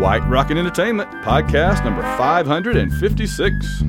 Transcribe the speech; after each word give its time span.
White 0.00 0.22
Rocket 0.28 0.56
Entertainment, 0.56 1.10
podcast 1.24 1.84
number 1.84 2.02
556. 2.16 3.82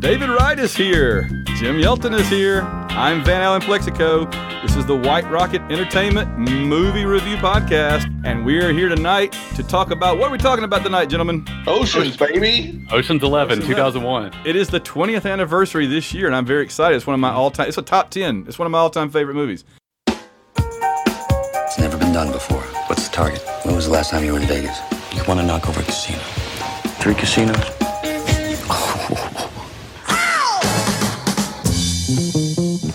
David 0.00 0.28
Wright 0.28 0.58
is 0.58 0.76
here. 0.76 1.28
Jim 1.56 1.76
Yelton 1.76 2.14
is 2.18 2.28
here. 2.28 2.62
I'm 2.90 3.24
Van 3.24 3.40
Allen 3.40 3.60
Plexico. 3.60 4.30
This 4.62 4.76
is 4.76 4.86
the 4.86 4.96
White 4.96 5.28
Rocket 5.30 5.60
Entertainment 5.62 6.38
Movie 6.38 7.04
Review 7.04 7.36
Podcast, 7.36 8.06
and 8.24 8.44
we 8.46 8.58
are 8.58 8.72
here 8.72 8.88
tonight 8.88 9.32
to 9.56 9.62
talk 9.62 9.90
about 9.90 10.18
what 10.18 10.28
are 10.28 10.32
we 10.32 10.38
talking 10.38 10.64
about 10.64 10.82
tonight, 10.84 11.06
gentlemen? 11.06 11.44
Oceans, 11.66 12.16
baby. 12.16 12.86
Ocean's 12.90 13.22
11, 13.22 13.58
Ocean's 13.58 13.68
2001. 13.68 14.32
It 14.44 14.56
is 14.56 14.68
the 14.68 14.80
20th 14.80 15.30
anniversary 15.30 15.86
this 15.86 16.14
year, 16.14 16.26
and 16.26 16.36
I'm 16.36 16.46
very 16.46 16.62
excited. 16.62 16.96
It's 16.96 17.06
one 17.06 17.14
of 17.14 17.20
my 17.20 17.30
all-time. 17.32 17.68
It's 17.68 17.78
a 17.78 17.82
top 17.82 18.10
10. 18.10 18.44
It's 18.46 18.58
one 18.58 18.66
of 18.66 18.72
my 18.72 18.78
all-time 18.78 19.10
favorite 19.10 19.34
movies. 19.34 19.64
It's 22.08 22.14
never 22.14 22.26
been 22.26 22.26
done 22.26 22.32
before. 22.32 22.62
What's 22.88 23.06
the 23.06 23.14
target? 23.14 23.42
When 23.64 23.76
was 23.76 23.84
the 23.84 23.92
last 23.92 24.10
time 24.10 24.24
you 24.24 24.32
were 24.32 24.40
in 24.40 24.46
Vegas? 24.46 24.78
You 25.12 25.22
want 25.28 25.40
to 25.40 25.46
knock 25.46 25.68
over 25.68 25.80
a 25.80 25.84
casino. 25.84 26.18
Three 27.00 27.14
casinos? 27.14 27.56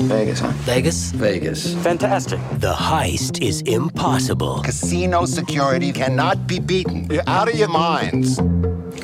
Vegas, 0.10 0.40
huh? 0.40 0.52
Vegas? 0.66 1.12
Vegas. 1.12 1.76
Fantastic. 1.84 2.40
The 2.54 2.74
heist 2.74 3.40
is 3.42 3.62
impossible. 3.62 4.62
Casino 4.64 5.26
security 5.26 5.92
cannot 5.92 6.48
be 6.48 6.60
beaten. 6.60 7.06
You're 7.12 7.24
out 7.28 7.48
of 7.48 7.56
your 7.56 7.70
minds. 7.70 8.40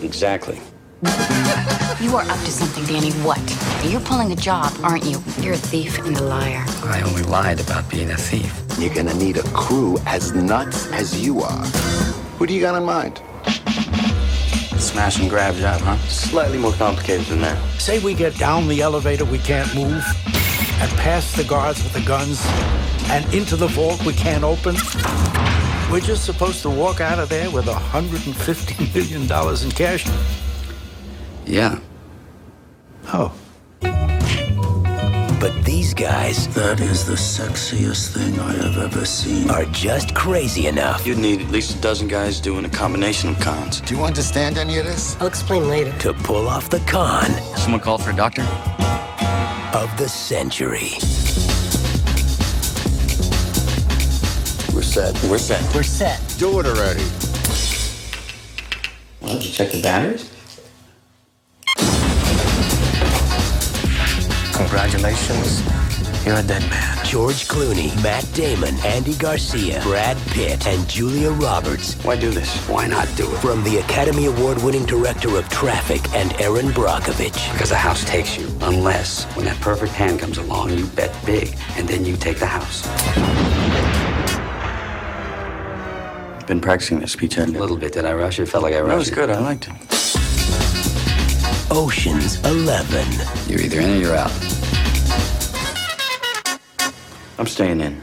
Exactly. 0.02 0.60
You 2.00 2.16
are 2.16 2.24
up 2.24 2.40
to 2.40 2.52
something, 2.52 2.86
Danny. 2.86 3.12
What? 3.26 3.42
You're 3.84 4.00
pulling 4.00 4.32
a 4.32 4.36
job, 4.36 4.72
aren't 4.84 5.04
you? 5.04 5.22
You're 5.42 5.56
a 5.56 5.58
thief 5.58 5.98
and 6.00 6.16
a 6.16 6.24
liar. 6.24 6.64
I 6.86 7.02
only 7.06 7.24
lied 7.24 7.60
about 7.60 7.90
being 7.90 8.10
a 8.10 8.16
thief. 8.16 8.69
You're 8.80 8.94
gonna 8.94 9.14
need 9.14 9.36
a 9.36 9.44
crew 9.50 9.98
as 10.06 10.34
nuts 10.34 10.90
as 10.94 11.22
you 11.22 11.42
are. 11.42 11.66
Who 12.38 12.48
do 12.48 12.54
you 12.54 12.62
got 12.62 12.76
in 12.76 12.86
mind? 12.86 13.22
Smash 14.80 15.20
and 15.20 15.30
grab 15.30 15.56
job, 15.56 15.82
huh? 15.82 15.98
Slightly 16.08 16.58
more 16.58 16.72
complicated 16.72 17.26
than 17.26 17.42
that. 17.42 17.58
Say 17.78 18.00
we 18.00 18.14
get 18.14 18.38
down 18.38 18.70
the 18.70 18.82
elevator 18.82 19.26
we 19.26 19.40
can't 19.40 19.68
move, 19.76 20.02
and 20.80 20.90
past 20.92 21.36
the 21.36 21.44
guards 21.44 21.84
with 21.84 21.92
the 21.92 22.08
guns, 22.08 22.42
and 23.10 23.26
into 23.34 23.58
the 23.58 23.68
vault 23.68 24.06
we 24.06 24.14
can't 24.14 24.46
open. 24.46 24.76
We're 25.92 26.00
just 26.00 26.24
supposed 26.24 26.62
to 26.62 26.70
walk 26.70 27.02
out 27.02 27.20
of 27.20 27.28
there 27.28 27.52
with 27.52 27.66
$150 27.66 28.96
million 28.96 29.24
in 29.66 29.72
cash. 29.72 30.06
Yeah. 31.46 31.80
Oh. 33.08 33.34
But 35.40 35.64
these 35.64 35.94
guys 35.94 36.48
That 36.54 36.80
is 36.82 37.06
the 37.06 37.14
sexiest 37.14 38.14
thing 38.14 38.38
I 38.40 38.54
have 38.54 38.78
ever 38.78 39.06
seen. 39.06 39.50
are 39.50 39.66
just 39.66 40.14
crazy 40.14 40.68
enough 40.68 41.06
You'd 41.08 41.18
need 41.18 41.42
at 41.42 41.50
least 41.50 41.78
a 41.78 41.82
dozen 41.82 42.08
guys 42.08 42.40
doing 42.42 42.66
a 42.66 42.70
combination 42.70 43.30
of 43.30 43.40
cons. 43.40 43.80
Do 43.82 43.96
you 43.96 44.04
understand 44.04 44.58
any 44.58 44.78
of 44.78 44.86
this? 44.86 45.16
I'll 45.22 45.28
explain 45.28 45.70
later. 45.70 45.98
to 46.00 46.14
pull 46.14 46.48
off 46.48 46.70
the 46.70 46.80
con 46.82 47.26
Someone 47.58 47.80
called 47.82 48.04
for 48.04 48.12
a 48.12 48.16
doctor? 48.16 48.42
of 49.72 49.96
the 49.98 50.10
century. 50.10 50.90
We're 54.74 54.82
set. 54.82 55.14
We're 55.30 55.38
set. 55.38 55.76
We're 55.76 55.84
set. 55.84 56.20
Do 56.40 56.60
it 56.60 56.66
already. 56.66 57.04
Why 59.20 59.34
don't 59.34 59.46
you 59.46 59.52
check 59.52 59.72
the 59.72 59.82
batteries? 59.82 60.30
Congratulations. 64.60 65.64
You're 66.26 66.36
a 66.36 66.44
dead 66.44 66.70
man. 66.70 67.06
George 67.06 67.48
Clooney, 67.48 67.96
Matt 68.04 68.30
Damon, 68.34 68.76
Andy 68.86 69.16
Garcia, 69.16 69.80
Brad 69.84 70.18
Pitt, 70.28 70.68
and 70.68 70.88
Julia 70.90 71.32
Roberts 71.32 71.94
Why 72.04 72.18
do 72.18 72.30
this? 72.30 72.54
Why 72.68 72.86
not 72.86 73.08
do 73.16 73.24
it? 73.24 73.38
from 73.38 73.64
the 73.64 73.78
Academy 73.78 74.26
Award 74.26 74.62
winning 74.62 74.86
director 74.86 75.38
of 75.38 75.48
Traffic 75.48 76.02
and 76.14 76.34
Erin 76.42 76.68
Brockovich. 76.68 77.54
Because 77.54 77.70
the 77.70 77.78
house 77.78 78.04
takes 78.04 78.38
you. 78.38 78.48
Unless, 78.60 79.24
when 79.38 79.46
that 79.46 79.60
perfect 79.62 79.94
hand 79.94 80.20
comes 80.20 80.38
along, 80.38 80.78
you 80.78 80.86
bet 80.88 81.16
big, 81.26 81.58
and 81.78 81.88
then 81.88 82.04
you 82.04 82.18
take 82.18 82.38
the 82.38 82.46
house. 82.46 82.86
Been 86.48 86.60
practicing 86.60 87.00
this 87.00 87.14
speech, 87.14 87.36
haven't? 87.36 87.56
A 87.56 87.60
little 87.60 87.78
bit. 87.78 87.94
Did 87.94 88.04
I 88.04 88.14
rush 88.14 88.40
it? 88.40 88.48
Felt 88.48 88.64
like 88.64 88.74
I 88.74 88.82
rushed 88.82 88.90
That 88.90 88.98
was 88.98 89.10
good. 89.10 89.30
I 89.30 89.40
liked 89.40 89.70
it. 89.70 89.99
Ocean's 91.72 92.44
11. 92.46 93.08
You're 93.48 93.62
either 93.62 93.80
in 93.80 93.92
or 93.92 93.96
you're 93.96 94.16
out. 94.16 94.32
I'm 97.38 97.46
staying 97.46 97.80
in. 97.80 98.02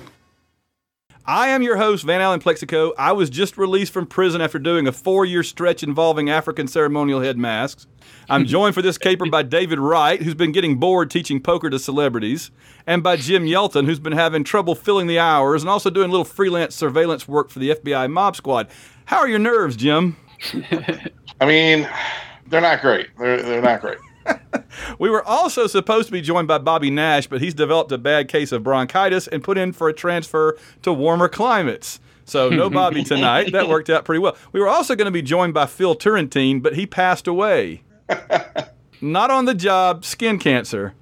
I 1.24 1.48
am 1.48 1.62
your 1.62 1.76
host, 1.76 2.04
Van 2.04 2.20
Allen 2.20 2.38
Plexico. 2.38 2.92
I 2.96 3.10
was 3.10 3.28
just 3.28 3.58
released 3.58 3.92
from 3.92 4.06
prison 4.06 4.40
after 4.40 4.60
doing 4.60 4.86
a 4.86 4.92
four-year 4.92 5.42
stretch 5.42 5.82
involving 5.82 6.30
African 6.30 6.68
ceremonial 6.68 7.20
head 7.20 7.36
masks. 7.36 7.88
I'm 8.30 8.46
joined 8.46 8.76
for 8.76 8.82
this 8.82 8.98
caper 8.98 9.28
by 9.28 9.42
David 9.42 9.80
Wright, 9.80 10.22
who's 10.22 10.36
been 10.36 10.52
getting 10.52 10.76
bored 10.78 11.10
teaching 11.10 11.40
poker 11.42 11.68
to 11.68 11.80
celebrities, 11.80 12.52
and 12.86 13.02
by 13.02 13.16
Jim 13.16 13.46
Yelton, 13.46 13.86
who's 13.86 13.98
been 13.98 14.12
having 14.12 14.44
trouble 14.44 14.76
filling 14.76 15.08
the 15.08 15.18
hours 15.18 15.64
and 15.64 15.68
also 15.68 15.90
doing 15.90 16.08
a 16.08 16.12
little 16.12 16.24
freelance 16.24 16.76
surveillance 16.76 17.26
work 17.26 17.50
for 17.50 17.58
the 17.58 17.70
FBI 17.70 18.08
Mob 18.12 18.36
Squad. 18.36 18.68
How 19.06 19.18
are 19.18 19.28
your 19.28 19.40
nerves, 19.40 19.74
Jim? 19.74 20.16
I 21.40 21.46
mean, 21.46 21.88
they're 22.48 22.60
not 22.60 22.80
great. 22.80 23.08
They're 23.18 23.42
they're 23.42 23.62
not 23.62 23.80
great. 23.80 23.98
We 24.98 25.08
were 25.08 25.24
also 25.24 25.66
supposed 25.66 26.06
to 26.06 26.12
be 26.12 26.20
joined 26.20 26.48
by 26.48 26.58
Bobby 26.58 26.90
Nash, 26.90 27.26
but 27.26 27.40
he's 27.40 27.54
developed 27.54 27.92
a 27.92 27.98
bad 27.98 28.28
case 28.28 28.52
of 28.52 28.62
bronchitis 28.62 29.26
and 29.26 29.42
put 29.42 29.56
in 29.56 29.72
for 29.72 29.88
a 29.88 29.92
transfer 29.92 30.58
to 30.82 30.92
warmer 30.92 31.28
climates. 31.28 32.00
So 32.24 32.48
no 32.48 32.68
Bobby 32.80 33.04
tonight. 33.04 33.52
That 33.52 33.68
worked 33.68 33.88
out 33.88 34.04
pretty 34.04 34.18
well. 34.18 34.36
We 34.52 34.60
were 34.60 34.68
also 34.68 34.94
going 34.94 35.06
to 35.06 35.12
be 35.12 35.22
joined 35.22 35.54
by 35.54 35.66
Phil 35.66 35.94
Turrentine, 35.94 36.60
but 36.60 36.74
he 36.74 36.86
passed 36.86 37.26
away. 37.26 37.82
Not 39.00 39.30
on 39.30 39.44
the 39.44 39.54
job, 39.54 40.04
skin 40.04 40.38
cancer. 40.38 40.94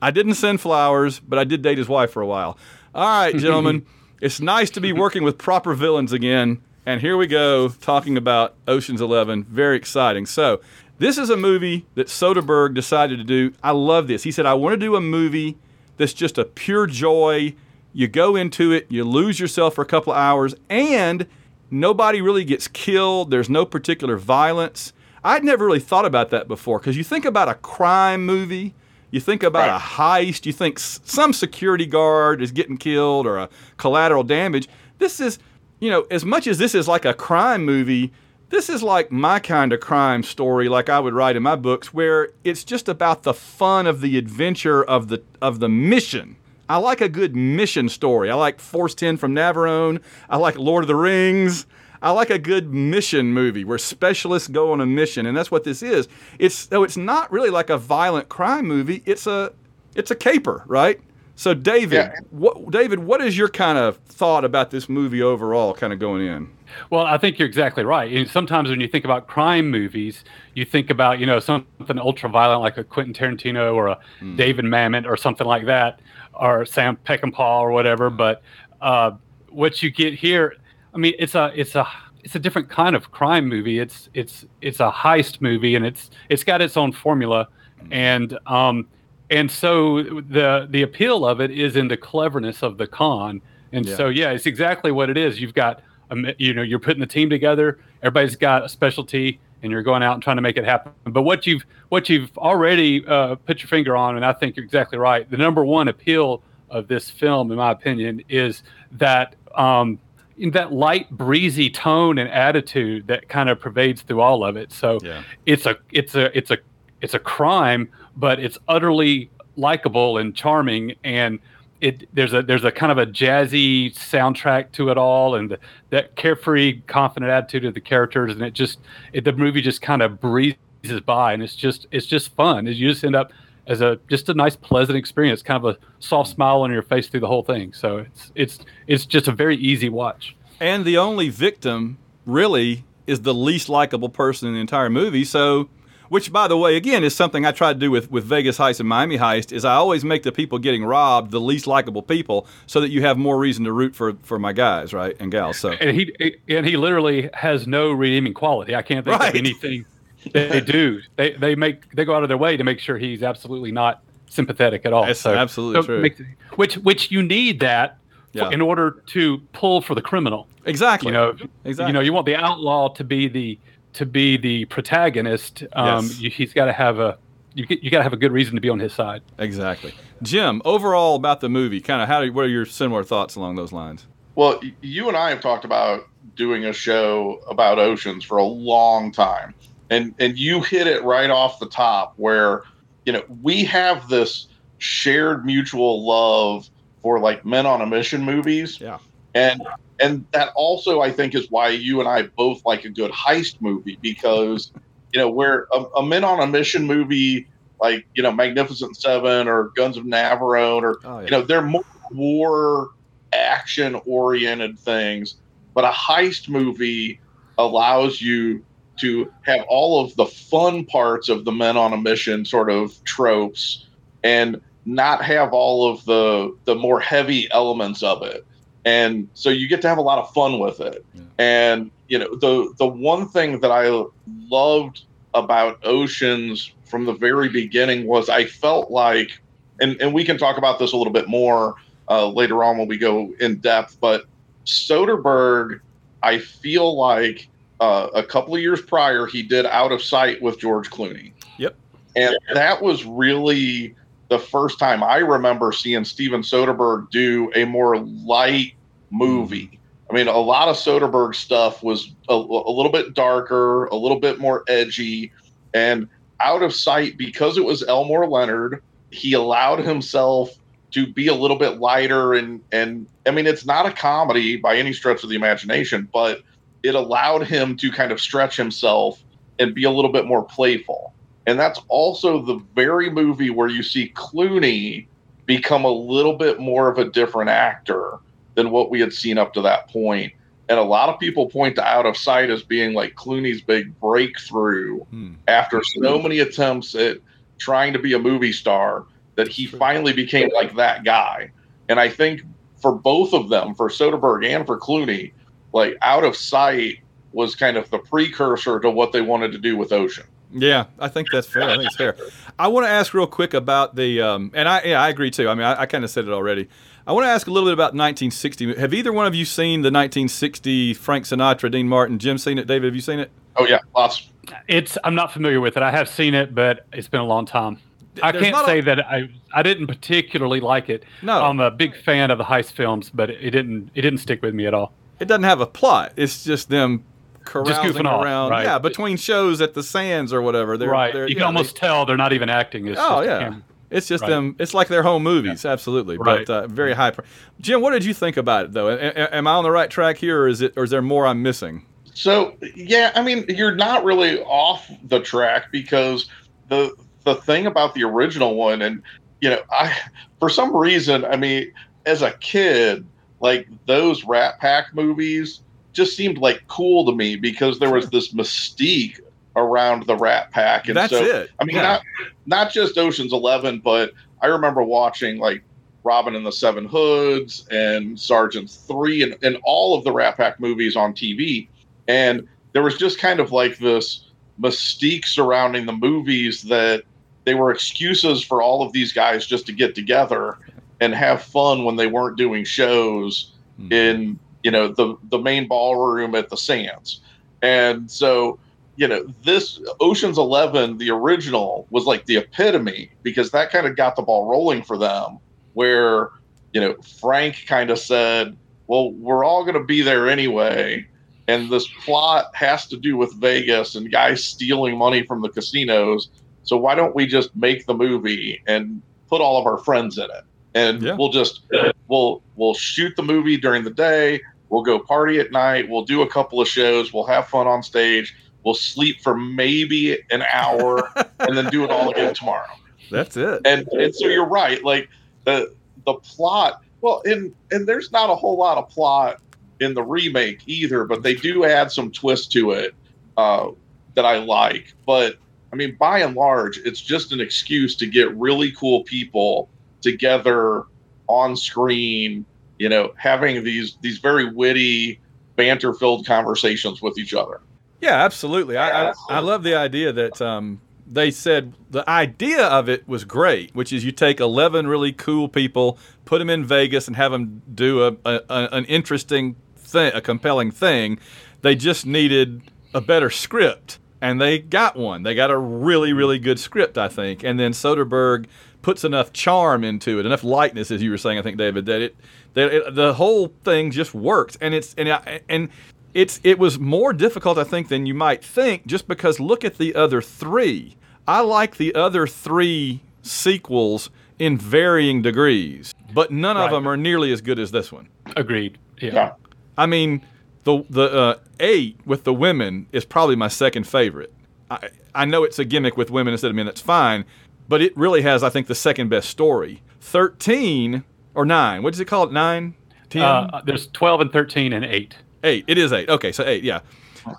I 0.00 0.10
didn't 0.10 0.34
send 0.34 0.60
flowers, 0.60 1.20
but 1.20 1.38
I 1.38 1.44
did 1.44 1.62
date 1.62 1.78
his 1.78 1.88
wife 1.88 2.10
for 2.10 2.22
a 2.22 2.26
while. 2.26 2.58
All 2.94 3.06
right, 3.06 3.36
gentlemen, 3.36 3.86
it's 4.20 4.40
nice 4.40 4.70
to 4.70 4.80
be 4.80 4.92
working 4.92 5.22
with 5.22 5.38
proper 5.38 5.74
villains 5.74 6.12
again. 6.12 6.62
And 6.88 7.02
here 7.02 7.18
we 7.18 7.26
go, 7.26 7.68
talking 7.68 8.16
about 8.16 8.54
Ocean's 8.66 9.02
Eleven. 9.02 9.44
Very 9.44 9.76
exciting. 9.76 10.24
So, 10.24 10.62
this 10.96 11.18
is 11.18 11.28
a 11.28 11.36
movie 11.36 11.84
that 11.96 12.06
Soderbergh 12.06 12.72
decided 12.72 13.18
to 13.18 13.24
do. 13.24 13.52
I 13.62 13.72
love 13.72 14.08
this. 14.08 14.22
He 14.22 14.32
said, 14.32 14.46
I 14.46 14.54
want 14.54 14.72
to 14.72 14.78
do 14.78 14.96
a 14.96 15.00
movie 15.02 15.58
that's 15.98 16.14
just 16.14 16.38
a 16.38 16.46
pure 16.46 16.86
joy. 16.86 17.54
You 17.92 18.08
go 18.08 18.36
into 18.36 18.72
it, 18.72 18.86
you 18.88 19.04
lose 19.04 19.38
yourself 19.38 19.74
for 19.74 19.82
a 19.82 19.86
couple 19.86 20.14
of 20.14 20.18
hours, 20.18 20.54
and 20.70 21.26
nobody 21.70 22.22
really 22.22 22.42
gets 22.42 22.68
killed. 22.68 23.30
There's 23.30 23.50
no 23.50 23.66
particular 23.66 24.16
violence. 24.16 24.94
I'd 25.22 25.44
never 25.44 25.66
really 25.66 25.80
thought 25.80 26.06
about 26.06 26.30
that 26.30 26.48
before 26.48 26.78
because 26.78 26.96
you 26.96 27.04
think 27.04 27.26
about 27.26 27.50
a 27.50 27.54
crime 27.56 28.24
movie, 28.24 28.74
you 29.10 29.20
think 29.20 29.42
about 29.42 29.68
a 29.68 29.78
heist, 29.78 30.46
you 30.46 30.54
think 30.54 30.78
some 30.78 31.34
security 31.34 31.84
guard 31.84 32.40
is 32.40 32.50
getting 32.50 32.78
killed 32.78 33.26
or 33.26 33.36
a 33.36 33.50
collateral 33.76 34.22
damage. 34.24 34.70
This 34.96 35.20
is, 35.20 35.38
you 35.80 35.90
know, 35.90 36.06
as 36.10 36.24
much 36.24 36.46
as 36.46 36.58
this 36.58 36.74
is 36.74 36.88
like 36.88 37.04
a 37.04 37.14
crime 37.14 37.64
movie, 37.64 38.12
this 38.50 38.68
is 38.68 38.82
like 38.82 39.12
my 39.12 39.38
kind 39.38 39.72
of 39.72 39.80
crime 39.80 40.22
story 40.22 40.68
like 40.68 40.88
I 40.88 41.00
would 41.00 41.14
write 41.14 41.36
in 41.36 41.42
my 41.42 41.56
books 41.56 41.92
where 41.92 42.30
it's 42.44 42.64
just 42.64 42.88
about 42.88 43.22
the 43.22 43.34
fun 43.34 43.86
of 43.86 44.00
the 44.00 44.16
adventure 44.16 44.82
of 44.82 45.08
the 45.08 45.22
of 45.42 45.60
the 45.60 45.68
mission. 45.68 46.36
I 46.68 46.76
like 46.78 47.00
a 47.00 47.08
good 47.08 47.34
mission 47.34 47.88
story. 47.88 48.30
I 48.30 48.34
like 48.34 48.60
Force 48.60 48.94
10 48.94 49.16
from 49.16 49.34
Navarone. 49.34 50.02
I 50.28 50.36
like 50.36 50.58
Lord 50.58 50.84
of 50.84 50.88
the 50.88 50.96
Rings. 50.96 51.66
I 52.00 52.10
like 52.10 52.30
a 52.30 52.38
good 52.38 52.72
mission 52.72 53.32
movie 53.32 53.64
where 53.64 53.78
specialists 53.78 54.48
go 54.48 54.72
on 54.72 54.80
a 54.80 54.86
mission, 54.86 55.26
and 55.26 55.36
that's 55.36 55.50
what 55.50 55.64
this 55.64 55.82
is. 55.82 56.08
It's 56.38 56.54
so 56.54 56.84
it's 56.84 56.96
not 56.96 57.30
really 57.32 57.50
like 57.50 57.70
a 57.70 57.78
violent 57.78 58.28
crime 58.28 58.66
movie. 58.66 59.02
It's 59.04 59.26
a 59.26 59.52
it's 59.94 60.10
a 60.10 60.16
caper, 60.16 60.62
right? 60.66 61.00
So 61.38 61.54
David, 61.54 61.92
Yeah. 61.92 62.12
what 62.30 62.68
David, 62.72 62.98
what 62.98 63.20
is 63.20 63.38
your 63.38 63.48
kind 63.48 63.78
of 63.78 63.98
thought 63.98 64.44
about 64.44 64.72
this 64.72 64.88
movie 64.88 65.22
overall, 65.22 65.72
kind 65.72 65.92
of 65.92 66.00
going 66.00 66.26
in? 66.26 66.48
Well, 66.90 67.06
I 67.06 67.16
think 67.16 67.38
you're 67.38 67.46
exactly 67.46 67.84
right. 67.84 68.12
And 68.12 68.28
sometimes 68.28 68.68
when 68.70 68.80
you 68.80 68.88
think 68.88 69.04
about 69.04 69.28
crime 69.28 69.70
movies, 69.70 70.24
you 70.54 70.64
think 70.64 70.90
about 70.90 71.20
you 71.20 71.26
know 71.26 71.38
something 71.38 71.96
ultra 71.96 72.28
violent 72.28 72.62
like 72.62 72.76
a 72.76 72.82
Quentin 72.82 73.14
Tarantino 73.14 73.72
or 73.72 73.86
a 73.86 73.98
David 74.34 74.64
Mamet 74.64 75.06
or 75.06 75.16
something 75.16 75.46
like 75.46 75.64
that, 75.66 76.00
or 76.34 76.66
Sam 76.66 76.98
Peckinpah 77.06 77.38
or 77.60 77.70
whatever. 77.70 78.10
But 78.10 78.42
uh, 78.80 79.12
what 79.48 79.80
you 79.80 79.92
get 79.92 80.14
here, 80.14 80.56
I 80.92 80.98
mean, 80.98 81.14
it's 81.20 81.36
a 81.36 81.52
it's 81.54 81.76
a 81.76 81.86
it's 82.24 82.34
a 82.34 82.40
different 82.40 82.68
kind 82.68 82.96
of 82.96 83.12
crime 83.12 83.48
movie. 83.48 83.78
It's 83.78 84.08
it's 84.12 84.44
it's 84.60 84.80
a 84.80 84.90
heist 84.90 85.40
movie, 85.40 85.76
and 85.76 85.86
it's 85.86 86.10
it's 86.30 86.42
got 86.42 86.60
its 86.62 86.76
own 86.76 86.90
formula, 86.90 87.46
and 87.92 88.36
um 88.48 88.88
and 89.30 89.50
so 89.50 90.02
the 90.02 90.66
the 90.70 90.82
appeal 90.82 91.26
of 91.26 91.40
it 91.40 91.50
is 91.50 91.76
in 91.76 91.88
the 91.88 91.96
cleverness 91.96 92.62
of 92.62 92.78
the 92.78 92.86
con. 92.86 93.40
And 93.72 93.86
Yeah. 93.86 93.96
so 93.96 94.08
yeah, 94.08 94.30
it's 94.30 94.46
exactly 94.46 94.90
what 94.92 95.10
it 95.10 95.16
is. 95.16 95.40
You've 95.40 95.54
got 95.54 95.82
um, 96.10 96.26
you 96.38 96.54
know 96.54 96.62
you're 96.62 96.78
putting 96.78 97.00
the 97.00 97.06
team 97.06 97.28
together. 97.28 97.78
Everybody's 98.02 98.36
got 98.36 98.64
a 98.64 98.68
specialty, 98.68 99.38
and 99.62 99.70
you're 99.70 99.82
going 99.82 100.02
out 100.02 100.14
and 100.14 100.22
trying 100.22 100.36
to 100.36 100.42
make 100.42 100.56
it 100.56 100.64
happen. 100.64 100.92
But 101.04 101.22
what 101.22 101.46
you've 101.46 101.64
what 101.90 102.08
you've 102.08 102.36
already 102.38 103.04
uh, 103.06 103.34
put 103.34 103.60
your 103.60 103.68
finger 103.68 103.96
on, 103.96 104.16
and 104.16 104.24
I 104.24 104.32
think 104.32 104.56
you're 104.56 104.64
exactly 104.64 104.98
right. 104.98 105.28
The 105.30 105.36
number 105.36 105.64
one 105.64 105.88
appeal 105.88 106.42
of 106.70 106.88
this 106.88 107.10
film, 107.10 107.50
in 107.50 107.56
my 107.58 107.70
opinion, 107.72 108.22
is 108.28 108.62
that 108.92 109.34
um, 109.54 109.98
in 110.38 110.50
that 110.52 110.72
light, 110.72 111.10
breezy 111.10 111.68
tone 111.68 112.16
and 112.18 112.30
attitude 112.30 113.06
that 113.08 113.28
kind 113.28 113.48
of 113.50 113.58
pervades 113.60 114.02
through 114.02 114.20
all 114.20 114.44
of 114.44 114.56
it. 114.56 114.72
So 114.72 114.98
Yeah. 115.02 115.22
it's 115.46 115.66
a 115.66 115.76
it's 115.92 116.14
a 116.14 116.36
it's 116.36 116.50
a 116.50 116.58
it's 117.02 117.14
a 117.14 117.18
crime, 117.18 117.88
but 118.18 118.40
it's 118.40 118.58
utterly 118.66 119.30
likable 119.56 120.18
and 120.18 120.34
charming 120.34 120.94
and 121.04 121.38
it 121.80 122.08
there's 122.12 122.32
a 122.32 122.42
there's 122.42 122.64
a 122.64 122.72
kind 122.72 122.90
of 122.90 122.98
a 122.98 123.06
jazzy 123.06 123.92
soundtrack 123.94 124.72
to 124.72 124.90
it 124.90 124.98
all 124.98 125.36
and 125.36 125.52
the, 125.52 125.58
that 125.90 126.16
carefree 126.16 126.80
confident 126.86 127.30
attitude 127.30 127.64
of 127.64 127.74
the 127.74 127.80
characters 127.80 128.32
and 128.32 128.42
it 128.42 128.52
just 128.52 128.78
it, 129.12 129.24
the 129.24 129.32
movie 129.32 129.60
just 129.60 129.80
kind 129.80 130.02
of 130.02 130.20
breezes 130.20 130.58
by 131.06 131.32
and 131.32 131.42
it's 131.42 131.54
just 131.54 131.86
it's 131.92 132.06
just 132.06 132.34
fun 132.34 132.66
you 132.66 132.88
just 132.88 133.04
end 133.04 133.14
up 133.14 133.32
as 133.68 133.80
a 133.80 133.98
just 134.08 134.28
a 134.28 134.34
nice 134.34 134.56
pleasant 134.56 134.98
experience 134.98 135.42
kind 135.42 135.64
of 135.64 135.76
a 135.76 135.78
soft 136.00 136.30
smile 136.30 136.62
on 136.62 136.72
your 136.72 136.82
face 136.82 137.08
through 137.08 137.20
the 137.20 137.28
whole 137.28 137.44
thing 137.44 137.72
so 137.72 137.98
it's 137.98 138.32
it's 138.34 138.58
it's 138.88 139.06
just 139.06 139.28
a 139.28 139.32
very 139.32 139.56
easy 139.56 139.88
watch 139.88 140.34
And 140.60 140.84
the 140.84 140.98
only 140.98 141.28
victim 141.28 141.98
really 142.26 142.84
is 143.06 143.22
the 143.22 143.34
least 143.34 143.68
likable 143.68 144.08
person 144.08 144.48
in 144.48 144.54
the 144.54 144.60
entire 144.60 144.90
movie. 144.90 145.24
So, 145.24 145.68
which 146.08 146.32
by 146.32 146.48
the 146.48 146.56
way, 146.56 146.76
again, 146.76 147.04
is 147.04 147.14
something 147.14 147.44
I 147.46 147.52
try 147.52 147.72
to 147.72 147.78
do 147.78 147.90
with, 147.90 148.10
with 148.10 148.24
Vegas 148.24 148.58
Heist 148.58 148.80
and 148.80 148.88
Miami 148.88 149.18
Heist 149.18 149.52
is 149.52 149.64
I 149.64 149.74
always 149.74 150.04
make 150.04 150.22
the 150.22 150.32
people 150.32 150.58
getting 150.58 150.84
robbed 150.84 151.30
the 151.30 151.40
least 151.40 151.66
likable 151.66 152.02
people 152.02 152.46
so 152.66 152.80
that 152.80 152.90
you 152.90 153.02
have 153.02 153.16
more 153.18 153.38
reason 153.38 153.64
to 153.64 153.72
root 153.72 153.94
for, 153.94 154.14
for 154.22 154.38
my 154.38 154.52
guys, 154.52 154.92
right? 154.92 155.16
And 155.20 155.30
gals. 155.32 155.58
So 155.58 155.70
and 155.72 155.96
he 155.96 156.36
and 156.48 156.66
he 156.66 156.76
literally 156.76 157.30
has 157.34 157.66
no 157.66 157.92
redeeming 157.92 158.34
quality. 158.34 158.74
I 158.74 158.82
can't 158.82 159.04
think 159.04 159.18
Right. 159.18 159.30
of 159.30 159.34
anything 159.36 159.84
they 160.32 160.60
do. 160.60 161.00
They 161.16 161.32
they 161.32 161.54
make 161.54 161.90
they 161.94 162.04
go 162.04 162.14
out 162.14 162.22
of 162.22 162.28
their 162.28 162.38
way 162.38 162.56
to 162.56 162.64
make 162.64 162.80
sure 162.80 162.98
he's 162.98 163.22
absolutely 163.22 163.72
not 163.72 164.02
sympathetic 164.28 164.84
at 164.84 164.92
all. 164.92 165.06
That's 165.06 165.24
absolutely 165.24 165.82
true. 165.84 166.00
makes- 166.02 166.20
which 166.56 166.74
which 166.78 167.10
you 167.10 167.22
need 167.22 167.60
that 167.60 167.98
Yeah. 168.32 168.50
in 168.50 168.60
order 168.60 169.02
to 169.08 169.38
pull 169.52 169.80
for 169.80 169.94
the 169.94 170.02
criminal. 170.02 170.46
exactly. 170.66 171.08
You 171.08 171.12
know, 171.14 171.34
Exactly. 171.64 171.86
you 171.88 171.92
know, 171.94 172.00
you 172.00 172.12
want 172.12 172.26
the 172.26 172.36
outlaw 172.36 172.88
to 172.94 173.04
be 173.04 173.26
the 173.28 173.58
to 173.94 174.06
be 174.06 174.36
the 174.36 174.64
protagonist. 174.66 175.64
Um, 175.72 176.04
Yes. 176.04 176.20
you, 176.20 176.30
he's 176.30 176.52
got 176.52 176.66
to 176.66 176.72
have 176.72 176.98
a 176.98 177.18
you 177.54 177.66
you 177.68 177.90
got 177.90 177.98
to 177.98 178.02
have 178.04 178.12
a 178.12 178.18
good 178.18 178.32
reason 178.32 178.54
to 178.54 178.60
be 178.60 178.68
on 178.68 178.78
his 178.78 178.92
side. 178.92 179.22
Exactly. 179.38 179.94
Jim, 180.22 180.62
overall 180.64 181.16
about 181.16 181.40
the 181.40 181.48
movie, 181.48 181.80
kind 181.80 182.02
of 182.02 182.08
how 182.08 182.20
do, 182.22 182.32
what 182.32 182.44
are 182.44 182.48
your 182.48 182.66
similar 182.66 183.02
thoughts 183.04 183.36
along 183.36 183.56
those 183.56 183.72
lines? 183.72 184.06
Well, 184.34 184.60
you 184.82 185.08
and 185.08 185.16
I 185.16 185.30
have 185.30 185.40
talked 185.40 185.64
about 185.64 186.08
doing 186.36 186.64
a 186.66 186.72
show 186.72 187.40
about 187.48 187.78
oceans 187.78 188.24
for 188.24 188.38
a 188.38 188.44
long 188.44 189.10
time. 189.10 189.54
And 189.90 190.14
and 190.18 190.38
you 190.38 190.60
hit 190.62 190.86
it 190.86 191.02
right 191.02 191.30
off 191.30 191.58
the 191.58 191.68
top 191.68 192.14
where, 192.16 192.62
you 193.06 193.12
know, 193.12 193.24
we 193.42 193.64
have 193.64 194.08
this 194.08 194.46
shared 194.78 195.44
mutual 195.44 196.06
love 196.06 196.68
for 197.02 197.18
like 197.18 197.44
men 197.44 197.66
on 197.66 197.80
a 197.80 197.86
mission 197.86 198.22
movies. 198.22 198.80
Yeah. 198.80 198.98
And 199.34 199.62
and 200.00 200.24
that 200.32 200.50
also 200.54 201.00
I 201.00 201.10
think 201.12 201.34
is 201.34 201.46
why 201.50 201.68
you 201.70 202.00
and 202.00 202.08
I 202.08 202.22
both 202.36 202.60
like 202.64 202.84
a 202.84 202.90
good 202.90 203.10
heist 203.12 203.56
movie 203.60 203.98
because 204.02 204.72
you 205.12 205.20
know 205.20 205.30
where 205.30 205.66
a, 205.72 205.76
um, 205.76 205.88
a 205.96 206.02
men 206.02 206.24
on 206.24 206.40
a 206.40 206.46
mission 206.46 206.86
movie 206.86 207.46
like 207.80 208.06
you 208.14 208.22
know 208.22 208.32
Magnificent 208.32 208.96
Seven 208.96 209.48
or 209.48 209.70
Guns 209.76 209.96
of 209.96 210.04
Navarone 210.04 210.82
or 210.82 210.98
Oh, 211.04 211.18
yeah. 211.20 211.24
you 211.24 211.30
know 211.30 211.42
they're 211.42 211.62
more 211.62 211.84
war 212.10 212.88
action 213.32 214.00
oriented 214.06 214.78
things 214.78 215.36
but 215.74 215.84
a 215.84 215.88
heist 215.88 216.48
movie 216.48 217.20
allows 217.58 218.20
you 218.20 218.64
to 218.98 219.30
have 219.42 219.64
all 219.68 220.02
of 220.04 220.14
the 220.16 220.26
fun 220.26 220.84
parts 220.86 221.28
of 221.28 221.44
the 221.44 221.52
men 221.52 221.76
on 221.76 221.92
a 221.92 221.96
mission 221.96 222.44
sort 222.44 222.70
of 222.70 222.92
tropes 223.04 223.86
and 224.24 224.60
not 224.86 225.22
have 225.22 225.52
all 225.52 225.88
of 225.90 226.04
the 226.06 226.56
the 226.64 226.74
more 226.74 226.98
heavy 227.00 227.46
elements 227.52 228.02
of 228.02 228.22
it 228.22 228.44
and 228.88 229.28
so 229.34 229.50
you 229.50 229.68
get 229.68 229.82
to 229.82 229.88
have 229.88 229.98
a 229.98 230.02
lot 230.02 230.18
of 230.18 230.32
fun 230.32 230.58
with 230.58 230.80
it. 230.80 231.04
And 231.38 231.90
you 232.08 232.18
know 232.18 232.34
the 232.34 232.74
the 232.78 232.86
one 232.86 233.28
thing 233.28 233.60
that 233.60 233.70
i 233.70 234.04
loved 234.50 235.04
about 235.34 235.78
oceans 235.84 236.72
from 236.84 237.04
the 237.04 237.12
very 237.12 237.48
beginning 237.48 238.06
was 238.06 238.28
i 238.28 238.44
felt 238.44 238.90
like 238.90 239.40
and, 239.80 240.00
and 240.00 240.12
we 240.12 240.24
can 240.24 240.36
talk 240.36 240.58
about 240.58 240.78
this 240.78 240.92
a 240.92 240.96
little 240.96 241.12
bit 241.12 241.28
more 241.28 241.76
uh, 242.08 242.26
later 242.26 242.64
on 242.64 242.78
when 242.78 242.88
we 242.88 242.98
go 242.98 243.32
in 243.38 243.58
depth 243.58 243.98
but 244.00 244.24
soderbergh 244.64 245.80
i 246.22 246.38
feel 246.38 246.96
like 246.96 247.48
uh, 247.80 248.08
a 248.12 248.24
couple 248.24 248.56
of 248.56 248.60
years 248.60 248.82
prior 248.82 249.26
he 249.26 249.42
did 249.42 249.66
out 249.66 249.92
of 249.92 250.02
sight 250.02 250.42
with 250.42 250.58
george 250.58 250.90
clooney. 250.90 251.32
Yep. 251.58 251.76
and 252.16 252.36
that 252.54 252.82
was 252.82 253.04
really 253.04 253.94
the 254.28 254.38
first 254.38 254.78
time 254.78 255.02
I 255.02 255.18
remember 255.18 255.72
seeing 255.72 256.04
Steven 256.04 256.42
Soderbergh 256.42 257.08
do 257.08 257.50
a 257.54 257.64
more 257.64 257.96
light 257.98 258.74
movie. 259.10 259.78
I 260.10 260.14
mean, 260.14 260.28
a 260.28 260.38
lot 260.38 260.68
of 260.68 260.76
Soderbergh 260.76 261.34
stuff 261.34 261.82
was 261.82 262.14
a, 262.28 262.34
a 262.34 262.72
little 262.72 262.90
bit 262.90 263.14
darker, 263.14 263.86
a 263.86 263.96
little 263.96 264.20
bit 264.20 264.38
more 264.38 264.64
edgy, 264.66 265.32
and 265.74 266.08
out 266.40 266.62
of 266.62 266.72
sight 266.72 267.18
because 267.18 267.58
it 267.58 267.64
was 267.64 267.82
Elmore 267.86 268.26
Leonard. 268.26 268.82
He 269.10 269.34
allowed 269.34 269.80
himself 269.80 270.50
to 270.92 271.06
be 271.06 271.26
a 271.26 271.34
little 271.34 271.58
bit 271.58 271.78
lighter, 271.78 272.34
and 272.34 272.62
and 272.72 273.06
I 273.26 273.32
mean, 273.32 273.46
it's 273.46 273.66
not 273.66 273.84
a 273.84 273.92
comedy 273.92 274.56
by 274.56 274.76
any 274.76 274.92
stretch 274.92 275.22
of 275.22 275.28
the 275.28 275.36
imagination, 275.36 276.08
but 276.12 276.42
it 276.82 276.94
allowed 276.94 277.46
him 277.46 277.76
to 277.76 277.90
kind 277.90 278.12
of 278.12 278.20
stretch 278.20 278.56
himself 278.56 279.22
and 279.58 279.74
be 279.74 279.84
a 279.84 279.90
little 279.90 280.12
bit 280.12 280.24
more 280.24 280.44
playful. 280.44 281.12
And 281.46 281.58
that's 281.58 281.80
also 281.88 282.42
the 282.42 282.62
very 282.74 283.10
movie 283.10 283.50
where 283.50 283.68
you 283.68 283.82
see 283.82 284.12
Clooney 284.14 285.06
become 285.46 285.84
a 285.84 285.90
little 285.90 286.34
bit 286.34 286.60
more 286.60 286.88
of 286.88 286.98
a 286.98 287.10
different 287.10 287.50
actor 287.50 288.18
than 288.58 288.72
what 288.72 288.90
we 288.90 288.98
had 288.98 289.12
seen 289.12 289.38
up 289.38 289.54
to 289.54 289.62
that 289.62 289.88
point. 289.88 290.32
And 290.68 290.80
a 290.80 290.82
lot 290.82 291.08
of 291.08 291.20
people 291.20 291.48
point 291.48 291.76
to 291.76 291.84
Out 291.84 292.06
of 292.06 292.16
Sight 292.16 292.50
as 292.50 292.64
being 292.64 292.92
like 292.92 293.14
Clooney's 293.14 293.62
big 293.62 293.98
breakthrough 294.00 294.98
Hmm. 295.04 295.34
after 295.46 295.80
so 295.84 296.20
many 296.20 296.40
attempts 296.40 296.96
at 296.96 297.18
trying 297.58 297.92
to 297.92 298.00
be 298.00 298.14
a 298.14 298.18
movie 298.18 298.52
star 298.52 299.04
that 299.36 299.46
he 299.46 299.64
finally 299.66 300.12
became 300.12 300.50
like 300.52 300.74
that 300.74 301.04
guy. 301.04 301.52
And 301.88 302.00
I 302.00 302.08
think 302.08 302.42
for 302.82 302.90
both 302.90 303.32
of 303.32 303.48
them, 303.48 303.76
for 303.76 303.88
Soderbergh 303.88 304.44
and 304.44 304.66
for 304.66 304.76
Clooney, 304.76 305.30
like 305.72 305.96
Out 306.02 306.24
of 306.24 306.34
Sight 306.36 306.98
was 307.32 307.54
kind 307.54 307.76
of 307.76 307.88
the 307.90 307.98
precursor 307.98 308.80
to 308.80 308.90
what 308.90 309.12
they 309.12 309.20
wanted 309.20 309.52
to 309.52 309.58
do 309.58 309.76
with 309.76 309.92
Ocean. 309.92 310.24
Yeah, 310.50 310.86
I 310.98 311.08
think 311.08 311.28
that's 311.30 311.46
fair. 311.46 311.62
I 311.62 311.76
think 311.76 311.84
it's 311.84 311.96
fair. 311.96 312.16
I 312.58 312.66
want 312.68 312.86
to 312.86 312.90
ask 312.90 313.14
real 313.14 313.26
quick 313.28 313.54
about 313.54 313.94
the, 313.94 314.20
um, 314.22 314.50
and 314.54 314.68
I 314.68 314.82
yeah, 314.82 315.00
I 315.00 315.10
agree 315.10 315.30
too. 315.30 315.48
I 315.48 315.54
mean, 315.54 315.64
I, 315.64 315.82
I 315.82 315.86
kind 315.86 316.04
of 316.04 316.10
said 316.10 316.24
it 316.24 316.32
already. 316.32 316.68
I 317.08 317.12
want 317.12 317.24
to 317.24 317.30
ask 317.30 317.46
a 317.46 317.50
little 317.50 317.66
bit 317.66 317.72
about 317.72 317.94
1960. 317.94 318.74
Have 318.74 318.92
either 318.92 319.14
one 319.14 319.24
of 319.24 319.34
you 319.34 319.46
seen 319.46 319.80
the 319.80 319.86
1960 319.88 320.92
Frank 320.92 321.24
Sinatra, 321.24 321.72
Dean 321.72 321.88
Martin? 321.88 322.18
Jim 322.18 322.36
seen 322.36 322.58
it? 322.58 322.66
David, 322.66 322.88
have 322.88 322.94
you 322.94 323.00
seen 323.00 323.18
it? 323.18 323.30
Oh 323.56 323.66
yeah, 323.66 323.78
lots. 323.96 324.28
It's 324.68 324.98
I'm 325.02 325.14
not 325.14 325.32
familiar 325.32 325.62
with 325.62 325.78
it. 325.78 325.82
I 325.82 325.90
have 325.90 326.06
seen 326.06 326.34
it, 326.34 326.54
but 326.54 326.86
it's 326.92 327.08
been 327.08 327.20
a 327.22 327.26
long 327.26 327.46
time. 327.46 327.78
I 328.22 328.30
There's 328.32 328.44
can't 328.44 328.54
not 328.54 328.64
a- 328.64 328.66
say 328.66 328.80
that 328.82 329.06
I 329.06 329.30
I 329.54 329.62
didn't 329.62 329.86
particularly 329.86 330.60
like 330.60 330.90
it. 330.90 331.04
No. 331.22 331.42
I'm 331.42 331.60
a 331.60 331.70
big 331.70 331.96
fan 331.96 332.30
of 332.30 332.36
the 332.36 332.44
heist 332.44 332.72
films, 332.72 333.08
but 333.08 333.30
it 333.30 333.52
didn't 333.52 333.90
it 333.94 334.02
didn't 334.02 334.18
stick 334.18 334.42
with 334.42 334.54
me 334.54 334.66
at 334.66 334.74
all. 334.74 334.92
It 335.18 335.28
doesn't 335.28 335.44
have 335.44 335.62
a 335.62 335.66
plot. 335.66 336.12
It's 336.16 336.44
just 336.44 336.68
them 336.68 337.04
carousing 337.46 337.74
goofing 337.76 338.06
off, 338.06 338.22
around. 338.22 338.50
right. 338.50 338.64
Yeah, 338.64 338.78
between 338.78 339.16
shows 339.16 339.62
at 339.62 339.72
the 339.72 339.82
Sands 339.82 340.30
or 340.30 340.42
whatever. 340.42 340.76
They're, 340.76 340.90
right. 340.90 341.14
They're, 341.14 341.26
you 341.26 341.34
can 341.34 341.40
yeah, 341.40 341.46
almost 341.46 341.74
tell 341.74 342.04
they're 342.04 342.18
not 342.18 342.34
even 342.34 342.50
acting. 342.50 342.86
It's 342.86 343.00
oh 343.02 343.24
just 343.24 343.40
yeah. 343.40 343.58
Camera. 343.90 343.98
It's 343.98 344.08
just 344.08 344.22
Right. 344.22 344.30
them. 344.30 344.56
It's 344.58 344.74
like 344.74 344.88
their 344.88 345.02
home 345.02 345.22
movies, 345.22 345.64
absolutely. 345.64 346.18
Right. 346.18 346.46
But 346.46 346.64
uh, 346.64 346.66
very 346.68 346.94
high. 346.94 347.10
Pr- 347.12 347.22
Jim, 347.60 347.80
what 347.80 347.90
did 347.90 348.04
you 348.04 348.14
think 348.14 348.36
about 348.36 348.66
it 348.66 348.72
though? 348.72 348.88
A- 348.88 348.96
a- 348.96 349.34
am 349.36 349.46
I 349.46 349.52
on 349.52 349.64
the 349.64 349.70
right 349.70 349.90
track 349.90 350.18
here, 350.18 350.42
or 350.42 350.48
is 350.48 350.60
it, 350.60 350.74
or 350.76 350.84
is 350.84 350.90
there 350.90 351.02
more 351.02 351.26
I'm 351.26 351.42
missing? 351.42 351.84
So 352.14 352.56
yeah, 352.74 353.12
I 353.14 353.22
mean, 353.22 353.44
you're 353.48 353.74
not 353.76 354.04
really 354.04 354.40
off 354.42 354.90
the 355.04 355.20
track 355.20 355.70
because 355.70 356.28
the 356.68 356.94
the 357.24 357.36
thing 357.36 357.66
about 357.66 357.94
the 357.94 358.04
original 358.04 358.54
one, 358.56 358.82
and 358.82 359.02
you 359.40 359.50
know, 359.50 359.60
I 359.70 359.94
for 360.40 360.48
some 360.48 360.76
reason, 360.76 361.24
I 361.24 361.36
mean, 361.36 361.72
as 362.06 362.22
a 362.22 362.32
kid, 362.32 363.06
like 363.40 363.68
those 363.86 364.24
Rat 364.24 364.58
Pack 364.58 364.94
movies 364.94 365.60
just 365.92 366.16
seemed 366.16 366.38
like 366.38 366.62
cool 366.68 367.06
to 367.06 367.12
me 367.12 367.36
because 367.36 367.78
there 367.78 367.92
was 367.92 368.08
this 368.10 368.32
mystique 368.34 369.20
around 369.58 370.06
the 370.06 370.16
Rat 370.16 370.50
Pack, 370.50 370.88
and 370.88 370.96
That's 370.96 371.12
so 371.12 371.22
it. 371.22 371.50
I 371.60 371.64
mean, 371.64 371.76
Yeah. 371.76 371.82
not 371.82 372.02
not 372.46 372.72
just 372.72 372.96
Ocean's 372.96 373.32
Eleven, 373.32 373.80
but 373.80 374.12
I 374.40 374.46
remember 374.46 374.82
watching 374.82 375.38
like 375.38 375.62
Robin 376.04 376.34
and 376.34 376.46
the 376.46 376.52
Seven 376.52 376.86
Hoods 376.86 377.66
and 377.70 378.18
Sergeant 378.18 378.70
Three 378.70 379.22
and, 379.22 379.36
and 379.42 379.58
all 379.64 379.96
of 379.98 380.04
the 380.04 380.12
Rat 380.12 380.36
Pack 380.36 380.60
movies 380.60 380.96
on 380.96 381.12
TV. 381.12 381.68
And 382.06 382.46
there 382.72 382.82
was 382.82 382.96
just 382.96 383.18
kind 383.18 383.40
of 383.40 383.52
like 383.52 383.78
this 383.78 384.24
mystique 384.60 385.24
surrounding 385.26 385.86
the 385.86 385.92
movies 385.92 386.62
that 386.62 387.02
they 387.44 387.54
were 387.54 387.70
excuses 387.70 388.42
for 388.42 388.62
all 388.62 388.82
of 388.82 388.92
these 388.92 389.12
guys 389.12 389.46
just 389.46 389.66
to 389.66 389.72
get 389.72 389.94
together 389.94 390.58
and 391.00 391.14
have 391.14 391.42
fun 391.42 391.84
when 391.84 391.96
they 391.96 392.06
weren't 392.06 392.36
doing 392.36 392.64
shows 392.64 393.52
Hmm. 393.78 393.92
in 393.92 394.38
you 394.64 394.70
know 394.72 394.88
the 394.88 395.16
the 395.30 395.38
main 395.38 395.68
ballroom 395.68 396.34
at 396.34 396.48
the 396.50 396.56
Sands. 396.56 397.20
And 397.62 398.10
so 398.10 398.58
you 398.98 399.06
know, 399.06 399.32
this 399.44 399.80
Ocean's 400.00 400.38
Eleven, 400.38 400.98
the 400.98 401.08
original, 401.10 401.86
was 401.90 402.04
like 402.04 402.26
the 402.26 402.36
epitome 402.36 403.12
because 403.22 403.52
that 403.52 403.70
kind 403.70 403.86
of 403.86 403.96
got 403.96 404.16
the 404.16 404.22
ball 404.22 404.46
rolling 404.50 404.82
for 404.82 404.98
them. 404.98 405.38
Where 405.74 406.30
you 406.72 406.80
know, 406.80 406.96
Frank 407.20 407.64
kind 407.68 407.90
of 407.90 407.98
said, 408.00 408.56
"Well, 408.88 409.12
we're 409.12 409.44
all 409.44 409.62
going 409.62 409.78
to 409.78 409.84
be 409.84 410.02
there 410.02 410.28
anyway." 410.28 411.06
And 411.46 411.70
this 411.70 411.86
plot 412.04 412.46
has 412.54 412.88
to 412.88 412.96
do 412.96 413.16
with 413.16 413.32
Vegas 413.40 413.94
and 413.94 414.10
guys 414.10 414.44
stealing 414.44 414.98
money 414.98 415.22
from 415.24 415.42
the 415.42 415.48
casinos. 415.48 416.28
So 416.64 416.76
why 416.76 416.96
don't 416.96 417.14
we 417.14 417.24
just 417.26 417.54
make 417.56 417.86
the 417.86 417.94
movie 417.94 418.60
and 418.66 419.00
put 419.28 419.40
all 419.40 419.58
of 419.58 419.64
our 419.66 419.78
friends 419.78 420.18
in 420.18 420.24
it? 420.24 420.44
And 420.74 421.00
Yeah. 421.02 421.14
we'll 421.16 421.30
just 421.30 421.62
we'll 422.08 422.42
we'll 422.56 422.74
shoot 422.74 423.14
the 423.16 423.22
movie 423.22 423.56
during 423.56 423.84
the 423.84 423.90
day. 423.90 424.40
We'll 424.70 424.82
go 424.82 424.98
party 424.98 425.38
at 425.38 425.52
night. 425.52 425.88
We'll 425.88 426.04
do 426.04 426.20
a 426.20 426.28
couple 426.28 426.60
of 426.60 426.66
shows. 426.66 427.12
We'll 427.12 427.26
have 427.26 427.46
fun 427.46 427.68
on 427.68 427.82
stage. 427.84 428.34
We'll 428.68 428.74
sleep 428.74 429.22
for 429.22 429.34
maybe 429.34 430.18
an 430.30 430.42
hour 430.52 431.10
and 431.38 431.56
then 431.56 431.70
do 431.70 431.84
it 431.84 431.90
all 431.90 432.10
again 432.10 432.34
tomorrow. 432.34 432.68
That's 433.10 433.34
it. 433.34 433.62
And 433.64 433.88
and 433.92 434.14
so 434.14 434.26
you're 434.26 434.44
right. 434.44 434.84
Like 434.84 435.08
the 435.46 435.74
the 436.04 436.12
plot. 436.12 436.82
Well, 437.00 437.22
and 437.24 437.54
and 437.70 437.88
there's 437.88 438.12
not 438.12 438.28
a 438.28 438.34
whole 438.34 438.58
lot 438.58 438.76
of 438.76 438.90
plot 438.90 439.40
in 439.80 439.94
the 439.94 440.02
remake 440.02 440.60
either, 440.66 441.06
but 441.06 441.22
they 441.22 441.34
do 441.34 441.64
add 441.64 441.90
some 441.90 442.12
twist 442.12 442.52
to 442.52 442.72
it 442.72 442.94
uh, 443.38 443.68
that 444.14 444.26
I 444.26 444.36
like. 444.36 444.92
But 445.06 445.36
I 445.72 445.76
mean, 445.76 445.96
by 445.98 446.18
and 446.18 446.36
large, 446.36 446.76
it's 446.76 447.00
just 447.00 447.32
an 447.32 447.40
excuse 447.40 447.96
to 447.96 448.06
get 448.06 448.36
really 448.36 448.70
cool 448.72 449.02
people 449.04 449.70
together 450.02 450.82
on 451.26 451.56
screen. 451.56 452.44
You 452.78 452.90
know, 452.90 453.14
having 453.16 453.64
these 453.64 453.96
these 454.02 454.18
very 454.18 454.52
witty, 454.52 455.20
banter 455.56 455.94
filled 455.94 456.26
conversations 456.26 457.00
with 457.00 457.16
each 457.16 457.32
other. 457.32 457.62
Yeah, 458.00 458.22
absolutely. 458.24 458.76
I, 458.76 459.10
I, 459.10 459.14
I 459.28 459.38
love 459.40 459.62
the 459.62 459.74
idea 459.74 460.12
that 460.12 460.40
um, 460.40 460.80
they 461.06 461.30
said 461.30 461.72
the 461.90 462.08
idea 462.08 462.66
of 462.66 462.88
it 462.88 463.06
was 463.08 463.24
great, 463.24 463.74
which 463.74 463.92
is 463.92 464.04
you 464.04 464.12
take 464.12 464.40
11 464.40 464.86
really 464.86 465.12
cool 465.12 465.48
people, 465.48 465.98
put 466.24 466.38
them 466.38 466.50
in 466.50 466.64
Vegas, 466.64 467.08
and 467.08 467.16
have 467.16 467.32
them 467.32 467.62
do 467.74 468.06
a, 468.06 468.12
a, 468.24 468.40
a- 468.48 468.68
an 468.72 468.84
interesting 468.84 469.56
thing, 469.76 470.12
a 470.14 470.20
compelling 470.20 470.70
thing. 470.70 471.18
They 471.62 471.74
just 471.74 472.06
needed 472.06 472.62
a 472.94 473.00
better 473.00 473.30
script, 473.30 473.98
and 474.20 474.40
they 474.40 474.58
got 474.60 474.96
one. 474.96 475.24
They 475.24 475.34
got 475.34 475.50
a 475.50 475.58
really, 475.58 476.12
really 476.12 476.38
good 476.38 476.60
script, 476.60 476.96
I 476.96 477.08
think. 477.08 477.42
And 477.42 477.58
then 477.58 477.72
Soderbergh 477.72 478.46
puts 478.80 479.02
enough 479.02 479.32
charm 479.32 479.82
into 479.82 480.20
it, 480.20 480.26
enough 480.26 480.44
lightness, 480.44 480.92
as 480.92 481.02
you 481.02 481.10
were 481.10 481.18
saying, 481.18 481.36
I 481.38 481.42
think, 481.42 481.58
David, 481.58 481.86
that 481.86 482.00
it 482.00 482.16
that 482.54 482.72
it, 482.72 482.94
the 482.94 483.12
whole 483.14 483.48
thing 483.64 483.90
just 483.90 484.14
works. 484.14 484.56
And 484.60 484.72
it's 484.72 484.94
and 484.96 485.08
I- 485.08 485.40
and 485.48 485.68
it's 486.14 486.40
it 486.42 486.58
was 486.58 486.78
more 486.78 487.12
difficult, 487.12 487.58
I 487.58 487.64
think, 487.64 487.88
than 487.88 488.06
you 488.06 488.14
might 488.14 488.44
think, 488.44 488.86
just 488.86 489.08
because 489.08 489.40
look 489.40 489.64
at 489.64 489.78
the 489.78 489.94
other 489.94 490.20
three. 490.22 490.96
I 491.26 491.40
like 491.40 491.76
the 491.76 491.94
other 491.94 492.26
three 492.26 493.02
sequels 493.22 494.10
in 494.38 494.56
varying 494.56 495.20
degrees, 495.22 495.94
but 496.14 496.30
none 496.30 496.56
of 496.56 496.70
them 496.70 496.86
are 496.88 496.96
nearly 496.96 497.32
as 497.32 497.40
good 497.40 497.58
as 497.58 497.70
this 497.70 497.92
one. 497.92 498.08
Agreed. 498.36 498.78
Yeah. 499.00 499.14
Yeah. 499.14 499.32
I 499.76 499.86
mean, 499.86 500.24
the 500.64 500.84
the 500.88 501.12
uh, 501.12 501.38
eight 501.60 501.98
with 502.04 502.24
the 502.24 502.34
women 502.34 502.86
is 502.92 503.04
probably 503.04 503.36
my 503.36 503.48
second 503.48 503.86
favorite. 503.86 504.32
I 504.70 504.88
I 505.14 505.24
know 505.24 505.44
it's 505.44 505.58
a 505.58 505.64
gimmick 505.64 505.96
with 505.96 506.10
women 506.10 506.32
instead 506.32 506.50
of 506.50 506.56
men. 506.56 506.66
That's 506.66 506.80
fine, 506.80 507.24
but 507.68 507.82
it 507.82 507.96
really 507.96 508.22
has, 508.22 508.42
I 508.42 508.48
think, 508.50 508.66
the 508.66 508.74
second 508.74 509.08
best 509.08 509.28
story. 509.28 509.82
Thirteen 510.00 511.04
or 511.34 511.44
nine? 511.44 511.82
What 511.82 511.92
does 511.92 512.00
it 512.00 512.06
call 512.06 512.24
it? 512.24 512.32
Nine? 512.32 512.74
Ten? 513.10 513.22
Uh, 513.22 513.62
there's 513.64 513.86
12 513.88 514.20
and 514.22 514.32
13 514.32 514.72
and 514.72 514.84
8. 514.84 515.14
Eight. 515.44 515.64
It 515.66 515.78
is 515.78 515.92
eight. 515.92 516.08
Okay, 516.08 516.32
so 516.32 516.44
eight. 516.44 516.64
Yeah, 516.64 516.80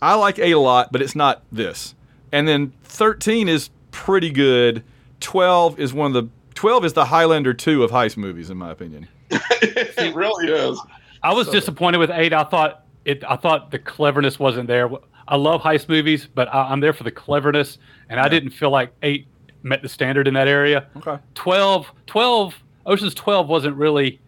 I 0.02 0.16
like 0.16 0.40
eight 0.40 0.52
a 0.52 0.60
lot, 0.60 0.92
but 0.92 1.02
it's 1.02 1.16
not 1.16 1.44
this. 1.52 1.96
And 2.32 2.48
then 2.48 2.74
thirteen 2.84 3.50
is 3.50 3.70
pretty 3.92 4.30
good. 4.30 4.84
Twelve 5.20 5.80
is 5.80 5.94
one 5.94 6.16
of 6.16 6.24
the 6.24 6.30
twelve 6.56 6.86
is 6.86 6.94
the 6.94 7.06
Highlander 7.06 7.54
two 7.54 7.84
of 7.84 7.92
heist 7.92 8.18
movies, 8.18 8.50
in 8.50 8.58
my 8.58 8.72
opinion. 8.72 9.08
it 9.30 10.16
really 10.16 10.52
is. 10.52 10.80
I 11.22 11.34
was 11.34 11.50
disappointed 11.50 11.98
with 11.98 12.10
8. 12.12 12.34
I 12.34 12.44
thought 12.44 12.86
it 13.06 13.24
I 13.28 13.36
thought 13.36 13.72
the 13.72 13.80
cleverness 13.80 14.40
wasn't 14.40 14.68
there. 14.68 14.90
I 15.28 15.36
love 15.36 15.62
heist 15.62 15.90
movies, 15.90 16.28
but 16.28 16.54
I, 16.54 16.72
I'm 16.72 16.80
there 16.80 16.94
for 16.94 17.04
the 17.04 17.12
cleverness 17.12 17.78
and 18.10 18.20
I 18.20 18.30
didn't 18.30 18.52
feel 18.52 18.72
like 18.72 18.94
8 19.04 19.28
met 19.62 19.82
the 19.82 19.90
standard 19.90 20.28
in 20.28 20.34
that 20.36 20.48
area. 20.48 20.88
Okay. 20.98 21.18
12 21.36 21.92
12 22.08 22.64
Ocean's 22.86 23.14
12 23.14 23.48
wasn't 23.48 23.76
really 23.76 24.08
a, 24.08 24.20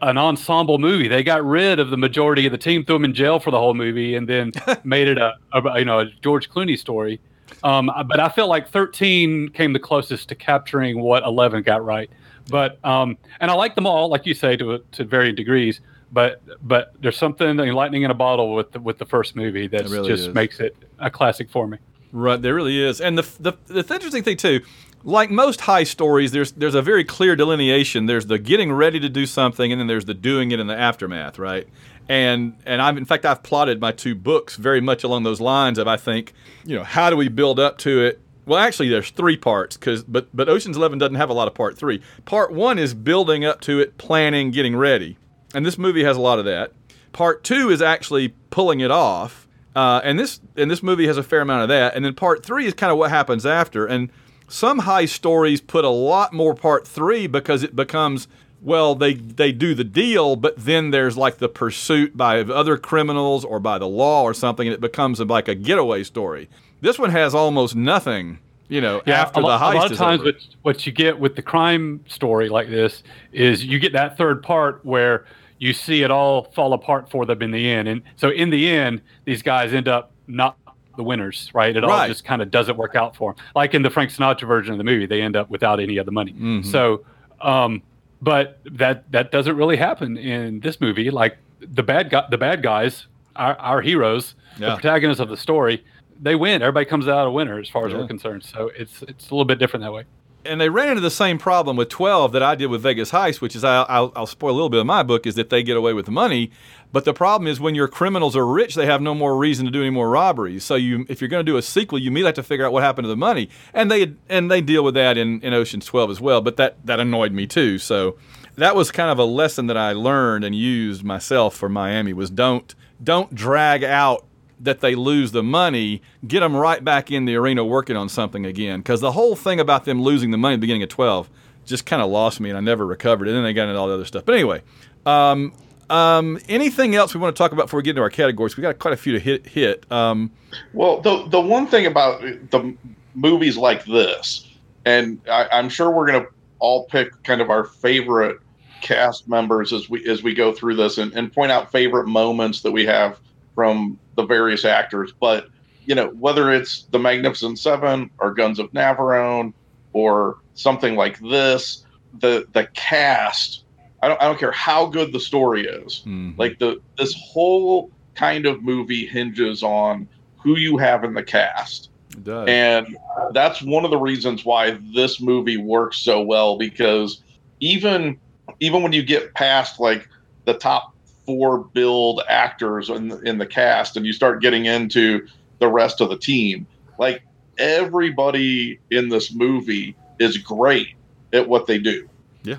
an 0.00 0.16
ensemble 0.16 0.78
movie. 0.78 1.08
They 1.08 1.22
got 1.22 1.44
rid 1.44 1.78
of 1.78 1.90
the 1.90 1.96
majority 1.96 2.46
of 2.46 2.52
the 2.52 2.58
team, 2.58 2.84
threw 2.84 2.96
them 2.96 3.04
in 3.04 3.14
jail 3.14 3.40
for 3.40 3.50
the 3.50 3.58
whole 3.58 3.74
movie, 3.74 4.14
and 4.14 4.28
then 4.28 4.52
made 4.84 5.08
it 5.08 5.18
a, 5.18 5.34
a 5.52 5.78
you 5.78 5.84
know 5.84 6.00
a 6.00 6.06
George 6.22 6.48
Clooney 6.48 6.78
story. 6.78 7.20
Um, 7.64 7.90
but 8.06 8.18
I 8.18 8.28
felt 8.28 8.48
like 8.48 8.68
13 8.70 9.50
came 9.50 9.72
the 9.72 9.78
closest 9.78 10.28
to 10.30 10.34
capturing 10.34 11.00
what 11.00 11.22
11 11.22 11.62
got 11.62 11.84
right. 11.84 12.10
But 12.48 12.84
um, 12.84 13.18
and 13.40 13.50
I 13.50 13.54
like 13.54 13.74
them 13.74 13.86
all, 13.86 14.08
like 14.08 14.26
you 14.26 14.34
say, 14.34 14.56
to 14.56 14.82
to 14.92 15.04
varying 15.04 15.34
degrees. 15.34 15.80
But 16.12 16.42
but 16.66 16.92
there's 17.00 17.16
something 17.16 17.56
lightning 17.56 18.02
in 18.02 18.10
a 18.10 18.14
bottle 18.14 18.54
with 18.54 18.72
the, 18.72 18.80
with 18.80 18.98
the 18.98 19.06
first 19.06 19.34
movie 19.36 19.66
that 19.68 19.88
really 19.88 20.08
just 20.08 20.28
is. 20.28 20.34
makes 20.34 20.60
it 20.60 20.76
a 20.98 21.10
classic 21.10 21.50
for 21.50 21.66
me. 21.66 21.78
Right, 22.12 22.40
there 22.40 22.54
really 22.54 22.78
is, 22.78 23.00
and 23.00 23.16
the 23.16 23.22
the 23.40 23.52
the 23.66 23.94
interesting 23.94 24.22
thing 24.22 24.36
too, 24.36 24.60
like 25.04 25.30
most 25.30 25.62
high 25.62 25.84
stories, 25.84 26.32
there's 26.32 26.52
there's 26.52 26.74
a 26.74 26.82
very 26.82 27.04
clear 27.04 27.36
delineation. 27.36 28.06
There's 28.06 28.26
the 28.26 28.38
getting 28.38 28.72
ready 28.72 29.00
to 29.00 29.08
do 29.08 29.26
something, 29.26 29.72
and 29.72 29.80
then 29.80 29.86
there's 29.88 30.04
the 30.04 30.14
doing 30.14 30.50
it 30.52 30.60
in 30.60 30.66
the 30.66 30.78
aftermath, 30.78 31.38
right? 31.38 31.66
And 32.08 32.56
and 32.64 32.80
I've 32.80 32.96
in 32.96 33.04
fact 33.04 33.24
I've 33.24 33.42
plotted 33.42 33.80
my 33.80 33.92
two 33.92 34.14
books 34.14 34.56
very 34.56 34.80
much 34.80 35.04
along 35.04 35.24
those 35.24 35.40
lines 35.40 35.78
of 35.78 35.88
I 35.88 35.96
think 35.96 36.32
you 36.64 36.76
know 36.76 36.84
how 36.84 37.10
do 37.10 37.16
we 37.16 37.28
build 37.28 37.58
up 37.58 37.78
to 37.78 38.02
it. 38.02 38.20
Well, 38.44 38.58
actually, 38.58 38.88
there's 38.88 39.10
three 39.10 39.36
parts 39.36 39.76
because 39.76 40.04
but 40.04 40.28
but 40.34 40.48
Ocean's 40.48 40.76
Eleven 40.76 40.98
doesn't 40.98 41.16
have 41.16 41.30
a 41.30 41.34
lot 41.34 41.48
of 41.48 41.54
part 41.54 41.76
three. 41.76 42.02
Part 42.24 42.52
one 42.52 42.78
is 42.78 42.94
building 42.94 43.44
up 43.44 43.60
to 43.62 43.80
it, 43.80 43.98
planning, 43.98 44.50
getting 44.50 44.76
ready, 44.76 45.16
and 45.54 45.64
this 45.64 45.78
movie 45.78 46.04
has 46.04 46.16
a 46.16 46.20
lot 46.20 46.38
of 46.38 46.44
that. 46.44 46.72
Part 47.12 47.44
two 47.44 47.70
is 47.70 47.82
actually 47.82 48.34
pulling 48.50 48.80
it 48.80 48.90
off, 48.90 49.46
uh, 49.76 50.00
and 50.02 50.18
this 50.18 50.40
and 50.56 50.70
this 50.70 50.82
movie 50.82 51.06
has 51.06 51.16
a 51.16 51.22
fair 51.22 51.40
amount 51.40 51.62
of 51.62 51.68
that. 51.68 51.94
And 51.94 52.04
then 52.04 52.14
part 52.14 52.44
three 52.44 52.66
is 52.66 52.74
kind 52.74 52.90
of 52.90 52.98
what 52.98 53.10
happens 53.10 53.46
after. 53.46 53.86
And 53.86 54.10
some 54.52 54.80
high 54.80 55.06
stories 55.06 55.62
put 55.62 55.82
a 55.82 55.88
lot 55.88 56.34
more 56.34 56.54
part 56.54 56.86
three 56.86 57.26
because 57.26 57.62
it 57.62 57.74
becomes 57.74 58.28
well 58.60 58.94
they 58.94 59.14
they 59.14 59.50
do 59.50 59.74
the 59.74 59.82
deal, 59.82 60.36
but 60.36 60.54
then 60.56 60.90
there's 60.90 61.16
like 61.16 61.38
the 61.38 61.48
pursuit 61.48 62.16
by 62.16 62.40
other 62.40 62.76
criminals 62.76 63.46
or 63.46 63.58
by 63.58 63.78
the 63.78 63.88
law 63.88 64.22
or 64.22 64.34
something, 64.34 64.68
and 64.68 64.74
it 64.74 64.80
becomes 64.80 65.20
like 65.20 65.48
a 65.48 65.54
getaway 65.54 66.02
story. 66.04 66.50
This 66.82 66.98
one 66.98 67.10
has 67.10 67.34
almost 67.34 67.74
nothing. 67.74 68.38
You 68.68 68.80
know, 68.80 69.02
after 69.06 69.40
a, 69.40 69.42
the 69.42 69.48
heist 69.48 69.72
a 69.72 69.76
lot 69.76 69.92
of 69.92 69.98
times 69.98 70.22
what, 70.22 70.34
what 70.62 70.86
you 70.86 70.92
get 70.92 71.18
with 71.18 71.34
the 71.34 71.42
crime 71.42 72.04
story 72.06 72.48
like 72.48 72.68
this 72.68 73.02
is 73.32 73.64
you 73.64 73.78
get 73.78 73.92
that 73.94 74.16
third 74.18 74.42
part 74.42 74.84
where 74.84 75.26
you 75.58 75.72
see 75.72 76.02
it 76.02 76.10
all 76.10 76.44
fall 76.52 76.72
apart 76.72 77.10
for 77.10 77.24
them 77.26 77.42
in 77.42 77.50
the 77.50 77.70
end 77.70 77.86
and 77.86 78.02
so 78.16 78.30
in 78.30 78.48
the 78.50 78.68
end 78.70 79.02
these 79.26 79.42
guys 79.42 79.74
end 79.74 79.88
up 79.88 80.12
not 80.26 80.56
the 80.96 81.02
winners 81.02 81.50
right? 81.54 81.76
It 81.76 81.84
all 81.84 82.06
just 82.06 82.24
kind 82.24 82.42
of 82.42 82.50
doesn't 82.50 82.76
work 82.76 82.94
out 82.94 83.16
for 83.16 83.34
them 83.34 83.44
like 83.54 83.74
in 83.74 83.82
the 83.82 83.90
frank 83.90 84.10
sinatra 84.10 84.46
version 84.46 84.72
of 84.72 84.78
the 84.78 84.84
movie 84.84 85.06
they 85.06 85.22
end 85.22 85.36
up 85.36 85.50
without 85.50 85.80
any 85.80 85.96
of 85.98 86.06
the 86.06 86.12
money. 86.12 86.32
Mm-hmm. 86.32 86.62
so 86.68 87.04
um 87.40 87.82
but 88.20 88.60
that 88.70 89.10
that 89.12 89.32
doesn't 89.32 89.56
really 89.56 89.76
happen 89.76 90.16
in 90.16 90.60
this 90.60 90.80
movie. 90.80 91.10
Like 91.10 91.38
the 91.60 91.82
bad 91.82 92.10
guy 92.10 92.24
the 92.30 92.38
bad 92.38 92.62
guys 92.62 93.06
our, 93.36 93.54
our 93.56 93.80
heroes 93.80 94.34
Yeah. 94.58 94.70
the 94.70 94.74
protagonists 94.80 95.20
of 95.20 95.28
the 95.28 95.36
story 95.36 95.84
they 96.20 96.34
win. 96.36 96.62
Everybody 96.62 96.86
comes 96.86 97.08
out 97.08 97.26
a 97.26 97.30
winner 97.30 97.58
as 97.58 97.68
far 97.68 97.86
as 97.86 97.92
Yeah. 97.92 97.98
we're 97.98 98.06
concerned. 98.06 98.44
So 98.44 98.70
it's 98.76 99.02
it's 99.02 99.30
a 99.30 99.34
little 99.34 99.44
bit 99.44 99.58
different 99.58 99.82
that 99.84 99.92
way 99.92 100.04
and 100.44 100.60
they 100.60 100.68
ran 100.68 100.90
into 100.90 101.00
the 101.00 101.10
same 101.10 101.38
problem 101.38 101.76
with 101.76 101.88
12 101.88 102.32
that 102.32 102.42
I 102.42 102.54
did 102.54 102.66
with 102.66 102.82
Vegas 102.82 103.10
Heist, 103.10 103.40
which 103.40 103.56
is 103.56 103.64
I'll, 103.64 103.86
I'll, 103.88 104.12
I'll 104.14 104.26
spoil 104.26 104.50
a 104.50 104.54
little 104.54 104.68
bit 104.68 104.80
of 104.80 104.86
my 104.86 105.02
book, 105.02 105.26
is 105.26 105.34
that 105.36 105.50
they 105.50 105.62
get 105.62 105.76
away 105.76 105.92
with 105.92 106.06
the 106.06 106.12
money. 106.12 106.50
But 106.92 107.04
the 107.04 107.14
problem 107.14 107.48
is 107.48 107.58
when 107.58 107.74
your 107.74 107.88
criminals 107.88 108.36
are 108.36 108.46
rich, 108.46 108.74
they 108.74 108.86
have 108.86 109.00
no 109.00 109.14
more 109.14 109.36
reason 109.36 109.64
to 109.64 109.72
do 109.72 109.80
any 109.80 109.90
more 109.90 110.10
robberies. 110.10 110.64
So 110.64 110.74
you, 110.74 111.06
if 111.08 111.20
you're 111.20 111.28
going 111.28 111.44
to 111.44 111.50
do 111.50 111.56
a 111.56 111.62
sequel, 111.62 111.98
you 111.98 112.08
immediately 112.08 112.28
have 112.28 112.34
to 112.36 112.42
figure 112.42 112.66
out 112.66 112.72
what 112.72 112.82
happened 112.82 113.04
to 113.04 113.08
the 113.08 113.16
money, 113.16 113.48
and 113.72 113.90
they 113.90 114.14
and 114.28 114.50
they 114.50 114.60
deal 114.60 114.84
with 114.84 114.94
that 114.94 115.16
in, 115.16 115.40
in 115.40 115.54
Ocean's 115.54 115.86
12 115.86 116.10
as 116.10 116.20
well. 116.20 116.40
But 116.40 116.56
that 116.58 116.84
that 116.84 117.00
annoyed 117.00 117.32
me 117.32 117.46
too. 117.46 117.78
So 117.78 118.18
that 118.56 118.76
was 118.76 118.90
kind 118.90 119.10
of 119.10 119.18
a 119.18 119.24
lesson 119.24 119.66
that 119.68 119.76
I 119.76 119.92
learned 119.92 120.44
and 120.44 120.54
used 120.54 121.02
myself 121.02 121.56
for 121.56 121.68
Miami 121.68 122.12
was 122.12 122.30
don't 122.30 122.74
don't 123.02 123.34
drag 123.34 123.82
out 123.84 124.24
that 124.62 124.80
they 124.80 124.94
lose 124.94 125.32
the 125.32 125.42
money, 125.42 126.02
get 126.26 126.40
them 126.40 126.56
right 126.56 126.82
back 126.82 127.10
in 127.10 127.24
the 127.24 127.34
arena 127.34 127.64
working 127.64 127.96
on 127.96 128.08
something 128.08 128.46
again. 128.46 128.80
Because 128.80 129.00
the 129.00 129.12
whole 129.12 129.36
thing 129.36 129.60
about 129.60 129.84
them 129.84 130.00
losing 130.00 130.30
the 130.30 130.38
money 130.38 130.54
at 130.54 130.56
the 130.56 130.60
beginning 130.62 130.82
of 130.84 130.88
12 130.88 131.28
just 131.66 131.84
kind 131.84 132.00
of 132.00 132.10
lost 132.10 132.40
me 132.40 132.48
and 132.48 132.56
I 132.56 132.60
never 132.60 132.86
recovered. 132.86 133.28
And 133.28 133.36
then 133.36 133.44
they 133.44 133.52
got 133.52 133.68
into 133.68 133.78
all 133.78 133.88
the 133.88 133.94
other 133.94 134.04
stuff. 134.04 134.24
But 134.24 134.34
anyway, 134.34 134.62
um, 135.04 135.52
um, 135.90 136.38
anything 136.48 136.94
else 136.94 137.14
we 137.14 137.20
want 137.20 137.34
to 137.34 137.38
talk 137.38 137.52
about 137.52 137.64
before 137.64 137.78
we 137.78 137.82
get 137.82 137.90
into 137.90 138.02
our 138.02 138.10
categories? 138.10 138.56
We 138.56 138.62
got 138.62 138.78
quite 138.78 138.94
a 138.94 138.96
few 138.96 139.12
to 139.12 139.18
hit. 139.18 139.46
hit. 139.46 139.90
Um, 139.92 140.30
Well, 140.72 141.00
the 141.00 141.26
the 141.28 141.40
one 141.40 141.66
thing 141.66 141.86
about 141.86 142.20
the 142.22 142.74
movies 143.14 143.56
like 143.56 143.84
this, 143.84 144.48
and 144.86 145.20
I, 145.30 145.48
I'm 145.52 145.68
sure 145.68 145.90
we're 145.90 146.06
gonna 146.06 146.26
all 146.60 146.84
pick 146.84 147.22
kind 147.24 147.40
of 147.40 147.50
our 147.50 147.64
favorite 147.64 148.38
cast 148.80 149.28
members 149.28 149.72
as 149.72 149.90
we 149.90 150.08
as 150.08 150.22
we 150.22 150.34
go 150.34 150.52
through 150.52 150.76
this, 150.76 150.98
and, 150.98 151.12
and 151.12 151.32
point 151.32 151.52
out 151.52 151.70
favorite 151.70 152.06
moments 152.06 152.62
that 152.62 152.72
we 152.72 152.86
have 152.86 153.18
from 153.54 153.98
the 154.16 154.24
various 154.24 154.64
actors. 154.64 155.12
But 155.20 155.48
you 155.84 155.94
know, 155.94 156.08
whether 156.10 156.52
it's 156.52 156.84
the 156.90 156.98
Magnificent 156.98 157.58
Seven 157.58 158.10
or 158.18 158.32
Guns 158.32 158.58
of 158.58 158.70
Navarone 158.72 159.52
or 159.92 160.38
something 160.54 160.96
like 160.96 161.18
this, 161.20 161.84
the 162.20 162.46
the 162.52 162.66
cast 162.74 163.64
I 164.02 164.08
don't 164.08 164.20
I 164.20 164.24
don't 164.24 164.38
care 164.38 164.52
how 164.52 164.86
good 164.86 165.12
the 165.12 165.20
story 165.20 165.66
is. 165.66 166.02
Mhm. 166.06 166.36
Like 166.36 166.58
the 166.58 166.80
this 166.98 167.14
whole 167.14 167.90
kind 168.14 168.46
of 168.46 168.62
movie 168.62 169.06
hinges 169.06 169.62
on 169.62 170.08
who 170.36 170.56
you 170.56 170.76
have 170.76 171.04
in 171.04 171.14
the 171.14 171.22
cast. 171.22 171.90
It 172.10 172.24
does. 172.24 172.48
And 172.48 172.96
that's 173.32 173.62
one 173.62 173.84
of 173.84 173.90
the 173.90 173.98
reasons 173.98 174.44
why 174.44 174.78
this 174.92 175.20
movie 175.20 175.56
works 175.56 175.98
so 175.98 176.20
well 176.20 176.58
because 176.58 177.22
even 177.60 178.18
even 178.60 178.82
when 178.82 178.92
you 178.92 179.02
get 179.02 179.34
past 179.34 179.78
like 179.78 180.08
the 180.44 180.54
top 180.54 180.91
four 181.26 181.58
build 181.58 182.22
actors 182.28 182.90
in 182.90 183.08
the, 183.08 183.18
in 183.20 183.38
the 183.38 183.46
cast 183.46 183.96
and 183.96 184.04
you 184.04 184.12
start 184.12 184.42
getting 184.42 184.66
into 184.66 185.26
the 185.58 185.68
rest 185.68 186.00
of 186.00 186.10
the 186.10 186.18
team, 186.18 186.66
like 186.98 187.22
everybody 187.58 188.80
in 188.90 189.08
this 189.08 189.32
movie 189.32 189.96
is 190.18 190.38
great 190.38 190.88
at 191.32 191.48
what 191.48 191.66
they 191.66 191.78
do. 191.78 192.08
Yeah. 192.42 192.58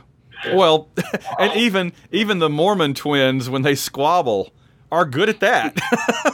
Well, 0.53 0.89
and 1.39 1.55
even 1.55 1.93
even 2.12 2.39
the 2.39 2.50
Mormon 2.50 2.93
twins 2.93 3.50
when 3.50 3.62
they 3.62 3.75
squabble 3.75 4.51
are 4.93 5.05
good 5.05 5.27
at 5.27 5.39
that. 5.39 5.74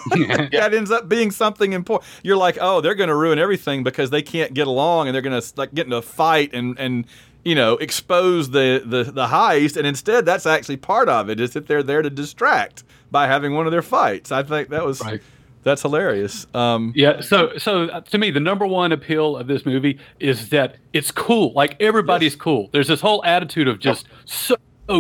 that 0.51 0.73
ends 0.73 0.91
up 0.91 1.07
being 1.07 1.31
something 1.31 1.71
important. 1.73 2.09
You're 2.23 2.37
like, 2.37 2.57
oh, 2.59 2.81
they're 2.81 2.95
going 2.95 3.07
to 3.07 3.15
ruin 3.15 3.39
everything 3.39 3.83
because 3.83 4.09
they 4.09 4.21
can't 4.21 4.53
get 4.53 4.67
along 4.67 5.07
and 5.07 5.15
they're 5.15 5.21
going 5.21 5.39
to 5.39 5.53
like 5.55 5.73
get 5.73 5.85
into 5.85 5.97
a 5.97 6.01
fight 6.01 6.53
and 6.53 6.77
and 6.77 7.05
you 7.43 7.55
know 7.55 7.73
expose 7.77 8.49
the 8.51 8.81
the 8.85 9.03
the 9.11 9.27
heist. 9.27 9.77
And 9.77 9.85
instead, 9.87 10.25
that's 10.25 10.45
actually 10.45 10.77
part 10.77 11.09
of 11.09 11.29
it 11.29 11.39
is 11.39 11.51
that 11.53 11.67
they're 11.67 11.83
there 11.83 12.01
to 12.01 12.09
distract 12.09 12.83
by 13.11 13.27
having 13.27 13.53
one 13.55 13.65
of 13.65 13.71
their 13.71 13.81
fights. 13.81 14.31
I 14.31 14.43
think 14.43 14.69
that 14.69 14.85
was 14.85 15.01
Right. 15.01 15.21
that's 15.63 15.81
hilarious. 15.81 16.45
Um, 16.53 16.93
Yeah, 16.95 17.21
so 17.21 17.57
so 17.57 17.85
uh, 17.85 18.01
to 18.01 18.17
me, 18.17 18.31
the 18.31 18.39
number 18.39 18.67
one 18.67 18.91
appeal 18.91 19.35
of 19.37 19.47
this 19.47 19.65
movie 19.65 19.99
is 20.19 20.49
that 20.49 20.77
it's 20.93 21.11
cool. 21.11 21.53
Like 21.53 21.75
everybody's 21.81 22.35
cool. 22.35 22.69
There's 22.71 22.87
this 22.87 23.01
whole 23.01 23.23
attitude 23.25 23.67
of 23.67 23.79
just 23.79 24.07
so, 24.25 24.55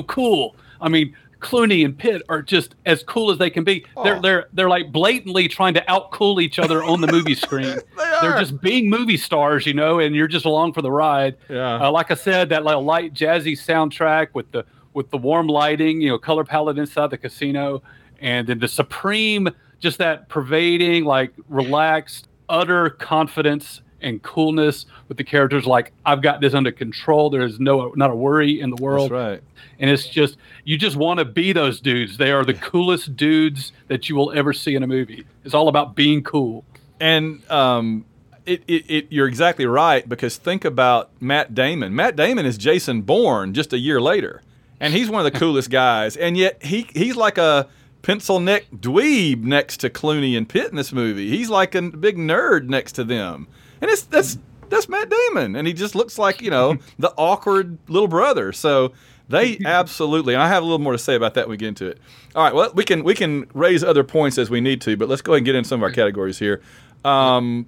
cool. 0.07 0.55
I 0.81 0.89
mean, 0.89 1.15
Clooney 1.39 1.85
and 1.85 1.97
Pitt 1.97 2.21
are 2.29 2.41
just 2.41 2.75
as 2.85 3.01
cool 3.03 3.31
as 3.31 3.37
they 3.37 3.49
can 3.49 3.63
be. 3.63 3.85
They're 4.03 4.17
Oh. 4.17 4.21
they're 4.21 4.47
they're 4.53 4.69
like 4.69 4.91
blatantly 4.91 5.47
trying 5.47 5.73
to 5.75 5.81
outcool 5.81 6.41
each 6.41 6.59
other 6.59 6.83
on 6.83 7.01
the 7.01 7.07
movie 7.11 7.35
screen. 7.45 7.77
They 7.97 8.03
are. 8.03 8.21
They're 8.21 8.39
just 8.39 8.59
being 8.61 8.89
movie 8.89 9.17
stars, 9.17 9.65
you 9.65 9.73
know, 9.73 9.99
and 9.99 10.15
you're 10.15 10.27
just 10.27 10.45
along 10.45 10.73
for 10.73 10.81
the 10.81 10.91
ride. 10.91 11.37
Yeah. 11.49 11.85
Uh, 11.87 11.91
like 11.91 12.11
I 12.11 12.15
said, 12.15 12.49
that 12.49 12.63
little 12.65 12.83
light 12.83 13.13
jazzy 13.13 13.53
soundtrack 13.53 14.29
with 14.33 14.51
the 14.51 14.65
with 14.93 15.09
the 15.11 15.17
warm 15.17 15.47
lighting, 15.47 16.01
you 16.01 16.09
know, 16.09 16.17
color 16.17 16.43
palette 16.43 16.77
inside 16.77 17.09
the 17.11 17.17
casino, 17.17 17.81
and 18.19 18.47
then 18.47 18.59
the 18.59 18.67
supreme, 18.67 19.47
just 19.79 19.97
that 19.99 20.27
pervading, 20.29 21.05
like 21.05 21.31
relaxed, 21.47 22.27
utter 22.49 22.89
confidence 22.89 23.81
and 24.01 24.21
coolness 24.23 24.85
with 25.07 25.17
the 25.17 25.23
characters. 25.23 25.65
Like 25.65 25.91
I've 26.05 26.21
got 26.21 26.41
this 26.41 26.53
under 26.53 26.71
control. 26.71 27.29
There 27.29 27.43
is 27.43 27.59
no 27.59 27.91
not 27.95 28.11
a 28.11 28.15
worry 28.15 28.59
in 28.59 28.69
the 28.69 28.81
world, 28.81 29.11
that's 29.11 29.33
right. 29.33 29.43
and 29.79 29.89
it's 29.89 30.07
just 30.07 30.37
you 30.63 30.77
just 30.77 30.95
want 30.95 31.19
to 31.19 31.25
be 31.25 31.53
those 31.53 31.79
dudes. 31.79 32.17
They 32.17 32.31
are 32.31 32.43
the 32.45 32.53
coolest 32.53 33.15
dudes 33.15 33.71
that 33.87 34.09
you 34.09 34.15
will 34.15 34.31
ever 34.33 34.53
see 34.53 34.75
in 34.75 34.83
a 34.83 34.87
movie. 34.87 35.25
It's 35.43 35.53
all 35.53 35.67
about 35.67 35.95
being 35.95 36.23
cool. 36.23 36.65
And 36.99 37.49
um, 37.49 38.05
it, 38.45 38.63
it, 38.67 38.85
it, 38.89 39.07
you're 39.11 39.27
exactly 39.27 39.65
right 39.65 40.07
because 40.07 40.37
think 40.37 40.65
about 40.65 41.09
Matt 41.21 41.53
Damon. 41.53 41.95
Matt 41.95 42.15
Damon 42.15 42.45
is 42.45 42.57
Jason 42.57 43.01
Bourne 43.03 43.53
just 43.53 43.73
a 43.73 43.77
year 43.77 44.01
later, 44.01 44.41
and 44.79 44.93
he's 44.93 45.09
one 45.09 45.25
of 45.25 45.31
the 45.31 45.39
coolest 45.43 45.69
guys. 45.69 46.17
And 46.17 46.35
yet 46.35 46.63
he 46.63 46.87
he's 46.93 47.15
like 47.15 47.37
a 47.37 47.67
pencil 48.01 48.39
neck 48.39 48.65
dweeb 48.75 49.43
next 49.43 49.77
to 49.77 49.89
Clooney 49.89 50.37
and 50.37 50.47
Pitt 50.47 50.69
in 50.69 50.75
this 50.75 50.91
movie. 50.91 51.29
He's 51.29 51.49
like 51.49 51.75
a 51.75 51.81
big 51.81 52.17
nerd 52.17 52.67
next 52.67 52.93
to 52.93 53.03
them, 53.03 53.47
and 53.81 53.89
it's 53.89 54.03
that's 54.03 54.37
that's 54.69 54.87
Matt 54.87 55.09
Damon, 55.09 55.55
and 55.55 55.67
he 55.67 55.73
just 55.73 55.95
looks 55.95 56.17
like 56.17 56.41
you 56.41 56.51
know 56.51 56.77
the 56.99 57.13
awkward 57.17 57.77
little 57.87 58.07
brother. 58.07 58.51
So. 58.51 58.93
They 59.31 59.59
absolutely, 59.63 60.33
and 60.33 60.41
I 60.41 60.47
have 60.47 60.63
a 60.63 60.65
little 60.65 60.79
more 60.79 60.93
to 60.93 60.97
say 60.97 61.13
about 61.13 61.35
that 61.35 61.45
when 61.45 61.51
we 61.51 61.57
get 61.57 61.67
into 61.67 61.85
it. 61.85 61.99
All 62.33 62.43
right, 62.43 62.51
well, 62.51 62.71
we 62.73 62.83
can 62.83 63.03
we 63.03 63.13
can 63.13 63.47
raise 63.53 63.83
other 63.83 64.03
points 64.03 64.39
as 64.39 64.49
we 64.49 64.59
need 64.59 64.81
to, 64.81 64.97
but 64.97 65.07
let's 65.07 65.21
go 65.21 65.33
ahead 65.33 65.41
and 65.41 65.45
get 65.45 65.53
into 65.53 65.69
some 65.69 65.81
of 65.81 65.83
our 65.83 65.91
categories 65.91 66.39
here. 66.39 66.63
Um, 67.05 67.67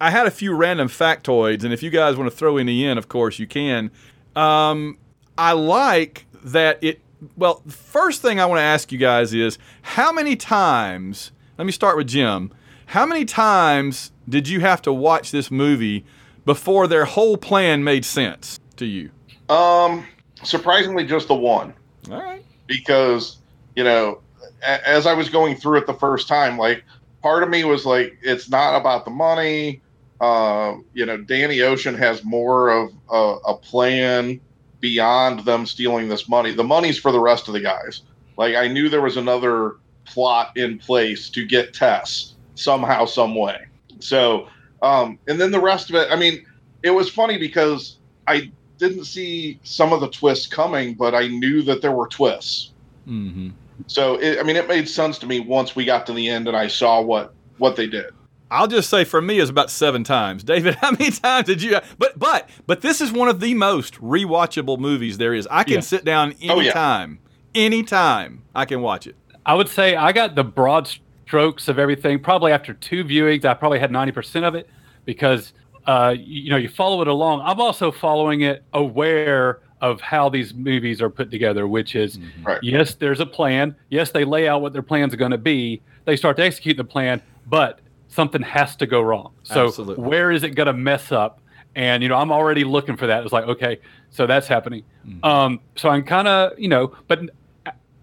I 0.00 0.10
had 0.10 0.26
a 0.26 0.30
few 0.30 0.54
random 0.54 0.88
factoids, 0.88 1.62
and 1.62 1.72
if 1.72 1.82
you 1.82 1.90
guys 1.90 2.16
want 2.16 2.30
to 2.30 2.36
throw 2.36 2.56
any 2.56 2.86
in, 2.86 2.96
of 2.96 3.08
course 3.08 3.38
you 3.38 3.46
can. 3.46 3.90
Um, 4.34 4.98
I 5.36 5.52
like 5.52 6.26
that 6.44 6.82
it. 6.82 7.00
Well, 7.36 7.60
the 7.66 7.72
first 7.72 8.22
thing 8.22 8.40
I 8.40 8.46
want 8.46 8.60
to 8.60 8.64
ask 8.64 8.90
you 8.90 8.98
guys 8.98 9.34
is 9.34 9.58
how 9.82 10.12
many 10.12 10.36
times. 10.36 11.32
Let 11.58 11.66
me 11.66 11.72
start 11.72 11.98
with 11.98 12.06
Jim. 12.06 12.52
How 12.86 13.04
many 13.04 13.26
times 13.26 14.10
did 14.30 14.48
you 14.48 14.60
have 14.60 14.80
to 14.82 14.92
watch 14.92 15.30
this 15.30 15.50
movie 15.50 16.04
before 16.46 16.86
their 16.86 17.04
whole 17.04 17.36
plan 17.36 17.84
made 17.84 18.04
sense 18.04 18.58
to 18.76 18.86
you? 18.86 19.10
Um, 19.48 20.06
surprisingly, 20.42 21.04
just 21.04 21.28
the 21.28 21.34
one. 21.34 21.74
All 22.10 22.18
right. 22.18 22.42
because 22.66 23.36
you 23.76 23.84
know 23.84 24.20
a- 24.62 24.88
as 24.88 25.06
i 25.06 25.12
was 25.12 25.28
going 25.28 25.54
through 25.54 25.76
it 25.78 25.86
the 25.86 25.94
first 25.94 26.26
time 26.28 26.56
like 26.56 26.82
part 27.22 27.42
of 27.42 27.50
me 27.50 27.62
was 27.64 27.84
like 27.84 28.16
it's 28.22 28.48
not 28.48 28.74
about 28.80 29.04
the 29.04 29.10
money 29.10 29.82
um, 30.22 30.84
you 30.94 31.04
know 31.04 31.18
danny 31.18 31.60
ocean 31.60 31.94
has 31.94 32.24
more 32.24 32.70
of 32.70 32.90
a, 33.10 33.36
a 33.50 33.54
plan 33.58 34.40
beyond 34.80 35.40
them 35.44 35.66
stealing 35.66 36.08
this 36.08 36.26
money 36.28 36.52
the 36.54 36.64
money's 36.64 36.98
for 36.98 37.12
the 37.12 37.20
rest 37.20 37.48
of 37.48 37.54
the 37.54 37.60
guys 37.60 38.02
like 38.38 38.54
i 38.56 38.66
knew 38.66 38.88
there 38.88 39.02
was 39.02 39.18
another 39.18 39.76
plot 40.06 40.56
in 40.56 40.78
place 40.78 41.28
to 41.28 41.44
get 41.46 41.74
tess 41.74 42.34
somehow 42.54 43.04
some 43.04 43.34
way 43.34 43.66
so 44.00 44.48
um, 44.82 45.18
and 45.28 45.40
then 45.40 45.50
the 45.50 45.60
rest 45.60 45.90
of 45.90 45.96
it 45.96 46.08
i 46.10 46.16
mean 46.16 46.44
it 46.82 46.90
was 46.90 47.08
funny 47.10 47.38
because 47.38 47.98
i 48.26 48.50
didn't 48.78 49.04
see 49.04 49.60
some 49.62 49.92
of 49.92 50.00
the 50.00 50.08
twists 50.08 50.46
coming, 50.46 50.94
but 50.94 51.14
I 51.14 51.26
knew 51.28 51.60
that 51.64 51.82
there 51.82 51.92
were 51.92 52.08
twists. 52.08 52.72
Mm-hmm. 53.06 53.50
So 53.86 54.14
it, 54.14 54.38
I 54.38 54.42
mean, 54.42 54.56
it 54.56 54.66
made 54.68 54.88
sense 54.88 55.18
to 55.18 55.26
me 55.26 55.38
once 55.38 55.76
we 55.76 55.84
got 55.84 56.06
to 56.06 56.14
the 56.14 56.26
end 56.30 56.48
and 56.48 56.56
I 56.56 56.66
saw 56.66 57.02
what 57.02 57.34
what 57.58 57.76
they 57.76 57.86
did. 57.86 58.06
I'll 58.50 58.66
just 58.66 58.88
say 58.88 59.04
for 59.04 59.20
me 59.20 59.38
it's 59.38 59.50
about 59.50 59.70
seven 59.70 60.02
times. 60.02 60.42
David, 60.52 60.76
how 60.76 60.92
many 60.92 61.10
times 61.10 61.46
did 61.46 61.60
you? 61.60 61.78
But 61.98 62.18
but 62.18 62.48
but 62.66 62.80
this 62.80 63.02
is 63.02 63.12
one 63.12 63.28
of 63.28 63.40
the 63.40 63.52
most 63.52 63.96
rewatchable 64.00 64.78
movies 64.78 65.18
there 65.18 65.34
is. 65.34 65.46
I 65.50 65.62
can 65.62 65.74
Yeah. 65.74 65.80
sit 65.80 66.06
down 66.06 66.32
Oh, 66.48 66.60
yeah. 66.60 66.70
anytime, 66.70 67.18
anytime 67.54 68.42
I 68.54 68.64
can 68.64 68.80
watch 68.80 69.06
it. 69.06 69.14
I 69.44 69.54
would 69.54 69.68
say 69.68 69.94
I 69.94 70.12
got 70.12 70.36
the 70.36 70.44
broad 70.44 70.90
strokes 71.30 71.68
of 71.68 71.78
everything. 71.78 72.18
Probably 72.18 72.50
after 72.50 72.74
two 72.74 73.04
viewings, 73.04 73.44
I 73.44 73.54
probably 73.54 73.78
had 73.78 73.92
ninety 73.92 74.10
percent 74.10 74.44
of 74.44 74.56
it 74.56 74.68
because 75.04 75.52
uh, 75.86 76.12
you, 76.18 76.42
you 76.42 76.50
know 76.50 76.56
you 76.56 76.68
follow 76.68 77.00
it 77.02 77.06
along. 77.08 77.42
I'm 77.44 77.60
also 77.60 77.92
following 77.92 78.40
it 78.40 78.64
aware 78.72 79.60
of 79.80 80.00
how 80.00 80.28
these 80.28 80.52
movies 80.52 81.00
are 81.00 81.08
put 81.08 81.30
together, 81.30 81.68
which 81.68 81.94
is 81.94 82.18
Right. 82.42 82.58
yes, 82.62 82.94
there's 82.96 83.20
a 83.20 83.26
plan. 83.26 83.76
Yes, 83.90 84.10
they 84.10 84.24
lay 84.24 84.48
out 84.48 84.60
what 84.60 84.72
their 84.72 84.82
plans 84.82 85.14
are 85.14 85.16
going 85.16 85.30
to 85.30 85.38
be. 85.38 85.80
They 86.04 86.16
start 86.16 86.36
to 86.38 86.42
execute 86.42 86.76
the 86.76 86.84
plan, 86.84 87.22
but 87.46 87.78
something 88.08 88.42
has 88.42 88.74
to 88.76 88.86
go 88.86 89.00
wrong. 89.00 89.32
So 89.44 89.68
Absolutely. 89.68 90.04
where 90.04 90.32
is 90.32 90.42
it 90.42 90.50
going 90.56 90.66
to 90.66 90.72
mess 90.72 91.12
up? 91.12 91.40
And 91.76 92.02
you 92.02 92.08
know, 92.08 92.16
I'm 92.16 92.32
already 92.32 92.64
looking 92.64 92.96
for 92.96 93.06
that. 93.06 93.22
It's 93.22 93.32
like 93.32 93.44
okay, 93.44 93.78
so 94.10 94.26
that's 94.26 94.48
happening. 94.48 94.82
Um, 95.22 95.60
so 95.76 95.88
I'm 95.90 96.02
kind 96.02 96.26
of 96.26 96.58
you 96.58 96.66
know, 96.68 96.92
but 97.06 97.20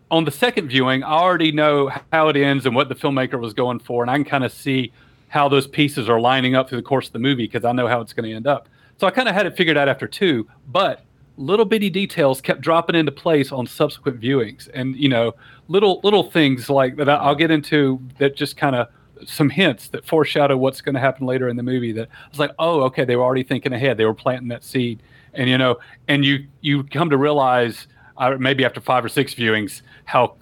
on 0.09 0.25
the 0.25 0.31
second 0.31 0.69
viewing, 0.69 1.03
I 1.03 1.11
already 1.13 1.51
know 1.51 1.91
how 2.11 2.29
it 2.29 2.37
ends 2.37 2.65
and 2.65 2.75
what 2.75 2.89
the 2.89 2.95
filmmaker 2.95 3.39
was 3.39 3.53
going 3.53 3.79
for, 3.79 4.03
and 4.03 4.09
I 4.09 4.15
can 4.15 4.25
kind 4.25 4.43
of 4.43 4.51
see 4.51 4.91
how 5.29 5.49
those 5.49 5.67
pieces 5.67 6.07
are 6.07 6.19
lining 6.19 6.55
up 6.55 6.69
through 6.69 6.79
the 6.79 6.87
course 6.87 7.07
of 7.07 7.13
the 7.13 7.19
movie 7.19 7.45
because 7.45 7.65
I 7.65 7.71
know 7.73 7.87
how 7.87 7.99
it's 7.99 8.13
going 8.13 8.29
to 8.29 8.35
end 8.35 8.47
up. 8.47 8.69
So 8.99 9.05
I 9.05 9.11
kind 9.11 9.27
of 9.27 9.35
had 9.35 9.45
it 9.45 9.57
figured 9.57 9.77
out 9.77 9.89
after 9.89 10.07
two, 10.07 10.47
but 10.67 11.03
little 11.37 11.65
bitty 11.65 11.89
details 11.89 12.41
kept 12.41 12.61
dropping 12.61 12.95
into 12.95 13.11
place 13.11 13.51
on 13.51 13.67
subsequent 13.67 14.19
viewings, 14.19 14.69
and 14.73 14.95
you 14.95 15.09
know, 15.09 15.33
little 15.67 15.99
little 16.03 16.23
things 16.23 16.69
like 16.69 16.95
that 16.95 17.09
I'll 17.09 17.35
get 17.35 17.51
into 17.51 18.01
that 18.17 18.35
just 18.35 18.57
kind 18.57 18.75
of 18.75 18.87
some 19.25 19.49
hints 19.49 19.89
that 19.89 20.05
foreshadow 20.05 20.55
what's 20.55 20.79
going 20.79 20.95
to 20.95 21.01
happen 21.01 21.25
later 21.25 21.49
in 21.49 21.57
the 21.57 21.63
movie. 21.63 21.91
That 21.91 22.07
I 22.07 22.29
was 22.29 22.39
like, 22.39 22.51
oh, 22.59 22.81
okay, 22.83 23.05
they 23.05 23.15
were 23.15 23.23
already 23.23 23.43
thinking 23.43 23.73
ahead. 23.73 23.97
They 23.97 24.05
were 24.05 24.13
planting 24.13 24.47
that 24.49 24.63
seed, 24.63 25.03
and 25.33 25.49
you 25.49 25.57
know, 25.57 25.77
and 26.07 26.23
you 26.23 26.47
you 26.61 26.83
come 26.85 27.09
to 27.09 27.17
realize 27.17 27.87
uh, 28.17 28.35
maybe 28.39 28.65
after 28.65 28.81
five 28.81 29.03
or 29.05 29.09
six 29.09 29.33
viewings, 29.33 29.81
how 30.05 30.35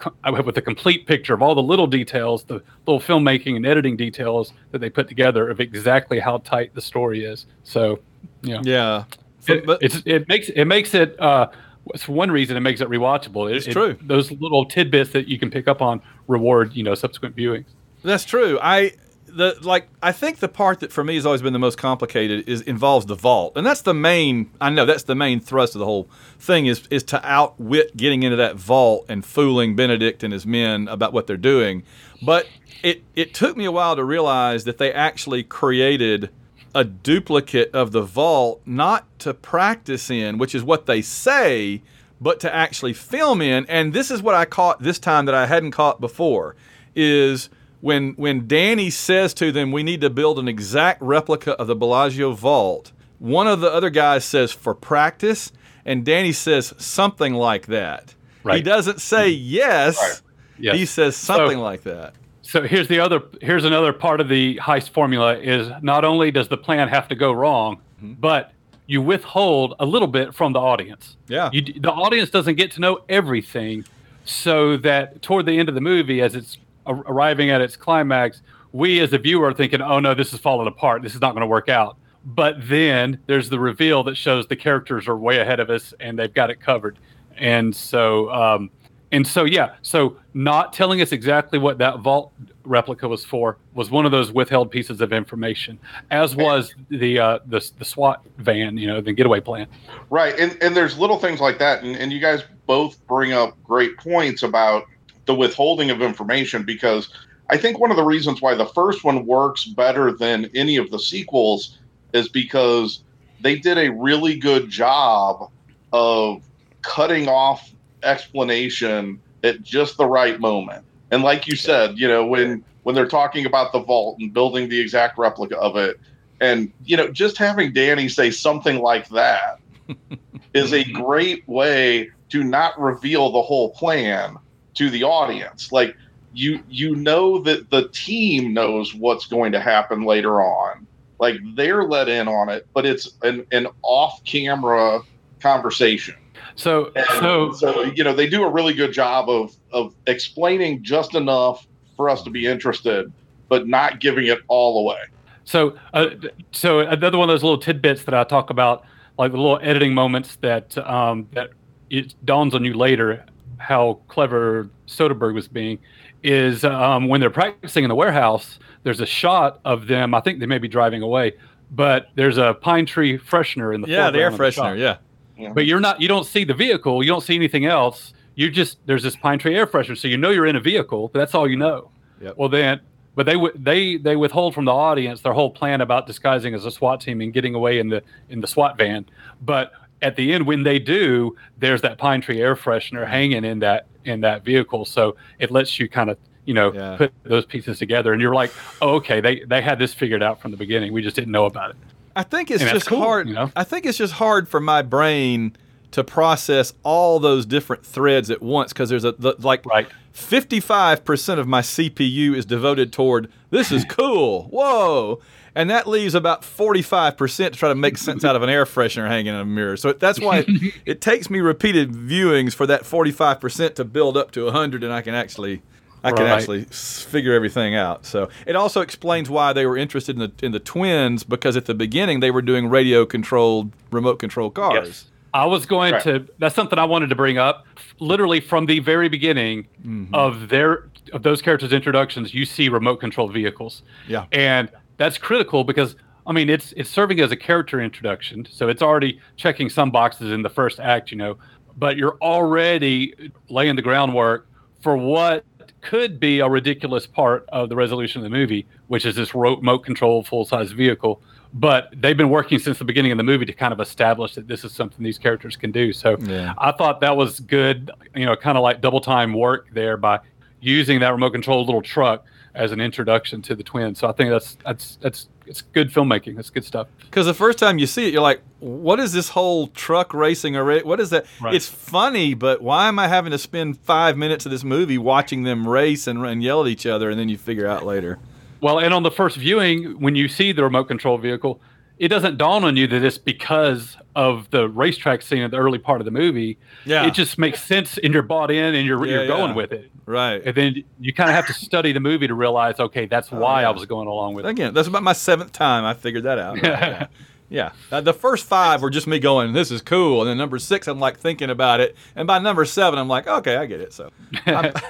with 0.46 0.58
a 0.58 0.62
complete 0.62 1.06
picture 1.06 1.34
of 1.34 1.42
all 1.42 1.56
the 1.56 1.64
little 1.64 1.88
details, 1.88 2.44
the 2.46 2.62
little 2.86 3.00
filmmaking 3.00 3.56
and 3.56 3.66
editing 3.66 3.98
details 3.98 4.54
that 4.72 4.80
they 4.80 4.90
put 4.90 5.08
together 5.08 5.50
of 5.50 5.60
exactly 5.60 6.20
how 6.20 6.38
tight 6.40 6.74
the 6.74 6.82
story 6.82 7.26
is. 7.26 7.46
So, 7.64 8.00
you 8.42 8.54
know, 8.56 8.62
Yeah. 8.64 9.04
it, 9.48 9.66
but- 9.66 9.80
it 10.06 10.28
makes 10.28 10.50
it 10.50 10.66
makes 10.66 10.94
it. 10.94 11.20
Uh, 11.20 11.48
it's 11.94 12.08
one 12.08 12.32
reason 12.32 12.58
it 12.58 12.62
makes 12.62 12.82
it 12.82 12.90
rewatchable. 12.90 13.52
It- 13.52 13.58
It's 13.58 13.68
it- 13.68 13.74
true. 13.74 13.96
Those 14.02 14.32
little 14.32 14.66
tidbits 14.66 15.12
that 15.12 15.28
you 15.28 15.38
can 15.38 15.52
pick 15.52 15.68
up 15.68 15.82
on 15.82 16.02
reward, 16.28 16.74
you 16.76 16.84
know, 16.84 16.96
subsequent 16.96 17.36
viewings. 17.36 17.66
That's 18.04 18.26
true. 18.26 18.58
I 18.62 18.94
the 19.36 19.58
like 19.62 19.90
I 20.02 20.12
think 20.12 20.40
the 20.40 20.48
part 20.48 20.80
that 20.80 20.92
for 20.92 21.04
me 21.04 21.16
has 21.16 21.26
always 21.26 21.42
been 21.42 21.54
the 21.54 21.60
most 21.60 21.78
complicated 21.78 22.48
is 22.48 22.62
involves 22.62 23.06
the 23.06 23.16
vault. 23.16 23.54
And 23.56 23.66
that's 23.66 23.82
the 23.82 23.94
main 23.94 24.50
I 24.62 24.70
know 24.70 24.86
that's 24.86 25.04
the 25.04 25.16
main 25.16 25.40
thrust 25.40 25.76
of 25.76 25.80
the 25.80 25.86
whole 25.86 26.10
thing 26.40 26.66
is 26.66 26.88
is 26.90 27.04
to 27.04 27.26
outwit 27.28 27.96
getting 27.98 28.24
into 28.24 28.38
that 28.38 28.56
vault 28.56 29.06
and 29.10 29.26
fooling 29.26 29.76
Benedict 29.76 30.24
and 30.24 30.32
his 30.32 30.46
men 30.46 30.88
about 30.88 31.12
what 31.12 31.28
they're 31.28 31.38
doing. 31.38 31.84
But 32.24 32.48
it 32.82 33.04
it 33.16 33.34
took 33.34 33.58
me 33.58 33.66
a 33.66 33.72
while 33.72 33.96
to 33.96 34.04
realize 34.04 34.64
that 34.64 34.78
they 34.78 34.92
actually 34.92 35.44
created 35.44 36.30
a 36.74 36.84
duplicate 36.84 37.72
of 37.74 37.92
the 37.92 38.02
vault 38.02 38.62
not 38.66 39.08
to 39.20 39.34
practice 39.34 40.10
in, 40.10 40.38
which 40.38 40.56
is 40.56 40.64
what 40.64 40.86
they 40.86 41.02
say, 41.02 41.82
but 42.22 42.40
to 42.40 42.54
actually 42.54 42.94
film 42.94 43.42
in. 43.42 43.66
And 43.68 43.94
this 43.94 44.12
is 44.12 44.22
what 44.22 44.36
I 44.36 44.46
caught 44.46 44.82
this 44.82 45.00
time 45.00 45.26
that 45.26 45.36
I 45.36 45.46
hadn't 45.46 45.72
caught 45.72 46.00
before 46.00 46.56
is 46.96 47.50
when 47.82 48.14
when 48.14 48.48
Danny 48.48 48.90
says 48.90 49.34
to 49.36 49.52
them, 49.52 49.72
"We 49.72 49.84
need 49.84 50.02
to 50.02 50.10
build 50.10 50.40
an 50.40 50.48
exact 50.48 51.02
replica 51.02 51.54
of 51.54 51.68
the 51.68 51.76
Bellagio 51.76 52.32
vault." 52.34 52.92
One 53.20 53.48
of 53.48 53.62
the 53.62 53.72
other 53.72 53.90
guys 53.90 54.26
says, 54.26 54.52
"For 54.52 54.74
practice," 54.74 55.52
and 55.86 56.04
Danny 56.06 56.32
says 56.32 56.74
something 56.78 57.34
like 57.34 57.68
that. 57.68 58.14
He 58.52 58.62
doesn't 58.62 59.02
say 59.02 59.30
yes. 59.30 59.98
Right. 59.98 60.22
Yes. 60.60 60.76
He 60.76 60.86
says 60.86 61.16
something 61.16 61.58
So- 61.58 61.64
like 61.64 61.84
that. 61.84 62.14
So 62.44 62.62
here's 62.62 62.88
the 62.88 63.00
other 63.00 63.24
here's 63.42 63.66
another 63.66 63.92
part 63.92 64.22
of 64.22 64.30
the 64.30 64.58
heist 64.62 64.90
formula 64.92 65.36
is 65.38 65.68
not 65.82 66.06
only 66.06 66.30
does 66.30 66.48
the 66.48 66.58
plan 66.58 66.88
have 66.90 67.08
to 67.08 67.16
go 67.16 67.32
wrong, 67.32 67.78
Mm-hmm. 68.04 68.14
but 68.20 68.52
you 68.88 69.02
withhold 69.02 69.74
a 69.80 69.86
little 69.86 70.08
bit 70.08 70.36
from 70.36 70.54
the 70.54 70.60
audience. 70.60 71.18
Yeah. 71.28 71.50
You, 71.52 71.62
the 71.64 71.92
audience 71.92 72.30
doesn't 72.30 72.54
get 72.56 72.70
to 72.72 72.82
know 72.82 73.00
everything, 73.10 73.84
so 74.26 74.78
that 74.78 75.24
toward 75.24 75.48
the 75.48 75.58
end 75.58 75.70
of 75.70 75.76
the 75.76 75.82
movie, 75.82 76.22
as 76.22 76.36
it's 76.36 76.58
arriving 76.88 77.50
at 77.50 77.62
its 77.62 77.76
climax, 77.76 78.42
we 78.72 79.00
as 79.00 79.14
a 79.14 79.18
viewer 79.18 79.48
are 79.48 79.54
thinking, 79.54 79.82
"Oh 79.82 80.00
no, 80.00 80.14
this 80.14 80.34
is 80.34 80.40
falling 80.40 80.68
apart. 80.68 81.02
This 81.02 81.16
is 81.16 81.22
not 81.22 81.34
going 81.34 81.42
to 81.42 81.48
work 81.48 81.70
out." 81.70 81.98
But 82.26 82.56
then 82.68 83.20
there's 83.28 83.50
the 83.50 83.60
reveal 83.60 84.04
that 84.04 84.18
shows 84.18 84.48
the 84.48 84.56
characters 84.56 85.08
are 85.08 85.16
way 85.16 85.40
ahead 85.40 85.60
of 85.60 85.70
us 85.70 85.94
and 86.00 86.18
they've 86.18 86.34
got 86.34 86.50
it 86.50 86.60
covered. 86.60 86.98
And 87.38 87.76
so, 87.76 88.32
um, 88.32 88.72
and 89.12 89.28
so, 89.28 89.44
yeah. 89.44 89.76
So, 89.84 90.18
not 90.34 90.74
telling 90.74 91.02
us 91.02 91.12
exactly 91.12 91.60
what 91.60 91.78
that 91.78 92.00
vault 92.00 92.34
replica 92.64 93.08
was 93.08 93.24
for 93.24 93.58
was 93.76 93.92
one 93.92 94.06
of 94.06 94.12
those 94.12 94.32
withheld 94.32 94.72
pieces 94.72 95.00
of 95.00 95.14
information, 95.14 95.78
as 96.10 96.36
was 96.36 96.74
the 96.90 97.20
uh, 97.20 97.40
the 97.46 97.72
the 97.78 97.86
SWAT 97.86 98.26
van, 98.38 98.78
you 98.78 98.88
know, 98.88 99.02
the 99.02 99.14
getaway 99.14 99.40
plan. 99.40 99.68
Right. 100.10 100.38
And 100.40 100.58
and 100.62 100.76
there's 100.76 100.98
little 100.98 101.20
things 101.20 101.40
like 101.40 101.60
that. 101.60 101.84
And, 101.84 101.96
and 101.96 102.12
you 102.12 102.20
guys 102.20 102.44
both 102.66 103.06
bring 103.06 103.32
up 103.32 103.56
great 103.64 103.96
points 103.98 104.42
about 104.42 104.86
the 105.26 105.36
withholding 105.36 105.92
of 105.92 106.02
information 106.02 106.64
because 106.64 107.10
I 107.50 107.58
think 107.58 107.80
one 107.80 107.92
of 107.92 107.98
the 107.98 108.04
reasons 108.04 108.42
why 108.42 108.56
the 108.56 108.66
first 108.66 109.04
one 109.04 109.26
works 109.26 109.66
better 109.66 110.12
than 110.12 110.50
any 110.56 110.78
of 110.78 110.90
the 110.92 111.00
sequels 111.00 111.78
is 112.14 112.28
because 112.28 113.04
they 113.42 113.58
did 113.58 113.78
a 113.78 113.90
really 113.90 114.38
good 114.38 114.70
job 114.70 115.52
of 115.94 116.44
cutting 116.82 117.28
off 117.28 117.72
explanation 118.04 119.20
at 119.44 119.62
just 119.62 119.98
the 119.98 120.06
right 120.06 120.40
moment. 120.40 120.86
And 121.12 121.24
like 121.24 121.48
you 121.48 121.56
said, 121.56 121.98
you 121.98 122.08
know, 122.08 122.26
when 122.26 122.64
when 122.84 122.96
they're 122.96 123.08
talking 123.08 123.46
about 123.46 123.72
the 123.72 123.80
vault 123.80 124.18
and 124.20 124.34
building 124.34 124.70
the 124.70 124.80
exact 124.80 125.18
replica 125.18 125.58
of 125.58 125.76
it, 125.76 126.00
and 126.42 126.72
you 126.84 126.98
know, 126.98 127.10
just 127.10 127.38
having 127.38 127.74
Danny 127.74 128.10
say 128.10 128.32
something 128.32 128.80
like 128.80 129.08
that 129.10 129.60
is 130.54 130.74
a 130.74 130.84
great 130.84 131.48
way 131.48 132.10
to 132.30 132.44
not 132.44 132.80
reveal 132.80 133.32
the 133.32 133.42
whole 133.42 133.72
plan 133.72 134.38
to 134.76 134.90
the 134.90 135.04
audience. 135.04 135.72
Like 135.72 135.96
you 136.34 136.62
you 136.70 136.96
know 136.96 137.40
that 137.40 137.70
the 137.70 137.88
team 137.90 138.54
knows 138.54 138.94
what's 138.94 139.26
going 139.26 139.52
to 139.54 139.60
happen 139.60 140.04
later 140.04 140.42
on. 140.42 140.86
Like 141.20 141.38
they're 141.56 141.86
let 141.86 142.10
in 142.10 142.28
on 142.28 142.50
it, 142.50 142.68
but 142.74 142.86
it's 142.86 143.14
an, 143.24 143.46
an 143.52 143.68
off-camera 143.82 145.02
conversation. 145.40 146.16
So, 146.56 146.92
And 146.96 147.06
so 147.20 147.52
so 147.54 147.84
you 147.84 148.04
know 148.04 148.14
they 148.14 148.28
do 148.28 148.44
a 148.44 148.50
really 148.50 148.74
good 148.74 148.94
job 148.94 149.30
of 149.30 149.56
of 149.72 149.96
explaining 150.08 150.84
just 150.84 151.16
enough 151.16 151.66
for 151.96 152.10
us 152.10 152.22
to 152.24 152.30
be 152.30 152.46
interested, 152.46 153.12
but 153.50 153.68
not 153.68 154.00
giving 154.00 154.28
it 154.28 154.40
all 154.48 154.80
away. 154.80 155.00
So, 155.46 155.78
uh, 155.94 156.08
so 156.52 156.80
another 156.80 157.18
one 157.18 157.30
of 157.30 157.34
those 157.34 157.44
little 157.44 157.60
tidbits 157.60 158.04
that 158.06 158.16
I 158.16 158.24
talk 158.24 158.50
about, 158.50 158.84
like 159.18 159.32
the 159.32 159.38
little 159.38 159.60
editing 159.62 159.94
moments 159.94 160.38
that 160.38 160.78
um, 160.78 161.28
that 161.34 161.52
it 161.90 162.14
dawns 162.26 162.56
on 162.56 162.66
you 162.66 162.74
later 162.74 163.26
how 163.58 164.00
clever 164.08 164.70
Soderbergh 164.88 165.34
was 165.34 165.48
being, 165.48 165.80
is 166.24 166.64
um, 166.64 167.08
when 167.08 167.22
they're 167.22 167.30
practicing 167.30 167.84
in 167.84 167.90
the 167.90 167.96
warehouse. 167.96 168.60
There's 168.84 169.00
a 169.02 169.06
shot 169.06 169.60
of 169.66 169.88
them. 169.88 170.14
I 170.14 170.22
think 170.22 170.40
they 170.40 170.46
may 170.46 170.60
be 170.60 170.68
driving 170.68 171.02
away, 171.02 171.34
but 171.72 172.10
there's 172.16 172.38
a 172.38 172.54
pine 172.54 172.86
tree 172.86 173.18
freshener 173.18 173.74
in 173.74 173.82
the 173.82 173.88
Yeah, 173.88 174.12
the 174.12 174.20
air 174.20 174.32
freshener. 174.32 174.78
shot. 174.78 175.00
Yeah. 175.38 175.52
But 175.54 175.66
you're 175.66 175.80
not. 175.80 176.00
You 176.02 176.08
don't 176.08 176.24
see 176.26 176.44
the 176.44 176.54
vehicle. 176.54 177.04
You 177.04 177.10
don't 177.10 177.24
see 177.24 177.36
anything 177.36 177.66
else. 177.66 178.14
You 178.36 178.50
just 178.52 178.78
there's 178.86 179.02
this 179.04 179.16
pine 179.16 179.40
tree 179.40 179.56
air 179.56 179.66
freshener, 179.68 179.98
so 179.98 180.08
you 180.08 180.18
know 180.18 180.30
you're 180.30 180.46
in 180.46 180.56
a 180.56 180.60
vehicle. 180.62 181.10
But 181.12 181.20
that's 181.20 181.34
all 181.34 181.50
you 181.50 181.58
know. 181.58 181.90
Yep. 182.22 182.36
Well 182.38 182.50
then, 182.50 182.80
but 183.16 183.26
they 183.26 183.34
wi- 183.34 183.52
they 183.56 183.98
they 183.98 184.16
withhold 184.16 184.54
from 184.54 184.66
the 184.66 184.72
audience 184.74 185.22
their 185.22 185.34
whole 185.34 185.50
plan 185.52 185.82
about 185.82 186.06
disguising 186.08 186.54
as 186.54 186.64
a 186.66 186.72
SWAT 186.72 187.02
team 187.02 187.22
and 187.22 187.34
getting 187.34 187.56
away 187.56 187.80
in 187.80 187.90
the 187.90 188.02
in 188.30 188.40
the 188.40 188.48
SWAT 188.48 188.78
van. 188.78 189.06
But 189.42 189.72
at 190.06 190.16
the 190.16 190.34
end, 190.34 190.46
when 190.46 190.64
they 190.64 190.80
do, 190.80 191.36
there's 191.58 191.82
that 191.82 191.98
pine 191.98 192.22
tree 192.22 192.40
air 192.42 192.56
freshener 192.56 193.02
mm-hmm. 193.02 193.12
hanging 193.12 193.44
in 193.44 193.60
that 193.60 193.88
in 194.06 194.22
that 194.22 194.46
vehicle. 194.46 194.86
So 194.86 195.16
it 195.40 195.50
lets 195.52 195.80
you 195.80 195.90
kind 195.90 196.10
of 196.12 196.18
you 196.46 196.54
know 196.54 196.72
Yeah. 196.74 196.98
put 196.98 197.12
those 197.24 197.46
pieces 197.46 197.80
together, 197.80 198.14
and 198.14 198.22
you're 198.22 198.36
like, 198.36 198.52
oh, 198.82 198.96
okay, 198.96 199.20
they 199.20 199.40
they 199.42 199.62
had 199.62 199.80
this 199.80 199.94
figured 199.94 200.22
out 200.24 200.40
from 200.42 200.52
the 200.52 200.58
beginning. 200.58 200.94
We 200.94 201.02
just 201.02 201.16
didn't 201.16 201.32
know 201.32 201.46
about 201.46 201.72
it. 201.72 201.76
I 202.16 202.24
think 202.24 202.50
it's 202.52 202.62
And 202.64 202.72
just 202.72 202.88
cool, 202.88 203.00
hard. 203.02 203.28
you 203.28 203.34
know? 203.34 203.52
I 203.58 203.64
think 203.66 203.86
it's 203.86 203.98
just 203.98 204.14
hard 204.14 204.48
for 204.48 204.62
my 204.62 204.82
brain 204.82 205.56
to 205.92 206.04
process 206.04 206.74
all 206.84 207.20
those 207.20 207.46
different 207.46 207.86
threads 207.86 208.30
at 208.30 208.42
once 208.42 208.72
because 208.74 208.90
there's 208.90 209.04
a 209.04 209.14
the, 209.14 209.34
like 209.40 209.66
Right. 209.66 209.88
55% 210.14 211.40
of 211.40 211.48
my 211.48 211.62
CPU 211.62 212.36
is 212.36 212.46
devoted 212.46 212.94
toward 212.94 213.30
this 213.50 213.72
is 213.72 213.84
cool. 213.90 214.44
Whoa. 214.50 215.20
And 215.56 215.70
that 215.70 215.88
leaves 215.88 216.14
about 216.16 216.42
45% 216.42 217.38
to 217.38 217.50
try 217.52 217.70
to 217.70 217.76
make 217.76 217.98
sense 217.98 218.26
out 218.26 218.36
of 218.36 218.44
an 218.44 218.50
air 218.50 218.66
freshener 218.66 219.08
hanging 219.08 219.34
in 219.34 219.40
a 219.40 219.46
mirror. 219.46 219.78
So 219.78 219.94
that's 219.94 220.20
why 220.20 220.40
it, 220.48 220.74
it 220.86 221.02
takes 221.02 221.30
me 221.30 221.40
repeated 221.40 221.92
viewings 221.94 222.54
for 222.54 222.68
that 222.68 222.84
45% 222.84 223.76
to 223.76 223.86
build 223.86 224.18
up 224.18 224.32
to 224.32 224.44
100 224.46 224.84
and 224.84 224.92
I 224.94 225.02
can 225.02 225.16
actually 225.16 225.62
I 226.04 226.12
can 226.12 226.26
Right. 226.26 226.34
actually 226.34 226.66
figure 226.66 227.34
everything 227.34 227.74
out. 227.74 228.06
So 228.06 228.30
it 228.46 228.56
also 228.56 228.82
explains 228.82 229.28
why 229.28 229.54
they 229.54 229.66
were 229.66 229.76
interested 229.78 230.16
in 230.16 230.20
the 230.20 230.46
in 230.46 230.52
the 230.52 230.60
twins 230.60 231.24
because 231.24 231.58
at 231.58 231.66
the 231.66 231.74
beginning 231.74 232.20
they 232.20 232.30
were 232.30 232.44
doing 232.44 232.68
radio 232.70 233.06
controlled 233.08 233.72
remote 233.92 234.20
control 234.20 234.52
cars. 234.52 234.88
Yes. 234.88 235.06
I 235.34 235.46
was 235.48 235.66
going 235.66 235.94
Right. 235.94 236.04
to. 236.04 236.28
That's 236.38 236.54
something 236.56 236.78
I 236.78 236.86
wanted 236.86 237.10
to 237.10 237.16
bring 237.16 237.38
up. 237.38 237.66
Literally 238.00 238.40
from 238.40 238.68
the 238.68 238.80
very 238.80 239.10
beginning 239.10 239.68
Mm-hmm. 239.86 240.14
of 240.14 240.50
their 240.50 240.84
of 241.14 241.24
those 241.24 241.42
characters' 241.42 241.72
introductions, 241.74 242.34
you 242.34 242.46
see 242.46 242.68
remote 242.70 242.98
controlled 243.00 243.32
vehicles. 243.34 243.82
Yeah. 244.08 244.26
and 244.32 244.70
that's 244.98 245.18
critical 245.18 245.64
because 245.64 245.96
I 246.28 246.34
mean 246.34 246.50
it's 246.50 246.74
it's 246.78 246.90
serving 246.90 247.20
as 247.20 247.32
a 247.32 247.38
character 247.38 247.82
introduction, 247.82 248.48
so 248.50 248.68
it's 248.70 248.82
already 248.82 249.20
checking 249.36 249.70
some 249.70 249.92
boxes 249.92 250.32
in 250.32 250.42
the 250.42 250.50
first 250.50 250.80
act, 250.80 251.12
you 251.12 251.18
know. 251.18 251.38
But 251.78 251.98
you're 251.98 252.18
already 252.22 253.14
laying 253.50 253.76
the 253.76 253.82
groundwork 253.82 254.48
for 254.82 254.96
what 254.96 255.44
could 255.82 256.20
be 256.20 256.40
a 256.40 256.48
ridiculous 256.50 257.06
part 257.06 257.46
of 257.50 257.70
the 257.70 257.76
resolution 257.76 258.20
of 258.20 258.24
the 258.24 258.36
movie, 258.36 258.66
which 258.88 259.06
is 259.06 259.16
this 259.16 259.36
remote 259.36 259.80
controlled 259.80 260.28
full 260.28 260.46
size 260.46 260.72
vehicle. 260.72 261.22
But 261.54 261.94
they've 261.96 262.18
been 262.18 262.30
working 262.30 262.60
since 262.60 262.80
the 262.80 262.86
beginning 262.86 263.12
of 263.12 263.18
the 263.18 263.24
movie 263.24 263.46
to 263.46 263.54
kind 263.54 263.72
of 263.72 263.80
establish 263.80 264.36
that 264.36 264.48
this 264.48 264.66
is 264.66 264.74
something 264.74 265.04
these 265.04 265.18
characters 265.18 265.56
can 265.56 265.72
do. 265.72 265.94
So 265.94 266.18
Yeah. 266.20 266.54
I 266.58 266.72
thought 266.72 267.02
that 267.02 267.16
was 267.16 267.40
good, 267.40 267.92
you 268.16 268.26
know, 268.26 268.36
kind 268.36 268.58
of 268.58 268.64
like 268.64 268.82
double 268.82 269.00
time 269.00 269.34
work 269.34 269.68
there 269.74 269.96
by 269.96 270.20
using 270.60 271.00
that 271.00 271.12
remote 271.12 271.32
controlled 271.32 271.68
little 271.68 271.82
truck 271.82 272.26
as 272.56 272.72
an 272.72 272.80
introduction 272.82 273.42
to 273.44 273.56
the 273.56 273.64
twins. 273.64 274.00
So 274.00 274.08
I 274.08 274.14
think 274.14 274.30
that's 274.30 274.58
that's 274.66 274.96
that's 275.02 275.28
it's 275.46 275.62
good 275.62 275.92
filmmaking. 275.92 276.36
That's 276.36 276.50
good 276.50 276.66
stuff. 276.66 276.88
Because 277.00 277.26
the 277.26 277.34
first 277.34 277.60
time 277.60 277.78
you 277.78 277.86
see 277.86 278.08
it, 278.08 278.14
you're 278.14 278.22
like, 278.22 278.42
"What 278.60 279.00
is 279.00 279.14
this 279.14 279.30
whole 279.30 279.68
truck 279.68 280.14
racing? 280.14 280.56
Or 280.56 280.80
what 280.80 281.00
is 281.00 281.12
that?" 281.12 281.26
Right. 281.42 281.54
It's 281.54 281.68
funny, 281.68 282.34
but 282.34 282.62
why 282.62 282.88
am 282.88 282.98
I 282.98 283.08
having 283.08 283.32
to 283.32 283.38
spend 283.38 283.78
five 283.80 284.18
minutes 284.18 284.46
of 284.46 284.52
this 284.52 284.64
movie 284.64 284.98
watching 284.98 285.44
them 285.44 285.68
race 285.68 286.08
and, 286.08 286.26
and 286.26 286.42
yell 286.42 286.62
at 286.62 286.68
each 286.68 286.86
other, 286.86 287.10
and 287.10 287.20
then 287.20 287.30
you 287.30 287.38
figure 287.38 287.68
out 287.68 287.86
later? 287.86 288.18
Well, 288.62 288.80
and 288.80 288.94
on 288.94 289.04
the 289.04 289.12
first 289.12 289.38
viewing, 289.38 290.00
when 290.00 290.16
you 290.16 290.28
see 290.28 290.52
the 290.52 290.64
remote 290.64 290.86
control 290.86 291.18
vehicle, 291.18 291.62
it 292.00 292.10
doesn't 292.10 292.38
dawn 292.38 292.64
on 292.64 292.76
you 292.78 292.88
that 292.88 293.04
it's 293.04 293.18
because 293.18 293.98
of 294.16 294.50
the 294.52 294.68
racetrack 294.70 295.22
scene 295.22 295.42
at 295.42 295.52
the 295.52 295.58
early 295.58 295.78
part 295.78 296.00
of 296.02 296.06
the 296.06 296.12
movie. 296.12 296.58
Yeah. 296.86 297.06
It 297.06 297.14
just 297.14 297.38
makes 297.38 297.62
sense 297.64 297.98
and 297.98 298.14
you're 298.14 298.24
bought 298.24 298.50
in 298.52 298.74
and 298.76 298.86
you're, 298.88 299.06
Yeah, 299.06 299.14
you're 299.18 299.28
going 299.28 299.50
yeah. 299.52 299.56
with 299.56 299.72
it. 299.74 299.92
Right. 300.06 300.42
And 300.46 300.56
then 300.56 300.84
you 301.00 301.14
kind 301.14 301.30
of 301.30 301.36
have 301.36 301.48
to 301.48 301.54
study 301.54 301.92
the 301.92 302.00
movie 302.00 302.28
to 302.28 302.34
realize, 302.34 302.80
okay, 302.80 303.06
that's 303.08 303.32
why 303.32 303.60
Oh, 303.60 303.62
yeah. 303.62 303.68
I 303.68 303.72
was 303.72 303.86
going 303.86 304.08
along 304.08 304.36
with 304.36 304.46
it. 304.46 304.50
Again, 304.50 304.74
that's 304.74 304.88
about 304.88 305.04
my 305.04 305.14
seventh 305.14 305.52
time 305.52 305.84
I 305.84 305.94
figured 305.94 306.24
that 306.24 306.40
out. 306.40 306.64
yeah. 306.64 307.08
Yeah. 307.48 307.74
Uh, 307.92 308.02
the 308.02 308.12
first 308.12 308.48
five 308.48 308.82
were 308.82 308.90
just 308.90 309.06
me 309.06 309.20
going, 309.20 309.54
"This 309.54 309.70
is 309.70 309.80
cool," 309.80 310.22
and 310.22 310.28
then 310.28 310.36
number 310.36 310.58
six, 310.58 310.88
I'm 310.88 311.00
like 311.00 311.20
thinking 311.20 311.52
about 311.52 311.80
it, 311.80 311.96
and 312.16 312.26
by 312.26 312.40
number 312.40 312.66
seven, 312.66 312.98
I'm 312.98 313.08
like, 313.08 313.28
"Okay, 313.28 313.56
I 313.56 313.68
get 313.68 313.80
it." 313.82 313.94
So 313.94 314.10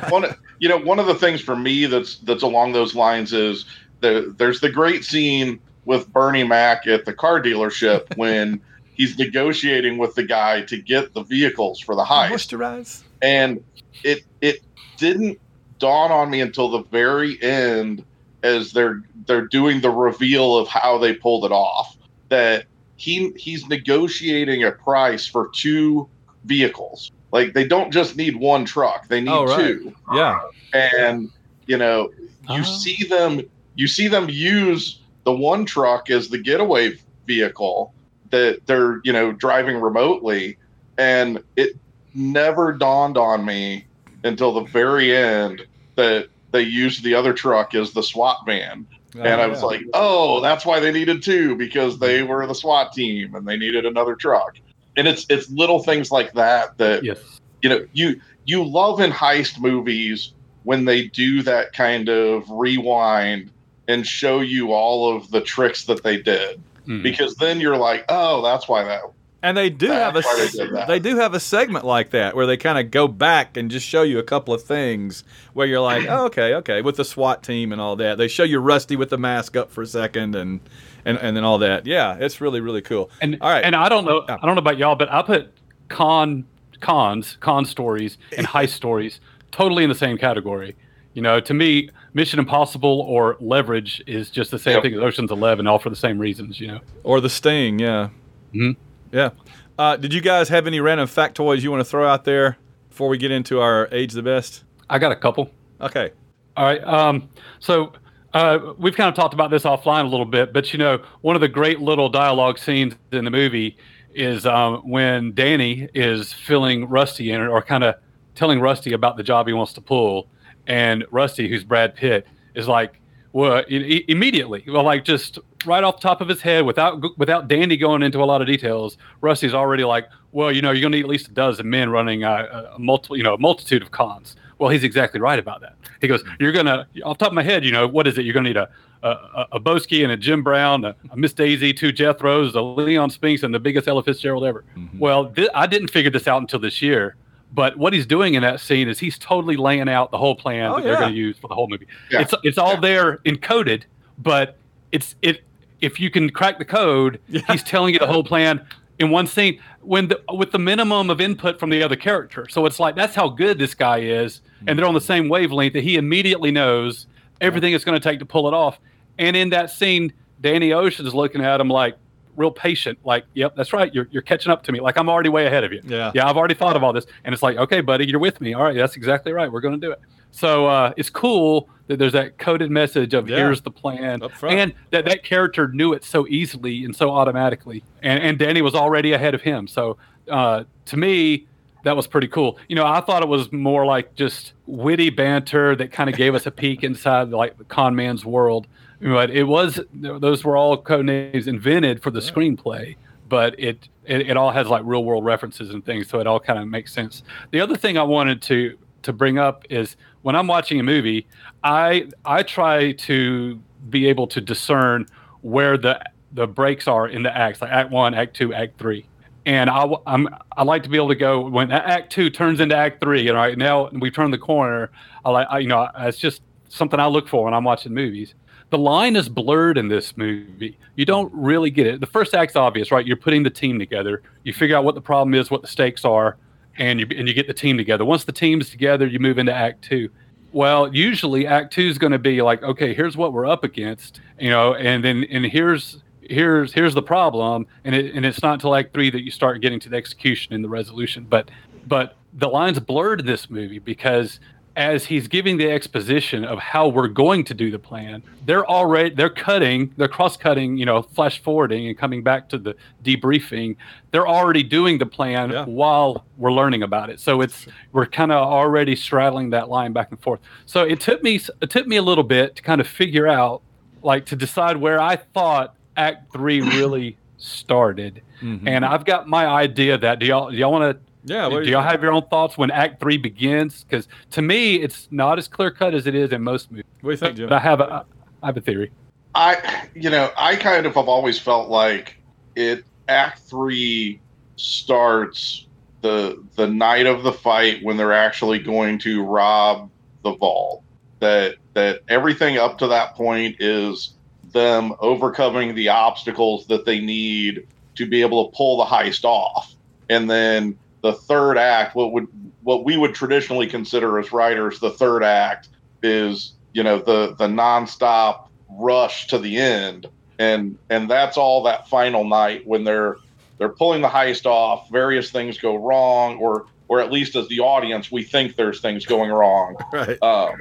one 0.09 0.33
you 0.59 0.69
know 0.69 0.77
one 0.77 0.97
of 0.97 1.05
the 1.05 1.15
things 1.15 1.41
for 1.41 1.57
me 1.57 1.85
that's 1.85 2.15
that's 2.19 2.43
along 2.43 2.71
those 2.71 2.95
lines 2.95 3.33
is 3.33 3.65
the, 3.99 4.33
there's 4.37 4.61
the 4.61 4.69
great 4.69 5.03
scene 5.03 5.59
with 5.85 6.11
Bernie 6.11 6.43
Mac 6.43 6.87
at 6.87 7.05
the 7.05 7.13
car 7.13 7.41
dealership 7.41 8.15
when 8.17 8.59
he's 8.93 9.17
negotiating 9.17 9.97
with 9.97 10.15
the 10.15 10.23
guy 10.23 10.61
to 10.63 10.77
get 10.81 11.13
the 11.13 11.23
vehicles 11.23 11.79
for 11.79 11.95
the 11.95 12.03
heist 12.03 12.29
moisturize. 12.31 13.03
and 13.21 13.63
it 14.03 14.23
it 14.41 14.61
didn't 14.97 15.39
dawn 15.79 16.11
on 16.11 16.29
me 16.29 16.41
until 16.41 16.69
the 16.69 16.83
very 16.83 17.41
end 17.43 18.03
as 18.43 18.71
they're 18.71 19.01
they're 19.27 19.47
doing 19.47 19.81
the 19.81 19.89
reveal 19.89 20.55
of 20.55 20.67
how 20.67 20.97
they 20.97 21.13
pulled 21.13 21.45
it 21.45 21.51
off 21.51 21.97
that 22.29 22.65
he 22.95 23.31
he's 23.35 23.67
negotiating 23.67 24.63
a 24.63 24.71
price 24.71 25.27
for 25.27 25.49
two 25.53 26.07
vehicles. 26.45 27.11
Like 27.31 27.53
they 27.53 27.67
don't 27.67 27.91
just 27.91 28.15
need 28.15 28.37
one 28.37 28.63
truck; 28.63 29.07
they 29.09 29.19
need 29.19 29.29
Oh, 29.29 29.43
right. 29.45 29.57
two. 29.59 29.93
Yeah. 30.13 30.39
And 30.73 31.29
you 31.67 31.77
know, 31.77 32.09
you 32.49 32.61
Oh. 32.61 32.63
see 32.63 33.03
them, 33.03 33.41
you 33.75 33.87
see 33.87 34.07
them 34.07 34.29
use 34.29 34.99
the 35.25 35.33
one 35.33 35.65
truck 35.65 36.09
is 36.09 36.29
the 36.29 36.37
getaway 36.37 36.97
vehicle 37.27 37.93
that 38.31 38.65
they're 38.65 39.01
you 39.03 39.11
know 39.13 39.31
driving 39.31 39.77
remotely, 39.81 40.57
and 40.97 41.43
it 41.55 41.75
never 42.13 42.71
dawned 42.73 43.17
on 43.17 43.43
me 43.45 43.85
until 44.23 44.53
the 44.53 44.61
very 44.63 45.15
end 45.15 45.61
that 45.95 46.27
they 46.51 46.61
used 46.61 47.03
the 47.03 47.13
other 47.13 47.33
truck 47.33 47.75
as 47.75 47.91
the 47.91 48.01
SWAT 48.01 48.37
van. 48.45 48.87
Oh, 49.17 49.21
and 49.21 49.41
I 49.41 49.47
was 49.47 49.61
Oh, 49.63 49.67
like, 49.67 49.81
oh, 49.93 50.41
that's 50.41 50.65
why 50.65 50.79
they 50.79 50.91
needed 50.91 51.21
two 51.23 51.55
because 51.55 51.99
they 51.99 52.23
were 52.23 52.45
the 52.47 52.55
SWAT 52.55 52.91
team 52.93 53.35
and 53.35 53.47
they 53.47 53.57
needed 53.57 53.85
another 53.85 54.15
truck. 54.15 54.57
And 54.97 55.07
it's 55.07 55.25
it's 55.29 55.49
little 55.49 55.83
things 55.83 56.11
like 56.11 56.33
that 56.33 56.77
that 56.77 57.03
Yes. 57.03 57.39
you 57.61 57.69
know 57.69 57.85
you 57.93 58.19
you 58.45 58.63
love 58.63 58.99
in 58.99 59.11
heist 59.11 59.59
movies 59.59 60.33
when 60.63 60.85
they 60.85 61.07
do 61.07 61.41
that 61.43 61.73
kind 61.73 62.09
of 62.09 62.49
rewind 62.49 63.51
and 63.87 64.05
show 64.05 64.39
you 64.41 64.73
all 64.73 65.15
of 65.15 65.29
the 65.31 65.41
tricks 65.41 65.85
that 65.85 66.03
they 66.03 66.17
did 66.21 66.61
Mhm. 66.87 67.03
because 67.03 67.35
then 67.35 67.59
you're 67.59 67.77
like, 67.77 68.05
oh, 68.09 68.41
that's 68.43 68.67
why 68.67 68.83
that. 68.83 69.01
And 69.43 69.55
they 69.55 69.69
do 69.69 69.87
have 69.91 70.15
a 70.15 70.23
they 70.57 70.85
they 70.87 70.99
do 70.99 71.17
have 71.17 71.35
a 71.35 71.39
segment 71.39 71.85
like 71.85 72.09
that 72.11 72.35
where 72.35 72.47
they 72.47 72.57
kind 72.57 72.79
of 72.79 72.89
go 72.89 73.07
back 73.07 73.57
and 73.57 73.69
just 73.69 73.85
show 73.85 74.01
you 74.01 74.17
a 74.17 74.23
couple 74.23 74.55
of 74.55 74.63
things 74.63 75.23
where 75.53 75.67
you're 75.67 75.81
like, 75.81 76.07
oh, 76.09 76.25
okay, 76.25 76.55
okay, 76.55 76.81
with 76.81 76.95
the 76.95 77.05
SWAT 77.05 77.43
team 77.43 77.71
and 77.71 77.79
all 77.79 77.95
that. 77.97 78.17
They 78.17 78.27
show 78.27 78.41
you 78.43 78.57
Rusty 78.59 78.95
with 78.95 79.11
the 79.11 79.19
mask 79.19 79.55
up 79.55 79.71
for 79.71 79.83
a 79.83 79.87
second 79.87 80.33
and 80.35 80.61
and 81.05 81.19
and 81.19 81.37
then 81.37 81.43
all 81.43 81.59
that. 81.59 81.85
Yeah, 81.85 82.15
it's 82.19 82.41
really 82.41 82.59
really 82.59 82.81
cool. 82.81 83.11
And 83.21 83.37
all 83.39 83.51
right, 83.51 83.63
and 83.63 83.75
I 83.75 83.87
don't 83.87 84.05
know, 84.05 84.23
I 84.27 84.37
don't 84.43 84.55
know 84.55 84.59
about 84.61 84.79
y'all, 84.79 84.95
but 84.95 85.11
I 85.13 85.21
put 85.21 85.51
con 85.89 86.45
cons, 86.81 87.37
con 87.39 87.65
stories, 87.65 88.17
and 88.35 88.47
heist 88.55 88.69
stories 88.69 89.19
totally 89.51 89.83
in 89.83 89.89
the 89.89 89.95
same 89.95 90.17
category. 90.17 90.75
You 91.13 91.21
know, 91.21 91.39
to 91.39 91.53
me, 91.53 91.89
Mission 92.15 92.39
Impossible 92.39 93.01
or 93.07 93.35
Leverage 93.39 94.01
is 94.07 94.29
just 94.31 94.49
the 94.49 94.57
same 94.57 94.75
Yep. 94.75 94.83
thing 94.83 94.93
as 94.95 94.99
Ocean's 95.01 95.31
Eleven, 95.31 95.67
all 95.67 95.77
for 95.77 95.89
the 95.91 95.95
same 95.95 96.17
reasons. 96.17 96.59
You 96.59 96.67
know. 96.69 96.79
or 97.03 97.19
the 97.21 97.29
Sting, 97.29 97.77
yeah, 97.77 98.09
Mhm. 98.55 98.75
yeah. 99.11 99.29
Uh, 99.77 99.97
did 99.97 100.13
you 100.13 100.21
guys 100.21 100.47
have 100.49 100.65
any 100.65 100.79
random 100.79 101.07
factoids 101.07 101.61
you 101.61 101.69
want 101.69 101.81
to 101.81 101.85
throw 101.89 102.07
out 102.07 102.23
there 102.23 102.57
before 102.89 103.09
we 103.09 103.17
get 103.17 103.29
into 103.31 103.59
our 103.59 103.89
age 103.91 104.13
the 104.13 104.23
best? 104.23 104.63
I 104.89 104.97
got 104.97 105.11
a 105.11 105.15
couple. 105.15 105.51
Okay, 105.81 106.11
All 106.57 106.63
right. 106.63 106.81
Um, 106.85 107.27
so 107.59 107.91
uh, 108.33 108.59
we've 108.77 108.95
kind 108.95 109.09
of 109.09 109.13
talked 109.15 109.33
about 109.33 109.51
this 109.51 109.63
offline 109.63 110.05
a 110.05 110.07
little 110.07 110.25
bit, 110.25 110.53
but 110.53 110.71
you 110.71 110.79
know, 110.79 110.99
one 111.19 111.35
of 111.35 111.41
the 111.41 111.49
great 111.49 111.81
little 111.81 112.07
dialogue 112.07 112.57
scenes 112.57 112.95
in 113.11 113.25
the 113.25 113.31
movie 113.31 113.75
is 114.13 114.45
um, 114.45 114.77
when 114.89 115.33
Danny 115.33 115.89
is 115.93 116.31
filling 116.31 116.87
Rusty 116.87 117.31
in, 117.31 117.41
or 117.41 117.61
kind 117.61 117.83
of 117.83 117.95
telling 118.35 118.61
Rusty 118.61 118.93
about 118.93 119.17
the 119.17 119.23
job 119.23 119.47
he 119.47 119.53
wants 119.53 119.73
to 119.73 119.81
pull, 119.81 120.27
and 120.67 121.05
Rusty, 121.11 121.47
who's 121.47 121.63
Brad 121.63 121.95
Pitt, 121.95 122.25
is 122.55 122.67
like, 122.67 122.99
well, 123.33 123.57
i- 123.69 124.03
immediately, 124.07 124.63
well, 124.67 124.83
like 124.83 125.03
just 125.03 125.39
right 125.65 125.83
off 125.83 125.97
the 125.99 126.07
top 126.07 126.21
of 126.21 126.27
his 126.27 126.41
head, 126.41 126.65
without 126.65 127.17
without 127.17 127.47
Danny 127.47 127.75
going 127.77 128.01
into 128.03 128.21
a 128.21 128.25
lot 128.25 128.41
of 128.41 128.47
details, 128.47 128.97
Rusty's 129.21 129.53
already 129.53 129.83
like, 129.83 130.07
well, 130.31 130.51
you 130.51 130.61
know, 130.61 130.71
you're 130.71 130.81
gonna 130.81 130.97
need 130.97 131.03
at 131.03 131.09
least 131.09 131.27
a 131.27 131.31
dozen 131.31 131.69
men 131.69 131.89
running 131.89 132.23
uh, 132.23 132.67
a, 132.71 132.75
a 132.75 132.79
multiple, 132.79 133.17
you 133.17 133.23
know, 133.23 133.33
a 133.33 133.37
multitude 133.39 133.81
of 133.81 133.91
cons. 133.91 134.35
Well, 134.57 134.69
he's 134.69 134.85
exactly 134.85 135.19
right 135.19 135.37
about 135.37 135.59
that. 135.61 135.75
He 135.99 136.07
goes, 136.07 136.23
you're 136.39 136.53
gonna, 136.53 136.87
off 137.03 137.17
the 137.17 137.25
top 137.25 137.31
of 137.31 137.33
my 137.33 137.43
head, 137.43 137.65
you 137.65 137.71
know, 137.73 137.87
what 137.87 138.07
is 138.07 138.17
it? 138.17 138.23
You're 138.23 138.33
gonna 138.33 138.47
need 138.49 138.57
a 138.57 138.69
a, 139.03 139.09
a, 139.09 139.47
a 139.53 139.59
Boesky 139.59 140.01
and 140.01 140.11
a 140.11 140.17
Jim 140.17 140.41
Brown, 140.41 140.83
a, 140.85 140.95
a 141.11 141.17
Miss 141.17 141.31
Daisy, 141.33 141.73
two 141.73 141.91
Jethros, 141.91 142.55
a 142.55 142.61
Leon 142.61 143.09
Spinks, 143.11 143.43
and 143.43 143.53
the 143.53 143.59
biggest 143.59 143.87
Ella 143.87 144.01
Fitzgerald 144.01 144.43
ever. 144.45 144.63
Mm-hmm. 144.77 144.97
Well, 144.97 145.31
thi- 145.31 145.49
I 145.53 145.67
didn't 145.67 145.89
figure 145.89 146.09
this 146.09 146.27
out 146.27 146.41
until 146.41 146.59
this 146.59 146.81
year. 146.81 147.15
But 147.53 147.77
what 147.77 147.93
he's 147.93 148.05
doing 148.05 148.33
in 148.33 148.41
that 148.41 148.59
scene 148.59 148.89
is 148.89 148.99
he's 148.99 149.17
totally 149.17 149.55
laying 149.55 149.87
out 149.87 150.11
the 150.11 150.17
whole 150.17 150.35
plan 150.35 150.71
Oh, 150.71 150.75
that 150.75 150.83
they're 150.83 150.97
going 150.97 151.11
to 151.11 151.17
use 151.17 151.37
for 151.37 151.47
the 151.47 151.55
whole 151.55 151.67
movie. 151.67 151.87
Yeah. 152.11 152.21
It's 152.21 152.33
it's 152.43 152.57
all 152.57 152.79
there 152.79 153.19
encoded, 153.19 153.83
but 154.17 154.57
it's 154.91 155.15
it 155.21 155.43
if 155.81 155.99
you 155.99 156.09
can 156.09 156.29
crack 156.29 156.57
the 156.57 156.65
code, 156.65 157.19
he's 157.47 157.63
telling 157.63 157.93
you 157.93 157.99
the 157.99 158.07
whole 158.07 158.23
plan 158.23 158.65
in 158.99 159.09
one 159.09 159.27
scene 159.27 159.59
when 159.81 160.07
the, 160.07 160.21
with 160.33 160.51
the 160.51 160.59
minimum 160.59 161.09
of 161.09 161.19
input 161.19 161.59
from 161.59 161.69
the 161.69 161.83
other 161.83 161.95
character. 161.95 162.47
So 162.49 162.65
it's 162.65 162.79
like 162.79 162.95
that's 162.95 163.15
how 163.15 163.29
good 163.29 163.57
this 163.57 163.73
guy 163.73 163.99
is, 163.99 164.41
and 164.61 164.69
hmm. 164.69 164.75
they're 164.77 164.87
on 164.87 164.93
the 164.93 165.01
same 165.01 165.29
wavelength 165.29 165.73
that 165.73 165.83
he 165.83 165.95
immediately 165.95 166.51
knows 166.51 167.07
everything 167.41 167.73
it's 167.73 167.83
going 167.83 167.99
to 167.99 168.03
take 168.03 168.19
to 168.19 168.25
pull 168.25 168.47
it 168.47 168.53
off. 168.53 168.79
And 169.17 169.35
in 169.35 169.49
that 169.51 169.69
scene, 169.69 170.13
Danny 170.41 170.73
Ocean's 170.73 171.13
looking 171.13 171.41
at 171.41 171.59
him 171.59 171.69
like 171.69 171.97
real 172.37 172.51
patient, 172.51 172.97
like, 173.03 173.25
"Yep, 173.33 173.55
that's 173.55 173.73
right. 173.73 173.93
You're 173.93 174.07
you're 174.11 174.21
catching 174.21 174.51
up 174.51 174.63
to 174.63 174.71
me. 174.71 174.79
Like 174.79 174.97
I'm 174.97 175.09
already 175.09 175.29
way 175.29 175.45
ahead 175.45 175.63
of 175.63 175.71
you. 175.73 175.81
Yeah. 175.85 176.11
yeah, 176.15 176.27
I've 176.29 176.37
already 176.37 176.53
thought 176.55 176.75
of 176.75 176.83
all 176.83 176.93
this." 176.93 177.05
And 177.23 177.33
it's 177.33 177.43
like, 177.43 177.57
"Okay, 177.57 177.81
buddy, 177.81 178.05
you're 178.07 178.19
with 178.19 178.41
me. 178.41 178.53
All 178.53 178.63
right, 178.63 178.75
that's 178.75 178.95
exactly 178.95 179.31
right. 179.31 179.51
We're 179.51 179.61
going 179.61 179.79
to 179.79 179.87
do 179.87 179.91
it." 179.91 179.99
So 180.31 180.67
uh, 180.67 180.93
it's 180.97 181.09
cool 181.09 181.69
that 181.87 181.97
there's 181.97 182.13
that 182.13 182.37
coded 182.37 182.69
message 182.71 183.13
of 183.13 183.29
Yeah. 183.29 183.37
here's 183.37 183.61
the 183.61 183.71
plan, 183.71 184.21
and 184.43 184.73
that 184.91 185.05
that 185.05 185.23
character 185.23 185.67
knew 185.69 185.93
it 185.93 186.03
so 186.03 186.27
easily 186.27 186.83
and 186.83 186.95
so 186.95 187.09
automatically, 187.11 187.83
and 188.01 188.21
and 188.21 188.37
Danny 188.37 188.61
was 188.61 188.75
already 188.75 189.13
ahead 189.13 189.33
of 189.33 189.41
him. 189.41 189.67
So 189.67 189.97
uh, 190.29 190.63
to 190.85 190.97
me, 190.97 191.47
that 191.85 191.95
was 191.95 192.07
pretty 192.07 192.27
cool. 192.27 192.57
You 192.67 192.75
know, 192.75 192.85
I 192.85 192.99
thought 192.99 193.21
it 193.21 193.29
was 193.29 193.51
more 193.51 193.85
like 193.85 194.15
just 194.15 194.53
witty 194.65 195.11
banter 195.11 195.75
that 195.75 195.91
kind 195.91 196.09
of 196.09 196.15
gave 196.15 196.33
us 196.33 196.47
a 196.47 196.51
peek 196.51 196.83
inside 196.83 197.29
like 197.29 197.57
the 197.59 197.63
con 197.63 197.95
man's 197.95 198.25
world. 198.25 198.67
But 198.99 199.29
it 199.29 199.43
was 199.43 199.79
those 199.93 200.43
were 200.43 200.57
all 200.57 200.77
code 200.77 201.05
names 201.05 201.47
invented 201.47 202.01
for 202.01 202.09
the 202.09 202.21
screenplay, 202.21 202.95
but 203.29 203.57
it, 203.59 203.87
it 204.05 204.29
it 204.31 204.37
all 204.37 204.49
has 204.49 204.67
like 204.67 204.81
real 204.83 205.03
world 205.03 205.23
references 205.25 205.69
and 205.69 205.85
things, 205.85 206.09
so 206.09 206.19
it 206.19 206.25
all 206.25 206.39
kind 206.39 206.57
of 206.57 206.67
makes 206.67 206.91
sense. 206.91 207.21
The 207.51 207.61
other 207.61 207.75
thing 207.75 207.97
I 207.97 208.03
wanted 208.03 208.41
to 208.43 208.77
to 209.03 209.13
bring 209.13 209.37
up 209.37 209.65
is 209.69 209.95
when 210.23 210.35
I'm 210.35 210.47
watching 210.47 210.79
a 210.79 210.83
movie, 210.83 211.27
I 211.63 212.07
I 212.25 212.41
try 212.41 212.93
to 212.93 213.61
be 213.89 214.07
able 214.07 214.25
to 214.27 214.41
discern 214.41 215.05
where 215.41 215.77
the 215.77 216.01
the 216.31 216.47
breaks 216.47 216.87
are 216.87 217.07
in 217.07 217.21
the 217.21 217.37
acts, 217.37 217.61
like 217.61 217.71
Act 217.71 217.91
One, 217.91 218.15
Act 218.15 218.35
Two, 218.35 218.53
Act 218.55 218.79
Three. 218.79 219.05
And 219.45 219.69
I, 219.69 219.85
am 220.07 220.27
I 220.57 220.63
like 220.63 220.81
to 220.83 220.89
be 220.89 220.97
able 220.97 221.09
to 221.09 221.15
go 221.15 221.47
when 221.47 221.71
Act 221.71 222.11
Two 222.11 222.29
turns 222.29 222.59
into 222.59 222.75
Act 222.75 222.99
Three, 222.99 223.27
and 223.27 223.37
right 223.37 223.57
now 223.57 223.89
we 223.89 224.09
turn 224.09 224.31
the 224.31 224.37
corner. 224.39 224.89
I 225.23 225.29
like, 225.29 225.47
I, 225.49 225.59
you 225.59 225.67
know, 225.67 225.87
it's 225.99 226.17
just 226.17 226.41
something 226.69 226.99
I 226.99 227.05
look 227.05 227.27
for 227.27 227.45
when 227.45 227.53
I'm 227.53 227.63
watching 227.63 227.93
movies. 227.93 228.33
The 228.71 228.79
line 228.79 229.15
is 229.15 229.29
blurred 229.29 229.77
in 229.77 229.87
this 229.87 230.17
movie. 230.17 230.77
You 230.95 231.05
don't 231.05 231.31
really 231.33 231.69
get 231.69 231.85
it. 231.85 231.99
The 231.99 232.07
first 232.07 232.33
act's 232.33 232.55
obvious, 232.55 232.91
right? 232.91 233.05
You're 233.05 233.17
putting 233.17 233.43
the 233.43 233.51
team 233.51 233.77
together. 233.77 234.23
You 234.43 234.53
figure 234.53 234.75
out 234.75 234.83
what 234.83 234.95
the 234.95 235.01
problem 235.01 235.35
is, 235.35 235.51
what 235.51 235.61
the 235.61 235.67
stakes 235.67 236.03
are, 236.03 236.37
and 236.77 236.99
you 236.99 237.07
and 237.15 237.27
you 237.27 237.33
get 237.35 237.45
the 237.45 237.53
team 237.53 237.77
together. 237.77 238.03
Once 238.03 238.23
the 238.23 238.31
team's 238.31 238.71
together, 238.71 239.05
you 239.05 239.19
move 239.19 239.37
into 239.37 239.53
Act 239.53 239.83
Two. 239.83 240.09
Well, 240.51 240.93
usually 240.93 241.45
Act 241.45 241.71
Two 241.73 241.87
is 241.87 241.99
going 241.99 242.13
to 242.13 242.19
be 242.19 242.41
like, 242.41 242.63
okay, 242.63 242.95
here's 242.95 243.15
what 243.15 243.31
we're 243.33 243.45
up 243.45 243.63
against, 243.63 244.21
you 244.39 244.49
know, 244.49 244.73
and 244.73 245.03
then 245.03 245.25
and 245.25 245.45
here's 245.45 246.01
here's 246.29 246.73
here's 246.73 246.93
the 246.93 247.01
problem, 247.03 247.67
and 247.83 247.95
it, 247.95 248.15
and 248.15 248.25
it's 248.25 248.41
not 248.41 248.53
until 248.53 248.75
Act 248.75 248.93
Three 248.93 249.09
that 249.09 249.23
you 249.23 249.31
start 249.31 249.61
getting 249.61 249.79
to 249.81 249.89
the 249.89 249.97
execution 249.97 250.53
and 250.53 250.63
the 250.63 250.69
resolution. 250.69 251.25
But 251.29 251.49
but 251.87 252.15
the 252.33 252.47
lines 252.49 252.79
blurred 252.79 253.21
in 253.21 253.25
this 253.25 253.49
movie 253.49 253.79
because 253.79 254.39
as 254.77 255.05
he's 255.05 255.29
giving 255.29 255.55
the 255.55 255.71
exposition 255.71 256.43
of 256.43 256.59
how 256.59 256.85
we're 256.89 257.07
going 257.07 257.45
to 257.45 257.53
do 257.53 257.71
the 257.71 257.79
plan, 257.79 258.21
they're 258.45 258.65
already 258.69 259.15
they're 259.15 259.29
cutting, 259.29 259.93
they're 259.95 260.09
cross-cutting, 260.09 260.75
you 260.75 260.85
know, 260.85 261.01
flash 261.01 261.41
forwarding 261.41 261.87
and 261.87 261.97
coming 261.97 262.21
back 262.21 262.49
to 262.49 262.57
the 262.57 262.75
debriefing. 263.01 263.77
They're 264.11 264.27
already 264.27 264.63
doing 264.63 264.97
the 264.97 265.05
plan 265.05 265.51
Yeah. 265.51 265.63
while 265.63 266.25
we're 266.37 266.51
learning 266.51 266.83
about 266.83 267.09
it. 267.09 267.21
So 267.21 267.39
it's 267.39 267.67
we're 267.93 268.05
kind 268.05 268.33
of 268.33 268.37
already 268.45 268.97
straddling 268.97 269.51
that 269.51 269.69
line 269.69 269.93
back 269.93 270.11
and 270.11 270.19
forth. 270.21 270.41
So 270.65 270.83
it 270.83 270.99
took 270.99 271.23
me 271.23 271.39
it 271.61 271.69
took 271.69 271.87
me 271.87 271.95
a 271.95 272.01
little 272.03 272.25
bit 272.25 272.57
to 272.57 272.61
kind 272.61 272.81
of 272.81 272.87
figure 272.87 273.27
out 273.27 273.61
like 274.03 274.25
to 274.25 274.35
decide 274.35 274.75
where 274.77 274.99
I 274.99 275.15
thought 275.15 275.73
Act 275.97 276.31
3 276.33 276.61
really 276.77 277.17
started. 277.37 278.21
Mhm. 278.41 278.67
And 278.67 278.85
I've 278.85 279.05
got 279.05 279.27
my 279.27 279.45
idea 279.45 279.95
of 279.95 280.01
that 280.01 280.19
do 280.19 280.25
y'all 280.25 280.51
do 280.51 280.57
y'all 280.57 280.71
want 280.71 280.97
to 280.97 281.33
Yeah, 281.33 281.47
what 281.47 281.57
do 281.59 281.63
do 281.63 281.69
you 281.69 281.75
y'all 281.75 281.83
have 281.83 282.01
your 282.01 282.11
own 282.11 282.23
thoughts 282.29 282.57
when 282.57 282.71
Act 282.71 282.99
Three 282.99 283.17
begins? 283.17 283.83
Because 283.83 284.07
to 284.31 284.41
me, 284.41 284.75
it's 284.75 285.07
not 285.11 285.37
as 285.37 285.47
clear 285.47 285.71
cut 285.71 285.93
as 285.93 286.07
it 286.07 286.15
is 286.15 286.31
in 286.31 286.43
most 286.43 286.71
movies. 286.71 286.85
What 287.01 287.09
do 287.09 287.13
you 287.13 287.17
think, 287.17 287.37
Jim? 287.37 287.49
But 287.49 287.55
I 287.55 287.59
have 287.59 287.79
a, 287.81 288.05
I 288.41 288.47
have 288.47 288.57
a 288.57 288.61
theory. 288.61 288.91
I, 289.35 289.87
you 289.93 290.09
know, 290.09 290.31
I 290.37 290.55
kind 290.55 290.85
of 290.85 290.95
have 290.95 291.09
always 291.09 291.39
felt 291.39 291.69
like 291.69 292.17
it. 292.55 292.83
Act 293.07 293.39
three 293.41 294.19
starts 294.55 295.67
the 296.01 296.43
the 296.55 296.67
night 296.67 297.05
of 297.05 297.23
the 297.23 297.31
fight 297.31 297.83
when 297.83 297.97
they're 297.97 298.13
actually 298.13 298.59
going 298.59 298.97
to 298.99 299.23
rob 299.23 299.89
the 300.23 300.35
vault. 300.35 300.83
That 301.19 301.55
that 301.73 302.01
everything 302.07 302.57
up 302.57 302.77
to 302.79 302.87
that 302.87 303.13
point 303.13 303.57
is 303.59 304.14
them 304.55 304.93
overcoming 304.99 305.75
the 305.75 305.89
obstacles 305.89 306.65
that 306.67 306.85
they 306.85 306.99
need 306.99 307.67
to 307.93 308.07
be 308.07 308.21
able 308.21 308.49
to 308.49 308.57
pull 308.57 308.77
the 308.77 308.85
heist 308.85 309.23
off, 309.23 309.75
and 310.09 310.27
then 310.27 310.79
the 311.03 311.13
third 311.13 311.59
act, 311.59 311.95
what 311.95 312.11
would 312.11 312.27
what 312.63 312.83
we 312.83 312.97
would 312.97 313.13
traditionally 313.13 313.67
consider 313.67 314.17
as 314.17 314.31
writers, 314.31 314.79
the 314.79 314.89
third 314.89 315.23
act 315.23 315.69
is 316.01 316.53
you 316.73 316.81
know 316.81 316.97
the 316.97 317.35
the 317.37 317.47
nonstop 317.47 318.47
rush 318.67 319.27
to 319.27 319.37
the 319.37 319.57
end 319.57 320.07
and 320.39 320.77
and 320.89 321.09
that's 321.09 321.37
all 321.37 321.63
that 321.63 321.87
final 321.87 322.25
night 322.25 322.65
when 322.65 322.83
they're 322.83 323.17
they're 323.57 323.69
pulling 323.69 324.01
the 324.01 324.09
heist 324.09 324.45
off. 324.45 324.89
Various 324.89 325.31
things 325.31 325.57
go 325.57 325.75
wrong, 325.75 326.37
or 326.37 326.65
or 326.87 326.99
at 326.99 327.11
least 327.11 327.35
as 327.35 327.47
the 327.47 327.61
audience, 327.61 328.11
we 328.11 328.23
think 328.23 328.55
there's 328.55 328.81
things 328.81 329.05
going 329.05 329.31
wrong. 329.31 329.77
Right. 329.91 330.21
Um, 330.21 330.55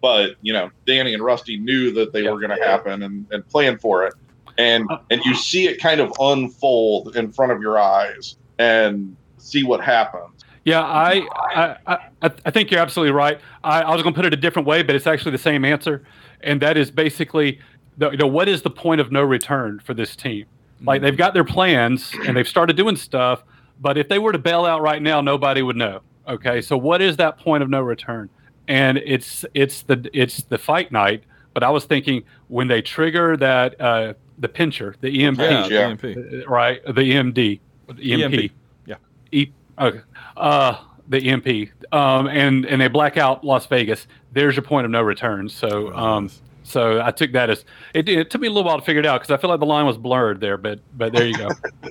but 0.00 0.36
you 0.42 0.52
know, 0.52 0.70
Danny 0.86 1.14
and 1.14 1.22
Rusty 1.22 1.56
knew 1.56 1.90
that 1.92 2.12
they 2.12 2.22
were 2.22 2.38
going 2.38 2.56
to 2.56 2.64
happen 2.64 3.02
and, 3.02 3.26
and 3.30 3.46
plan 3.48 3.78
for 3.78 4.04
it, 4.04 4.14
and 4.58 4.90
uh, 4.90 4.98
and 5.10 5.22
you 5.24 5.34
see 5.34 5.68
it 5.68 5.80
kind 5.80 6.00
of 6.00 6.12
unfold 6.20 7.16
in 7.16 7.32
front 7.32 7.52
of 7.52 7.60
your 7.60 7.78
eyes 7.78 8.36
and 8.58 9.16
see 9.38 9.64
what 9.64 9.80
happens. 9.80 10.44
Yeah, 10.64 10.82
I 10.82 11.26
I, 11.32 11.98
I, 12.22 12.30
I 12.44 12.50
think 12.50 12.70
you're 12.70 12.80
absolutely 12.80 13.12
right. 13.12 13.40
I, 13.64 13.82
I 13.82 13.92
was 13.94 14.02
going 14.02 14.14
to 14.14 14.18
put 14.18 14.26
it 14.26 14.34
a 14.34 14.40
different 14.40 14.68
way, 14.68 14.82
but 14.82 14.94
it's 14.94 15.06
actually 15.06 15.32
the 15.32 15.38
same 15.38 15.64
answer, 15.64 16.04
and 16.42 16.60
that 16.62 16.76
is 16.76 16.90
basically, 16.90 17.60
the, 17.98 18.10
you 18.10 18.18
know, 18.18 18.26
what 18.26 18.48
is 18.48 18.62
the 18.62 18.70
point 18.70 19.00
of 19.00 19.10
no 19.10 19.22
return 19.22 19.80
for 19.80 19.94
this 19.94 20.14
team? 20.16 20.46
Like 20.82 21.02
they've 21.02 21.12
mm-hmm. 21.12 21.18
got 21.18 21.34
their 21.34 21.44
plans 21.44 22.14
and 22.26 22.36
they've 22.36 22.48
started 22.48 22.76
doing 22.76 22.96
stuff, 22.96 23.44
but 23.80 23.98
if 23.98 24.08
they 24.08 24.18
were 24.18 24.32
to 24.32 24.38
bail 24.38 24.64
out 24.64 24.80
right 24.80 25.02
now, 25.02 25.20
nobody 25.20 25.62
would 25.62 25.76
know. 25.76 26.00
Okay, 26.26 26.60
so 26.60 26.76
what 26.76 27.02
is 27.02 27.16
that 27.16 27.38
point 27.38 27.62
of 27.62 27.68
no 27.68 27.80
return? 27.80 28.30
And 28.68 28.98
it's 28.98 29.44
it's 29.54 29.82
the 29.82 30.08
it's 30.12 30.42
the 30.44 30.58
fight 30.58 30.92
night. 30.92 31.24
But 31.54 31.62
I 31.64 31.70
was 31.70 31.84
thinking 31.84 32.22
when 32.48 32.68
they 32.68 32.80
trigger 32.82 33.36
that 33.36 33.80
uh, 33.80 34.14
the 34.38 34.48
pincher, 34.48 34.94
the 35.00 35.24
EMP, 35.24 35.38
Yeah, 35.40 35.66
Yeah. 35.66 35.88
EMP. 35.88 36.04
uh, 36.04 36.46
right? 36.48 36.80
The 36.84 36.92
EMD, 37.02 37.58
EMP, 37.88 38.00
EMP, 38.34 38.52
yeah. 38.86 38.94
E, 39.32 39.48
okay. 39.78 40.00
uh, 40.36 40.76
the 41.08 41.18
EMP, 41.28 41.70
um, 41.92 42.28
and 42.28 42.64
and 42.66 42.80
they 42.80 42.86
black 42.86 43.16
out 43.16 43.42
Las 43.44 43.66
Vegas. 43.66 44.06
There's 44.32 44.54
your 44.54 44.62
point 44.62 44.84
of 44.84 44.92
no 44.92 45.02
return. 45.02 45.48
So, 45.48 45.92
um, 45.96 46.30
so 46.62 47.02
I 47.02 47.10
took 47.10 47.32
that 47.32 47.50
as 47.50 47.64
it, 47.94 48.08
it 48.08 48.30
took 48.30 48.40
me 48.40 48.46
a 48.46 48.50
little 48.50 48.62
while 48.64 48.78
to 48.78 48.84
figure 48.84 49.00
it 49.00 49.06
out 49.06 49.20
because 49.20 49.36
I 49.36 49.40
feel 49.40 49.50
like 49.50 49.58
the 49.58 49.66
line 49.66 49.86
was 49.86 49.98
blurred 49.98 50.40
there, 50.40 50.56
but 50.56 50.78
but 50.96 51.12
there 51.12 51.26
you 51.26 51.36
go. 51.36 51.48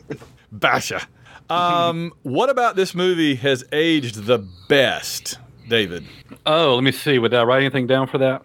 Basher. 0.54 1.02
Um, 1.50 2.14
what 2.24 2.50
about 2.50 2.76
this 2.78 2.96
movie 2.96 3.36
has 3.36 3.66
aged 3.74 4.24
the 4.26 4.38
best, 4.70 5.38
David? 5.70 6.06
oh, 6.46 6.76
let 6.76 6.84
me 6.84 6.92
see. 6.92 7.20
Would 7.20 7.34
I 7.34 7.44
write 7.44 7.62
anything 7.62 7.88
down 7.88 8.08
for 8.08 8.18
that? 8.18 8.42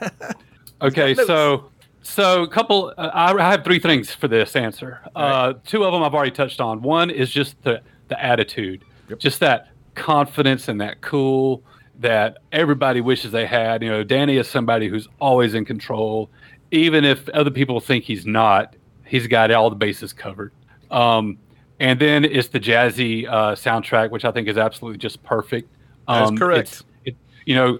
Okay, 0.80 1.14
so 1.14 1.70
so 2.02 2.42
a 2.44 2.48
couple. 2.48 2.94
Uh, 2.96 3.10
I 3.12 3.32
I 3.32 3.50
have 3.50 3.64
three 3.64 3.80
things 3.80 4.14
for 4.14 4.28
this 4.28 4.54
answer. 4.54 5.00
Uh, 5.14 5.54
two 5.66 5.84
of 5.84 5.92
them 5.92 6.02
I've 6.02 6.14
already 6.14 6.30
touched 6.30 6.60
on. 6.60 6.82
One 6.82 7.10
is 7.10 7.30
just 7.30 7.60
the 7.62 7.82
the 8.08 8.22
attitude, 8.22 8.84
just 9.18 9.40
that 9.40 9.70
confidence 9.94 10.68
and 10.68 10.80
that 10.80 11.00
cool 11.00 11.62
that 11.98 12.38
everybody 12.52 13.00
wishes 13.00 13.32
they 13.32 13.46
had. 13.46 13.82
You 13.82 13.88
know, 13.90 14.04
Danny 14.04 14.36
is 14.36 14.46
somebody 14.48 14.86
who's 14.88 15.08
always 15.20 15.54
in 15.54 15.64
control, 15.64 16.30
even 16.70 17.04
if 17.04 17.28
other 17.30 17.50
people 17.50 17.80
think 17.80 18.04
he's 18.04 18.24
not. 18.24 18.76
He's 19.04 19.26
got 19.26 19.50
all 19.50 19.68
the 19.70 19.76
bases 19.76 20.12
covered. 20.12 20.52
Um, 20.90 21.38
and 21.80 21.98
then 21.98 22.24
it's 22.24 22.48
the 22.48 22.60
jazzy 22.60 23.26
uh, 23.26 23.54
soundtrack, 23.54 24.10
which 24.10 24.24
I 24.24 24.30
think 24.30 24.48
is 24.48 24.58
absolutely 24.58 24.98
just 24.98 25.22
perfect. 25.24 25.68
That's 26.08 26.30
Um, 26.30 26.36
correct. 26.38 26.68
it's- 26.68 26.84
It, 27.04 27.16
you 27.46 27.54
know, 27.54 27.78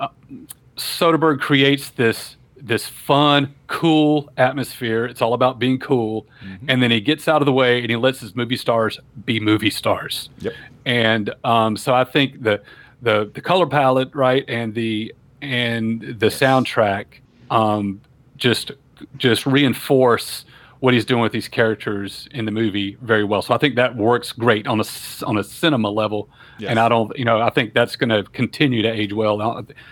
uh, 0.00 0.08
Soderbergh 0.76 1.40
creates 1.40 1.90
this 1.90 2.34
this 2.60 2.86
fun, 2.86 3.54
cool 3.68 4.28
atmosphere. 4.36 5.04
It's 5.06 5.22
all 5.22 5.32
about 5.32 5.60
being 5.60 5.78
cool, 5.78 6.26
and 6.66 6.82
then 6.82 6.90
he 6.90 7.00
gets 7.00 7.28
out 7.28 7.40
of 7.40 7.46
the 7.46 7.52
way 7.52 7.80
and 7.82 7.88
he 7.88 7.94
lets 7.96 8.18
his 8.18 8.34
movie 8.34 8.56
stars 8.56 8.98
be 9.24 9.38
movie 9.38 9.70
stars. 9.70 10.28
Yep. 10.40 10.54
And 10.84 11.34
um, 11.44 11.76
so 11.76 11.94
I 11.94 12.02
think 12.04 12.42
the 12.42 12.60
the 13.00 13.30
the 13.32 13.40
color 13.40 13.66
palette, 13.66 14.12
right, 14.12 14.44
and 14.48 14.74
the 14.74 15.14
and 15.40 16.00
the 16.18 16.26
soundtrack, 16.26 17.04
um, 17.50 18.00
just 18.36 18.72
just 19.16 19.46
reinforce 19.46 20.44
what 20.80 20.94
he's 20.94 21.04
doing 21.04 21.20
with 21.22 21.32
these 21.32 21.48
characters 21.48 22.28
in 22.32 22.44
the 22.44 22.50
movie 22.52 22.96
very 23.02 23.24
well. 23.24 23.42
So 23.42 23.52
I 23.54 23.58
think 23.58 23.74
that 23.76 23.96
works 23.96 24.32
great 24.32 24.66
on 24.66 24.78
a 24.78 24.82
s- 24.82 25.22
on 25.22 25.36
a 25.36 25.42
cinema 25.44 25.90
level. 25.90 26.28
Yes. 26.58 26.70
And 26.70 26.78
I 26.78 26.88
don't, 26.88 27.16
you 27.18 27.24
know, 27.24 27.40
I 27.40 27.50
think 27.50 27.74
that's 27.74 27.96
going 27.96 28.10
to 28.10 28.22
continue 28.32 28.82
to 28.82 28.88
age 28.90 29.12
well. 29.12 29.40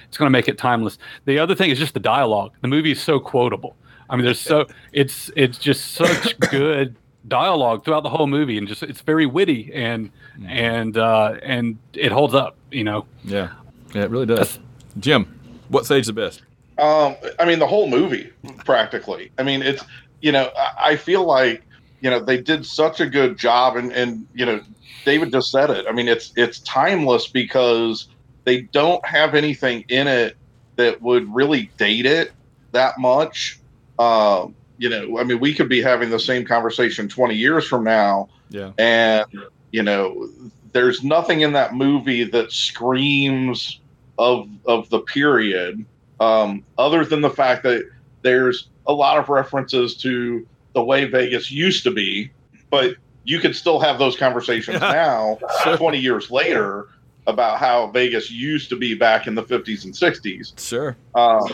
It's 0.09 0.17
going 0.19 0.27
to 0.27 0.31
make 0.31 0.49
it 0.49 0.59
timeless. 0.59 0.99
The 1.25 1.39
other 1.39 1.55
thing 1.55 1.71
is 1.71 1.79
just 1.79 1.95
the 1.95 2.01
dialogue. 2.01 2.53
The 2.61 2.69
movie 2.69 2.93
is 2.93 3.01
so 3.01 3.19
quotable. 3.21 3.77
I 4.11 4.17
mean, 4.17 4.25
there's 4.25 4.41
so 4.41 4.67
it's 4.93 5.31
it's 5.37 5.59
just 5.59 5.93
such 5.93 6.39
good 6.51 6.95
dialogue 7.29 7.85
throughout 7.85 8.03
the 8.05 8.09
whole 8.11 8.29
movie, 8.29 8.57
and 8.59 8.69
just 8.69 8.83
it's 8.85 9.01
very 9.01 9.27
witty 9.27 9.73
and 9.75 10.11
and 10.47 10.97
uh, 10.97 11.35
and 11.43 11.79
it 11.95 12.13
holds 12.13 12.35
up. 12.35 12.57
You 12.71 12.85
know, 12.85 13.07
Yeah, 13.25 13.51
yeah, 13.95 14.03
it 14.05 14.11
really 14.11 14.27
does. 14.27 14.59
Jim, 15.01 15.39
what's 15.69 15.91
aged 15.91 16.09
the 16.09 16.13
best? 16.13 16.43
Um, 16.79 17.17
I 17.39 17.47
mean, 17.47 17.59
the 17.59 17.67
whole 17.67 17.89
movie, 17.89 18.31
practically. 18.65 19.33
I 19.39 19.43
mean, 19.43 19.63
it's 19.63 19.83
you 20.21 20.33
know, 20.33 20.51
I, 20.57 20.91
I 20.93 20.97
feel 20.97 21.25
like 21.25 21.63
you 22.01 22.11
know 22.11 22.21
they 22.21 22.41
did 22.41 22.67
such 22.67 23.01
a 23.01 23.07
good 23.07 23.39
job, 23.39 23.77
and 23.77 23.93
and 23.93 24.27
you 24.35 24.47
know, 24.47 24.61
David 25.05 25.33
just 25.33 25.51
said 25.51 25.71
it. 25.71 25.87
I 25.89 25.93
mean, 25.93 26.09
it's 26.09 26.33
it's 26.37 26.61
timeless 26.61 27.29
because 27.29 28.09
they 28.45 28.63
don't 28.63 29.05
have 29.07 29.35
anything 29.35 29.85
in 29.89 30.07
it 30.07 30.37
that 30.77 31.01
would 31.03 31.33
really 31.35 31.71
date 31.79 32.07
it 32.07 32.33
that 32.73 32.99
much. 32.99 33.61
Um, 33.99 34.55
you 34.79 34.89
know, 34.91 35.19
I 35.19 35.25
mean, 35.25 35.41
we 35.41 35.55
could 35.55 35.69
be 35.69 35.81
having 35.81 36.11
the 36.11 36.21
same 36.21 36.45
conversation 36.45 37.09
20 37.09 37.35
years 37.35 37.67
from 37.67 37.85
now, 37.85 38.29
Yeah, 38.51 38.73
and 38.79 39.27
you 39.73 39.83
know 39.83 40.29
there's 40.73 41.03
nothing 41.03 41.41
in 41.41 41.53
that 41.55 41.75
movie 41.75 42.25
that 42.25 42.53
screams 42.53 43.81
of 44.19 44.49
of 44.67 44.89
the 44.91 45.01
period 45.01 45.85
um, 46.21 46.65
other 46.79 47.05
than 47.05 47.21
the 47.21 47.31
fact 47.31 47.63
that 47.65 47.85
there's 48.27 48.69
a 48.87 48.93
lot 48.93 49.19
of 49.19 49.29
references 49.29 49.97
to 49.99 50.47
the 50.75 50.83
way 50.83 51.05
Vegas 51.05 51.51
used 51.51 51.85
to 51.85 51.93
be, 51.93 52.31
but 52.71 52.97
you 53.25 53.39
could 53.39 53.55
still 53.55 53.79
have 53.79 53.99
those 53.99 54.17
conversations 54.17 54.81
now, 54.81 55.39
20 55.77 55.99
years 55.99 56.31
later, 56.31 56.89
about 57.27 57.59
how 57.59 57.87
Vegas 57.89 58.31
used 58.31 58.69
to 58.71 58.77
be 58.77 58.95
back 58.95 59.27
in 59.27 59.37
the 59.37 59.43
50s 59.43 59.85
and 59.85 59.95
60s. 59.95 60.59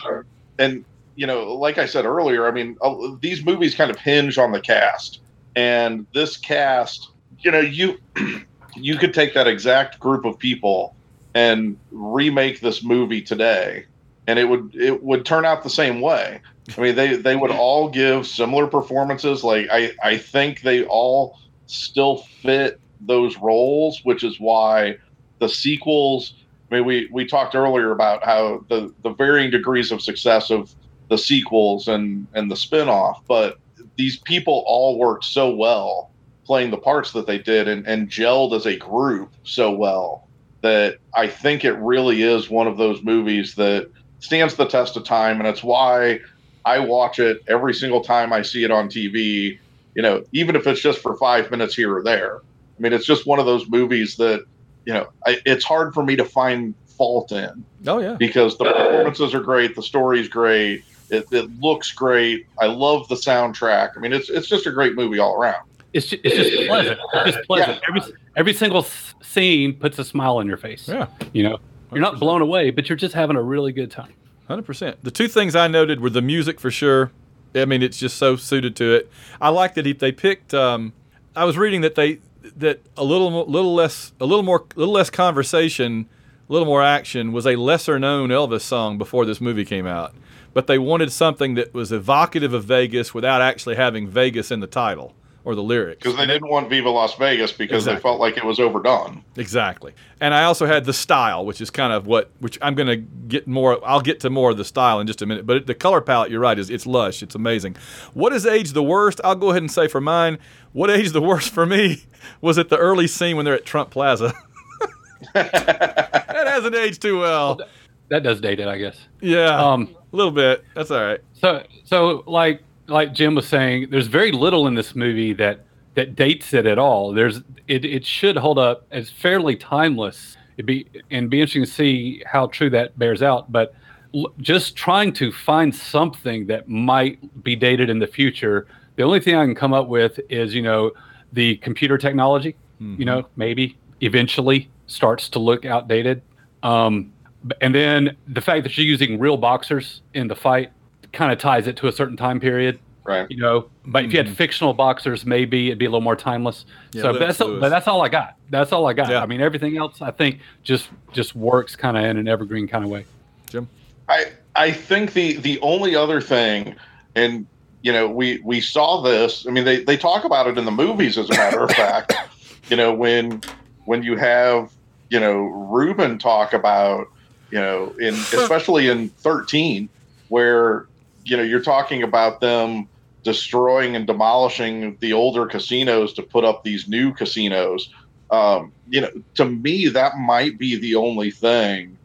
sure. 0.00 0.22
Uh, 0.22 0.22
and 0.58 0.84
you 1.14 1.26
know, 1.26 1.54
like 1.54 1.76
I 1.76 1.84
said 1.84 2.06
earlier, 2.06 2.46
I 2.46 2.50
mean, 2.52 2.78
uh, 2.80 2.94
these 3.20 3.44
movies 3.44 3.74
kind 3.74 3.90
of 3.90 3.98
hinge 3.98 4.38
on 4.38 4.52
the 4.52 4.60
cast, 4.60 5.20
and 5.54 6.06
this 6.14 6.38
cast, 6.38 7.10
you 7.40 7.50
know, 7.50 7.60
you 7.60 7.98
you 8.76 8.96
could 8.96 9.12
take 9.12 9.34
that 9.34 9.46
exact 9.46 10.00
group 10.00 10.24
of 10.24 10.38
people 10.38 10.94
and 11.34 11.76
remake 11.90 12.60
this 12.60 12.82
movie 12.82 13.20
today, 13.20 13.84
and 14.26 14.38
it 14.38 14.44
would 14.44 14.74
it 14.74 15.02
would 15.02 15.26
turn 15.26 15.44
out 15.44 15.62
the 15.62 15.70
same 15.70 16.00
way. 16.00 16.40
I 16.76 16.80
mean, 16.80 16.94
they 16.94 17.16
they 17.16 17.36
would 17.36 17.50
all 17.50 17.88
give 17.88 18.26
similar 18.26 18.66
performances. 18.66 19.44
Like 19.44 19.68
I 19.70 19.92
I 20.02 20.18
think 20.18 20.62
they 20.62 20.84
all 20.84 21.38
still 21.66 22.18
fit 22.42 22.80
those 23.00 23.36
roles, 23.38 24.00
which 24.04 24.24
is 24.24 24.38
why 24.38 24.96
the 25.38 25.48
sequels. 25.48 26.34
I 26.70 26.76
mean, 26.76 26.84
we 26.84 27.08
we 27.12 27.26
talked 27.26 27.54
earlier 27.54 27.92
about 27.92 28.24
how 28.24 28.64
the 28.68 28.92
the 29.02 29.10
varying 29.10 29.50
degrees 29.50 29.92
of 29.92 30.00
success 30.02 30.50
of 30.50 30.74
the 31.08 31.18
sequels 31.18 31.88
and 31.88 32.26
and 32.34 32.50
the 32.50 32.56
spin-off, 32.56 33.22
but 33.26 33.58
these 33.96 34.18
people 34.18 34.64
all 34.66 34.98
worked 34.98 35.24
so 35.24 35.54
well 35.54 36.10
playing 36.44 36.70
the 36.70 36.76
parts 36.76 37.12
that 37.12 37.26
they 37.26 37.38
did 37.38 37.68
and, 37.68 37.86
and 37.86 38.08
gelled 38.08 38.54
as 38.54 38.66
a 38.66 38.76
group 38.76 39.32
so 39.44 39.70
well 39.70 40.26
that 40.62 40.98
I 41.14 41.26
think 41.26 41.64
it 41.64 41.74
really 41.74 42.22
is 42.22 42.50
one 42.50 42.66
of 42.66 42.78
those 42.78 43.02
movies 43.02 43.54
that 43.56 43.90
stands 44.20 44.54
the 44.54 44.66
test 44.66 44.96
of 44.96 45.04
time, 45.04 45.38
and 45.38 45.48
it's 45.48 45.62
why 45.62 46.20
I 46.64 46.78
watch 46.78 47.18
it 47.18 47.42
every 47.48 47.74
single 47.74 48.00
time 48.00 48.32
I 48.32 48.42
see 48.42 48.64
it 48.64 48.70
on 48.70 48.88
TV. 48.88 49.58
You 49.94 50.02
know, 50.02 50.24
even 50.32 50.56
if 50.56 50.66
it's 50.66 50.80
just 50.80 51.00
for 51.00 51.16
five 51.16 51.50
minutes 51.50 51.74
here 51.74 51.94
or 51.94 52.02
there. 52.02 52.38
I 52.38 52.80
mean, 52.82 52.92
it's 52.92 53.06
just 53.06 53.26
one 53.26 53.38
of 53.38 53.46
those 53.46 53.68
movies 53.68 54.16
that 54.16 54.44
you 54.84 54.92
know 54.92 55.08
I, 55.26 55.38
it's 55.44 55.64
hard 55.64 55.94
for 55.94 56.02
me 56.02 56.16
to 56.16 56.24
find 56.24 56.74
fault 56.86 57.32
in 57.32 57.64
Oh 57.86 57.98
yeah, 57.98 58.14
because 58.14 58.56
the 58.58 58.64
performances 58.64 59.34
are 59.34 59.40
great, 59.40 59.74
the 59.76 59.82
story's 59.82 60.28
great, 60.28 60.84
it, 61.10 61.26
it 61.30 61.60
looks 61.60 61.92
great. 61.92 62.46
I 62.60 62.66
love 62.66 63.06
the 63.08 63.14
soundtrack. 63.14 63.92
I 63.96 64.00
mean, 64.00 64.12
it's 64.12 64.30
it's 64.30 64.48
just 64.48 64.66
a 64.66 64.72
great 64.72 64.94
movie 64.94 65.18
all 65.18 65.34
around. 65.34 65.68
it's 65.92 66.06
just, 66.06 66.24
it's 66.24 66.36
just 66.36 66.68
pleasant. 66.68 66.98
It's 67.12 67.36
just 67.36 67.46
pleasant. 67.46 67.80
Every 67.88 68.00
every 68.36 68.54
single 68.54 68.86
scene 69.22 69.74
puts 69.74 69.98
a 69.98 70.04
smile 70.04 70.38
on 70.38 70.46
your 70.46 70.56
face. 70.56 70.88
yeah. 70.88 71.08
You 71.32 71.42
know, 71.44 71.58
you're 71.90 72.00
not 72.00 72.18
blown 72.18 72.40
away, 72.40 72.70
but 72.70 72.88
you're 72.88 72.96
just 72.96 73.14
having 73.14 73.36
a 73.36 73.42
really 73.42 73.72
good 73.72 73.90
time. 73.90 74.14
Hundred 74.48 74.64
percent. 74.64 75.02
The 75.02 75.10
two 75.10 75.28
things 75.28 75.54
I 75.54 75.68
noted 75.68 76.00
were 76.00 76.10
the 76.10 76.22
music 76.22 76.60
for 76.60 76.70
sure. 76.70 77.12
I 77.54 77.64
mean, 77.64 77.82
it's 77.82 77.98
just 77.98 78.16
so 78.16 78.36
suited 78.36 78.74
to 78.76 78.94
it. 78.94 79.10
I 79.40 79.50
like 79.50 79.74
that 79.74 79.86
he, 79.86 79.92
they 79.92 80.12
picked. 80.12 80.54
Um, 80.54 80.92
I 81.36 81.44
was 81.44 81.56
reading 81.56 81.80
that 81.82 81.94
they 81.94 82.18
that 82.56 82.80
a 82.96 83.04
little 83.04 83.46
little 83.46 83.74
less 83.74 84.12
a 84.20 84.26
little 84.26 84.42
more 84.42 84.64
a 84.74 84.78
little 84.78 84.94
less 84.94 85.10
conversation, 85.10 86.08
a 86.48 86.52
little 86.52 86.66
more 86.66 86.82
action 86.82 87.32
was 87.32 87.46
a 87.46 87.56
lesser 87.56 87.98
known 87.98 88.30
Elvis 88.30 88.62
song 88.62 88.98
before 88.98 89.24
this 89.24 89.40
movie 89.40 89.64
came 89.64 89.86
out. 89.86 90.14
But 90.54 90.66
they 90.66 90.78
wanted 90.78 91.12
something 91.12 91.54
that 91.54 91.72
was 91.72 91.92
evocative 91.92 92.52
of 92.52 92.64
Vegas 92.64 93.14
without 93.14 93.40
actually 93.40 93.76
having 93.76 94.06
Vegas 94.08 94.50
in 94.50 94.60
the 94.60 94.66
title, 94.66 95.14
or 95.44 95.54
the 95.54 95.62
lyrics. 95.62 95.98
Because 96.02 96.16
they 96.16 96.26
didn't 96.26 96.48
want 96.48 96.68
Viva 96.70 96.88
Las 96.90 97.14
Vegas 97.16 97.52
because 97.52 97.82
Exactly. 97.84 97.94
they 97.96 98.00
felt 98.02 98.20
like 98.20 98.36
it 98.36 98.44
was 98.44 98.60
overdone. 98.60 99.24
Exactly. 99.36 99.92
And 100.20 100.32
I 100.34 100.44
also 100.44 100.66
had 100.66 100.84
the 100.84 100.92
style, 100.92 101.44
which 101.44 101.60
is 101.60 101.70
kind 101.70 101.92
of 101.92 102.06
what 102.06 102.30
which 102.38 102.58
I'm 102.62 102.74
going 102.74 102.86
to 102.88 102.96
get 102.96 103.46
more 103.48 103.80
I'll 103.86 104.00
get 104.00 104.20
to 104.20 104.30
more 104.30 104.50
of 104.50 104.56
the 104.56 104.64
style 104.64 105.00
in 105.00 105.06
just 105.06 105.20
a 105.22 105.26
minute, 105.26 105.46
but 105.46 105.66
the 105.66 105.74
color 105.74 106.00
palette, 106.00 106.30
you're 106.30 106.40
right, 106.40 106.58
is 106.58 106.70
it's 106.70 106.86
lush, 106.86 107.22
it's 107.22 107.34
amazing. 107.34 107.76
What 108.14 108.32
is 108.32 108.46
age 108.46 108.72
the 108.72 108.82
worst? 108.82 109.20
I'll 109.24 109.34
go 109.34 109.50
ahead 109.50 109.62
and 109.62 109.70
say 109.70 109.88
for 109.88 110.00
mine, 110.00 110.38
what 110.72 110.90
age 110.90 111.10
the 111.12 111.22
worst 111.22 111.50
for 111.50 111.66
me 111.66 112.04
was 112.40 112.58
at 112.58 112.68
the 112.68 112.78
early 112.78 113.06
scene 113.06 113.36
when 113.36 113.44
they're 113.44 113.54
at 113.54 113.64
Trump 113.64 113.90
Plaza. 113.90 114.32
that 115.34 116.44
hasn't 116.46 116.74
aged 116.74 117.02
too 117.02 117.18
well. 117.20 117.60
That 118.08 118.22
does 118.22 118.40
date 118.40 118.60
it, 118.60 118.68
I 118.68 118.78
guess. 118.78 118.98
Yeah. 119.20 119.56
Um, 119.58 119.96
a 120.12 120.16
little 120.16 120.32
bit. 120.32 120.64
That's 120.74 120.90
all 120.90 121.02
right. 121.02 121.20
So, 121.32 121.64
so 121.84 122.24
like 122.26 122.62
like 122.92 123.12
Jim 123.12 123.34
was 123.34 123.48
saying, 123.48 123.88
there's 123.90 124.06
very 124.06 124.32
little 124.32 124.66
in 124.66 124.74
this 124.74 124.94
movie 124.94 125.32
that 125.34 125.60
that 125.94 126.16
dates 126.16 126.54
it 126.54 126.66
at 126.66 126.78
all. 126.78 127.12
There's 127.12 127.42
it, 127.68 127.84
it 127.84 128.04
should 128.06 128.36
hold 128.36 128.58
up 128.58 128.86
as 128.90 129.10
fairly 129.10 129.56
timeless. 129.56 130.36
It'd 130.56 130.66
be 130.66 130.86
and 131.10 131.28
be 131.30 131.40
interesting 131.40 131.64
to 131.64 131.70
see 131.70 132.22
how 132.26 132.46
true 132.46 132.70
that 132.70 132.98
bears 132.98 133.22
out. 133.22 133.52
But 133.52 133.74
l- 134.14 134.32
just 134.38 134.76
trying 134.76 135.12
to 135.14 135.32
find 135.32 135.74
something 135.74 136.46
that 136.46 136.68
might 136.68 137.42
be 137.42 137.56
dated 137.56 137.90
in 137.90 137.98
the 137.98 138.06
future. 138.06 138.66
The 138.96 139.02
only 139.02 139.20
thing 139.20 139.34
I 139.34 139.44
can 139.44 139.54
come 139.54 139.72
up 139.72 139.88
with 139.88 140.20
is 140.28 140.54
you 140.54 140.62
know 140.62 140.92
the 141.32 141.56
computer 141.56 141.98
technology. 141.98 142.56
You 142.98 143.04
know 143.04 143.28
maybe 143.36 143.78
eventually 144.00 144.68
starts 144.86 145.28
to 145.30 145.38
look 145.38 145.64
outdated. 145.64 146.22
Um, 146.62 147.12
and 147.60 147.74
then 147.74 148.16
the 148.28 148.40
fact 148.40 148.64
that 148.64 148.76
you're 148.76 148.86
using 148.86 149.18
real 149.18 149.36
boxers 149.36 150.02
in 150.14 150.26
the 150.28 150.34
fight 150.34 150.72
kind 151.12 151.32
of 151.32 151.38
ties 151.38 151.66
it 151.66 151.76
to 151.78 151.88
a 151.88 151.92
certain 151.92 152.16
time 152.16 152.40
period. 152.40 152.78
Right. 153.04 153.28
You 153.30 153.38
know, 153.38 153.68
but 153.84 154.04
if 154.04 154.12
you 154.12 154.18
had 154.18 154.26
mm-hmm. 154.26 154.36
fictional 154.36 154.74
boxers, 154.74 155.26
maybe 155.26 155.68
it'd 155.68 155.78
be 155.78 155.86
a 155.86 155.88
little 155.88 156.00
more 156.00 156.14
timeless. 156.14 156.64
Yeah, 156.92 157.02
so 157.02 157.10
Lennox 157.10 157.38
that's 157.38 157.40
Lewis. 157.40 157.60
but 157.60 157.68
that's 157.68 157.88
all 157.88 158.00
I 158.00 158.08
got. 158.08 158.36
That's 158.50 158.70
all 158.70 158.86
I 158.86 158.92
got. 158.92 159.10
Yeah. 159.10 159.22
I 159.22 159.26
mean, 159.26 159.40
everything 159.40 159.76
else 159.76 160.00
I 160.00 160.12
think 160.12 160.38
just 160.62 160.88
just 161.12 161.34
works 161.34 161.74
kind 161.74 161.96
of 161.96 162.04
in 162.04 162.16
an 162.16 162.28
evergreen 162.28 162.68
kind 162.68 162.84
of 162.84 162.90
way. 162.90 163.04
Jim. 163.50 163.68
I 164.08 164.26
I 164.54 164.70
think 164.70 165.14
the 165.14 165.36
the 165.38 165.58
only 165.60 165.96
other 165.96 166.20
thing, 166.20 166.76
and 167.16 167.46
you 167.82 167.92
know, 167.92 168.08
we 168.08 168.40
we 168.44 168.60
saw 168.60 169.02
this. 169.02 169.46
I 169.48 169.50
mean, 169.50 169.64
they 169.64 169.82
they 169.82 169.96
talk 169.96 170.24
about 170.24 170.46
it 170.46 170.56
in 170.56 170.64
the 170.64 170.70
movies, 170.70 171.18
as 171.18 171.28
a 171.28 171.34
matter 171.34 171.62
of 171.62 171.70
fact. 171.70 172.14
You 172.70 172.76
know, 172.76 172.94
when 172.94 173.42
when 173.84 174.02
you 174.02 174.16
have 174.16 174.72
you 175.10 175.20
know 175.20 175.40
Ruben 175.40 176.16
talk 176.18 176.54
about 176.54 177.08
you 177.50 177.58
know 177.58 177.94
in 177.98 178.14
especially 178.32 178.88
in 178.88 179.08
thirteen, 179.10 179.90
where 180.28 180.86
you 181.24 181.36
know 181.36 181.42
you're 181.42 181.62
talking 181.62 182.02
about 182.02 182.40
them 182.40 182.88
destroying 183.24 183.94
and 183.94 184.06
demolishing 184.06 184.96
the 185.00 185.12
older 185.12 185.46
casinos 185.46 186.12
to 186.14 186.22
put 186.22 186.44
up 186.44 186.62
these 186.64 186.88
new 186.88 187.12
casinos. 187.14 187.88
Um, 188.30 188.72
you 188.88 189.00
know, 189.00 189.10
to 189.36 189.44
me, 189.44 189.88
that 189.88 190.16
might 190.18 190.58
be 190.58 190.78
the 190.78 190.96
only 190.96 191.30
thing 191.30 191.98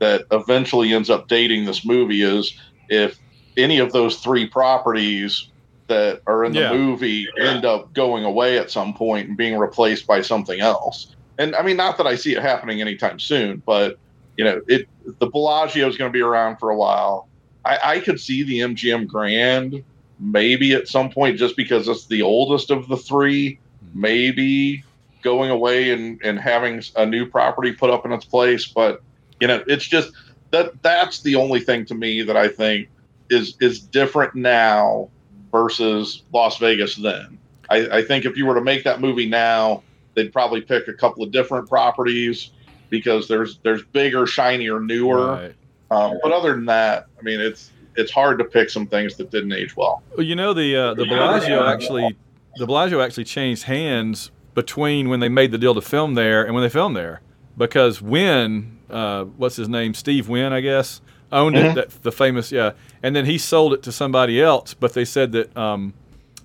that 0.00 0.24
eventually 0.30 0.92
ends 0.94 1.10
up 1.10 1.28
dating 1.28 1.64
this 1.64 1.84
movie 1.84 2.22
is 2.22 2.52
if 2.88 3.18
any 3.56 3.78
of 3.78 3.92
those 3.92 4.16
three 4.20 4.46
properties 4.46 5.50
that 5.88 6.20
are 6.26 6.44
in 6.44 6.52
the 6.52 6.60
Yeah. 6.60 6.72
movie 6.72 7.26
end 7.38 7.64
up 7.64 7.92
going 7.92 8.24
away 8.24 8.58
at 8.58 8.70
some 8.70 8.94
point 8.94 9.28
and 9.28 9.36
being 9.36 9.58
replaced 9.58 10.06
by 10.06 10.22
something 10.22 10.60
else. 10.60 11.14
And 11.38 11.54
I 11.54 11.62
mean, 11.62 11.76
not 11.76 11.98
that 11.98 12.06
I 12.06 12.14
see 12.14 12.34
it 12.34 12.42
happening 12.42 12.80
anytime 12.80 13.18
soon, 13.18 13.62
but 13.66 13.96
you 14.36 14.44
know, 14.44 14.60
it 14.66 14.86
the 15.20 15.26
Bellagio 15.26 15.88
is 15.88 15.96
going 15.96 16.10
to 16.10 16.16
be 16.16 16.22
around 16.22 16.56
for 16.58 16.70
a 16.70 16.76
while. 16.76 17.28
I, 17.64 17.78
I 17.82 18.00
could 18.00 18.20
see 18.20 18.42
the 18.42 18.60
MGM 18.60 19.06
Grand 19.06 19.82
maybe 20.20 20.74
at 20.74 20.88
some 20.88 21.10
point 21.10 21.38
just 21.38 21.56
because 21.56 21.88
it's 21.88 22.06
the 22.06 22.22
oldest 22.22 22.70
of 22.70 22.88
the 22.88 22.96
three, 22.96 23.58
hmm. 23.80 24.00
maybe 24.00 24.84
going 25.22 25.50
away 25.50 25.90
and, 25.90 26.20
and 26.22 26.38
having 26.38 26.82
a 26.96 27.06
new 27.06 27.26
property 27.26 27.72
put 27.72 27.90
up 27.90 28.04
in 28.04 28.12
its 28.12 28.24
place. 28.24 28.66
But 28.66 29.02
you 29.40 29.48
know, 29.48 29.64
it's 29.66 29.86
just 29.86 30.12
that 30.50 30.82
that's 30.82 31.20
the 31.22 31.36
only 31.36 31.60
thing 31.60 31.84
to 31.86 31.94
me 31.94 32.22
that 32.22 32.36
I 32.36 32.48
think 32.48 32.88
is 33.30 33.56
is 33.60 33.80
different 33.80 34.34
now 34.34 35.08
versus 35.50 36.22
Las 36.32 36.58
Vegas 36.58 36.96
then. 36.96 37.38
I, 37.70 37.98
I 37.98 38.04
think 38.04 38.24
if 38.24 38.36
you 38.36 38.46
were 38.46 38.54
to 38.54 38.60
make 38.60 38.84
that 38.84 39.00
movie 39.00 39.26
now, 39.28 39.82
they'd 40.14 40.32
probably 40.32 40.60
pick 40.60 40.88
a 40.88 40.92
couple 40.92 41.22
of 41.24 41.30
different 41.30 41.68
properties 41.68 42.50
because 42.90 43.26
there's 43.26 43.58
there's 43.58 43.82
bigger, 43.82 44.26
shinier, 44.26 44.80
newer. 44.80 45.32
Right. 45.32 45.54
Um, 45.90 46.18
but 46.22 46.32
other 46.32 46.52
than 46.54 46.66
that, 46.66 47.06
I 47.18 47.22
mean, 47.22 47.40
it's 47.40 47.70
it's 47.96 48.10
hard 48.10 48.38
to 48.38 48.44
pick 48.44 48.70
some 48.70 48.86
things 48.86 49.16
that 49.16 49.30
didn't 49.30 49.52
age 49.52 49.76
well. 49.76 50.02
Well, 50.16 50.26
you 50.26 50.36
know 50.36 50.52
the 50.52 50.76
uh, 50.76 50.94
the 50.94 51.04
Bellagio 51.04 51.66
actually 51.66 52.16
the 52.56 52.66
Bellagio 52.66 53.00
actually 53.00 53.24
changed 53.24 53.64
hands 53.64 54.30
between 54.54 55.08
when 55.08 55.20
they 55.20 55.28
made 55.28 55.50
the 55.50 55.58
deal 55.58 55.74
to 55.74 55.80
film 55.80 56.14
there 56.14 56.44
and 56.44 56.54
when 56.54 56.62
they 56.62 56.68
filmed 56.68 56.96
there 56.96 57.20
because 57.56 58.00
Wynn, 58.00 58.78
uh, 58.90 59.24
what's 59.24 59.56
his 59.56 59.68
name, 59.68 59.94
Steve 59.94 60.28
Wynn, 60.28 60.52
I 60.52 60.60
guess, 60.60 61.00
owned 61.32 61.56
it. 61.56 61.74
That 61.74 62.02
the 62.02 62.12
famous 62.12 62.52
yeah, 62.52 62.72
and 63.02 63.14
then 63.14 63.26
he 63.26 63.38
sold 63.38 63.72
it 63.72 63.82
to 63.84 63.92
somebody 63.92 64.40
else. 64.40 64.74
But 64.74 64.94
they 64.94 65.04
said 65.04 65.32
that 65.32 65.56
um, 65.56 65.94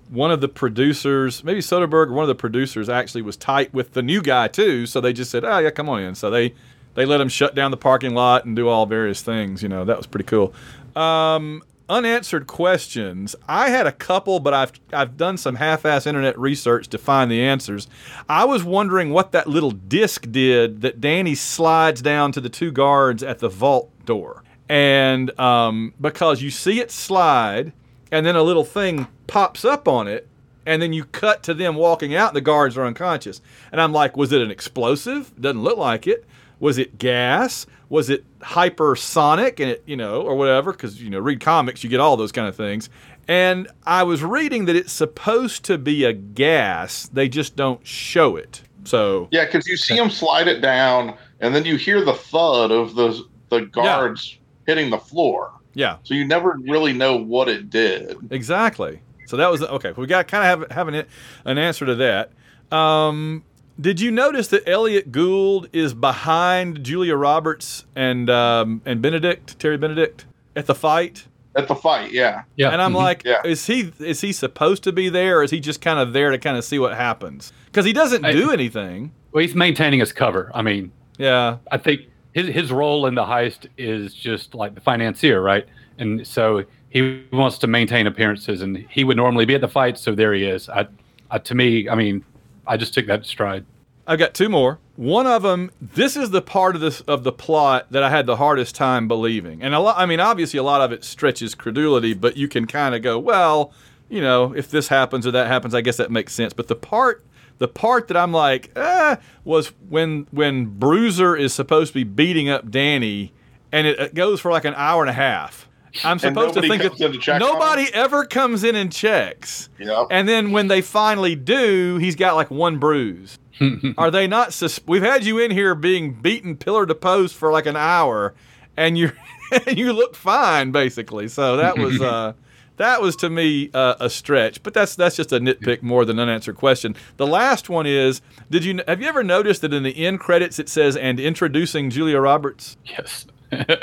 one 0.08 0.30
of 0.30 0.40
the 0.40 0.48
producers, 0.48 1.44
maybe 1.44 1.60
Soderbergh, 1.60 2.10
one 2.10 2.24
of 2.24 2.28
the 2.28 2.34
producers 2.34 2.88
actually 2.88 3.22
was 3.22 3.36
tight 3.36 3.72
with 3.72 3.92
the 3.92 4.02
new 4.02 4.22
guy 4.22 4.48
too. 4.48 4.86
So 4.86 5.00
they 5.00 5.12
just 5.12 5.30
said, 5.30 5.44
oh 5.44 5.58
yeah, 5.58 5.70
come 5.70 5.88
on 5.88 6.02
in. 6.02 6.14
So 6.14 6.30
they 6.30 6.54
they 6.94 7.04
let 7.04 7.20
him 7.20 7.28
shut 7.28 7.54
down 7.54 7.70
the 7.70 7.76
parking 7.76 8.14
lot 8.14 8.44
and 8.44 8.56
do 8.56 8.68
all 8.68 8.86
various 8.86 9.22
things. 9.22 9.62
You 9.62 9.68
know 9.68 9.84
that 9.84 9.96
was 9.96 10.06
pretty 10.06 10.24
cool. 10.24 10.52
Um, 10.94 11.62
unanswered 11.88 12.46
questions. 12.46 13.34
I 13.48 13.70
had 13.70 13.86
a 13.86 13.92
couple, 13.92 14.40
but 14.40 14.54
I've 14.54 14.72
I've 14.92 15.16
done 15.16 15.36
some 15.36 15.56
half-ass 15.56 16.06
internet 16.06 16.38
research 16.38 16.88
to 16.88 16.98
find 16.98 17.30
the 17.30 17.42
answers. 17.42 17.88
I 18.28 18.44
was 18.44 18.64
wondering 18.64 19.10
what 19.10 19.32
that 19.32 19.46
little 19.46 19.72
disc 19.72 20.26
did 20.30 20.82
that 20.82 21.00
Danny 21.00 21.34
slides 21.34 22.02
down 22.02 22.32
to 22.32 22.40
the 22.40 22.48
two 22.48 22.70
guards 22.70 23.22
at 23.22 23.40
the 23.40 23.48
vault 23.48 23.90
door, 24.04 24.42
and 24.68 25.38
um, 25.38 25.94
because 26.00 26.42
you 26.42 26.50
see 26.50 26.80
it 26.80 26.90
slide, 26.90 27.72
and 28.12 28.24
then 28.24 28.36
a 28.36 28.42
little 28.42 28.64
thing 28.64 29.06
pops 29.26 29.64
up 29.64 29.88
on 29.88 30.08
it. 30.08 30.26
And 30.66 30.80
then 30.80 30.92
you 30.92 31.04
cut 31.04 31.42
to 31.44 31.54
them 31.54 31.74
walking 31.74 32.14
out, 32.14 32.28
and 32.28 32.36
the 32.36 32.42
guards 32.42 32.76
are 32.76 32.84
unconscious. 32.84 33.40
And 33.72 33.80
I'm 33.80 33.92
like, 33.92 34.14
was 34.16 34.30
it 34.30 34.42
an 34.42 34.50
explosive? 34.50 35.32
Doesn't 35.40 35.62
look 35.62 35.78
like 35.78 36.06
it. 36.06 36.26
Was 36.60 36.78
it 36.78 36.98
gas? 36.98 37.66
Was 37.88 38.08
it 38.08 38.24
hypersonic 38.40 39.58
and 39.60 39.70
it, 39.70 39.82
you 39.86 39.96
know, 39.96 40.22
or 40.22 40.36
whatever? 40.36 40.72
Because, 40.72 41.02
you 41.02 41.10
know, 41.10 41.18
read 41.18 41.40
comics, 41.40 41.82
you 41.82 41.90
get 41.90 41.98
all 42.00 42.16
those 42.16 42.30
kind 42.32 42.46
of 42.46 42.54
things. 42.54 42.88
And 43.26 43.68
I 43.84 44.02
was 44.04 44.22
reading 44.22 44.66
that 44.66 44.76
it's 44.76 44.92
supposed 44.92 45.64
to 45.64 45.78
be 45.78 46.04
a 46.04 46.12
gas, 46.12 47.08
they 47.12 47.28
just 47.28 47.56
don't 47.56 47.84
show 47.86 48.36
it. 48.36 48.62
So, 48.84 49.28
Yeah, 49.30 49.44
because 49.44 49.66
you 49.66 49.76
see 49.76 49.96
them 49.96 50.10
slide 50.10 50.48
it 50.48 50.60
down, 50.60 51.16
and 51.40 51.54
then 51.54 51.64
you 51.64 51.76
hear 51.76 52.04
the 52.04 52.14
thud 52.14 52.70
of 52.70 52.94
the 52.94 53.22
the 53.50 53.62
guards 53.62 54.38
hitting 54.66 54.90
the 54.90 54.98
floor. 54.98 55.52
yeah, 55.74 55.96
So 56.04 56.14
you 56.14 56.24
never 56.24 56.56
really 56.62 56.92
know 56.92 57.16
what 57.16 57.48
it 57.48 57.68
did. 57.68 58.16
exactly. 58.30 59.02
So 59.26 59.36
that 59.36 59.50
was 59.50 59.62
okay. 59.62 59.92
We 59.92 60.06
got 60.06 60.28
kind 60.28 60.44
of 60.44 60.70
have, 60.70 60.70
have 60.72 60.88
an, 60.88 61.06
an 61.44 61.58
answer 61.58 61.84
to 61.86 61.94
that. 61.96 62.32
Um, 62.76 63.44
did 63.80 64.00
you 64.00 64.10
notice 64.10 64.48
that 64.48 64.68
Elliot 64.68 65.10
Gould 65.12 65.68
is 65.72 65.94
behind 65.94 66.84
Julia 66.84 67.16
Roberts 67.16 67.84
and 67.96 68.28
um, 68.30 68.82
and 68.84 69.00
Benedict 69.00 69.58
Terry 69.58 69.76
Benedict 69.78 70.26
at 70.56 70.66
the 70.66 70.74
fight? 70.74 71.26
At 71.56 71.66
the 71.66 71.74
fight, 71.74 72.12
yeah. 72.12 72.42
Yeah. 72.56 72.70
And 72.70 72.80
I'm 72.80 72.92
Mhm. 72.92 72.96
like, 72.96 73.22
Yeah. 73.24 73.42
is 73.44 73.66
he 73.66 73.92
is 73.98 74.20
he 74.20 74.32
supposed 74.32 74.84
to 74.84 74.92
be 74.92 75.08
there, 75.08 75.38
or 75.38 75.42
is 75.42 75.50
he 75.50 75.58
just 75.60 75.80
kind 75.80 75.98
of 75.98 76.12
there 76.12 76.30
to 76.30 76.38
kind 76.38 76.56
of 76.56 76.64
see 76.64 76.78
what 76.78 76.94
happens? 76.94 77.52
Because 77.66 77.84
he 77.84 77.92
doesn't 77.92 78.24
I- 78.24 78.32
do 78.32 78.50
anything. 78.50 79.12
Well, 79.32 79.42
he's 79.42 79.54
maintaining 79.54 80.00
his 80.00 80.12
cover. 80.12 80.50
I 80.54 80.62
mean, 80.62 80.92
Yeah, 81.18 81.56
I 81.70 81.76
think 81.76 82.02
his 82.32 82.48
his 82.48 82.72
role 82.72 83.04
in 83.06 83.14
the 83.14 83.24
heist 83.24 83.66
is 83.76 84.14
just 84.14 84.54
like 84.54 84.74
the 84.74 84.80
financier, 84.80 85.40
right? 85.42 85.66
And 85.98 86.26
so 86.26 86.64
he 86.88 87.20
wants 87.32 87.58
to 87.58 87.66
maintain 87.66 88.06
appearances, 88.06 88.62
and 88.62 88.84
he 88.88 89.04
would 89.04 89.16
normally 89.18 89.44
be 89.44 89.54
at 89.54 89.60
the 89.60 89.68
fight, 89.68 89.98
so 89.98 90.14
there 90.14 90.32
he 90.32 90.44
is. 90.44 90.68
I, 90.70 90.86
I 91.30 91.38
to 91.38 91.54
me, 91.54 91.88
I 91.88 91.94
mean, 91.94 92.24
I 92.70 92.76
just 92.76 92.94
took 92.94 93.06
that 93.06 93.26
stride. 93.26 93.66
I've 94.06 94.20
got 94.20 94.32
two 94.32 94.48
more. 94.48 94.78
One 94.94 95.26
of 95.26 95.42
them, 95.42 95.72
this 95.80 96.16
is 96.16 96.30
the 96.30 96.40
part 96.40 96.76
of 96.76 96.80
this 96.80 97.00
of 97.02 97.24
the 97.24 97.32
plot 97.32 97.90
that 97.90 98.04
I 98.04 98.10
had 98.10 98.26
the 98.26 98.36
hardest 98.36 98.76
time 98.76 99.08
believing, 99.08 99.60
and 99.60 99.74
a 99.74 99.80
lot. 99.80 99.98
I 99.98 100.06
mean, 100.06 100.20
obviously, 100.20 100.58
a 100.58 100.62
lot 100.62 100.80
of 100.80 100.92
it 100.92 101.02
stretches 101.02 101.56
credulity, 101.56 102.14
but 102.14 102.36
you 102.36 102.46
can 102.46 102.68
kind 102.68 102.94
of 102.94 103.02
go, 103.02 103.18
well, 103.18 103.72
you 104.08 104.20
know, 104.20 104.54
if 104.54 104.70
this 104.70 104.86
happens 104.86 105.26
or 105.26 105.32
that 105.32 105.48
happens, 105.48 105.74
I 105.74 105.80
guess 105.80 105.96
that 105.96 106.12
makes 106.12 106.32
sense. 106.32 106.52
But 106.52 106.68
the 106.68 106.76
part, 106.76 107.24
the 107.58 107.66
part 107.66 108.06
that 108.06 108.16
I'm 108.16 108.32
like, 108.32 108.70
eh, 108.76 109.16
was 109.42 109.72
when 109.88 110.28
when 110.30 110.66
Bruiser 110.66 111.34
is 111.34 111.52
supposed 111.52 111.92
to 111.92 111.94
be 111.94 112.04
beating 112.04 112.48
up 112.48 112.70
Danny, 112.70 113.32
and 113.72 113.84
it, 113.88 113.98
it 113.98 114.14
goes 114.14 114.40
for 114.40 114.52
like 114.52 114.64
an 114.64 114.74
hour 114.76 115.02
and 115.02 115.10
a 115.10 115.14
half. 115.14 115.68
I'm 116.04 116.18
supposed 116.18 116.54
to 116.54 116.60
think 116.62 116.82
comes 116.82 117.00
in 117.00 117.12
to 117.12 117.18
check 117.18 117.34
on 117.34 117.40
nobody 117.40 117.92
ever 117.92 118.24
comes 118.24 118.64
in 118.64 118.76
and 118.76 118.92
checks. 118.92 119.68
Yep. 119.78 120.08
And 120.10 120.28
then 120.28 120.52
when 120.52 120.68
they 120.68 120.82
finally 120.82 121.34
do, 121.34 121.96
he's 121.98 122.16
got 122.16 122.34
like 122.36 122.50
one 122.50 122.78
bruise. 122.78 123.38
Are 123.98 124.10
they 124.10 124.26
not? 124.26 124.52
Sus- 124.52 124.80
We've 124.86 125.02
had 125.02 125.24
you 125.24 125.38
in 125.38 125.50
here 125.50 125.74
being 125.74 126.14
beaten 126.14 126.56
pillar 126.56 126.86
to 126.86 126.94
post 126.94 127.34
for 127.34 127.52
like 127.52 127.66
an 127.66 127.76
hour, 127.76 128.34
and 128.76 128.96
you 128.96 129.12
and 129.66 129.76
you 129.78 129.92
look 129.92 130.14
fine 130.14 130.72
basically. 130.72 131.28
So 131.28 131.56
that 131.58 131.76
was 131.76 132.00
uh, 132.00 132.32
that 132.76 133.02
was 133.02 133.16
to 133.16 133.28
me 133.28 133.70
uh, 133.74 133.96
a 134.00 134.08
stretch, 134.08 134.62
but 134.62 134.72
that's 134.72 134.94
that's 134.94 135.16
just 135.16 135.32
a 135.32 135.40
nitpick 135.40 135.82
more 135.82 136.04
than 136.04 136.18
an 136.18 136.28
unanswered 136.28 136.56
question. 136.56 136.96
The 137.18 137.26
last 137.26 137.68
one 137.68 137.86
is: 137.86 138.22
Did 138.50 138.64
you 138.64 138.80
have 138.88 139.02
you 139.02 139.08
ever 139.08 139.22
noticed 139.22 139.60
that 139.62 139.74
in 139.74 139.82
the 139.82 140.06
end 140.06 140.20
credits 140.20 140.58
it 140.58 140.68
says 140.68 140.96
"and 140.96 141.20
introducing 141.20 141.90
Julia 141.90 142.20
Roberts"? 142.20 142.76
Yes. 142.86 143.26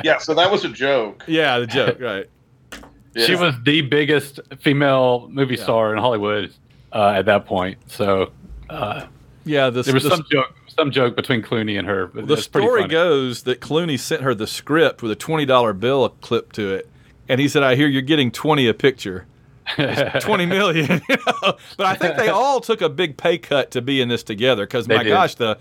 Yeah, 0.04 0.18
so 0.20 0.34
that 0.34 0.50
was 0.52 0.64
a 0.66 0.70
joke. 0.70 1.24
Yeah, 1.28 1.60
the 1.60 1.68
joke, 1.68 2.00
right? 2.00 2.30
She 3.16 3.36
was 3.36 3.56
the 3.64 3.82
biggest 3.82 4.40
female 4.60 5.28
movie 5.32 5.56
Yeah. 5.56 5.64
star 5.64 5.92
in 5.94 5.98
Hollywood 6.00 6.54
uh, 6.94 7.14
at 7.16 7.26
that 7.26 7.46
point. 7.46 7.78
So 7.88 8.32
uh, 8.70 9.08
Yeah, 9.44 9.70
the, 9.72 9.82
there 9.82 9.94
was 9.94 10.04
the, 10.04 10.12
some 10.12 10.26
joke, 10.32 10.56
some 10.68 10.92
joke 10.92 11.16
between 11.16 11.42
Clooney 11.42 11.80
and 11.80 11.88
her. 11.88 12.08
but 12.08 12.28
the 12.28 12.38
story 12.38 12.88
goes 12.88 13.44
that 13.44 13.60
Clooney 13.60 14.00
sent 14.00 14.22
her 14.22 14.36
the 14.36 14.46
script 14.48 15.02
with 15.02 15.12
a 15.12 15.16
twenty 15.16 15.46
dollar 15.46 15.74
bill 15.74 16.10
clipped 16.22 16.56
to 16.58 16.74
it, 16.76 16.88
and 17.28 17.40
he 17.42 17.48
said, 17.48 17.64
"I 17.64 17.76
hear 17.76 17.88
you're 17.88 18.02
getting 18.04 18.30
twenty 18.32 18.68
a 18.68 18.74
picture." 18.74 19.26
It's 19.78 20.24
20 20.24 20.46
million. 20.46 21.02
But 21.10 21.86
I 21.86 21.96
think 21.96 22.16
they 22.16 22.30
all 22.30 22.62
took 22.62 22.82
a 22.82 22.88
big 22.88 23.18
pay 23.18 23.38
cut 23.38 23.72
to 23.72 23.82
be 23.82 24.00
in 24.00 24.08
this 24.08 24.24
together 24.24 24.66
because 24.66 24.88
my 24.88 25.04
did. 25.04 25.10
gosh, 25.10 25.36
the, 25.36 25.58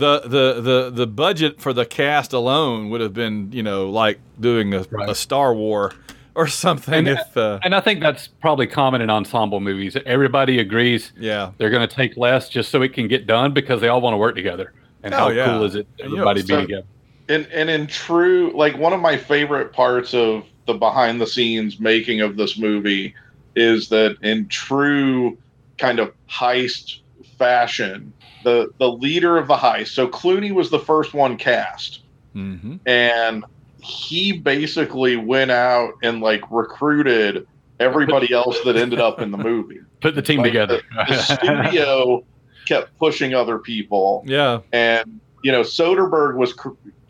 the 0.00 0.20
the 0.22 0.60
the 0.60 0.90
the 0.90 1.06
budget 1.06 1.60
for 1.60 1.72
the 1.72 1.86
cast 1.86 2.32
alone 2.32 2.90
would 2.90 3.00
have 3.00 3.14
been 3.14 3.50
you 3.52 3.62
know 3.62 3.88
like 3.90 4.18
doing 4.40 4.74
a, 4.74 4.82
Right. 4.90 5.08
a 5.08 5.14
Star 5.14 5.54
War 5.54 5.92
or 6.34 6.46
something. 6.48 6.94
And, 6.94 7.08
if 7.08 7.36
uh, 7.36 7.58
and 7.62 7.74
I 7.74 7.80
think 7.80 8.00
that's 8.00 8.26
probably 8.28 8.66
common 8.66 9.00
in 9.00 9.10
ensemble 9.10 9.60
movies. 9.60 9.96
Everybody 10.06 10.58
agrees 10.58 11.12
yeah, 11.18 11.52
they're 11.58 11.70
going 11.70 11.86
to 11.88 11.94
take 11.94 12.16
less 12.16 12.48
just 12.48 12.70
so 12.70 12.82
it 12.82 12.92
can 12.92 13.06
get 13.08 13.26
done 13.26 13.52
because 13.52 13.80
they 13.80 13.88
all 13.88 14.00
want 14.00 14.14
to 14.14 14.18
work 14.18 14.34
together. 14.34 14.72
And 15.02 15.14
Oh, 15.14 15.18
how 15.18 15.28
yeah. 15.30 15.46
cool 15.46 15.64
is 15.64 15.74
it? 15.76 15.86
And, 15.98 16.10
you 16.10 16.16
know, 16.18 16.28
Everybody 16.28 16.42
be 16.42 16.62
together. 16.66 16.86
and 17.28 17.46
and 17.52 17.70
in 17.70 17.86
true 17.86 18.52
like 18.54 18.76
one 18.78 18.92
of 18.92 19.00
my 19.00 19.16
favorite 19.16 19.72
parts 19.72 20.14
of 20.14 20.44
the 20.66 20.74
behind 20.74 21.20
the 21.20 21.26
scenes 21.26 21.80
making 21.80 22.20
of 22.20 22.36
this 22.36 22.58
movie 22.58 23.14
is 23.56 23.88
that 23.88 24.16
in 24.22 24.46
true 24.48 25.36
kind 25.78 25.98
of 25.98 26.12
heist 26.30 27.00
fashion 27.38 28.12
the 28.44 28.70
the 28.78 28.90
leader 28.90 29.36
of 29.36 29.48
the 29.48 29.56
heist 29.56 29.88
so 29.88 30.06
clooney 30.08 30.52
was 30.52 30.70
the 30.70 30.78
first 30.78 31.14
one 31.14 31.36
cast. 31.36 32.00
Hmm 32.32 32.76
and 32.86 33.44
he 33.82 34.32
basically 34.32 35.16
went 35.16 35.50
out 35.50 35.94
and 36.02 36.20
like 36.20 36.42
recruited 36.50 37.46
everybody 37.78 38.32
else 38.34 38.60
that 38.64 38.76
ended 38.76 39.00
up 39.00 39.20
in 39.20 39.30
the 39.30 39.38
movie. 39.38 39.80
Put 40.00 40.14
the 40.14 40.22
team 40.22 40.40
Like, 40.40 40.48
together. 40.48 40.82
the, 40.94 41.04
the 41.08 41.22
studio 41.22 42.24
kept 42.66 42.96
pushing 42.98 43.34
other 43.34 43.58
people. 43.58 44.22
Yeah, 44.26 44.60
and 44.72 45.20
you 45.42 45.50
know 45.50 45.62
Soderbergh 45.62 46.36
was 46.36 46.54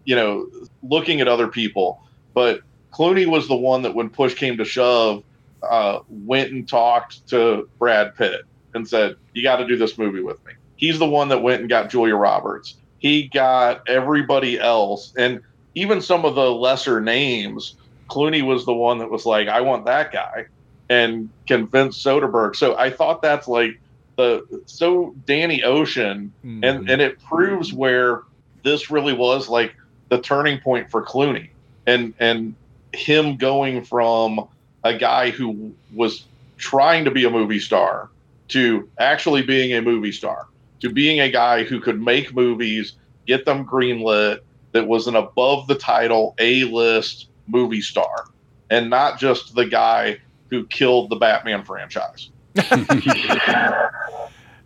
you 0.04 0.14
know 0.16 0.46
looking 0.82 1.20
at 1.20 1.28
other 1.28 1.48
people, 1.48 2.02
but 2.34 2.60
Clooney 2.92 3.26
was 3.26 3.48
the 3.48 3.56
one 3.56 3.82
that 3.82 3.94
when 3.94 4.08
push 4.08 4.34
came 4.34 4.56
to 4.56 4.64
shove, 4.64 5.22
uh, 5.68 6.00
went 6.08 6.52
and 6.52 6.68
talked 6.68 7.26
to 7.28 7.68
Brad 7.78 8.16
Pitt 8.16 8.42
and 8.74 8.86
said, 8.88 9.16
"You 9.34 9.42
got 9.42 9.56
to 9.56 9.66
do 9.66 9.76
this 9.76 9.98
movie 9.98 10.20
with 10.22 10.44
me." 10.46 10.52
He's 10.80 10.98
the 10.98 11.06
one 11.06 11.28
that 11.28 11.42
went 11.42 11.60
and 11.60 11.68
got 11.68 11.90
Julia 11.90 12.16
Roberts. 12.16 12.74
He 12.98 13.28
got 13.28 13.86
everybody 13.86 14.58
else, 14.58 15.12
and 15.16 15.40
even 15.74 16.00
some 16.00 16.24
of 16.24 16.34
the 16.34 16.50
lesser 16.50 17.00
names. 17.02 17.76
Clooney 18.08 18.42
was 18.42 18.64
the 18.64 18.72
one 18.72 18.98
that 18.98 19.10
was 19.10 19.26
like, 19.26 19.46
"I 19.46 19.60
want 19.60 19.84
that 19.84 20.10
guy," 20.10 20.46
and 20.88 21.28
convinced 21.46 22.04
Soderbergh. 22.04 22.56
So 22.56 22.76
I 22.76 22.90
thought 22.90 23.20
that's 23.20 23.46
like 23.46 23.78
the 24.16 24.62
so 24.64 25.14
Danny 25.26 25.62
Ocean 25.62 26.32
Mhm. 26.44 26.60
and 26.64 26.90
and 26.90 27.00
it 27.02 27.22
proves 27.22 27.72
where 27.72 28.22
this 28.64 28.90
really 28.90 29.12
was 29.12 29.48
like 29.50 29.74
the 30.08 30.18
turning 30.18 30.58
point 30.60 30.90
for 30.90 31.04
Clooney 31.04 31.50
and 31.86 32.14
and 32.18 32.54
him 32.92 33.36
going 33.36 33.84
from 33.84 34.48
a 34.82 34.94
guy 34.94 35.30
who 35.30 35.72
was 35.94 36.24
trying 36.56 37.04
to 37.04 37.10
be 37.10 37.24
a 37.24 37.30
movie 37.30 37.60
star 37.60 38.08
to 38.48 38.88
actually 38.98 39.42
being 39.42 39.72
a 39.74 39.82
movie 39.82 40.12
star 40.12 40.46
to 40.80 40.90
being 40.90 41.20
a 41.20 41.30
guy 41.30 41.64
who 41.64 41.80
could 41.80 42.00
make 42.00 42.34
movies 42.34 42.94
get 43.26 43.44
them 43.44 43.66
greenlit 43.66 44.40
that 44.72 44.86
was 44.86 45.06
an 45.06 45.16
above 45.16 45.66
the 45.66 45.74
title 45.74 46.34
A 46.38 46.64
list 46.64 47.28
movie 47.46 47.82
star 47.82 48.26
and 48.70 48.88
not 48.88 49.18
just 49.18 49.54
the 49.54 49.66
guy 49.66 50.18
who 50.48 50.66
killed 50.66 51.10
the 51.10 51.16
Batman 51.16 51.64
franchise. 51.64 52.30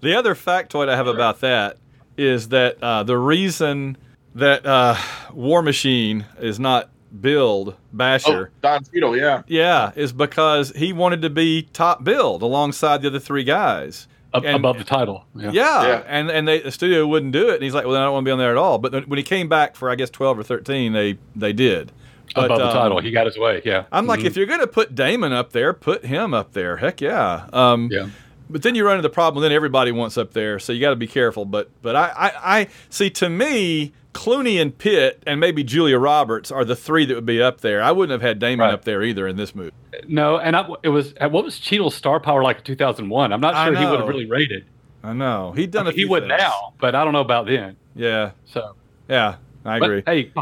The 0.05 0.15
other 0.15 0.35
factoid 0.35 0.91
I 0.91 0.97
have 0.97 1.07
about 1.07 1.41
that 1.41 1.79
is 2.19 2.51
that 2.51 2.77
uh, 2.83 3.05
the 3.05 3.17
reason 3.17 3.97
that 4.35 4.67
uh, 4.67 4.97
War 5.33 5.63
Machine 5.63 6.27
is 6.39 6.61
not 6.61 6.91
billed 7.23 7.75
Basher. 7.91 8.51
Oh, 8.53 8.59
Don 8.61 8.85
Cheadle, 8.85 9.17
yeah. 9.17 9.45
Yeah, 9.47 9.93
is 9.97 10.13
because 10.13 10.73
he 10.77 10.93
wanted 10.93 11.23
to 11.23 11.31
be 11.31 11.63
top 11.73 12.05
billed 12.05 12.43
alongside 12.43 13.01
the 13.01 13.09
other 13.09 13.19
three 13.19 13.45
guys. 13.45 14.07
Ab- 14.35 14.45
And- 14.45 14.57
above 14.57 14.79
the 14.79 14.85
title. 14.85 15.25
Yeah. 15.37 15.51
Yeah, 15.53 15.83
Yeah. 15.87 16.03
and 16.07 16.31
and 16.31 16.47
they, 16.49 16.61
the 16.61 16.71
studio 16.73 17.07
wouldn't 17.07 17.33
do 17.33 17.49
it, 17.51 17.55
and 17.55 17.63
he's 17.63 17.75
like, 17.75 17.85
"Well, 17.85 17.93
then 17.95 18.03
I 18.03 18.05
don't 18.07 18.15
want 18.15 18.25
to 18.25 18.29
be 18.29 18.33
on 18.33 18.39
there 18.39 18.51
at 18.51 18.57
all." 18.57 18.79
But 18.79 18.93
then 18.93 19.05
when 19.05 19.17
he 19.17 19.23
came 19.23 19.49
back 19.49 19.77
for, 19.77 19.91
I 19.91 19.95
guess, 19.95 20.11
twelve 20.11 20.39
or 20.39 20.43
thirteen, 20.43 20.93
they 20.93 21.19
they 21.37 21.53
did. 21.53 21.93
But, 22.35 22.47
above 22.47 22.59
the 22.59 22.67
um, 22.67 22.73
title. 22.73 23.01
He 23.01 23.11
got 23.13 23.27
his 23.27 23.39
way. 23.39 23.63
Yeah. 23.65 23.85
I'm 23.93 24.07
like, 24.07 24.21
Mhm. 24.21 24.25
if 24.25 24.37
you're 24.37 24.47
gonna 24.47 24.67
put 24.67 24.95
Damon 24.95 25.33
up 25.33 25.53
there, 25.53 25.73
put 25.73 26.05
him 26.05 26.35
up 26.35 26.53
there. 26.53 26.79
Heck 26.79 27.01
yeah. 27.01 27.47
Um, 27.53 27.89
Yeah. 27.93 28.09
But 28.51 28.63
then 28.63 28.75
you 28.75 28.85
run 28.85 28.97
into 28.97 29.09
the 29.09 29.13
problem. 29.15 29.43
Then 29.43 29.53
everybody 29.53 29.91
wants 29.93 30.19
up 30.19 30.33
there, 30.33 30.59
so 30.59 30.73
you 30.73 30.81
got 30.81 30.91
to 30.91 30.97
be 30.97 31.07
careful. 31.07 31.45
But 31.45 31.71
but 31.81 31.97
I, 31.97 32.13
I 32.17 32.59
I 32.61 32.67
see 32.91 33.09
to 33.11 33.29
me. 33.29 33.93
Clooney 34.15 34.61
and 34.61 34.77
Pitt 34.79 35.23
and 35.27 35.39
maybe 35.41 35.63
Julia 35.65 35.99
Roberts 35.99 36.51
are 36.51 36.65
the 36.65 36.77
three 36.77 37.05
that 37.05 37.15
would 37.15 37.27
be 37.27 37.43
up 37.43 37.61
there. 37.61 37.83
I 37.83 37.93
wouldn't 37.93 38.13
have 38.13 38.27
had 38.27 38.39
Damon 38.39 38.67
Right. 38.67 38.73
up 38.73 38.85
there 38.85 39.03
either 39.03 39.27
in 39.29 39.37
this 39.37 39.55
movie. 39.55 39.73
No, 40.09 40.39
and 40.39 40.57
I, 40.57 40.67
it 40.83 40.89
was 40.89 41.13
uh, 41.21 41.29
what 41.29 41.45
was 41.45 41.59
Cheadle's 41.59 41.95
star 41.95 42.19
power 42.21 42.43
like 42.43 42.59
in 42.59 42.65
2001? 42.65 43.33
I'm 43.33 43.41
not 43.41 43.55
sure 43.67 43.77
he 43.77 43.85
would 43.85 43.99
have 44.01 44.09
really 44.09 44.27
rated. 44.27 44.65
I 45.03 45.13
know 45.13 45.53
he'd 45.53 45.71
done 45.71 45.87
a 45.87 45.93
he 45.93 46.05
would 46.07 46.23
things. 46.23 46.35
now, 46.39 46.73
but 46.81 46.95
I 46.95 47.05
don't 47.05 47.13
know 47.13 47.21
about 47.21 47.47
then. 47.47 47.77
Yeah, 47.95 48.31
So, 48.47 48.75
yeah, 49.09 49.37
I 49.65 49.79
but 49.79 49.91
agree. 49.91 50.03
hey, 50.07 50.33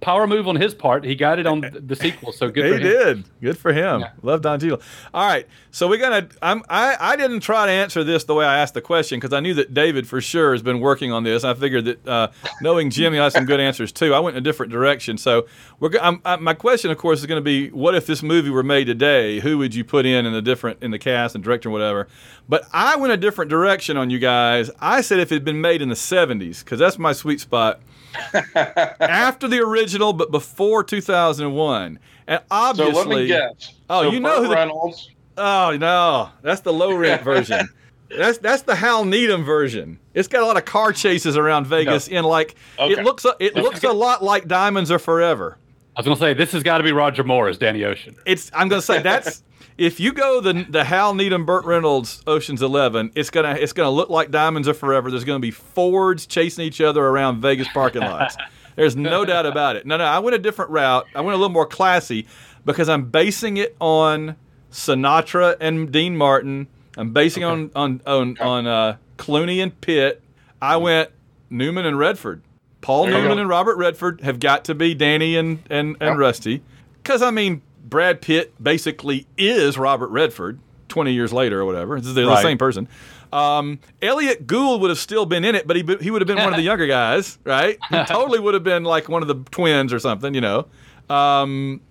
power 0.00 0.26
move 0.26 0.48
on 0.48 0.56
his 0.56 0.74
part. 0.74 1.04
He 1.04 1.14
got 1.14 1.38
it 1.38 1.46
on 1.46 1.60
the, 1.86 1.96
sequel, 1.96 2.32
so 2.32 2.50
good 2.50 2.64
he 2.64 2.70
for 2.72 2.76
him. 2.78 2.82
did. 2.82 3.24
Good 3.40 3.58
for 3.58 3.72
him. 3.72 4.00
Yeah. 4.00 4.10
Love 4.22 4.42
Don 4.42 4.60
Cheadle. 4.60 4.80
All 5.12 5.26
right, 5.26 5.46
so 5.70 5.88
we're 5.88 5.98
gonna. 5.98 6.28
I'm. 6.42 6.62
I. 6.68 6.96
I 6.98 7.16
didn't 7.16 7.40
try 7.40 7.66
to 7.66 7.72
answer 7.72 8.04
this 8.04 8.24
the 8.24 8.34
way 8.34 8.44
I 8.44 8.58
asked 8.58 8.74
the 8.74 8.80
question 8.80 9.18
because 9.18 9.32
I 9.32 9.40
knew 9.40 9.54
that 9.54 9.74
David 9.74 10.06
for 10.06 10.20
sure 10.20 10.52
has 10.52 10.62
been 10.62 10.80
working 10.80 11.12
on 11.12 11.24
this. 11.24 11.44
I 11.44 11.54
figured 11.54 11.84
that 11.86 12.08
uh, 12.08 12.28
knowing 12.60 12.90
Jimmy, 12.90 13.18
I 13.18 13.24
has 13.24 13.32
some 13.34 13.44
good 13.44 13.60
answers 13.60 13.92
too. 13.92 14.14
I 14.14 14.20
went 14.20 14.36
in 14.36 14.42
a 14.42 14.44
different 14.44 14.72
direction. 14.72 15.18
So 15.18 15.46
we're. 15.80 15.90
I'm, 16.00 16.20
I, 16.24 16.36
my 16.36 16.54
question, 16.54 16.90
of 16.90 16.98
course, 16.98 17.20
is 17.20 17.26
going 17.26 17.40
to 17.40 17.44
be: 17.44 17.70
What 17.70 17.94
if 17.94 18.06
this 18.06 18.22
movie 18.22 18.50
were 18.50 18.62
made 18.62 18.86
today? 18.86 19.40
Who 19.40 19.58
would 19.58 19.74
you 19.74 19.84
put 19.84 20.06
in 20.06 20.26
in 20.26 20.32
the 20.32 20.42
different 20.42 20.82
in 20.82 20.90
the 20.90 20.98
cast 20.98 21.34
and 21.34 21.42
director 21.44 21.68
and 21.68 21.72
whatever? 21.72 22.08
But 22.48 22.66
I 22.72 22.96
went 22.96 23.12
a 23.12 23.16
different 23.16 23.50
direction 23.50 23.96
on 23.96 24.10
you 24.10 24.18
guys. 24.18 24.70
I 24.80 25.00
said 25.00 25.18
if 25.18 25.30
it 25.32 25.36
had 25.36 25.44
been 25.44 25.60
made 25.60 25.82
in 25.82 25.88
the 25.88 25.94
'70s 25.94 26.64
because 26.64 26.78
that's 26.78 26.98
my 26.98 27.12
sweet 27.12 27.40
spot. 27.40 27.80
after 28.54 29.48
the 29.48 29.60
original, 29.60 30.12
but 30.12 30.30
before 30.30 30.84
2001. 30.84 31.98
And 32.26 32.38
So 32.40 32.44
obviously, 32.50 32.94
let 32.94 33.08
me 33.08 33.26
guess. 33.26 33.74
Oh, 33.88 34.02
So 34.04 34.10
you 34.12 34.20
know 34.20 34.28
Burt 34.36 34.42
who 34.42 34.48
the- 34.48 34.54
Reynolds. 34.54 35.10
oh 35.36 35.76
no, 35.78 36.30
that's 36.42 36.60
the 36.62 36.72
low 36.72 36.92
rent 36.94 37.22
version. 37.22 37.68
That's 38.10 38.38
that's 38.38 38.62
the 38.62 38.74
Hal 38.74 39.04
Needham 39.04 39.44
version. 39.44 39.98
It's 40.14 40.28
got 40.28 40.42
a 40.42 40.46
lot 40.46 40.56
of 40.56 40.64
car 40.64 40.94
chases 40.94 41.36
around 41.36 41.66
Vegas, 41.66 42.08
and 42.08 42.24
like 42.24 42.54
Okay. 42.78 42.98
it 42.98 43.04
looks 43.04 43.26
a, 43.26 43.34
it 43.38 43.54
looks 43.54 43.84
a 43.84 43.92
lot 43.92 44.24
like 44.24 44.48
Diamonds 44.48 44.90
Are 44.90 44.98
Forever. 44.98 45.58
I 45.94 46.00
was 46.00 46.06
gonna 46.06 46.16
say 46.16 46.32
this 46.32 46.52
has 46.52 46.62
got 46.62 46.78
to 46.78 46.84
be 46.84 46.92
Roger 46.92 47.22
Moore 47.22 47.48
as 47.48 47.58
Danny 47.58 47.84
Ocean. 47.84 48.16
It's 48.24 48.50
I'm 48.54 48.70
gonna 48.70 48.80
say 48.80 49.02
that's 49.02 49.42
if 49.78 50.00
you 50.00 50.12
go 50.12 50.40
the 50.40 50.66
the 50.68 50.84
Hal 50.84 51.14
Needham 51.14 51.46
Burt 51.46 51.64
Reynolds 51.64 52.22
Ocean's 52.26 52.60
Eleven, 52.60 53.10
it's 53.14 53.30
gonna 53.30 53.52
it's 53.52 53.72
gonna 53.72 53.90
look 53.90 54.10
like 54.10 54.30
Diamonds 54.30 54.68
Are 54.68 54.74
Forever. 54.74 55.10
There's 55.10 55.24
gonna 55.24 55.38
be 55.38 55.52
Fords 55.52 56.26
chasing 56.26 56.64
each 56.64 56.80
other 56.80 57.02
around 57.04 57.40
Vegas 57.40 57.68
parking 57.68 58.02
lots. 58.02 58.36
There's 58.76 58.94
no 58.94 59.24
doubt 59.24 59.46
about 59.46 59.74
it. 59.76 59.86
No, 59.86 59.96
no, 59.96 60.04
I 60.04 60.18
went 60.20 60.36
a 60.36 60.38
different 60.38 60.70
route. 60.70 61.06
I 61.14 61.20
went 61.20 61.34
a 61.34 61.38
little 61.38 61.52
more 61.52 61.66
classy 61.66 62.26
because 62.64 62.88
I'm 62.88 63.10
basing 63.10 63.56
it 63.56 63.74
on 63.80 64.36
Sinatra 64.70 65.56
and 65.60 65.90
Dean 65.90 66.16
Martin. 66.16 66.68
I'm 66.96 67.12
basing 67.12 67.42
it 67.42 67.46
on 67.46 67.70
on 67.74 68.00
on, 68.06 68.38
on 68.38 68.66
uh, 68.66 68.96
Clooney 69.16 69.62
and 69.62 69.80
Pitt. 69.80 70.22
I 70.60 70.76
went 70.76 71.10
Newman 71.50 71.86
and 71.86 71.98
Redford. 71.98 72.42
Paul 72.80 73.06
There 73.06 73.20
Newman 73.20 73.38
and 73.38 73.48
Robert 73.48 73.76
Redford 73.76 74.20
have 74.20 74.38
got 74.40 74.64
to 74.66 74.74
be 74.74 74.94
Danny 74.94 75.36
and 75.36 75.60
and, 75.70 75.96
and 76.00 76.10
Yep. 76.10 76.16
Rusty. 76.18 76.62
Because 77.02 77.22
I 77.22 77.30
mean, 77.30 77.62
Brad 77.88 78.20
Pitt 78.20 78.52
basically 78.62 79.26
is 79.36 79.78
Robert 79.78 80.08
Redford. 80.08 80.58
Twenty 80.88 81.12
years 81.12 81.32
later, 81.34 81.60
or 81.60 81.64
whatever, 81.66 82.00
they're 82.00 82.24
the 82.24 82.30
Right. 82.30 82.42
same 82.42 82.56
person. 82.56 82.88
Um, 83.30 83.78
Elliot 84.00 84.46
Gould 84.46 84.80
would 84.80 84.88
have 84.88 84.98
still 84.98 85.26
been 85.26 85.44
in 85.44 85.54
it, 85.54 85.66
but 85.66 85.76
he 85.76 85.84
he 86.00 86.10
would 86.10 86.22
have 86.22 86.26
been 86.26 86.38
one 86.38 86.48
of 86.48 86.56
the 86.56 86.62
younger 86.70 86.86
guys, 86.86 87.38
right? 87.44 87.76
He 87.90 88.04
totally 88.06 88.38
would 88.40 88.54
have 88.54 88.64
been 88.64 88.84
like 88.84 89.06
one 89.08 89.20
of 89.20 89.28
the 89.28 89.34
twins 89.50 89.92
or 89.92 89.98
something, 89.98 90.32
you 90.34 90.40
know. 90.40 90.66
Um, 91.10 91.82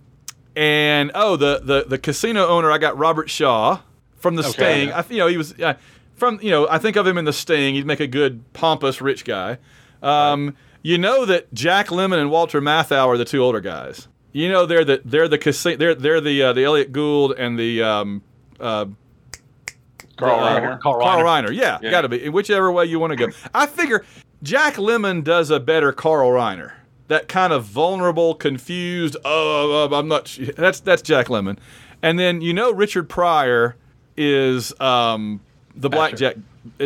and 0.56 1.12
oh, 1.14 1.36
the 1.36 1.62
the 1.64 1.86
the 1.88 1.98
casino 2.00 2.48
owner, 2.48 2.72
I 2.72 2.80
got 2.80 2.98
Robert 2.98 3.30
Shaw 3.30 3.80
from 4.18 4.36
The 4.36 4.42
Okay. 4.48 4.88
Sting. 4.88 4.92
I, 4.94 5.06
you 5.10 5.18
know, 5.20 5.28
he 5.28 5.38
was 5.38 5.54
uh, 5.60 5.76
from 6.16 6.40
you 6.42 6.50
know, 6.50 6.68
I 6.68 6.80
think 6.80 6.96
of 6.96 7.06
him 7.06 7.18
in 7.20 7.26
The 7.26 7.34
Sting. 7.34 7.76
He'd 7.76 7.86
make 7.86 8.00
a 8.00 8.08
good 8.08 8.42
pompous 8.54 9.00
rich 9.02 9.26
guy. 9.26 9.60
Um, 10.02 10.56
You 10.82 10.98
know 10.98 11.26
that 11.26 11.54
Jack 11.54 11.88
Lemmon 11.90 12.18
and 12.20 12.32
Walter 12.32 12.62
Matthau 12.62 13.08
are 13.08 13.18
the 13.18 13.26
two 13.26 13.44
older 13.44 13.60
guys. 13.62 14.08
You 14.34 14.50
know 14.52 14.66
they're 14.66 14.86
the 14.86 15.02
they're 15.06 15.28
the 15.28 15.38
casino 15.38 15.78
they're 15.78 15.96
they're 15.96 16.22
the 16.22 16.44
uh, 16.44 16.54
the 16.54 16.64
Elliot 16.64 16.92
Gould 16.92 17.34
and 17.38 17.58
the 17.58 17.82
um 17.84 18.22
uh 18.60 18.86
Carl 20.18 20.40
uh, 20.40 20.60
Reiner. 20.60 20.80
Carl 20.80 21.00
Carl 21.02 21.24
Reiner. 21.24 21.48
Reiner. 21.50 21.56
Yeah, 21.56 21.78
Yeah. 21.82 21.92
got 21.92 22.02
to 22.02 22.10
be 22.10 22.28
whichever 22.30 22.72
way 22.72 22.86
you 22.86 23.00
want 23.00 23.12
to 23.12 23.18
go. 23.18 23.32
I 23.54 23.68
figure 23.68 24.04
Jack 24.44 24.76
Lemmon 24.76 25.24
does 25.24 25.50
a 25.50 25.60
better 25.60 25.92
Carl 25.92 26.30
Reiner. 26.32 26.74
That 27.08 27.28
kind 27.30 27.54
of 27.54 27.64
vulnerable, 27.64 28.36
confused. 28.36 29.16
Oh, 29.24 29.88
uh, 29.92 29.98
I'm 29.98 30.08
not. 30.10 30.28
sh-" 30.28 30.50
That's 30.58 30.80
that's 30.82 31.02
Jack 31.02 31.28
Lemmon, 31.28 31.58
and 32.02 32.20
then 32.20 32.42
you 32.42 32.54
know 32.54 32.72
Richard 32.72 33.08
Pryor 33.10 33.76
is 34.18 34.78
um 34.82 35.40
the 35.76 35.90
blackjack. 35.90 36.36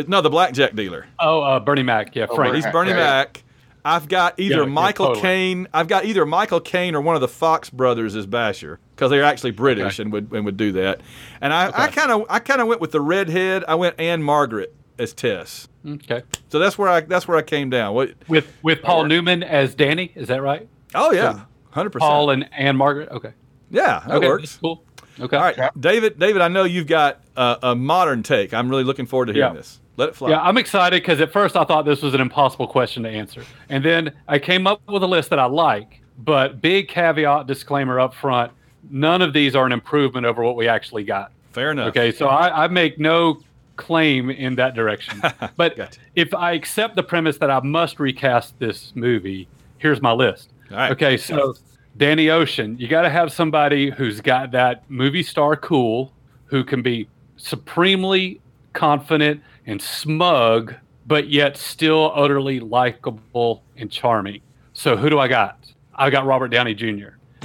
No, 0.06 0.20
the 0.20 0.30
blackjack 0.30 0.76
dealer. 0.76 1.06
Oh, 1.18 1.40
uh, 1.42 1.58
Bernie 1.58 1.82
Mac. 1.82 2.14
Yeah, 2.14 2.26
Oh, 2.30 2.36
Frank. 2.36 2.50
Bernie 2.50 2.58
He's 2.58 2.64
Mac, 2.66 2.72
Bernie 2.72 2.90
yeah. 2.90 2.96
Mac. 2.96 3.42
I've 3.84 4.08
got 4.08 4.38
either 4.38 4.54
Yeah, 4.56 4.60
yeah, 4.62 4.66
Michael 4.66 5.06
totally. 5.08 5.22
Caine. 5.22 5.68
I've 5.74 5.88
got 5.88 6.04
either 6.04 6.24
Michael 6.24 6.60
Caine 6.60 6.94
or 6.94 7.00
one 7.00 7.14
of 7.16 7.20
the 7.20 7.28
Fox 7.28 7.68
brothers 7.68 8.14
as 8.14 8.26
Basher 8.26 8.78
because 8.94 9.10
they're 9.10 9.24
actually 9.24 9.50
British 9.50 9.94
Okay. 9.98 10.04
and 10.04 10.12
would 10.12 10.30
and 10.32 10.44
would 10.44 10.56
do 10.56 10.72
that. 10.72 11.00
And 11.40 11.52
I 11.52 11.70
I 11.74 11.88
kind 11.88 12.10
of 12.12 12.24
I 12.30 12.38
kind 12.38 12.60
of 12.60 12.68
went 12.68 12.80
with 12.80 12.92
the 12.92 13.00
redhead. 13.00 13.64
I 13.66 13.74
went 13.74 13.98
Ann-Margret 13.98 14.72
as 14.98 15.12
Tess. 15.12 15.68
Okay. 15.86 16.22
So 16.48 16.58
that's 16.60 16.78
where 16.78 16.88
I 16.88 17.00
that's 17.00 17.26
where 17.26 17.36
I 17.36 17.42
came 17.42 17.70
down. 17.70 17.94
What? 17.94 18.12
With 18.28 18.46
with 18.62 18.82
Paul 18.82 19.00
works. 19.00 19.08
Newman 19.08 19.42
as 19.42 19.74
Danny. 19.74 20.12
Is 20.14 20.28
that 20.28 20.42
right? 20.42 20.68
Oh 20.94 21.10
yeah, 21.12 21.40
hundred 21.70 21.90
percent. 21.90 22.08
Paul 22.08 22.30
and 22.30 22.48
Ann-Margret. 22.52 23.08
Okay. 23.10 23.32
Yeah, 23.70 24.04
that 24.06 24.16
okay. 24.18 24.28
works. 24.28 24.58
Cool. 24.60 24.84
Okay. 25.18 25.36
All 25.36 25.42
right, 25.42 25.70
David. 25.80 26.18
David, 26.18 26.40
I 26.40 26.48
know 26.48 26.64
you've 26.64 26.86
got 26.86 27.20
a, 27.36 27.58
a 27.62 27.74
modern 27.74 28.22
take. 28.22 28.54
I'm 28.54 28.68
really 28.68 28.84
looking 28.84 29.06
forward 29.06 29.26
to 29.26 29.32
hearing 29.32 29.54
Yeah. 29.54 29.58
this. 29.58 29.80
Let 29.96 30.10
it 30.10 30.16
fly. 30.16 30.30
Yeah, 30.30 30.40
I'm 30.40 30.56
excited 30.56 31.02
because 31.02 31.20
at 31.20 31.32
first 31.32 31.56
I 31.56 31.64
thought 31.64 31.84
this 31.84 32.02
was 32.02 32.14
an 32.14 32.20
impossible 32.20 32.66
question 32.66 33.02
to 33.02 33.10
answer. 33.10 33.44
And 33.68 33.84
then 33.84 34.12
I 34.26 34.38
came 34.38 34.66
up 34.66 34.80
with 34.88 35.02
a 35.02 35.06
list 35.06 35.30
that 35.30 35.38
I 35.38 35.44
like, 35.44 36.00
but 36.18 36.60
big 36.60 36.88
caveat 36.88 37.46
disclaimer 37.46 38.00
up 38.00 38.14
front 38.14 38.52
none 38.90 39.22
of 39.22 39.32
these 39.32 39.54
are 39.54 39.66
an 39.66 39.72
improvement 39.72 40.26
over 40.26 40.42
what 40.42 40.56
we 40.56 40.68
actually 40.68 41.04
got. 41.04 41.32
Fair 41.52 41.70
enough. 41.72 41.88
Okay, 41.88 42.12
so 42.12 42.28
I, 42.28 42.64
I 42.64 42.68
make 42.68 42.98
no 42.98 43.40
claim 43.76 44.30
in 44.30 44.54
that 44.56 44.74
direction. 44.74 45.20
But 45.56 45.76
Gotcha. 45.76 46.00
if 46.14 46.34
I 46.34 46.52
accept 46.52 46.96
the 46.96 47.02
premise 47.02 47.38
that 47.38 47.50
I 47.50 47.60
must 47.60 48.00
recast 48.00 48.58
this 48.58 48.92
movie, 48.94 49.48
here's 49.78 50.00
my 50.00 50.12
list. 50.12 50.50
All 50.70 50.76
right. 50.76 50.92
Okay, 50.92 51.16
so 51.16 51.54
Danny 51.96 52.30
Ocean, 52.30 52.76
you 52.78 52.88
got 52.88 53.02
to 53.02 53.10
have 53.10 53.32
somebody 53.32 53.90
who's 53.90 54.20
got 54.20 54.50
that 54.52 54.88
movie 54.90 55.22
star 55.22 55.56
cool, 55.56 56.12
who 56.46 56.64
can 56.64 56.82
be 56.82 57.08
supremely 57.36 58.40
confident 58.72 59.42
and 59.66 59.80
smug, 59.80 60.74
but 61.06 61.28
yet 61.28 61.56
still 61.56 62.12
utterly 62.14 62.60
likable 62.60 63.62
and 63.76 63.90
charming. 63.90 64.40
So 64.72 64.96
who 64.96 65.10
do 65.10 65.18
I 65.18 65.28
got? 65.28 65.58
I 65.94 66.10
got 66.10 66.24
Robert 66.26 66.48
Downey 66.48 66.74
Jr. 66.74 66.86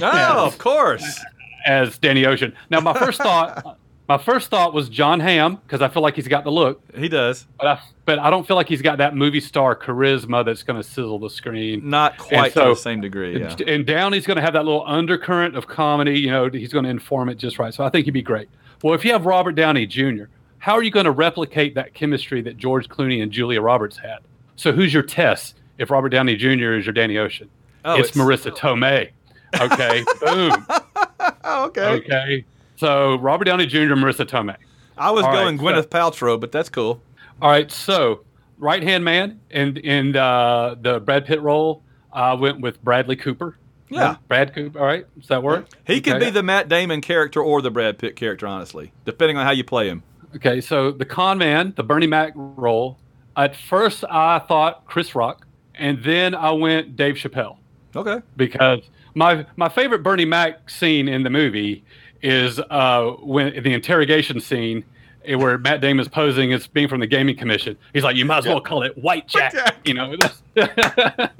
Yes. 0.00 0.30
of 0.54 0.58
course. 0.58 1.20
as 1.66 1.98
Danny 1.98 2.24
Ocean. 2.24 2.54
Now, 2.70 2.80
my 2.80 2.94
first 2.94 3.20
thought, 3.20 3.78
my 4.08 4.16
first 4.16 4.48
thought 4.48 4.72
was 4.72 4.88
Jon 4.88 5.20
Hamm 5.20 5.56
because 5.56 5.82
I 5.82 5.88
feel 5.88 6.02
like 6.02 6.14
he's 6.14 6.28
got 6.28 6.44
the 6.44 6.50
look, 6.52 6.80
He 6.96 7.08
does. 7.08 7.46
but 7.58 7.66
I, 7.66 7.80
but 8.06 8.18
I 8.18 8.30
don't 8.30 8.46
feel 8.46 8.56
like 8.56 8.68
he's 8.68 8.80
got 8.80 8.98
that 8.98 9.14
movie 9.14 9.40
star 9.40 9.76
charisma 9.76 10.44
that's 10.46 10.62
going 10.62 10.80
to 10.80 10.88
sizzle 10.88 11.18
the 11.18 11.28
screen. 11.28 11.90
Not 11.90 12.16
quite 12.16 12.54
so- 12.54 12.64
to 12.64 12.70
the 12.70 12.76
same 12.76 13.00
degree. 13.02 13.38
Yeah. 13.38 13.54
And 13.66 13.84
Downey's 13.84 14.26
going 14.26 14.36
to 14.36 14.42
have 14.42 14.54
that 14.54 14.64
little 14.64 14.84
undercurrent 14.86 15.56
of 15.56 15.66
comedy. 15.66 16.18
You 16.20 16.30
know, 16.30 16.48
he's 16.48 16.72
going 16.72 16.84
to 16.84 16.90
inform 16.90 17.28
it 17.28 17.34
just 17.36 17.58
right. 17.58 17.74
So 17.74 17.84
I 17.84 17.90
think 17.90 18.06
he'd 18.06 18.12
be 18.12 18.22
great. 18.22 18.48
Well, 18.82 18.94
if 18.94 19.04
you 19.04 19.12
have 19.12 19.26
Robert 19.26 19.52
Downey 19.56 19.84
Jr., 19.86 20.24
how 20.58 20.74
are 20.74 20.82
you 20.82 20.90
going 20.90 21.04
to 21.04 21.10
replicate 21.12 21.74
that 21.74 21.94
chemistry 21.94 22.40
that 22.42 22.56
George 22.56 22.88
Clooney 22.88 23.22
and 23.22 23.30
Julia 23.32 23.60
Roberts 23.60 23.96
had? 23.98 24.18
So 24.56 24.72
who's 24.72 24.92
your 24.92 25.02
test 25.02 25.56
if 25.78 25.90
Robert 25.90 26.08
Downey 26.10 26.36
Jr. 26.36 26.74
is 26.74 26.86
your 26.86 26.92
Danny 26.92 27.18
Ocean? 27.18 27.48
Oh, 27.84 27.94
it's, 27.98 28.10
it's- 28.10 28.16
Marisa 28.16 28.54
Tomei. 28.56 29.10
Okay, 29.60 30.04
boom. 30.20 30.66
Okay. 31.44 31.80
Okay. 31.82 32.44
So 32.76 33.16
Robert 33.18 33.44
Downey 33.44 33.66
Jr. 33.66 33.94
Marisa 33.94 34.26
Tomei. 34.26 34.56
I 34.96 35.10
was 35.10 35.24
All 35.24 35.30
right, 35.30 35.42
going 35.44 35.58
so- 35.58 35.64
Gwyneth 35.64 35.86
Paltrow, 35.88 36.38
but 36.40 36.52
that's 36.52 36.68
cool. 36.68 37.00
All 37.40 37.50
right. 37.50 37.70
So 37.70 38.24
right 38.58 38.82
hand 38.82 39.04
man 39.04 39.40
in 39.50 39.76
in 39.78 40.16
uh, 40.16 40.74
the 40.80 41.00
Brad 41.00 41.24
Pitt 41.24 41.40
role, 41.40 41.82
I 42.12 42.34
went 42.34 42.60
with 42.60 42.82
Bradley 42.82 43.16
Cooper. 43.16 43.56
Yeah. 43.88 44.16
Brad 44.26 44.54
Cooper. 44.54 44.78
All 44.78 44.84
right. 44.84 45.06
Does 45.18 45.28
that 45.28 45.42
work? 45.42 45.66
He 45.86 46.00
could 46.00 46.20
be 46.20 46.30
the 46.30 46.42
Matt 46.42 46.68
Damon 46.68 47.00
character 47.00 47.40
or 47.40 47.62
the 47.62 47.70
Brad 47.70 47.96
Pitt 47.98 48.16
character, 48.16 48.46
honestly, 48.46 48.92
depending 49.06 49.36
on 49.38 49.46
how 49.46 49.52
you 49.52 49.64
play 49.64 49.88
him. 49.88 50.02
Okay. 50.36 50.60
So 50.60 50.90
the 50.92 51.04
con 51.04 51.38
man, 51.38 51.72
the 51.76 51.82
Bernie 51.82 52.06
Mac 52.06 52.32
role. 52.36 52.98
At 53.36 53.54
first, 53.54 54.04
I 54.10 54.40
thought 54.40 54.84
Chris 54.86 55.14
Rock, 55.14 55.46
and 55.76 56.02
then 56.02 56.34
I 56.34 56.50
went 56.52 56.96
Dave 56.96 57.14
Chappelle. 57.14 57.56
Okay. 57.96 58.20
because 58.36 58.80
my 59.14 59.46
my 59.56 59.68
favorite 59.68 60.02
Bernie 60.02 60.24
Mac 60.26 60.68
scene 60.70 61.08
in 61.08 61.22
the 61.22 61.30
movie 61.30 61.82
is 62.22 62.58
uh, 62.70 63.10
when 63.22 63.62
the 63.62 63.72
interrogation 63.72 64.40
scene 64.40 64.84
eh, 65.24 65.34
where 65.36 65.56
Matt 65.56 65.80
Damon 65.80 66.00
is 66.00 66.08
posing 66.08 66.52
as 66.52 66.66
being 66.66 66.88
from 66.88 67.00
the 67.00 67.06
gaming 67.06 67.36
commission. 67.36 67.76
He's 67.94 68.02
like, 68.04 68.16
"You 68.16 68.24
might 68.24 68.38
as 68.38 68.46
well 68.46 68.60
call 68.60 68.82
it 68.82 68.96
White 68.98 69.26
Jack." 69.28 69.76
You 69.84 69.94
know, 69.94 70.14
I 70.56 71.30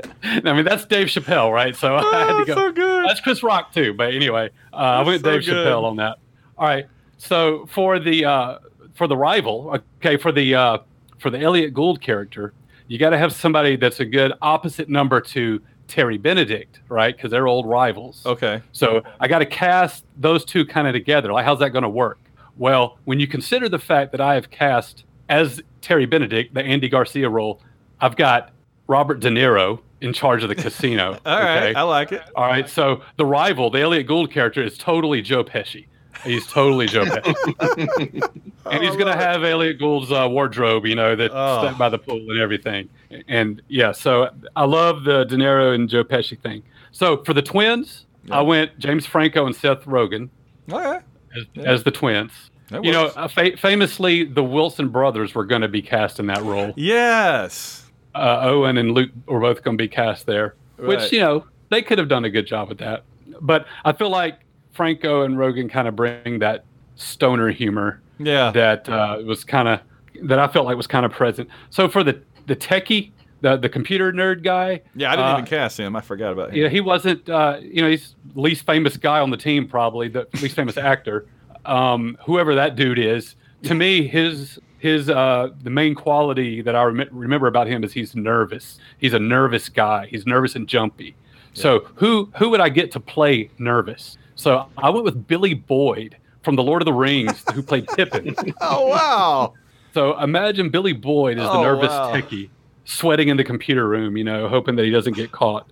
mean 0.45 0.65
that's 0.65 0.87
Dave 0.87 1.09
Chappelle, 1.09 1.53
right? 1.53 1.75
So 1.77 1.97
I 1.97 2.01
had 2.01 2.31
Oh, 2.31 2.39
to 2.41 2.45
go. 2.47 2.55
so 2.55 2.73
good. 2.73 3.07
That's 3.09 3.21
Chris 3.21 3.43
Rock 3.43 3.73
too, 3.75 3.93
but 3.95 4.15
anyway, 4.15 4.51
uh, 4.73 4.77
I 4.77 5.03
went 5.03 5.23
so 5.23 5.31
Dave 5.33 5.45
good. 5.45 5.55
Chappelle 5.67 5.85
on 5.85 5.97
that. 5.97 6.19
All 6.57 6.67
right, 6.67 6.87
so 7.19 7.67
for 7.67 7.99
the 7.99 8.25
uh, 8.25 8.59
for 8.99 9.07
the 9.07 9.17
rival, 9.17 9.81
okay, 10.01 10.17
for 10.17 10.33
the 10.33 10.55
uh, 10.55 10.79
for 11.19 11.31
the 11.31 11.39
Elliot 11.39 11.73
Gould 11.73 12.01
character, 12.01 12.53
you 12.89 12.99
got 12.99 13.11
to 13.11 13.19
have 13.19 13.33
somebody 13.33 13.77
that's 13.77 14.01
a 14.01 14.05
good 14.05 14.33
opposite 14.43 14.89
number 14.89 15.21
to 15.21 15.63
Terry 15.87 16.19
Benedict, 16.19 16.81
right? 16.89 17.17
Because 17.17 17.31
they're 17.31 17.47
old 17.47 17.67
rivals. 17.67 18.23
Okay. 18.27 18.61
So 18.73 19.03
I 19.21 19.29
got 19.29 19.39
to 19.39 19.47
cast 19.47 20.05
those 20.17 20.45
two 20.45 20.67
kind 20.67 20.87
of 20.87 20.93
together. 20.93 21.33
Like, 21.33 21.45
how's 21.45 21.61
that 21.61 21.71
going 21.71 21.85
to 21.85 21.89
work? 21.89 22.19
Well, 22.57 22.99
when 23.05 23.21
you 23.21 23.29
consider 23.29 23.69
the 23.69 23.79
fact 23.79 24.11
that 24.13 24.21
I 24.21 24.35
have 24.35 24.51
cast 24.51 25.05
as 25.29 25.63
Terry 25.81 26.05
Benedict, 26.05 26.53
the 26.53 26.63
Andy 26.63 26.89
Garcia 26.89 27.29
role, 27.31 27.63
I've 28.01 28.17
got 28.17 28.51
Robert 28.89 29.21
De 29.21 29.29
Niro 29.29 29.81
in 30.01 30.13
charge 30.13 30.43
of 30.43 30.49
the 30.49 30.55
casino. 30.57 31.19
All 31.27 31.41
right. 31.41 31.69
okay? 31.69 31.75
I 31.75 31.83
like 31.83 32.11
it. 32.13 32.23
All 32.35 32.47
right. 32.47 32.69
So 32.69 33.03
the 33.17 33.25
rival, 33.25 33.71
the 33.71 33.81
Elliot 33.81 34.07
Gould 34.07 34.33
character, 34.33 34.63
is 34.63 34.77
totally 34.77 35.23
Joe 35.23 35.45
Pesci. 35.45 35.87
He's 36.25 36.47
totally 36.47 36.87
Joe 36.87 37.05
Pesci. 37.05 38.23
and 38.71 38.83
he's 38.83 38.97
going 38.97 39.07
to 39.07 39.17
have 39.17 39.45
Elliot 39.45 39.79
Gould's 39.79 40.11
uh, 40.11 40.27
wardrobe, 40.29 40.85
you 40.87 40.95
know, 40.97 41.15
that's 41.15 41.33
Oh. 41.35 41.75
by 41.79 41.89
the 41.89 41.99
pool 41.99 42.17
and 42.31 42.41
everything. 42.41 42.89
And 43.29 43.63
yeah, 43.69 43.93
so 43.93 44.31
I 44.57 44.65
love 44.65 45.05
the 45.05 45.25
De 45.25 45.37
Niro 45.37 45.75
and 45.75 45.89
Joe 45.89 46.05
Pesci 46.05 46.39
thing. 46.41 46.63
So 46.91 47.23
for 47.25 47.33
the 47.35 47.43
twins, 47.43 48.07
I 48.31 48.43
went 48.43 48.79
James 48.79 49.07
Franco 49.07 49.47
and 49.47 49.55
Seth 49.55 49.85
Rogen 49.85 50.29
All 50.73 50.81
right. 50.81 51.03
as, 51.37 51.45
as 51.65 51.85
the 51.85 51.91
twins. 51.93 52.33
That 52.71 52.85
You 52.85 52.93
know, 52.93 53.05
works. 53.05 53.17
uh, 53.17 53.29
fa- 53.29 53.57
famously, 53.57 54.25
the 54.25 54.43
Wilson 54.45 54.89
brothers 54.89 55.35
were 55.35 55.45
going 55.47 55.63
to 55.63 55.69
be 55.69 55.81
cast 55.81 56.19
in 56.21 56.27
that 56.27 56.43
role. 56.43 56.75
Yes. 56.77 57.87
Uh, 58.15 58.41
Owen 58.43 58.77
and 58.77 58.93
Luke 58.93 59.11
were 59.27 59.41
both 59.41 59.63
going 59.63 59.79
to 59.79 59.83
be 59.83 59.89
cast 59.89 60.27
there, 60.27 60.55
Right. 60.77 60.89
which, 60.89 61.13
you 61.13 61.21
know, 61.21 61.45
they 61.71 61.81
could 61.81 61.99
have 61.99 62.09
done 62.09 62.25
a 62.25 62.31
good 62.31 62.47
job 62.47 62.69
with 62.69 62.79
that. 62.79 63.05
But 63.41 63.67
I 63.85 63.93
feel 63.93 64.11
like 64.11 64.41
Franco 64.79 65.23
and 65.23 65.35
Rogen 65.37 65.69
kind 65.69 65.89
of 65.89 65.97
bring 65.97 66.39
that 66.39 66.65
stoner 66.95 67.49
humor 67.51 68.01
Yeah. 68.19 68.53
that 68.53 68.89
uh, 68.89 69.19
was 69.27 69.43
kind 69.45 69.67
of 69.67 69.81
that 70.23 70.39
I 70.39 70.47
felt 70.47 70.67
like 70.67 70.77
was 70.77 70.87
kind 70.87 71.05
of 71.05 71.11
present. 71.13 71.49
So 71.71 71.89
for 71.89 72.03
the 72.05 72.23
the 72.47 72.55
techie, 72.57 73.11
the 73.41 73.57
the 73.57 73.69
computer 73.69 74.13
nerd 74.13 74.43
guy, 74.45 74.81
yeah. 74.95 75.11
I 75.13 75.17
didn't 75.17 75.31
uh, 75.31 75.33
even 75.35 75.45
cast 75.47 75.79
him. 75.81 75.95
I 75.97 76.01
forgot 76.01 76.33
about 76.33 76.51
him. 76.51 76.57
yeah, 76.63 76.69
he 76.69 76.81
wasn't. 76.81 77.29
Uh, 77.29 77.59
you 77.61 77.83
know, 77.83 77.91
he's 77.91 78.15
the 78.35 78.41
least 78.41 78.65
famous 78.67 78.97
guy 78.97 79.19
on 79.21 79.31
the 79.31 79.37
team, 79.37 79.67
probably 79.69 80.09
the 80.09 80.27
least 80.41 80.55
famous 80.57 80.77
actor. 80.93 81.27
Um, 81.67 82.17
whoever 82.25 82.55
that 82.55 82.77
dude 82.77 82.99
is, 82.99 83.35
to 83.65 83.75
me, 83.75 84.07
his 84.09 84.59
his 84.79 85.11
uh, 85.11 85.49
the 85.63 85.71
main 85.71 85.95
quality 85.97 86.63
that 86.63 86.75
I 86.77 86.85
rem- 86.85 87.09
remember 87.11 87.47
about 87.49 87.67
him 87.67 87.83
is 87.85 87.93
he's 87.93 88.15
nervous. 88.17 88.79
He's 88.99 89.13
a 89.13 89.19
nervous 89.19 89.69
guy. 89.69 90.07
He's 90.07 90.25
nervous 90.27 90.55
and 90.57 90.67
jumpy. 90.69 91.15
So 91.53 91.87
who 91.97 92.31
who 92.39 92.49
would 92.51 92.61
I 92.61 92.69
get 92.71 92.91
to 92.93 93.01
play 93.01 93.51
nervous? 93.59 94.17
So 94.39 94.69
I 94.79 94.89
went 94.91 95.05
with 95.05 95.27
Billy 95.27 95.53
Boyd 95.55 96.17
from 96.45 96.55
The 96.55 96.63
Lord 96.63 96.81
of 96.81 96.87
the 96.87 96.93
Rings, 96.93 97.43
who 97.53 97.61
played 97.63 97.87
Pippin. 97.97 98.35
Oh 98.61 98.87
wow. 98.87 99.55
So 99.95 100.19
imagine 100.21 100.71
Billy 100.71 100.93
Boyd 100.93 101.39
as 101.39 101.45
the 101.45 101.51
Oh, 101.59 101.63
nervous 101.63 101.89
wow. 101.91 102.13
techie, 102.15 102.49
sweating 102.85 103.29
in 103.29 103.37
the 103.37 103.43
computer 103.45 103.89
room, 103.89 104.17
you 104.17 104.23
know, 104.23 104.49
hoping 104.49 104.77
that 104.77 104.85
he 104.85 104.91
doesn't 104.93 105.15
get 105.17 105.33
caught. 105.33 105.69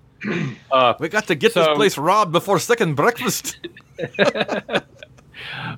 Uh, 0.72 0.94
We 0.98 1.08
got 1.08 1.28
to 1.28 1.36
get 1.36 1.54
this 1.54 1.68
place 1.76 1.96
robbed 1.96 2.32
before 2.32 2.58
second 2.58 2.94
breakfast. 2.94 3.58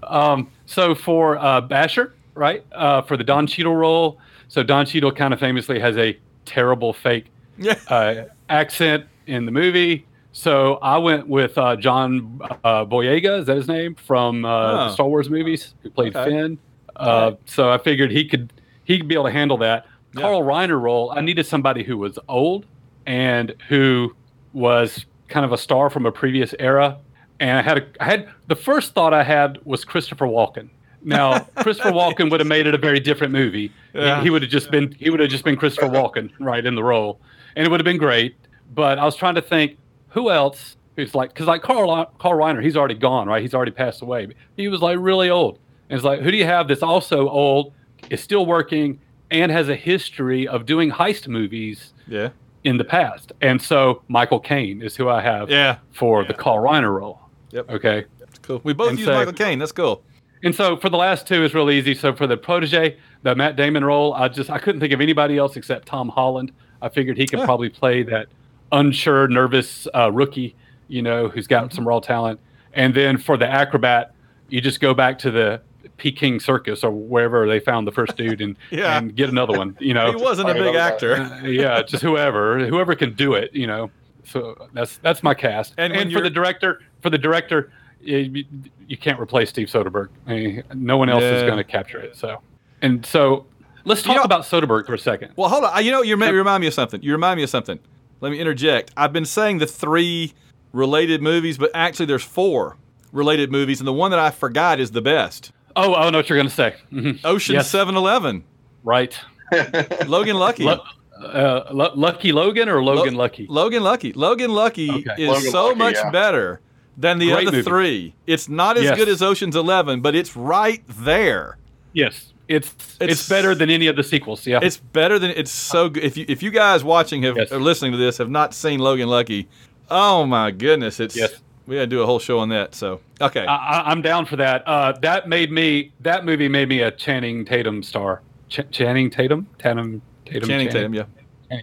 Um, 0.04 0.50
so 0.66 0.94
for 0.94 1.36
uh, 1.38 1.60
Basher, 1.60 2.14
right, 2.34 2.64
uh, 2.72 3.02
for 3.02 3.16
the 3.16 3.24
Don 3.24 3.46
Cheadle 3.46 3.74
role, 3.74 4.18
so 4.48 4.62
Don 4.62 4.86
Cheadle 4.86 5.10
kind 5.12 5.34
of 5.34 5.40
famously 5.40 5.78
has 5.80 5.96
a 5.96 6.16
terrible 6.44 6.92
fake 6.92 7.26
Yeah. 7.58 7.74
uh, 7.88 8.24
accent 8.48 9.04
in 9.26 9.44
the 9.46 9.52
movie. 9.52 10.06
So 10.32 10.74
I 10.82 10.98
went 10.98 11.28
with 11.28 11.56
uh, 11.58 11.76
John 11.76 12.40
uh, 12.62 12.84
Boyega, 12.84 13.40
is 13.40 13.46
that 13.46 13.56
his 13.56 13.66
name, 13.68 13.94
from 13.94 14.44
uh, 14.44 14.48
Oh. 14.48 14.76
the 14.88 14.92
Star 14.92 15.08
Wars 15.08 15.28
movies, 15.30 15.74
who 15.82 15.90
played 15.90 16.14
Okay. 16.16 16.30
Finn. 16.30 16.58
Uh, 16.96 17.32
So 17.46 17.70
I 17.70 17.78
figured 17.78 18.10
he 18.10 18.24
could 18.26 18.52
he 18.84 18.98
could 18.98 19.08
be 19.08 19.14
able 19.14 19.24
to 19.26 19.30
handle 19.32 19.58
that. 19.58 19.86
Yeah. 20.14 20.22
Carl 20.22 20.42
Reiner 20.42 20.80
role, 20.80 21.12
I 21.14 21.20
needed 21.20 21.44
somebody 21.46 21.82
who 21.84 21.98
was 21.98 22.18
old 22.28 22.64
and 23.06 23.54
who 23.68 24.14
was 24.52 25.04
kind 25.28 25.44
of 25.44 25.52
a 25.52 25.58
star 25.58 25.90
from 25.90 26.06
a 26.06 26.12
previous 26.12 26.54
era, 26.58 26.96
and 27.38 27.58
I 27.58 27.62
had 27.62 27.78
a, 27.78 27.86
I 28.00 28.04
had 28.04 28.28
the 28.46 28.56
first 28.56 28.94
thought 28.94 29.12
I 29.12 29.22
had 29.22 29.58
was 29.64 29.84
Christopher 29.84 30.26
Walken. 30.26 30.70
Now, 31.02 31.38
Christopher 31.56 31.90
Walken 31.92 32.30
would 32.30 32.40
have 32.40 32.46
made 32.48 32.66
it 32.66 32.74
a 32.74 32.78
very 32.78 32.98
different 33.00 33.32
movie. 33.32 33.70
Yeah. 33.94 34.16
He, 34.18 34.24
he 34.24 34.30
would 34.30 34.42
have 34.42 34.50
just 34.50 34.70
been 34.70 34.92
he 34.98 35.10
would 35.10 35.20
have 35.20 35.28
just 35.30 35.44
been 35.44 35.56
Christopher 35.56 35.88
Walken 35.98 36.30
right 36.40 36.64
in 36.64 36.74
the 36.74 36.82
role, 36.84 37.20
and 37.56 37.66
it 37.66 37.70
would 37.70 37.80
have 37.80 37.84
been 37.84 37.98
great. 37.98 38.36
But 38.74 38.98
I 38.98 39.04
was 39.04 39.14
trying 39.16 39.34
to 39.36 39.42
think 39.42 39.76
who 40.10 40.30
else 40.30 40.76
who's 40.96 41.14
like 41.14 41.30
because 41.32 41.46
like 41.46 41.62
Carl 41.62 42.06
Carl 42.18 42.38
Reiner, 42.38 42.62
he's 42.62 42.76
already 42.76 42.94
gone, 42.94 43.28
right? 43.28 43.42
He's 43.42 43.54
already 43.54 43.70
passed 43.72 44.02
away. 44.02 44.28
He 44.56 44.68
was 44.68 44.80
like 44.82 44.98
really 45.00 45.30
old, 45.30 45.58
and 45.88 45.96
it's 45.96 46.04
like 46.04 46.20
who 46.20 46.30
do 46.30 46.36
you 46.36 46.44
have 46.44 46.68
that's 46.68 46.82
also 46.82 47.28
old, 47.28 47.72
is 48.10 48.20
still 48.22 48.46
working, 48.46 49.00
and 49.30 49.50
has 49.52 49.68
a 49.68 49.76
history 49.76 50.46
of 50.48 50.66
doing 50.66 50.90
heist 50.90 51.28
movies 51.28 51.92
Yeah. 52.06 52.30
in 52.64 52.76
the 52.78 52.84
past? 52.84 53.32
And 53.40 53.60
so 53.60 54.02
Michael 54.08 54.40
Caine 54.40 54.82
is 54.82 54.96
who 54.96 55.08
I 55.08 55.20
have 55.20 55.50
Yeah. 55.50 55.76
for 55.92 56.24
the 56.24 56.34
Carl 56.34 56.58
Reiner 56.58 56.94
role. 56.98 57.20
Yep. 57.52 57.70
Okay. 57.70 58.04
That's 58.18 58.38
cool. 58.40 58.60
We 58.64 58.72
both 58.72 58.90
And 58.90 58.98
use 58.98 59.06
so- 59.08 59.14
Michael 59.14 59.32
Caine. 59.32 59.58
That's 59.58 59.72
cool. 59.72 60.02
And 60.44 60.54
so 60.54 60.76
for 60.76 60.88
the 60.88 60.96
last 60.96 61.26
two, 61.26 61.42
it's 61.42 61.52
real 61.52 61.68
easy. 61.70 61.94
So 61.96 62.12
for 62.14 62.26
the 62.28 62.36
protege, 62.36 62.96
the 63.24 63.34
Matt 63.34 63.56
Damon 63.56 63.84
role, 63.84 64.14
I 64.14 64.28
just 64.28 64.50
I 64.50 64.58
couldn't 64.58 64.80
think 64.80 64.92
of 64.92 65.00
anybody 65.00 65.36
else 65.36 65.56
except 65.56 65.86
Tom 65.88 66.08
Holland. 66.10 66.52
I 66.80 66.88
figured 66.88 67.16
he 67.16 67.26
could 67.26 67.40
Yeah. 67.40 67.44
probably 67.44 67.68
play 67.70 68.04
that 68.04 68.28
unsure, 68.72 69.28
nervous 69.28 69.86
uh, 69.94 70.10
rookie, 70.12 70.54
you 70.88 71.02
know, 71.02 71.28
who's 71.28 71.46
got 71.46 71.64
Mm-hmm. 71.64 71.74
some 71.74 71.88
raw 71.88 72.00
talent. 72.00 72.40
And 72.74 72.94
then 72.94 73.18
for 73.18 73.36
the 73.36 73.46
acrobat, 73.48 74.12
you 74.48 74.60
just 74.60 74.80
go 74.80 74.94
back 74.94 75.18
to 75.20 75.30
the 75.30 75.60
Peking 75.96 76.38
Circus 76.38 76.84
or 76.84 76.90
wherever 76.90 77.46
they 77.48 77.58
found 77.60 77.86
the 77.86 77.92
first 77.92 78.16
dude 78.16 78.40
and 78.40 78.56
Yeah. 78.70 78.96
and 78.98 79.14
get 79.16 79.28
another 79.28 79.56
one. 79.58 79.76
You 79.80 79.94
know, 79.94 80.10
He 80.16 80.22
wasn't 80.22 80.50
a 80.50 80.54
big 80.54 80.74
actor. 80.76 81.14
Uh, 81.16 81.42
yeah, 81.46 81.82
just 81.82 82.02
whoever, 82.02 82.66
whoever 82.66 82.94
can 82.94 83.14
do 83.14 83.34
it, 83.34 83.52
you 83.54 83.66
know. 83.66 83.90
So 84.24 84.68
that's 84.74 84.98
that's 84.98 85.22
my 85.22 85.34
cast. 85.34 85.74
And 85.78 85.92
And, 85.92 86.12
for 86.12 86.20
the 86.20 86.30
director, 86.30 86.80
for 87.00 87.10
the 87.10 87.18
director, 87.18 87.72
you, 88.00 88.44
you 88.86 88.96
can't 88.96 89.18
replace 89.18 89.48
Steve 89.48 89.68
Soderbergh. 89.68 90.08
I 90.26 90.30
mean, 90.34 90.62
no 90.74 90.96
one 90.98 91.08
else 91.08 91.24
is 91.24 91.42
going 91.42 91.56
to 91.56 91.64
capture 91.64 91.98
it. 91.98 92.14
So, 92.16 92.40
and 92.82 93.04
so 93.04 93.46
let's 93.84 94.02
talk 94.02 94.16
know- 94.16 94.22
about 94.22 94.42
Soderbergh 94.42 94.86
for 94.86 94.94
a 94.94 94.98
second. 94.98 95.32
Well, 95.36 95.48
hold 95.48 95.64
on. 95.64 95.84
You 95.84 95.90
know, 95.90 96.02
you 96.02 96.14
remind 96.16 96.60
me 96.60 96.66
of 96.68 96.74
something. 96.74 97.02
You 97.02 97.12
remind 97.12 97.38
me 97.38 97.42
of 97.42 97.50
something. 97.50 97.78
Let 98.20 98.32
me 98.32 98.38
interject. 98.38 98.90
I've 98.96 99.12
been 99.12 99.24
saying 99.24 99.58
the 99.58 99.66
three 99.66 100.32
related 100.72 101.22
movies, 101.22 101.56
but 101.58 101.70
actually 101.74 102.06
there's 102.06 102.24
four 102.24 102.76
related 103.12 103.50
movies, 103.50 103.80
and 103.80 103.86
the 103.86 103.92
one 103.92 104.10
that 104.10 104.20
I 104.20 104.30
forgot 104.30 104.80
is 104.80 104.90
the 104.90 105.00
best. 105.02 105.52
Oh, 105.76 105.94
I 105.94 106.10
know 106.10 106.18
what 106.18 106.28
you're 106.28 106.38
going 106.38 106.48
to 106.48 106.54
say. 106.54 106.74
Mhm. 106.92 107.20
Ocean 107.24 107.54
Yes. 107.54 107.72
7-Eleven. 107.72 108.44
Right. 108.84 109.16
Logan 110.06 110.36
Lucky. 110.36 110.64
Lu- 110.64 110.80
uh, 111.24 111.68
Lu- 111.72 111.94
Lucky 111.94 112.32
Logan 112.32 112.68
or 112.68 112.82
Logan 112.82 113.14
Lo- 113.14 113.20
Lucky? 113.24 113.46
Logan 113.48 113.82
Lucky. 113.82 114.12
Logan 114.12 114.50
Lucky 114.52 114.90
Okay. 114.90 115.22
is 115.22 115.28
Logan 115.28 115.50
so 115.50 115.66
Lucky, 115.68 115.78
much 115.78 115.94
yeah. 115.94 116.10
better 116.10 116.60
than 116.96 117.18
the 117.18 117.30
Great 117.32 117.46
other 117.48 117.56
movie. 117.58 117.68
three. 117.68 118.14
It's 118.26 118.48
not 118.48 118.76
as 118.76 118.84
Yes. 118.84 118.96
good 118.98 119.08
as 119.08 119.22
Ocean's 119.22 119.56
11, 119.56 120.00
but 120.00 120.14
it's 120.14 120.36
right 120.36 120.82
there. 120.88 121.56
yes. 121.92 122.32
It's, 122.48 122.68
It's- 123.00 123.12
it's 123.20 123.28
better 123.28 123.54
than 123.54 123.68
any 123.70 123.86
of 123.88 123.96
the 123.96 124.02
sequels. 124.02 124.46
Yeah. 124.46 124.60
It's 124.62 124.78
better 124.78 125.18
than 125.18 125.30
it's 125.32 125.50
so 125.50 125.88
good. 125.90 126.02
If 126.02 126.16
you 126.16 126.24
if 126.28 126.42
you 126.42 126.50
guys 126.50 126.82
watching 126.82 127.22
have 127.24 127.36
Yes. 127.36 127.52
or 127.52 127.60
listening 127.60 127.92
to 127.92 127.98
this 127.98 128.16
have 128.18 128.30
not 128.30 128.54
seen 128.54 128.80
Logan 128.80 129.08
Lucky, 129.08 129.48
oh 129.90 130.24
my 130.26 130.50
goodness, 130.50 130.98
it's 130.98 131.14
Yes. 131.14 131.34
we 131.66 131.76
had 131.76 131.90
to 131.90 131.96
do 131.96 132.02
a 132.02 132.06
whole 132.06 132.18
show 132.18 132.38
on 132.38 132.48
that. 132.48 132.74
So 132.74 133.00
okay, 133.20 133.44
I, 133.44 133.54
I- 133.56 133.90
I'm 133.90 134.00
down 134.00 134.24
for 134.24 134.36
that. 134.36 134.66
Uh, 134.66 134.92
that 135.02 135.28
made 135.28 135.52
me. 135.52 135.92
That 136.00 136.24
movie 136.24 136.48
made 136.48 136.68
me 136.70 136.80
a 136.80 136.90
Channing 136.90 137.44
Tatum 137.44 137.82
star. 137.82 138.22
Ch- 138.48 138.60
Channing 138.70 139.10
Tatum. 139.10 139.46
Tatum. 139.58 140.00
Tatum. 140.24 140.48
Channing 140.48 140.68
Tatum, 140.70 140.94
yeah. 140.94 141.04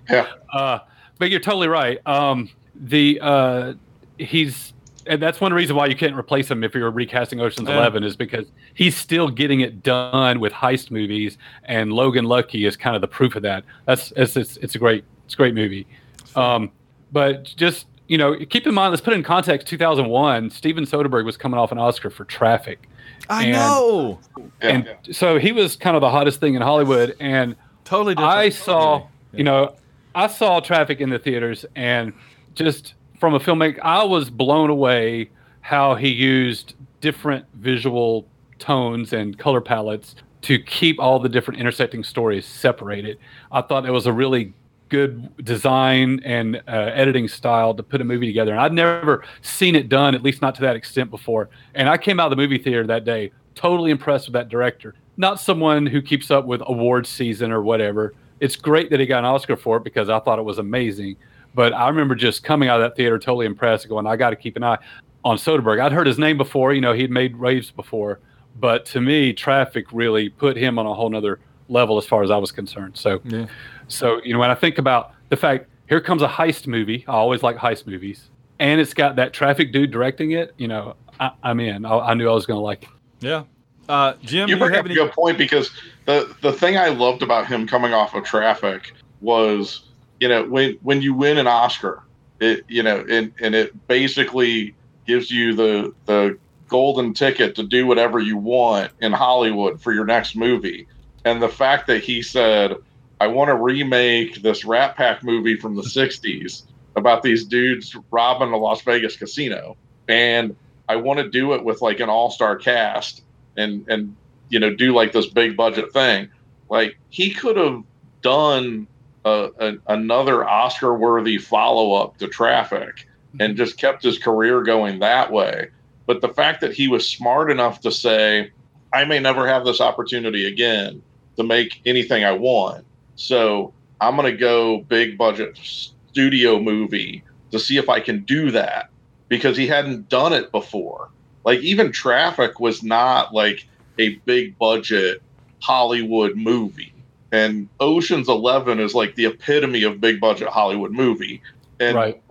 Yeah. 0.09 0.27
Uh, 0.53 0.79
but 1.17 1.31
you're 1.31 1.39
totally 1.39 1.67
right. 1.67 1.99
Um, 2.07 2.49
the 2.75 3.19
uh, 3.23 3.73
he's 4.19 4.73
and 5.07 5.21
that's 5.21 5.39
one 5.41 5.53
reason 5.53 5.75
why 5.75 5.85
you 5.87 5.95
can't 5.95 6.15
replace 6.15 6.49
him 6.49 6.63
if 6.63 6.73
you're 6.73 6.89
recasting 6.91 7.39
Ocean's 7.39 7.69
Yeah. 7.69 7.77
Eleven 7.77 8.03
is 8.03 8.15
because 8.15 8.45
he's 8.73 8.95
still 8.95 9.29
getting 9.29 9.61
it 9.61 9.83
done 9.83 10.39
with 10.39 10.51
heist 10.53 10.91
movies, 10.91 11.37
and 11.63 11.91
Logan 11.93 12.25
Lucky 12.25 12.65
is 12.65 12.75
kind 12.77 12.95
of 12.95 13.01
the 13.01 13.07
proof 13.07 13.35
of 13.35 13.41
that. 13.43 13.63
That's 13.85 14.11
it's 14.15 14.35
it's, 14.37 14.57
it's 14.57 14.75
a 14.75 14.79
great 14.79 15.03
it's 15.25 15.33
a 15.33 15.37
great 15.37 15.53
movie. 15.55 15.87
Um, 16.35 16.71
but 17.11 17.43
just 17.55 17.87
you 18.07 18.17
know, 18.19 18.35
keep 18.49 18.67
in 18.67 18.73
mind, 18.75 18.91
let's 18.91 19.01
put 19.01 19.13
it 19.13 19.17
in 19.17 19.23
context. 19.23 19.65
2001, 19.67 20.51
Steven 20.51 20.83
Soderbergh 20.85 21.25
was 21.25 21.37
coming 21.37 21.59
off 21.59 21.71
an 21.71 21.79
Oscar 21.79 22.11
for 22.11 22.23
Traffic. 22.25 22.87
I 23.29 23.45
And- 23.45 23.53
know. 23.53 24.19
Yeah. 24.61 24.69
and 24.69 24.95
so 25.11 25.39
he 25.39 25.51
was 25.51 25.75
kind 25.75 25.95
of 25.95 26.01
the 26.01 26.11
hottest 26.11 26.39
thing 26.39 26.53
in 26.53 26.61
Hollywood. 26.61 27.15
And 27.19 27.55
Totally 27.83 28.13
different. 28.13 28.31
I 28.37 28.49
saw, 28.49 28.97
Yeah. 28.99 29.05
you 29.37 29.43
know, 29.43 29.73
I 30.13 30.27
saw 30.27 30.59
Traffic 30.59 31.01
in 31.01 31.09
the 31.09 31.17
theaters, 31.17 31.65
and 31.75 32.13
just 32.53 32.93
from 33.25 33.33
a 33.33 33.39
filmmaker, 33.39 33.79
I 33.81 34.03
was 34.03 34.29
blown 34.29 34.69
away 34.69 35.31
how 35.61 35.95
he 35.95 36.09
used 36.09 36.75
different 37.01 37.43
visual 37.55 38.27
tones 38.59 39.13
and 39.13 39.35
color 39.35 39.61
palettes 39.61 40.13
to 40.43 40.59
keep 40.59 40.99
all 40.99 41.17
the 41.17 41.27
different 41.27 41.59
intersecting 41.59 42.03
stories 42.03 42.45
separated. 42.45 43.17
I 43.51 43.61
thought 43.61 43.87
it 43.87 43.91
was 43.91 44.05
a 44.05 44.13
really 44.13 44.53
good 44.89 45.35
design 45.43 46.21
and 46.23 46.57
uh, 46.67 46.91
editing 46.93 47.27
style 47.27 47.73
to 47.73 47.81
put 47.81 47.99
a 47.99 48.03
movie 48.03 48.27
together. 48.27 48.51
And 48.51 48.61
I'd 48.61 48.73
never 48.73 49.25
seen 49.41 49.73
it 49.73 49.89
done, 49.89 50.13
at 50.13 50.21
least 50.21 50.43
not 50.43 50.53
to 50.53 50.61
that 50.61 50.75
extent 50.75 51.09
before. 51.09 51.49
And 51.73 51.89
I 51.89 51.97
came 51.97 52.19
out 52.19 52.31
of 52.31 52.37
the 52.37 52.43
movie 52.43 52.59
theater 52.59 52.85
that 52.85 53.05
day 53.05 53.31
totally 53.55 53.89
impressed 53.89 54.27
with 54.27 54.33
that 54.33 54.49
director. 54.49 54.93
Not 55.17 55.39
someone 55.39 55.87
who 55.87 55.99
keeps 56.03 56.29
up 56.29 56.45
with 56.45 56.61
awards 56.67 57.09
season 57.09 57.51
or 57.51 57.63
whatever. 57.63 58.13
It's 58.39 58.55
great 58.55 58.91
that 58.91 58.99
he 58.99 59.07
got 59.07 59.17
an 59.17 59.25
Oscar 59.25 59.57
for 59.57 59.77
it 59.77 59.83
because 59.83 60.09
I 60.09 60.19
thought 60.19 60.37
it 60.37 60.45
was 60.45 60.59
amazing. 60.59 61.15
But 61.55 61.73
I 61.73 61.87
remember 61.87 62.13
just 62.15 62.43
coming 62.43 62.67
out 62.69 62.81
of 62.81 62.89
that 62.89 62.95
theater 62.97 63.17
totally 63.17 63.45
impressed, 63.45 63.87
going, 63.87 64.05
I 64.05 64.17
got 64.17 64.31
to 64.31 64.35
keep 64.35 64.57
an 64.57 64.63
eye 64.63 64.77
on 65.23 65.37
Soderbergh. 65.37 65.81
I'd 65.81 65.93
heard 65.93 66.05
his 66.05 66.19
name 66.19 66.37
before, 66.37 66.73
you 66.73 66.81
know, 66.81 66.93
he'd 66.93 67.09
made 67.09 67.35
raves 67.37 67.71
before. 67.71 68.19
But 68.59 68.85
to 68.87 69.01
me, 69.01 69.33
Traffic 69.33 69.85
really 69.91 70.29
put 70.29 70.57
him 70.57 70.77
on 70.77 70.85
a 70.85 70.93
whole 70.93 71.09
nother 71.09 71.39
level 71.69 71.97
as 71.97 72.05
far 72.05 72.23
as 72.23 72.29
I 72.29 72.37
was 72.37 72.51
concerned. 72.51 72.97
So, 72.97 73.21
Yeah. 73.23 73.47
so 73.87 74.21
you 74.23 74.33
know, 74.33 74.39
when 74.39 74.51
I 74.51 74.55
think 74.55 74.77
about 74.77 75.13
the 75.29 75.37
fact 75.37 75.67
here 75.87 76.01
comes 76.01 76.21
a 76.21 76.27
heist 76.27 76.67
movie, 76.67 77.05
I 77.07 77.13
always 77.13 77.41
like 77.41 77.57
heist 77.57 77.87
movies, 77.87 78.29
and 78.59 78.79
it's 78.79 78.93
got 78.93 79.15
that 79.15 79.33
Traffic 79.33 79.71
dude 79.71 79.91
directing 79.91 80.31
it. 80.31 80.53
You 80.57 80.67
know, 80.67 80.95
I, 81.19 81.31
I'm 81.43 81.59
in. 81.59 81.85
I, 81.85 81.97
I 81.97 82.13
knew 82.13 82.29
I 82.29 82.33
was 82.33 82.45
going 82.45 82.57
to 82.57 82.63
like 82.63 82.83
it. 82.83 82.89
Yeah. 83.21 83.43
Uh, 83.87 84.13
Jim, 84.23 84.47
you 84.49 84.55
do 84.55 84.59
you 84.59 84.59
bring 84.59 84.73
have 84.73 84.85
up 84.85 84.91
a 84.91 84.93
good 84.93 85.11
point 85.11 85.37
because 85.37 85.71
the 86.05 86.33
the 86.41 86.51
thing 86.51 86.77
I 86.77 86.89
loved 86.89 87.21
about 87.23 87.47
him 87.47 87.67
coming 87.67 87.93
off 87.93 88.13
of 88.15 88.23
Traffic 88.23 88.93
was, 89.21 89.83
you 90.19 90.27
know, 90.27 90.45
when 90.45 90.77
when 90.81 91.01
you 91.01 91.13
win 91.13 91.37
an 91.37 91.47
Oscar, 91.47 92.03
it 92.39 92.65
you 92.67 92.83
know, 92.83 93.05
and 93.09 93.33
and 93.39 93.55
it 93.55 93.87
basically 93.87 94.75
gives 95.05 95.29
you 95.31 95.55
the 95.55 95.93
the 96.05 96.37
golden 96.67 97.13
ticket 97.13 97.55
to 97.55 97.63
do 97.63 97.85
whatever 97.85 98.19
you 98.19 98.37
want 98.37 98.91
in 98.99 99.11
Hollywood 99.11 99.81
for 99.81 99.93
your 99.93 100.05
next 100.05 100.35
movie. 100.35 100.87
And 101.23 101.41
the 101.41 101.49
fact 101.49 101.87
that 101.87 102.03
he 102.03 102.21
said, 102.21 102.75
"I 103.19 103.27
want 103.27 103.49
to 103.49 103.55
remake 103.55 104.41
this 104.41 104.65
Rat 104.65 104.95
Pack 104.95 105.23
movie 105.23 105.57
from 105.57 105.75
the 105.75 105.83
'60s 105.83 106.63
about 106.95 107.23
these 107.23 107.45
dudes 107.45 107.95
robbing 108.11 108.51
a 108.51 108.57
Las 108.57 108.81
Vegas 108.81 109.17
casino, 109.17 109.75
and 110.07 110.55
I 110.87 110.95
want 110.97 111.19
to 111.19 111.29
do 111.29 111.53
it 111.53 111.63
with 111.63 111.81
like 111.81 111.99
an 111.99 112.09
all-star 112.09 112.55
cast." 112.55 113.21
and 113.57 113.85
and 113.87 114.15
you 114.49 114.59
know 114.59 114.73
do 114.73 114.93
like 114.93 115.11
this 115.11 115.27
big 115.27 115.55
budget 115.57 115.91
thing 115.93 116.29
like 116.69 116.97
he 117.09 117.31
could 117.31 117.57
have 117.57 117.83
done 118.21 118.87
a, 119.25 119.49
a, 119.59 119.73
another 119.87 120.47
oscar 120.47 120.93
worthy 120.93 121.37
follow-up 121.37 122.17
to 122.17 122.27
traffic 122.27 122.95
mm-hmm. 122.95 123.41
and 123.41 123.57
just 123.57 123.77
kept 123.77 124.03
his 124.03 124.17
career 124.17 124.61
going 124.61 124.99
that 124.99 125.31
way. 125.31 125.69
But 126.05 126.21
the 126.21 126.29
fact 126.29 126.61
that 126.61 126.73
he 126.73 126.87
was 126.87 127.09
smart 127.09 127.51
enough 127.51 127.81
to 127.81 127.91
say 127.91 128.51
i 128.93 129.03
may 129.03 129.19
never 129.19 129.47
have 129.47 129.65
this 129.65 129.81
opportunity 129.81 130.45
again 130.45 131.01
to 131.35 131.43
make 131.43 131.81
anything 131.85 132.23
i 132.23 132.31
want. 132.31 132.85
So 133.15 133.73
i'm 133.99 134.15
going 134.15 134.31
to 134.31 134.37
go 134.37 134.79
big 134.87 135.17
budget 135.17 135.57
studio 135.57 136.59
movie 136.59 137.23
to 137.51 137.59
see 137.59 137.77
if 137.77 137.89
i 137.89 137.99
can 137.99 138.23
do 138.23 138.51
that 138.51 138.89
because 139.27 139.57
he 139.57 139.65
hadn't 139.65 140.07
done 140.07 140.33
it 140.33 140.51
before. 140.51 141.09
Like 141.43 141.59
even 141.59 141.91
traffic 141.91 142.59
was 142.59 142.83
not 142.83 143.33
like 143.33 143.67
a 143.97 144.15
big 144.25 144.57
budget 144.59 145.21
hollywood 145.61 146.35
movie 146.35 146.94
and 147.35 147.67
oceans 147.79 148.29
11 148.29 148.79
is 148.79 148.93
like 148.95 149.15
the 149.15 149.25
epitome 149.25 149.83
of 149.83 149.99
big 149.99 150.19
budget 150.19 150.47
hollywood 150.47 150.91
movie 150.91 151.41
and 151.79 151.95
Right. 151.95 152.21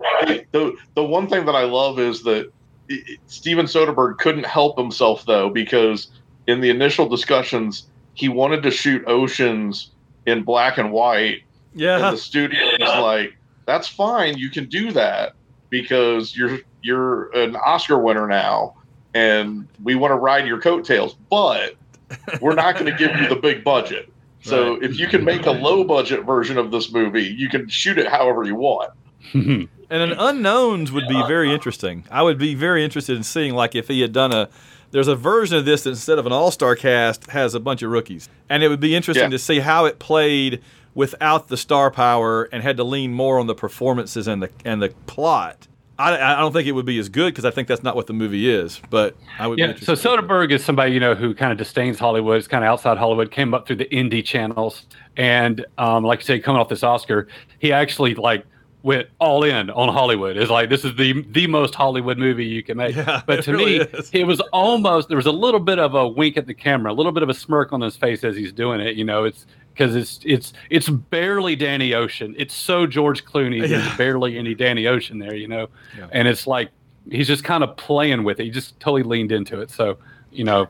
the 0.51 0.75
the 0.95 1.03
one 1.03 1.27
thing 1.27 1.45
that 1.45 1.55
i 1.55 1.63
love 1.63 1.99
is 1.99 2.23
that 2.23 2.51
i- 2.89 2.93
i- 2.93 3.17
steven 3.27 3.65
soderbergh 3.67 4.17
couldn't 4.17 4.45
help 4.45 4.77
himself 4.77 5.25
though 5.25 5.49
because 5.49 6.07
in 6.47 6.61
the 6.61 6.69
initial 6.69 7.07
discussions 7.07 7.87
he 8.13 8.29
wanted 8.29 8.63
to 8.63 8.71
shoot 8.71 9.03
oceans 9.07 9.91
in 10.25 10.43
black 10.43 10.77
and 10.77 10.91
white 10.91 11.41
and 11.73 11.81
Yeah. 11.81 12.11
the 12.11 12.17
studio 12.17 12.59
was 12.79 13.01
like, 13.01 13.35
"That's 13.65 13.87
fine, 13.87 14.37
you 14.37 14.49
can 14.49 14.65
do 14.69 14.91
that 14.93 15.33
because 15.69 16.35
you're 16.37 16.59
you're 16.81 17.29
an 17.37 17.57
Oscar 17.57 17.97
winner 17.97 18.25
now, 18.27 18.75
and 19.13 19.67
we 19.83 19.95
want 19.95 20.11
to 20.11 20.15
ride 20.15 20.47
your 20.47 20.61
coattails, 20.61 21.15
but 21.29 21.75
we're 22.39 22.55
not 22.55 22.75
going 22.77 22.85
to 22.85 22.97
give 22.97 23.13
you 23.19 23.27
the 23.27 23.35
big 23.35 23.63
budget. 23.65 24.07
So 24.45 24.73
Right. 24.75 24.83
if 24.83 24.99
you 24.99 25.07
can 25.07 25.23
make 25.25 25.45
a 25.47 25.51
low 25.51 25.83
budget 25.83 26.23
version 26.23 26.57
of 26.57 26.69
this 26.71 26.91
movie, 26.93 27.23
you 27.23 27.49
can 27.49 27.67
shoot 27.67 27.97
it 27.97 28.07
however 28.07 28.43
you 28.43 28.55
want." 28.55 28.91
And 29.87 30.01
an 30.01 30.13
unknowns 30.17 30.91
would 30.91 31.07
be 31.07 31.21
very 31.27 31.53
interesting. 31.53 32.05
I 32.09 32.23
would 32.23 32.39
be 32.39 32.55
very 32.55 32.83
interested 32.83 33.15
in 33.17 33.21
seeing 33.23 33.53
like 33.53 33.75
if 33.75 33.87
he 33.87 34.01
had 34.01 34.11
done 34.13 34.33
a. 34.33 34.49
There's 34.89 35.07
a 35.07 35.15
version 35.15 35.57
of 35.57 35.65
this 35.65 35.83
that 35.83 35.91
instead 35.91 36.17
of 36.17 36.25
an 36.25 36.31
all-star 36.31 36.75
cast 36.75 37.29
has 37.29 37.53
a 37.53 37.59
bunch 37.59 37.83
of 37.83 37.91
rookies, 37.91 38.27
and 38.49 38.63
it 38.63 38.69
would 38.69 38.79
be 38.79 38.95
interesting 38.95 39.25
Yeah. 39.25 39.29
to 39.37 39.39
see 39.39 39.59
how 39.59 39.85
it 39.85 39.99
played 39.99 40.61
without 40.95 41.49
the 41.49 41.57
star 41.57 41.91
power 41.91 42.49
and 42.51 42.63
had 42.63 42.77
to 42.77 42.83
lean 42.83 43.13
more 43.13 43.37
on 43.39 43.45
the 43.45 43.53
performances 43.53 44.27
and 44.27 44.41
the 44.41 44.49
and 44.65 44.81
the 44.81 44.89
plot. 45.05 45.67
I, 45.97 46.33
I 46.35 46.39
don't 46.39 46.51
think 46.51 46.67
it 46.67 46.73
would 46.73 46.85
be 46.85 46.99
as 46.99 47.07
good 47.07 47.33
because 47.33 47.45
I 47.45 47.51
think 47.51 47.67
that's 47.67 47.83
not 47.83 47.95
what 47.95 48.07
the 48.07 48.13
movie 48.13 48.49
is. 48.49 48.81
But 48.89 49.15
I 49.39 49.47
would. 49.47 49.55
be 49.57 49.61
Yeah, 49.63 49.75
so. 49.75 49.93
Soderbergh 49.93 50.51
is 50.51 50.63
somebody 50.63 50.91
you 50.91 50.99
know 50.99 51.15
who 51.15 51.33
kind 51.33 51.51
of 51.51 51.57
disdains 51.57 51.97
Hollywood. 51.97 52.37
Is 52.37 52.47
kind 52.47 52.63
of 52.63 52.69
outside 52.69 52.97
Hollywood. 52.97 53.31
Came 53.31 53.53
up 53.53 53.65
through 53.65 53.77
the 53.77 53.85
indie 53.85 54.23
channels, 54.23 54.85
and 55.15 55.65
um, 55.77 56.03
like 56.03 56.19
you 56.19 56.25
say, 56.25 56.39
coming 56.39 56.59
off 56.59 56.69
this 56.69 56.83
Oscar, 56.83 57.27
he 57.59 57.71
actually 57.71 58.15
like 58.15 58.45
went 58.83 59.07
all 59.19 59.43
in 59.43 59.71
on 59.71 59.89
Hollywood. 59.89 60.37
It's 60.37 60.51
like 60.51 60.69
this 60.69 60.85
is 60.85 60.95
the 60.95 61.23
the 61.31 61.47
most 61.47 61.73
Hollywood 61.73 62.17
movie 62.17 62.45
you 62.45 62.61
can 62.61 62.77
make. 62.77 62.95
Yeah, 63.05 63.21
but 63.25 63.43
to 63.43 63.51
really 63.51 63.79
me, 63.79 63.85
is. 63.85 64.09
it 64.13 64.25
was 64.25 64.39
almost 64.53 65.07
there 65.07 65.17
was 65.17 65.25
a 65.25 65.31
little 65.31 65.59
bit 65.59 65.79
of 65.79 65.95
a 65.95 66.07
wink 66.07 66.37
at 66.37 66.45
the 66.45 66.53
camera, 66.53 66.91
a 66.91 66.93
little 66.93 67.11
bit 67.11 67.23
of 67.23 67.29
a 67.29 67.33
smirk 67.33 67.73
on 67.73 67.81
his 67.81 67.97
face 67.97 68.23
as 68.23 68.35
he's 68.35 68.53
doing 68.53 68.79
it. 68.79 68.95
You 68.95 69.03
know, 69.03 69.23
it's 69.23 69.45
because 69.75 69.95
it's 69.95 70.19
it's 70.23 70.53
it's 70.69 70.89
barely 70.89 71.55
Danny 71.55 71.93
Ocean. 71.93 72.33
It's 72.37 72.53
so 72.53 72.87
George 72.87 73.25
Clooney. 73.25 73.61
Yeah. 73.61 73.67
There's 73.67 73.97
barely 73.97 74.37
any 74.37 74.55
Danny 74.55 74.87
Ocean 74.87 75.19
there. 75.19 75.35
You 75.35 75.47
know, 75.47 75.67
Yeah. 75.97 76.07
and 76.11 76.27
it's 76.27 76.47
like 76.47 76.69
he's 77.11 77.27
just 77.27 77.43
kind 77.43 77.63
of 77.63 77.75
playing 77.75 78.23
with 78.23 78.39
it. 78.39 78.45
He 78.45 78.49
just 78.49 78.79
totally 78.79 79.03
leaned 79.03 79.31
into 79.31 79.59
it. 79.59 79.69
So 79.69 79.97
you 80.31 80.45
know, 80.45 80.67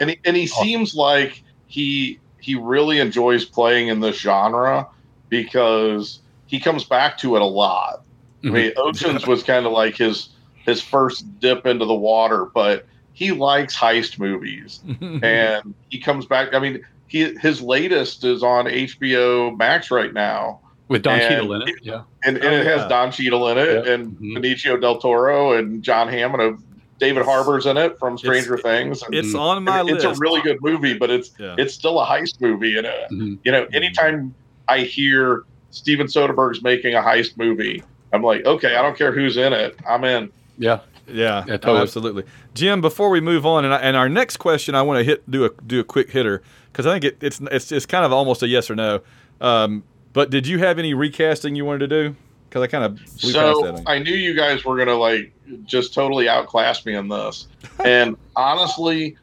and 0.00 0.10
he, 0.10 0.18
and 0.24 0.36
he 0.36 0.46
seems 0.46 0.94
like 0.94 1.42
he 1.66 2.18
he 2.40 2.56
really 2.56 2.98
enjoys 2.98 3.44
playing 3.44 3.88
in 3.88 4.00
this 4.00 4.18
genre 4.18 4.88
because 5.28 6.20
he 6.46 6.58
comes 6.58 6.84
back 6.84 7.16
to 7.18 7.36
it 7.36 7.42
a 7.42 7.46
lot. 7.46 8.02
I 8.42 8.46
mm-hmm. 8.46 8.54
mean, 8.54 8.72
Oceans 8.76 9.26
was 9.26 9.44
kind 9.44 9.66
of 9.66 9.72
like 9.72 9.96
his 9.96 10.30
his 10.66 10.82
first 10.82 11.38
dip 11.40 11.64
into 11.64 11.84
the 11.84 11.94
water, 11.94 12.46
but 12.46 12.86
he 13.12 13.30
likes 13.30 13.76
heist 13.76 14.18
movies, 14.18 14.80
and 15.22 15.74
he 15.90 15.98
comes 15.98 16.26
back. 16.26 16.54
I 16.54 16.58
mean, 16.58 16.84
he 17.12 17.34
his 17.40 17.60
latest 17.60 18.24
is 18.24 18.42
on 18.42 18.64
HBO 18.66 19.54
Max 19.56 19.90
right 19.90 20.12
now, 20.14 20.60
with 20.88 21.02
Don 21.02 21.18
And 21.20 21.28
Cheadle 21.28 21.52
in 21.54 21.62
it. 21.68 21.74
Yeah. 21.82 22.02
and, 22.24 22.38
and 22.38 22.46
Oh, 22.46 22.58
it 22.58 22.66
has 22.66 22.80
yeah. 22.80 22.88
Don 22.88 23.12
Cheadle 23.12 23.48
in 23.50 23.58
it, 23.58 23.86
Yeah. 23.86 23.92
and 23.92 24.16
Mhm. 24.18 24.38
Benicio 24.38 24.80
del 24.80 24.96
Toro, 24.98 25.52
and 25.52 25.82
Jon 25.82 26.08
Hamm 26.08 26.32
and 26.34 26.42
of 26.42 26.62
David 26.98 27.24
Harbour's 27.24 27.66
in 27.66 27.76
it 27.76 27.98
from 27.98 28.16
Stranger 28.16 28.56
Things. 28.56 29.02
and- 29.02 29.14
it's 29.14 29.34
on 29.34 29.64
my 29.64 29.80
and 29.80 29.90
it's 29.90 30.04
a 30.04 30.14
really 30.14 30.40
good 30.40 30.58
movie, 30.62 30.94
but 30.94 31.10
it's 31.10 31.32
Yeah. 31.38 31.54
it's 31.58 31.74
still 31.74 32.00
a 32.00 32.06
heist 32.06 32.40
movie. 32.40 32.78
And 32.78 32.86
uh, 32.86 32.92
Mhm. 33.12 33.38
you 33.44 33.52
know, 33.52 33.66
anytime 33.74 34.34
I 34.68 34.78
hear 34.80 35.42
Steven 35.70 36.06
Soderbergh's 36.06 36.62
making 36.62 36.94
a 36.94 37.00
heist 37.02 37.36
movie, 37.36 37.82
I'm 38.14 38.22
like, 38.22 38.44
okay, 38.46 38.76
I 38.76 38.82
don't 38.82 38.96
care 38.96 39.12
who's 39.12 39.36
in 39.36 39.52
it, 39.52 39.76
I'm 39.88 40.04
in. 40.04 40.30
Yeah. 40.58 40.78
Yeah, 41.08 41.44
Yeah, 41.46 41.54
oh, 41.54 41.56
totally. 41.56 41.80
absolutely. 41.80 42.24
Jim, 42.54 42.80
before 42.80 43.10
we 43.10 43.20
move 43.20 43.44
on, 43.44 43.64
and, 43.64 43.74
I, 43.74 43.78
and 43.78 43.96
our 43.96 44.08
next 44.08 44.36
question, 44.36 44.74
I 44.74 44.82
want 44.82 44.98
to 44.98 45.04
hit 45.04 45.28
do 45.30 45.44
a 45.44 45.50
do 45.66 45.80
a 45.80 45.84
quick 45.84 46.10
hitter 46.10 46.42
because 46.70 46.86
I 46.86 46.92
think 46.92 47.04
it, 47.04 47.18
it's 47.20 47.40
it's 47.50 47.72
it's 47.72 47.86
kind 47.86 48.04
of 48.04 48.12
almost 48.12 48.42
a 48.42 48.48
yes 48.48 48.70
or 48.70 48.76
no. 48.76 49.00
Um, 49.40 49.82
but 50.12 50.30
did 50.30 50.46
you 50.46 50.58
have 50.58 50.78
any 50.78 50.94
recasting 50.94 51.54
you 51.56 51.64
wanted 51.64 51.80
to 51.80 51.88
do? 51.88 52.16
Because 52.48 52.62
I 52.62 52.66
kind 52.66 52.84
of 52.84 53.00
So 53.06 53.62
that. 53.62 53.82
I 53.86 53.98
knew 53.98 54.14
you 54.14 54.34
guys 54.34 54.64
were 54.64 54.76
gonna 54.76 54.94
like 54.94 55.32
just 55.64 55.94
totally 55.94 56.28
outclass 56.28 56.84
me 56.86 56.94
in 56.94 57.08
this, 57.08 57.48
and 57.84 58.16
honestly, 58.36 59.16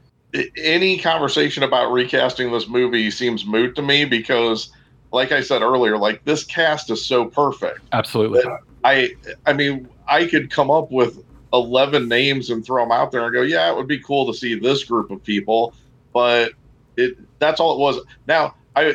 any 0.57 0.97
conversation 0.97 1.63
about 1.63 1.91
recasting 1.91 2.51
this 2.51 2.67
movie 2.67 3.09
seems 3.09 3.45
moot 3.45 3.75
to 3.75 3.81
me 3.81 4.03
because, 4.05 4.71
like 5.11 5.31
I 5.31 5.41
said 5.41 5.61
earlier, 5.61 5.97
like 5.97 6.23
this 6.25 6.43
cast 6.43 6.89
is 6.89 7.05
so 7.05 7.25
perfect. 7.25 7.79
Absolutely. 7.93 8.41
I 8.83 9.15
I 9.45 9.53
mean, 9.53 9.87
I 10.07 10.25
could 10.25 10.49
come 10.49 10.69
up 10.71 10.91
with 10.91 11.23
11 11.53 12.07
names 12.07 12.49
and 12.49 12.65
throw 12.65 12.83
them 12.83 12.91
out 12.91 13.11
there 13.11 13.23
and 13.25 13.33
go, 13.33 13.41
yeah, 13.41 13.71
it 13.71 13.75
would 13.75 13.87
be 13.87 13.99
cool 13.99 14.25
to 14.31 14.37
see 14.37 14.55
this 14.55 14.83
group 14.83 15.11
of 15.11 15.23
people, 15.23 15.73
but 16.13 16.51
it 16.97 17.17
that's 17.39 17.59
all 17.59 17.73
it 17.73 17.79
was. 17.79 17.99
Now, 18.27 18.55
I 18.75 18.93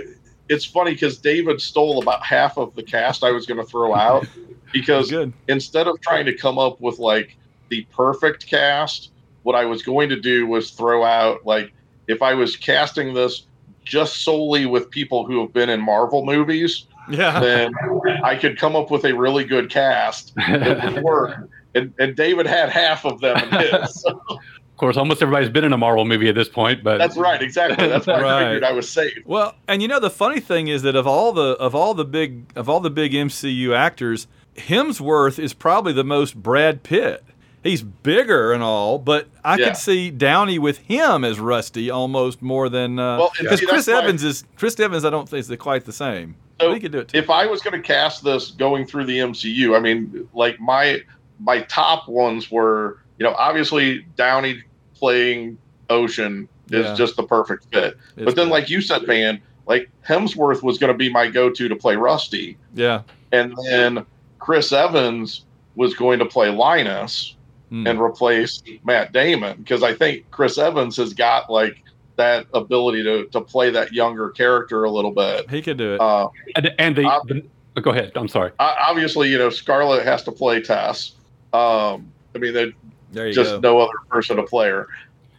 it's 0.49 0.65
funny 0.65 0.93
because 0.93 1.19
David 1.19 1.61
stole 1.61 2.03
about 2.03 2.25
half 2.25 2.59
of 2.59 2.75
the 2.75 2.83
cast 2.83 3.25
I 3.25 3.31
was 3.31 3.47
going 3.47 3.59
to 3.59 3.67
throw 3.67 3.95
out 3.95 4.27
because 4.73 5.13
instead 5.49 5.87
of 5.87 6.01
trying 6.01 6.27
to 6.27 6.37
come 6.37 6.59
up 6.59 6.81
with 6.81 6.99
like 6.99 7.37
the 7.71 7.87
perfect 7.91 8.47
cast, 8.47 9.11
what 9.43 9.55
I 9.55 9.65
was 9.65 9.83
going 9.83 10.09
to 10.11 10.21
do 10.21 10.47
was 10.47 10.71
throw 10.71 11.05
out 11.05 11.45
like 11.47 11.73
if 12.07 12.23
I 12.23 12.35
was 12.35 12.57
casting 12.57 13.15
this 13.15 13.47
just 13.85 14.23
solely 14.23 14.67
with 14.67 14.91
people 14.91 15.27
who 15.27 15.41
have 15.41 15.53
been 15.53 15.69
in 15.69 15.81
Marvel 15.81 16.25
movies, 16.25 16.87
Yeah, 17.09 17.41
then 17.41 17.73
I 18.23 18.37
could 18.37 18.59
come 18.59 18.77
up 18.77 18.91
with 18.91 19.05
a 19.05 19.13
really 19.13 19.45
good 19.45 19.71
cast 19.71 20.35
that 20.37 20.95
would 20.95 21.03
work. 21.03 21.51
And, 21.75 21.93
and 21.99 22.15
David 22.17 22.47
had 22.47 22.69
half 22.71 23.05
of 23.05 23.21
them 23.21 23.37
in 23.37 23.51
his. 23.83 24.01
So 24.03 24.21
Of 24.75 24.79
course, 24.79 24.97
almost 24.97 25.23
everybody's 25.23 25.51
been 25.51 25.63
in 25.63 25.73
a 25.73 25.79
Marvel 25.79 26.05
movie 26.05 26.29
at 26.29 26.35
this 26.35 26.49
point, 26.49 26.83
but 26.83 26.99
that's 26.99 27.17
right, 27.17 27.41
exactly. 27.41 27.87
That's 27.87 28.09
why 28.09 28.15
I 28.25 28.43
figured 28.45 28.65
I 28.65 28.73
was 28.73 28.91
safe. 28.91 29.19
Well, 29.25 29.55
and 29.69 29.81
you 29.81 29.87
know 29.87 30.01
the 30.01 30.11
funny 30.11 30.41
thing 30.41 30.67
is 30.67 30.83
that 30.83 30.97
of 30.97 31.07
all 31.07 31.33
the 31.33 31.51
of 31.61 31.77
all 31.77 31.95
the 31.95 32.05
big 32.05 32.47
of 32.57 32.69
all 32.69 32.81
the 32.81 32.91
big 32.91 33.13
MCU 33.13 33.73
actors, 33.73 34.27
Hemsworth 34.57 35.39
is 35.39 35.55
probably 35.55 35.93
the 35.93 36.03
most 36.03 36.35
Brad 36.43 36.83
Pitt. 36.83 37.23
He's 37.63 37.83
bigger 37.83 38.53
and 38.53 38.65
all, 38.65 38.99
but 38.99 39.29
I 39.45 39.57
Yeah. 39.59 39.67
could 39.69 39.77
see 39.77 40.11
Downey 40.11 40.59
with 40.59 40.79
him 40.79 41.25
as 41.25 41.39
Rusty 41.39 41.89
almost 41.89 42.43
more 42.43 42.69
than 42.69 42.99
uh, 42.99 43.19
Well, 43.19 43.33
because 43.39 43.61
see, 43.61 43.67
Chris 43.67 43.87
Evans 43.87 44.25
is 44.25 44.45
Chris 44.57 44.79
Evans. 44.81 45.05
I 45.05 45.11
don't 45.11 45.29
think 45.29 45.49
is 45.49 45.57
quite 45.57 45.85
the 45.85 45.93
same. 45.93 46.35
So 46.61 46.69
but 46.69 46.75
he 46.75 46.81
could 46.81 46.93
do 46.93 46.99
it 46.99 47.09
too. 47.09 47.19
if 47.19 47.31
I 47.31 47.47
was 47.47 47.63
going 47.63 47.81
to 47.81 47.87
cast 47.87 48.23
this 48.25 48.51
going 48.51 48.87
through 48.87 49.07
the 49.07 49.19
MCU, 49.19 49.77
I 49.77 49.81
mean, 49.81 50.29
like 50.35 50.59
my 50.61 51.01
my 51.41 51.61
top 51.63 52.09
ones 52.09 52.51
were, 52.51 52.99
you 53.19 53.25
know, 53.25 53.35
obviously 53.35 54.05
Downey 54.17 54.63
playing 54.95 55.59
Ocean 55.91 56.49
is 56.71 56.87
Yeah. 56.87 56.95
just 56.95 57.17
the 57.17 57.23
perfect 57.23 57.67
fit. 57.73 57.97
It's 58.17 58.25
but 58.25 58.37
then, 58.37 58.47
good. 58.47 58.53
like 58.53 58.71
you 58.71 58.81
said, 58.81 59.03
Van, 59.07 59.41
like 59.67 59.91
Hemsworth 60.07 60.63
was 60.63 60.79
going 60.79 60.93
to 60.93 60.97
be 60.99 61.09
my 61.11 61.29
go-to 61.29 61.69
to 61.69 61.77
play 61.77 61.97
Rusty, 61.97 62.57
yeah, 62.75 63.03
and 63.33 63.55
then 63.67 64.05
Chris 64.39 64.73
Evans 64.73 65.45
was 65.77 65.95
going 65.95 66.19
to 66.21 66.27
play 66.27 66.49
Linus 66.51 67.37
Hmm. 67.71 67.87
and 67.87 67.99
replace 68.01 68.63
Matt 68.85 69.13
Damon 69.13 69.57
because 69.57 69.83
I 69.83 69.95
think 69.95 70.31
Chris 70.31 70.59
Evans 70.59 70.97
has 70.99 71.15
got 71.15 71.49
like 71.51 71.83
that 72.17 72.47
ability 72.53 73.03
to 73.03 73.25
to 73.27 73.41
play 73.41 73.71
that 73.71 73.91
younger 73.93 74.29
character 74.31 74.85
a 74.85 74.91
little 74.91 75.11
bit. 75.11 75.49
he 75.51 75.63
could 75.63 75.79
do 75.79 75.95
it. 75.95 76.01
Uh, 76.01 76.29
and, 76.57 76.73
and 76.79 76.95
the, 76.95 77.07
Uh, 77.07 77.21
the 77.27 77.43
oh, 77.77 77.81
go 77.81 77.91
ahead. 77.91 78.13
I'm 78.17 78.29
sorry. 78.29 78.53
obviously, 78.61 79.31
you 79.31 79.39
know, 79.39 79.49
Scarlett 79.51 80.05
has 80.05 80.23
to 80.25 80.31
play 80.33 80.61
Tess. 80.61 81.13
Um, 81.55 82.13
I 82.35 82.39
mean, 82.39 82.53
there's 82.53 82.73
there 83.13 83.33
just 83.33 83.51
go. 83.53 83.61
no 83.61 83.79
other 83.79 83.93
person 84.11 84.37
to 84.37 84.43
player. 84.43 84.89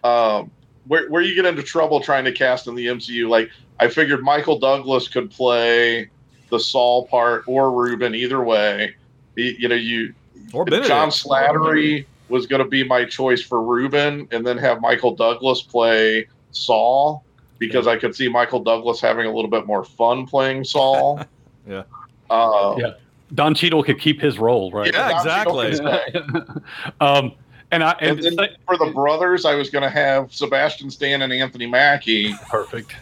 Um, 0.04 0.50
where, 0.88 1.10
where 1.10 1.22
you 1.22 1.36
get 1.36 1.46
into 1.46 1.62
trouble 1.62 2.00
trying 2.00 2.26
to 2.26 2.32
cast 2.32 2.68
in 2.68 2.76
the 2.76 2.88
MCU, 2.88 3.28
like 3.28 3.50
I 3.80 3.90
figured 3.90 4.24
Michael 4.24 4.58
Douglas 4.58 5.08
could 5.08 5.30
play 5.30 6.10
the 6.50 6.60
Saul 6.60 7.08
part 7.08 7.44
or 7.48 7.72
Ruben, 7.72 8.16
either 8.16 8.42
way. 8.42 8.96
You, 9.36 9.56
you 9.60 9.68
know, 9.68 9.76
you 9.76 10.14
or 10.54 10.64
Benedict. 10.64 10.88
John 10.88 11.10
Slattery 11.10 12.06
was 12.30 12.48
going 12.48 12.64
to 12.64 12.68
be 12.68 12.84
my 12.84 13.04
choice 13.06 13.42
for 13.42 13.62
Ruben, 13.62 14.28
and 14.32 14.46
then 14.46 14.58
have 14.58 14.80
Michael 14.80 15.16
Douglas 15.16 15.62
play 15.62 16.28
Saul 16.52 17.24
because 17.60 17.88
I 17.88 17.98
could 17.98 18.16
see 18.16 18.30
Michael 18.30 18.62
Douglas 18.62 19.02
having 19.02 19.26
a 19.26 19.32
little 19.34 19.50
bit 19.50 19.66
more 19.66 19.84
fun 19.84 20.26
playing 20.26 20.64
Saul. 20.64 21.22
Yeah. 21.68 21.82
Uh, 22.30 22.76
Yeah. 22.78 22.94
Don 23.36 23.54
Cheadle 23.54 23.84
could 23.84 24.00
keep 24.00 24.20
his 24.20 24.40
role, 24.40 24.72
right? 24.72 24.92
Yeah, 24.94 25.10
Don 25.10 25.18
exactly. 25.20 25.80
um, 27.02 27.32
and 27.72 27.84
I 27.84 27.92
and, 28.00 28.20
And 28.24 28.38
then 28.38 28.50
for 28.66 28.78
the 28.78 28.92
brothers, 28.94 29.44
I 29.46 29.56
was 29.56 29.70
going 29.70 29.84
to 29.84 29.90
have 29.90 30.34
Sebastian 30.34 30.90
Stan 30.90 31.22
and 31.22 31.32
Anthony 31.34 31.66
Mackie. 31.68 32.34
perfect. 32.50 32.96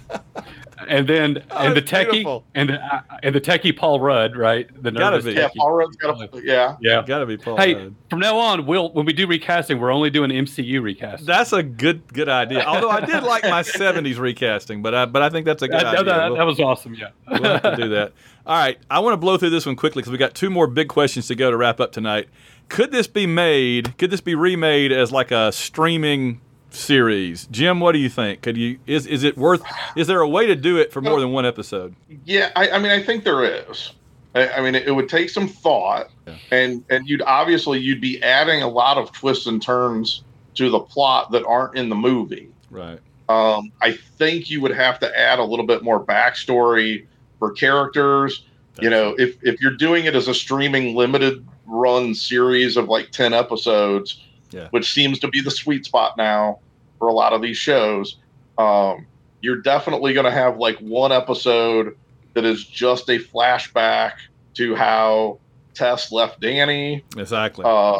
And 0.88 1.08
then 1.08 1.44
Oh, 1.52 1.58
and 1.68 1.76
the 1.78 1.82
techie 1.82 2.12
beautiful. 2.12 2.46
and 2.56 2.70
the, 2.70 2.74
uh, 2.84 3.02
and 3.22 3.36
the 3.36 3.40
techie 3.42 3.76
Paul 3.78 4.00
Rudd, 4.00 4.36
right? 4.36 4.68
The 4.82 4.92
Gotta 4.92 5.18
nervous 5.18 5.26
be. 5.26 5.34
Yeah. 5.40 5.50
Paul 5.56 5.72
Rudd's 5.74 5.96
got 5.98 6.32
to. 6.32 6.42
Yeah, 6.44 6.76
Yeah. 6.82 7.04
Got 7.06 7.20
to 7.20 7.26
be 7.26 7.38
Paul. 7.38 7.58
Hey, 7.58 7.76
Rudd. 7.76 7.96
from 8.10 8.20
now 8.20 8.38
on, 8.38 8.66
we'll 8.66 8.92
when 8.92 9.06
we 9.06 9.14
do 9.14 9.28
recasting, 9.28 9.80
we're 9.80 9.92
only 9.94 10.10
doing 10.10 10.30
MCU 10.32 10.82
recasting. 10.82 11.26
That's 11.28 11.54
a 11.54 11.62
good 11.64 12.12
good 12.12 12.28
idea. 12.28 12.64
Although 12.66 12.90
I 12.90 13.02
did 13.06 13.24
like 13.24 13.44
my 13.44 13.62
'70s 13.64 14.18
recasting, 14.18 14.82
but 14.82 14.94
I 14.96 15.06
but 15.06 15.22
I 15.22 15.30
think 15.30 15.46
that's 15.46 15.62
a 15.62 15.68
good 15.70 15.80
that, 15.82 15.86
idea. 16.00 16.04
that- 16.06 16.28
We'll- 16.30 16.38
that 16.38 16.46
was 16.46 16.60
awesome. 16.60 16.96
Yeah. 16.96 17.10
we'll 17.30 17.44
have 17.44 17.62
to 17.62 17.76
do 17.76 17.90
that. 17.90 18.14
All 18.46 18.58
right, 18.58 18.78
I 18.90 19.00
want 19.00 19.14
to 19.14 19.18
blow 19.18 19.38
through 19.38 19.52
this 19.52 19.66
one 19.66 19.76
quickly 19.78 20.02
because 20.02 20.12
we 20.12 20.18
got 20.18 20.34
two 20.34 20.50
more 20.50 20.68
big 20.68 20.90
questions 20.90 21.28
to 21.28 21.36
go 21.36 21.50
to 21.50 21.56
wrap 21.56 21.80
up 21.80 21.92
tonight. 21.94 22.28
Could 22.68 22.92
this 22.92 23.08
be 23.08 23.26
made? 23.26 23.98
Could 23.98 24.12
this 24.12 24.20
be 24.22 24.36
remade 24.36 24.92
as 24.92 25.12
like 25.14 25.32
a 25.32 25.52
streaming 25.54 26.42
series? 26.70 27.48
Jim, 27.52 27.80
what 27.80 27.94
do 27.94 28.00
you 28.00 28.10
think? 28.10 28.42
Could 28.42 28.58
you 28.58 28.80
is 28.86 29.06
is 29.08 29.24
it 29.24 29.38
worth? 29.38 29.64
Is 29.96 30.08
there 30.08 30.20
a 30.20 30.28
way 30.28 30.46
to 30.48 30.56
do 30.56 30.78
it 30.78 30.92
for 30.92 31.00
more 31.02 31.20
than 31.22 31.32
one 31.32 31.46
episode? 31.46 31.96
yeah. 32.26 32.52
I, 32.56 32.72
I 32.72 32.80
mean, 32.80 32.92
I 32.92 33.02
think 33.02 33.24
there 33.24 33.44
is. 33.70 33.94
I, 34.36 34.50
I 34.50 34.62
mean, 34.62 34.76
it, 34.76 34.94
would 34.94 35.08
take 35.08 35.30
some 35.30 35.48
thought, 35.48 36.10
Yeah. 36.28 36.36
and 36.52 36.84
and 36.90 37.08
you'd 37.08 37.22
obviously 37.22 37.80
you'd 37.80 38.02
be 38.02 38.22
adding 38.24 38.62
a 38.64 38.68
lot 38.68 38.98
of 38.98 39.12
twists 39.14 39.46
and 39.46 39.62
turns 39.62 40.24
to 40.56 40.70
the 40.70 40.80
plot 40.80 41.32
that 41.32 41.46
aren't 41.46 41.78
in 41.78 41.88
the 41.88 41.96
movie. 41.96 42.50
Right. 42.72 43.00
Um, 43.30 43.72
I 43.82 43.94
think 43.94 44.50
you 44.50 44.60
would 44.62 44.72
have 44.76 45.00
to 45.00 45.18
add 45.20 45.40
a 45.40 45.44
little 45.44 45.66
bit 45.66 45.82
more 45.84 46.04
backstory 46.04 47.06
for 47.44 47.52
characters. 47.52 48.46
You 48.80 48.90
know, 48.90 49.14
if 49.20 49.36
if 49.44 49.62
you're 49.62 49.76
doing 49.76 50.06
it 50.06 50.16
as 50.16 50.28
a 50.30 50.34
streaming 50.34 50.96
limited 50.96 51.46
run 51.66 52.16
series 52.16 52.78
of 52.78 52.88
like 52.88 53.12
10 53.12 53.34
episodes, 53.34 54.22
Yeah. 54.52 54.68
which 54.72 54.92
seems 54.94 55.20
to 55.20 55.28
be 55.28 55.42
the 55.42 55.52
sweet 55.52 55.86
spot 55.86 56.16
now 56.18 56.60
for 57.00 57.08
a 57.10 57.14
lot 57.14 57.34
of 57.34 57.42
these 57.42 57.58
shows. 57.58 58.18
Um, 58.58 59.06
you're 59.42 59.62
definitely 59.62 60.14
going 60.14 60.26
to 60.26 60.32
have 60.32 60.58
like 60.58 60.78
one 60.80 61.12
episode 61.12 61.96
that 62.34 62.46
is 62.46 62.64
just 62.66 63.10
a 63.10 63.20
flashback 63.20 64.14
to 64.56 64.74
how 64.76 65.40
Tess 65.74 66.12
left 66.12 66.40
Danny. 66.40 67.04
Exactly. 67.18 67.66
Uh, 67.68 68.00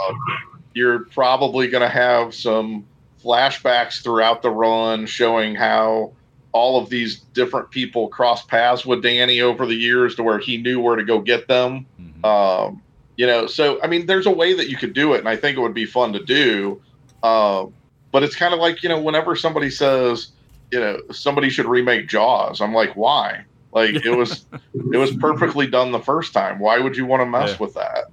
you're 0.74 1.00
probably 1.06 1.68
going 1.68 1.84
to 1.84 1.90
have 1.90 2.34
some 2.34 2.86
flashbacks 3.24 4.02
throughout 4.02 4.42
the 4.42 4.50
run 4.50 5.06
showing 5.06 5.54
how 5.56 6.14
all 6.54 6.80
of 6.82 6.90
these 6.90 7.20
different 7.34 7.70
people 7.72 8.08
cross 8.08 8.46
paths 8.46 8.86
with 8.86 9.02
Danny 9.04 9.42
over 9.42 9.66
the 9.66 9.76
years 9.76 10.16
to 10.16 10.24
where 10.24 10.38
he 10.40 10.58
knew 10.58 10.80
where 10.80 10.96
to 10.96 11.04
go 11.04 11.20
get 11.20 11.48
them. 11.48 11.86
Mhm. 12.00 12.26
Um, 12.26 12.82
you 13.18 13.28
know, 13.28 13.46
so 13.48 13.80
I 13.84 13.88
mean, 13.88 14.06
there's 14.06 14.26
a 14.28 14.32
way 14.32 14.54
that 14.54 14.70
you 14.70 14.78
could 14.78 14.94
do 14.94 15.14
it, 15.14 15.20
and 15.20 15.28
I 15.30 15.36
think 15.36 15.58
it 15.58 15.62
would 15.62 15.74
be 15.74 15.86
fun 15.86 16.14
to 16.14 16.24
do. 16.24 16.82
Um, 17.24 17.74
but 18.12 18.24
it's 18.24 18.36
kind 18.36 18.54
of 18.54 18.60
like 18.60 18.82
you 18.84 18.90
know, 18.90 19.00
whenever 19.02 19.36
somebody 19.36 19.70
says, 19.70 20.30
you 20.72 20.80
know, 20.80 21.00
somebody 21.12 21.50
should 21.50 21.66
remake 21.66 22.08
Jaws, 22.08 22.62
I'm 22.62 22.74
like, 22.74 22.96
why? 22.96 23.46
Like 23.72 23.96
it 24.06 24.16
was, 24.16 24.46
it 24.94 24.98
was 24.98 25.12
perfectly 25.18 25.66
done 25.68 25.92
the 25.92 26.00
first 26.00 26.34
time. 26.34 26.60
Why 26.60 26.80
would 26.80 26.96
you 26.96 27.06
want 27.08 27.22
to 27.22 27.26
mess 27.26 27.52
Yeah. 27.52 27.58
with 27.60 27.74
that? 27.74 28.06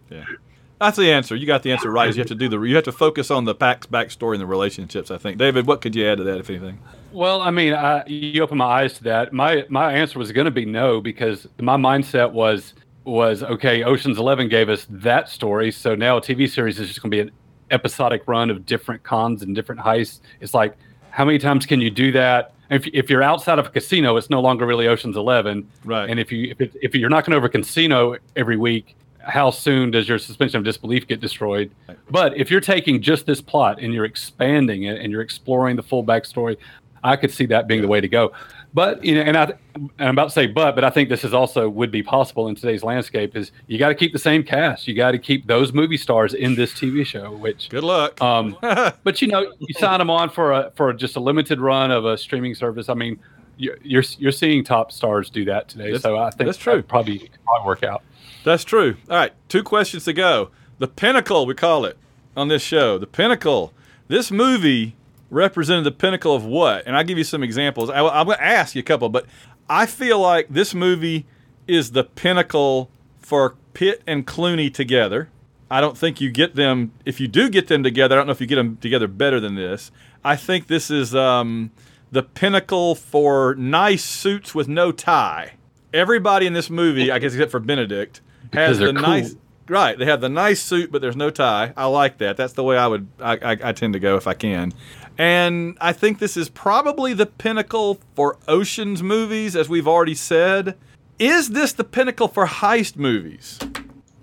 That's 0.81 0.97
the 0.97 1.13
answer. 1.13 1.37
You 1.37 1.47
got 1.47 1.63
the 1.63 1.73
answer 1.73 1.91
right. 1.91 2.13
You 2.13 2.21
have 2.21 2.29
to 2.29 2.35
do 2.35 2.49
the 2.49 2.59
you 2.63 2.75
have 2.75 2.85
to 2.85 2.93
focus 2.93 3.31
on 3.31 3.45
the 3.45 3.55
Pack's 3.55 3.87
backstory 3.87 4.33
and 4.33 4.41
the 4.41 4.47
relationships. 4.47 5.11
I 5.11 5.19
think. 5.19 5.37
David, 5.37 5.67
what 5.67 5.83
could 5.83 5.95
you 5.95 6.07
add 6.07 6.17
to 6.19 6.25
that, 6.25 6.39
if 6.39 6.49
anything? 6.49 6.79
Well, 7.13 7.43
I 7.43 7.51
mean, 7.51 7.75
I, 7.75 8.05
you 8.07 8.43
open 8.43 8.57
my 8.57 8.83
eyes 8.83 8.95
to 8.95 9.05
that. 9.05 9.33
My 9.35 9.67
my 9.69 9.93
answer 9.93 10.19
was 10.19 10.33
going 10.33 10.47
to 10.47 10.51
be 10.51 10.65
no 10.65 11.03
because 11.03 11.47
my 11.61 11.77
mindset 11.77 12.33
was 12.33 12.73
was 13.05 13.43
okay. 13.43 13.85
Ocean's 13.85 14.19
Eleven 14.19 14.49
gave 14.49 14.71
us 14.71 14.87
that 14.89 15.29
story, 15.29 15.71
so 15.71 15.95
now 15.95 16.17
a 16.17 16.21
TV 16.23 16.49
series 16.49 16.81
is 16.81 16.89
just 16.89 17.03
going 17.03 17.11
to 17.11 17.15
be 17.15 17.21
an 17.21 17.31
episodic 17.71 18.23
run 18.27 18.49
of 18.49 18.65
different 18.65 19.03
cons 19.03 19.43
and 19.43 19.55
different 19.55 19.83
heists. 19.83 20.21
It's 20.41 20.55
like 20.55 20.79
how 21.11 21.27
many 21.27 21.39
times 21.39 21.67
can 21.67 21.83
you 21.83 21.91
do 21.91 22.11
that? 22.13 22.55
If, 22.71 22.87
if 22.87 23.11
you're 23.11 23.23
outside 23.23 23.59
of 23.59 23.67
a 23.67 23.71
casino, 23.71 24.17
it's 24.17 24.31
no 24.31 24.41
longer 24.41 24.65
really 24.65 24.87
Ocean's 24.87 25.17
Eleven. 25.17 25.69
Right. 25.85 26.09
And 26.09 26.19
if 26.19 26.33
you 26.33 26.51
if, 26.53 26.61
it, 26.61 26.77
if 26.81 26.95
you're 26.95 27.11
knocking 27.11 27.35
over 27.35 27.47
a 27.47 27.51
casino 27.51 28.17
every 28.35 28.57
week, 28.57 28.97
how 29.31 29.51
soon 29.51 29.91
does 29.91 30.09
your 30.09 30.19
suspension 30.19 30.59
of 30.59 30.65
disbelief 30.65 31.07
get 31.07 31.21
destroyed? 31.21 31.71
But 32.11 32.37
if 32.37 32.51
you're 32.51 32.61
taking 32.61 33.01
just 33.01 33.27
this 33.27 33.41
plot 33.41 33.81
and 33.81 33.95
you're 33.95 34.05
expanding 34.05 34.85
it 34.85 35.01
and 35.01 35.11
you're 35.13 35.23
exploring 35.23 35.77
the 35.77 35.83
full 35.83 36.05
backstory, 36.05 36.57
I 37.03 37.17
could 37.17 37.31
see 37.31 37.47
that 37.47 37.67
being 37.67 37.81
the 37.81 37.89
way 37.89 38.01
to 38.01 38.09
go. 38.09 38.33
But 38.73 39.05
you 39.05 39.15
know, 39.15 39.23
and 39.23 39.37
I 39.37 39.45
and 39.75 39.91
I'm 39.99 40.11
about 40.11 40.27
to 40.27 40.31
say 40.31 40.47
but, 40.47 40.75
but 40.75 40.85
I 40.85 40.91
think 40.91 41.09
this 41.09 41.25
is 41.25 41.35
also 41.35 41.69
would 41.69 41.91
be 41.91 42.03
possible 42.03 42.47
in 42.49 42.55
today's 42.55 42.85
landscape. 42.85 43.37
Is 43.37 43.51
you 43.67 43.79
got 43.79 43.89
to 43.89 43.95
keep 43.95 44.13
the 44.13 44.19
same 44.19 44.45
cast, 44.45 44.87
you 44.87 44.95
got 44.95 45.11
to 45.13 45.19
keep 45.19 45.47
those 45.47 45.73
movie 45.73 45.97
stars 45.97 46.35
in 46.35 46.55
this 46.55 46.73
TV 46.73 47.05
show. 47.05 47.33
Which 47.33 47.69
Good 47.69 47.83
luck. 47.83 48.21
um, 48.23 48.57
but 48.63 49.21
you 49.21 49.29
know, 49.29 49.53
you 49.59 49.75
sign 49.75 49.99
them 49.99 50.11
on 50.11 50.31
for 50.31 50.53
a 50.53 50.73
for 50.77 50.93
just 50.93 51.17
a 51.17 51.21
limited 51.21 51.59
run 51.61 51.91
of 51.91 52.05
a 52.05 52.17
streaming 52.17 52.55
service. 52.55 52.89
I 52.89 52.95
mean, 52.95 53.19
you're 53.57 53.79
you're, 53.83 54.05
you're 54.19 54.33
seeing 54.33 54.63
top 54.63 54.93
stars 54.93 55.31
do 55.31 55.45
that 55.47 55.69
today. 55.69 55.87
That's- 55.87 56.03
so 56.03 56.19
I 56.19 56.31
think 56.31 56.47
that's 56.47 56.59
true. 56.59 56.83
Probably 56.83 57.29
probably 57.45 57.67
work 57.67 57.83
out. 57.83 58.03
That's 58.45 58.65
true. 58.65 58.97
All 59.09 59.17
right, 59.17 59.33
two 59.49 59.63
questions 59.63 60.05
to 60.05 60.13
go. 60.13 60.51
The 60.79 60.89
pinnacle, 60.89 61.47
we 61.47 61.55
call 61.55 61.85
it 61.85 61.99
on 62.37 62.49
this 62.49 62.63
show. 62.63 62.99
The 62.99 63.07
pinnacle. 63.07 63.73
This 64.09 64.31
movie 64.31 64.97
represented 65.31 65.85
the 65.85 65.93
pinnacle 65.93 66.35
of 66.35 66.45
what? 66.45 66.85
And 66.87 66.97
I'll 66.97 67.05
give 67.05 67.19
you 67.19 67.25
some 67.25 67.43
examples. 67.43 67.91
I, 67.91 67.99
am 67.99 68.27
going 68.27 68.39
to 68.39 68.45
ask 68.45 68.75
you 68.75 68.81
a 68.81 68.85
couple, 68.85 69.09
but 69.09 69.27
I 69.69 69.87
feel 69.87 70.19
like 70.19 70.49
this 70.49 70.75
movie 70.75 71.27
is 71.69 71.93
the 71.93 72.05
pinnacle 72.05 72.91
for 73.19 73.57
Pitt 73.75 74.03
and 74.07 74.27
Clooney 74.27 74.73
together. 74.73 75.29
I 75.71 75.81
don't 75.81 75.97
think 75.97 76.21
you 76.21 76.31
get 76.31 76.57
them. 76.57 76.93
If 77.05 77.21
you 77.21 77.29
do 77.29 77.49
get 77.49 77.69
them 77.69 77.85
together, 77.85 78.17
I 78.17 78.19
don't 78.19 78.27
know 78.27 78.33
if 78.33 78.41
you 78.41 78.49
get 78.49 78.57
them 78.57 78.77
together 78.79 79.07
better 79.07 79.39
than 79.39 79.55
this. 79.55 79.93
I 80.25 80.35
think 80.35 80.67
this 80.67 80.91
is 80.91 81.15
um, 81.15 81.71
the 82.11 82.25
pinnacle 82.25 82.97
for 82.97 83.55
nice 83.55 84.05
suits 84.05 84.55
with 84.55 84.67
no 84.67 84.91
tie. 84.91 85.53
Everybody 85.95 86.47
in 86.47 86.53
this 86.53 86.71
movie, 86.71 87.11
I 87.13 87.21
guess 87.21 87.35
except 87.35 87.53
for 87.53 87.61
Benedict, 87.61 88.21
Because 88.51 88.79
they're 88.79 88.93
the 88.93 89.01
cool. 89.01 89.09
nice. 89.09 89.37
Right, 89.69 89.97
they 89.97 90.05
have 90.07 90.21
the 90.21 90.29
nice 90.29 90.61
suit, 90.61 90.91
but 90.91 91.01
there's 91.01 91.15
no 91.15 91.31
tie. 91.31 91.73
I 91.77 91.87
like 91.87 92.19
that. 92.19 92.37
That's 92.37 92.55
the 92.55 92.65
way 92.65 92.77
I 92.77 92.89
would. 92.89 93.07
I, 93.21 93.37
I, 93.37 93.57
I 93.65 93.73
tend 93.73 93.93
to 93.93 94.01
go 94.01 94.17
if 94.17 94.27
I 94.27 94.35
can, 94.35 94.73
and 95.17 95.79
I 95.81 95.93
think 95.93 96.19
this 96.19 96.37
is 96.37 96.49
probably 96.49 97.13
the 97.15 97.27
pinnacle 97.27 98.01
for 98.17 98.37
oceans 98.49 99.01
movies, 99.01 99.55
as 99.55 99.69
we've 99.69 99.87
already 99.87 100.17
said. 100.17 100.77
Is 101.21 101.51
this 101.51 101.73
the 101.73 101.85
pinnacle 101.85 102.27
for 102.27 102.47
heist 102.47 102.97
movies? 102.97 103.61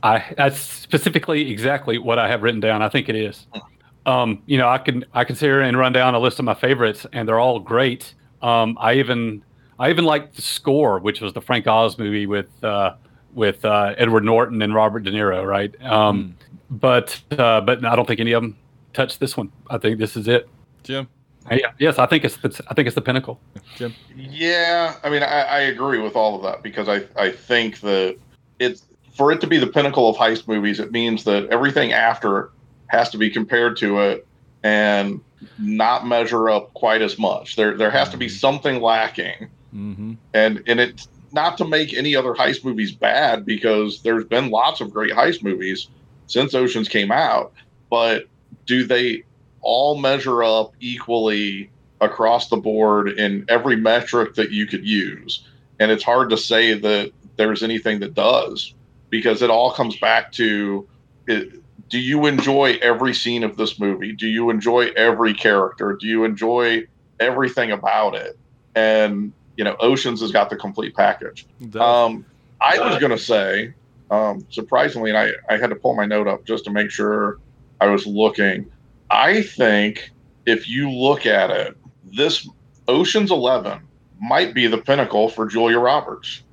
I 0.03 0.33
that's 0.35 0.59
specifically 0.59 1.49
exactly 1.49 1.97
what 1.97 2.19
I 2.19 2.27
have 2.27 2.43
written 2.43 2.59
down. 2.59 2.81
I 2.81 2.89
think 2.89 3.07
it 3.07 3.15
is. 3.15 3.47
Um, 4.05 4.41
you 4.45 4.57
know, 4.57 4.67
I 4.67 4.79
can 4.79 5.05
I 5.13 5.23
can 5.23 5.35
sit 5.35 5.45
here 5.45 5.61
and 5.61 5.77
run 5.77 5.93
down 5.93 6.13
a 6.13 6.19
list 6.19 6.39
of 6.39 6.45
my 6.45 6.55
favorites, 6.55 7.05
and 7.13 7.27
they're 7.27 7.39
all 7.39 7.59
great. 7.59 8.15
Um, 8.41 8.77
I 8.79 8.95
even 8.95 9.43
I 9.79 9.89
even 9.89 10.05
like 10.05 10.33
the 10.33 10.41
score, 10.41 10.99
which 10.99 11.21
was 11.21 11.33
the 11.33 11.41
Frank 11.41 11.67
Oz 11.67 11.97
movie 11.97 12.25
with 12.25 12.49
uh, 12.63 12.95
with 13.33 13.63
uh, 13.65 13.93
Edward 13.97 14.23
Norton 14.23 14.61
and 14.61 14.73
Robert 14.73 15.03
De 15.03 15.11
Niro, 15.11 15.45
right? 15.45 15.73
Um, 15.83 16.35
But 16.69 17.19
uh, 17.31 17.61
but 17.61 17.85
I 17.85 17.95
don't 17.95 18.05
think 18.07 18.19
any 18.19 18.33
of 18.33 18.41
them 18.43 18.57
touched 18.93 19.19
this 19.19 19.37
one. 19.37 19.51
I 19.69 19.77
think 19.77 19.99
this 19.99 20.17
is 20.17 20.27
it. 20.27 20.49
Jim, 20.83 21.07
Yeah, 21.49 21.71
yes, 21.79 21.97
I 21.97 22.05
think 22.05 22.25
it's, 22.25 22.37
it's 22.43 22.59
I 22.69 22.73
think 22.73 22.87
it's 22.87 22.95
the 22.95 23.01
pinnacle. 23.01 23.39
Jim. 23.75 23.93
Yeah, 24.15 24.95
I 25.03 25.09
mean, 25.09 25.23
I, 25.23 25.41
I 25.43 25.59
agree 25.61 25.99
with 25.99 26.15
all 26.15 26.35
of 26.35 26.43
that 26.43 26.63
because 26.63 26.89
I, 26.89 27.05
I 27.21 27.31
think 27.31 27.79
that 27.81 28.17
it's 28.59 28.83
for 29.15 29.31
it 29.31 29.39
to 29.41 29.47
be 29.47 29.57
the 29.57 29.67
pinnacle 29.67 30.09
of 30.09 30.15
heist 30.17 30.47
movies, 30.47 30.79
it 30.79 30.91
means 30.91 31.23
that 31.23 31.47
everything 31.49 31.91
after 31.93 32.51
has 32.87 33.09
to 33.11 33.17
be 33.17 33.29
compared 33.29 33.77
to 33.77 33.99
it 33.99 34.27
and 34.63 35.21
not 35.57 36.05
measure 36.07 36.49
up 36.49 36.73
quite 36.73 37.01
as 37.01 37.17
much. 37.17 37.55
There 37.55 37.77
there 37.77 37.91
has 37.91 38.09
to 38.09 38.17
be 38.17 38.27
something 38.29 38.81
lacking, 38.81 39.49
Mm-hmm. 39.75 40.13
and 40.33 40.63
and 40.67 40.79
it's 40.79 41.07
not 41.31 41.57
to 41.57 41.65
make 41.65 41.93
any 41.93 42.15
other 42.15 42.33
heist 42.33 42.63
movies 42.63 42.91
bad 42.91 43.45
because 43.45 44.01
there's 44.01 44.25
been 44.25 44.49
lots 44.49 44.81
of 44.81 44.91
great 44.91 45.13
heist 45.13 45.43
movies 45.43 45.87
since 46.27 46.53
Oceans 46.53 46.87
came 46.89 47.11
out, 47.11 47.53
but 47.89 48.27
do 48.65 48.85
they 48.85 49.23
all 49.61 49.97
measure 49.97 50.43
up 50.43 50.73
equally 50.79 51.69
across 51.99 52.49
the 52.49 52.57
board 52.57 53.09
in 53.09 53.45
every 53.49 53.75
metric 53.75 54.35
that 54.35 54.51
you 54.51 54.65
could 54.67 54.85
use? 54.85 55.47
And 55.79 55.91
it's 55.91 56.03
hard 56.03 56.29
to 56.31 56.37
say 56.37 56.73
that 56.73 57.11
there's 57.37 57.63
anything 57.63 57.99
that 57.99 58.13
does 58.13 58.73
because 59.09 59.41
it 59.41 59.49
all 59.49 59.71
comes 59.71 59.97
back 59.97 60.31
to 60.33 60.87
it, 61.27 61.61
do 61.89 61.99
you 61.99 62.25
enjoy 62.25 62.77
every 62.81 63.13
scene 63.13 63.43
of 63.43 63.55
this 63.57 63.79
movie? 63.79 64.11
Do 64.11 64.27
you 64.27 64.49
enjoy 64.49 64.89
every 64.95 65.33
character? 65.33 65.93
Do 65.93 66.07
you 66.07 66.25
enjoy 66.25 66.87
everything 67.19 67.71
about 67.71 68.15
it? 68.15 68.37
And 68.75 69.31
you 69.57 69.63
know, 69.63 69.75
Oceans 69.79 70.21
has 70.21 70.31
got 70.31 70.49
the 70.49 70.55
complete 70.55 70.95
package. 70.95 71.45
Um, 71.75 72.25
I 72.61 72.79
was 72.79 72.99
going 72.99 73.11
to 73.11 73.17
say, 73.17 73.73
um, 74.09 74.45
surprisingly, 74.49 75.09
and 75.09 75.17
I, 75.17 75.31
I 75.49 75.57
had 75.57 75.71
to 75.71 75.75
pull 75.75 75.95
my 75.95 76.05
note 76.05 76.27
up 76.27 76.45
just 76.45 76.63
to 76.65 76.71
make 76.71 76.91
sure 76.91 77.39
I 77.81 77.87
was 77.87 78.07
looking. 78.07 78.71
I 79.09 79.41
think 79.41 80.11
if 80.45 80.67
you 80.67 80.89
look 80.89 81.25
at 81.25 81.49
it, 81.49 81.75
this 82.15 82.47
Ocean's 82.87 83.31
11 83.31 83.81
might 84.21 84.53
be 84.53 84.67
the 84.67 84.77
pinnacle 84.77 85.29
for 85.29 85.47
Julia 85.47 85.79
Roberts. 85.79 86.43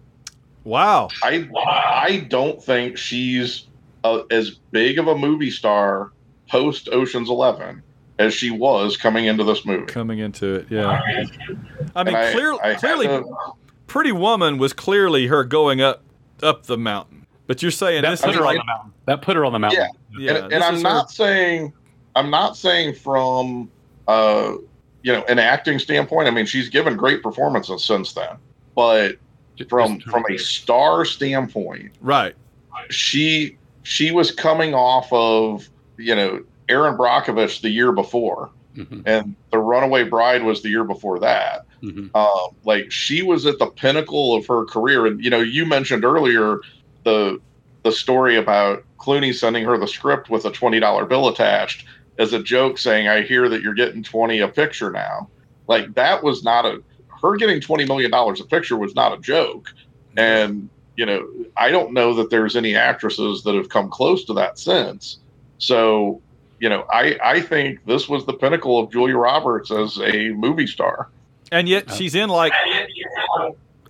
Wow. 0.64 1.08
I 1.22 1.48
I 1.66 2.26
don't 2.28 2.62
think 2.62 2.96
she's 2.96 3.66
a, 4.02 4.22
as 4.30 4.50
big 4.70 4.98
of 4.98 5.08
a 5.08 5.16
movie 5.16 5.50
star 5.50 6.12
post 6.48 6.88
Ocean's 6.90 7.28
11 7.28 7.82
as 8.18 8.32
she 8.34 8.50
was 8.50 8.96
coming 8.96 9.26
into 9.26 9.44
this 9.44 9.64
movie. 9.64 9.86
Coming 9.86 10.18
into 10.20 10.54
it, 10.56 10.66
yeah. 10.70 11.00
I 11.94 12.04
mean, 12.04 12.14
I- 12.14 12.32
clear, 12.32 12.52
I 12.62 12.74
clearly, 12.74 13.06
to- 13.06 13.24
Pretty 13.86 14.12
Woman 14.12 14.58
was 14.58 14.72
clearly 14.72 15.26
her 15.26 15.44
going 15.44 15.80
up 15.80 16.02
up 16.42 16.64
the 16.66 16.76
mountain. 16.78 17.26
But 17.46 17.62
you're 17.62 17.70
saying 17.70 18.02
That 18.02 18.10
this 18.10 18.22
put 18.22 18.30
is 18.30 18.36
her 18.36 18.46
on 18.46 18.56
the 18.56 18.64
mountain. 18.64 18.92
That 19.06 19.22
put 19.22 19.36
her 19.36 19.44
on 19.44 19.52
the 19.52 19.58
mountain. 19.58 19.88
Yeah. 20.18 20.18
yeah, 20.18 20.44
and, 20.44 20.52
and 20.54 20.64
I'm 20.64 20.74
is 20.74 20.82
her- 20.82 20.88
not 20.88 21.10
saying 21.10 21.72
I'm 22.16 22.30
not 22.30 22.56
saying 22.56 22.94
from 22.94 23.70
uh 24.08 24.54
you 25.02 25.12
know 25.12 25.24
an 25.28 25.38
acting 25.38 25.78
standpoint. 25.78 26.28
I 26.28 26.30
mean, 26.30 26.46
she's 26.46 26.68
given 26.68 26.96
great 26.96 27.22
performances 27.22 27.84
since 27.84 28.12
then, 28.14 28.36
but 28.74 29.16
from 29.68 30.00
from 30.00 30.24
a 30.30 30.38
star 30.38 31.04
standpoint, 31.04 31.92
right. 32.00 32.34
she 32.90 33.56
she 33.82 34.10
was 34.10 34.30
coming 34.32 34.74
off 34.74 35.12
of 35.12 35.68
you 35.98 36.14
know 36.14 36.42
Erin 36.68 36.96
Brockovich 36.96 37.60
the 37.60 37.70
year 37.70 37.92
before, 37.92 38.50
Mhm, 38.76 39.02
and 39.06 39.36
The 39.52 39.58
Runaway 39.58 40.04
Bride 40.04 40.42
was 40.42 40.62
the 40.62 40.68
year 40.68 40.84
before 40.84 41.18
that. 41.20 41.66
mhm. 41.82 42.10
Um, 42.14 42.56
like 42.64 42.90
she 42.90 43.22
was 43.22 43.46
at 43.46 43.58
the 43.58 43.66
pinnacle 43.66 44.34
of 44.34 44.46
her 44.46 44.64
career, 44.64 45.06
and 45.06 45.22
you 45.22 45.30
know 45.30 45.40
you 45.40 45.66
mentioned 45.66 46.04
earlier 46.04 46.60
the 47.04 47.40
the 47.82 47.92
story 47.92 48.36
about 48.36 48.82
Clooney 48.98 49.34
sending 49.34 49.64
her 49.64 49.76
the 49.76 49.86
script 49.86 50.30
with 50.30 50.46
a 50.46 50.50
twenty 50.50 50.80
dollar 50.80 51.04
bill 51.04 51.28
attached 51.28 51.84
as 52.18 52.32
a 52.32 52.42
joke, 52.42 52.78
saying, 52.78 53.06
"I 53.08 53.22
hear 53.22 53.48
that 53.48 53.60
you're 53.62 53.74
getting 53.74 54.02
twenty 54.02 54.40
a 54.40 54.48
picture 54.48 54.90
now." 54.90 55.28
Like 55.68 55.94
that 55.94 56.22
was 56.24 56.42
not 56.42 56.64
a 56.64 56.82
her 57.22 57.36
getting 57.36 57.60
twenty 57.60 57.84
million 57.84 58.10
dollars 58.10 58.40
a 58.40 58.44
picture 58.44 58.76
was 58.76 58.94
not 58.94 59.16
a 59.16 59.20
joke, 59.20 59.72
and 60.16 60.68
you 60.96 61.04
know, 61.04 61.26
I 61.56 61.70
don't 61.70 61.92
know 61.92 62.14
that 62.14 62.30
there's 62.30 62.56
any 62.56 62.74
actresses 62.76 63.42
that 63.42 63.54
have 63.54 63.68
come 63.68 63.90
close 63.90 64.24
to 64.26 64.34
that 64.34 64.58
since. 64.58 65.18
So, 65.58 66.22
you 66.64 66.70
know, 66.70 66.86
I 66.90 67.18
I 67.22 67.40
think 67.42 67.84
this 67.84 68.08
was 68.08 68.24
the 68.24 68.32
pinnacle 68.32 68.78
of 68.78 68.90
Julia 68.90 69.18
Roberts 69.18 69.70
as 69.70 69.98
a 69.98 70.30
movie 70.30 70.66
star. 70.66 71.10
And 71.52 71.68
yet 71.68 71.90
she's 71.92 72.14
in 72.14 72.30
like 72.30 72.54